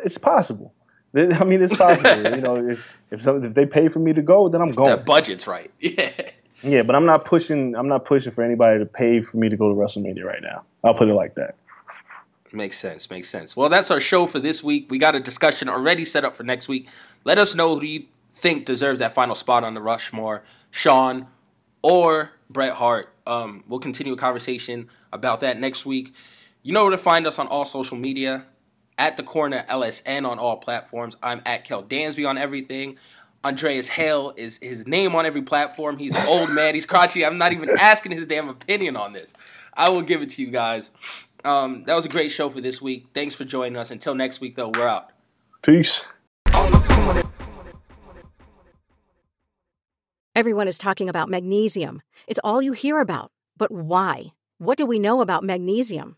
It's 0.03 0.17
possible. 0.17 0.73
I 1.13 1.43
mean, 1.43 1.61
it's 1.61 1.75
possible. 1.75 2.35
you 2.35 2.41
know, 2.41 2.55
if 2.55 2.97
if, 3.11 3.21
some, 3.21 3.43
if 3.43 3.53
they 3.53 3.65
pay 3.65 3.89
for 3.89 3.99
me 3.99 4.13
to 4.13 4.21
go, 4.21 4.47
then 4.47 4.61
I'm 4.61 4.71
going. 4.71 4.89
That 4.89 5.05
budget's 5.05 5.47
right. 5.47 5.71
Yeah. 5.79 6.11
Yeah, 6.63 6.83
but 6.83 6.95
I'm 6.95 7.07
not 7.07 7.25
pushing. 7.25 7.75
I'm 7.75 7.88
not 7.88 8.05
pushing 8.05 8.31
for 8.31 8.43
anybody 8.43 8.77
to 8.77 8.85
pay 8.85 9.21
for 9.21 9.38
me 9.38 9.49
to 9.49 9.57
go 9.57 9.69
to 9.69 9.75
WrestleMania 9.75 10.23
right 10.23 10.43
now. 10.43 10.63
I'll 10.83 10.93
put 10.93 11.09
it 11.09 11.15
like 11.15 11.33
that. 11.35 11.55
Makes 12.53 12.79
sense. 12.79 13.09
Makes 13.09 13.29
sense. 13.29 13.55
Well, 13.55 13.67
that's 13.67 13.89
our 13.89 13.99
show 13.99 14.27
for 14.27 14.39
this 14.39 14.63
week. 14.63 14.88
We 14.91 14.99
got 14.99 15.15
a 15.15 15.19
discussion 15.19 15.69
already 15.69 16.05
set 16.05 16.23
up 16.23 16.35
for 16.35 16.43
next 16.43 16.67
week. 16.67 16.88
Let 17.23 17.38
us 17.38 17.55
know 17.55 17.79
who 17.79 17.85
you 17.85 18.05
think 18.33 18.65
deserves 18.65 18.99
that 18.99 19.13
final 19.13 19.35
spot 19.35 19.63
on 19.63 19.73
the 19.73 19.81
Rushmore, 19.81 20.43
Shawn 20.69 21.27
or 21.81 22.31
Bret 22.49 22.73
Hart. 22.73 23.13
Um, 23.25 23.63
we'll 23.67 23.79
continue 23.79 24.13
a 24.13 24.17
conversation 24.17 24.89
about 25.13 25.39
that 25.41 25.59
next 25.59 25.85
week. 25.85 26.13
You 26.61 26.73
know 26.73 26.83
where 26.83 26.91
to 26.91 26.97
find 26.97 27.25
us 27.25 27.39
on 27.39 27.47
all 27.47 27.65
social 27.65 27.97
media 27.97 28.45
at 28.97 29.18
the 29.18 29.23
corner 29.23 29.65
LSN 29.69 30.27
on 30.27 30.39
all 30.39 30.57
platforms. 30.57 31.15
I'm 31.22 31.41
at 31.45 31.65
Kel 31.65 31.84
Dansby 31.84 32.27
on 32.27 32.38
everything. 32.38 32.97
Andreas 33.43 33.88
Hale 33.88 34.34
is 34.38 34.57
his 34.61 34.85
name 34.85 35.15
on 35.15 35.26
every 35.26 35.41
platform. 35.41 35.97
He's 35.97 36.18
old 36.26 36.51
man. 36.51 36.76
He's 36.76 36.85
crotchety. 36.85 37.26
I'm 37.26 37.38
not 37.38 37.53
even 37.53 37.69
asking 37.80 38.11
his 38.11 38.27
damn 38.27 38.49
opinion 38.49 38.95
on 38.95 39.13
this. 39.13 39.34
I 39.73 39.89
will 39.89 40.03
give 40.03 40.22
it 40.22 40.30
to 40.31 40.41
you 40.41 40.51
guys. 40.51 40.91
Um, 41.43 41.84
that 41.85 41.95
was 41.95 42.05
a 42.05 42.09
great 42.09 42.31
show 42.31 42.49
for 42.49 42.61
this 42.61 42.81
week. 42.81 43.07
Thanks 43.15 43.34
for 43.34 43.45
joining 43.45 43.77
us. 43.77 43.89
Until 43.89 44.13
next 44.13 44.41
week, 44.41 44.55
though, 44.55 44.69
we're 44.69 44.88
out. 44.88 45.09
Peace. 45.63 46.01
Everyone 50.35 50.68
is 50.68 50.77
talking 50.77 51.09
about 51.09 51.30
magnesium. 51.30 52.01
It's 52.27 52.39
all 52.43 52.61
you 52.61 52.73
hear 52.73 52.99
about. 53.01 53.31
But 53.57 53.72
why? 53.72 54.34
What 54.59 54.77
do 54.77 54.85
we 54.85 54.99
know 54.99 55.22
about 55.22 55.43
magnesium? 55.43 56.18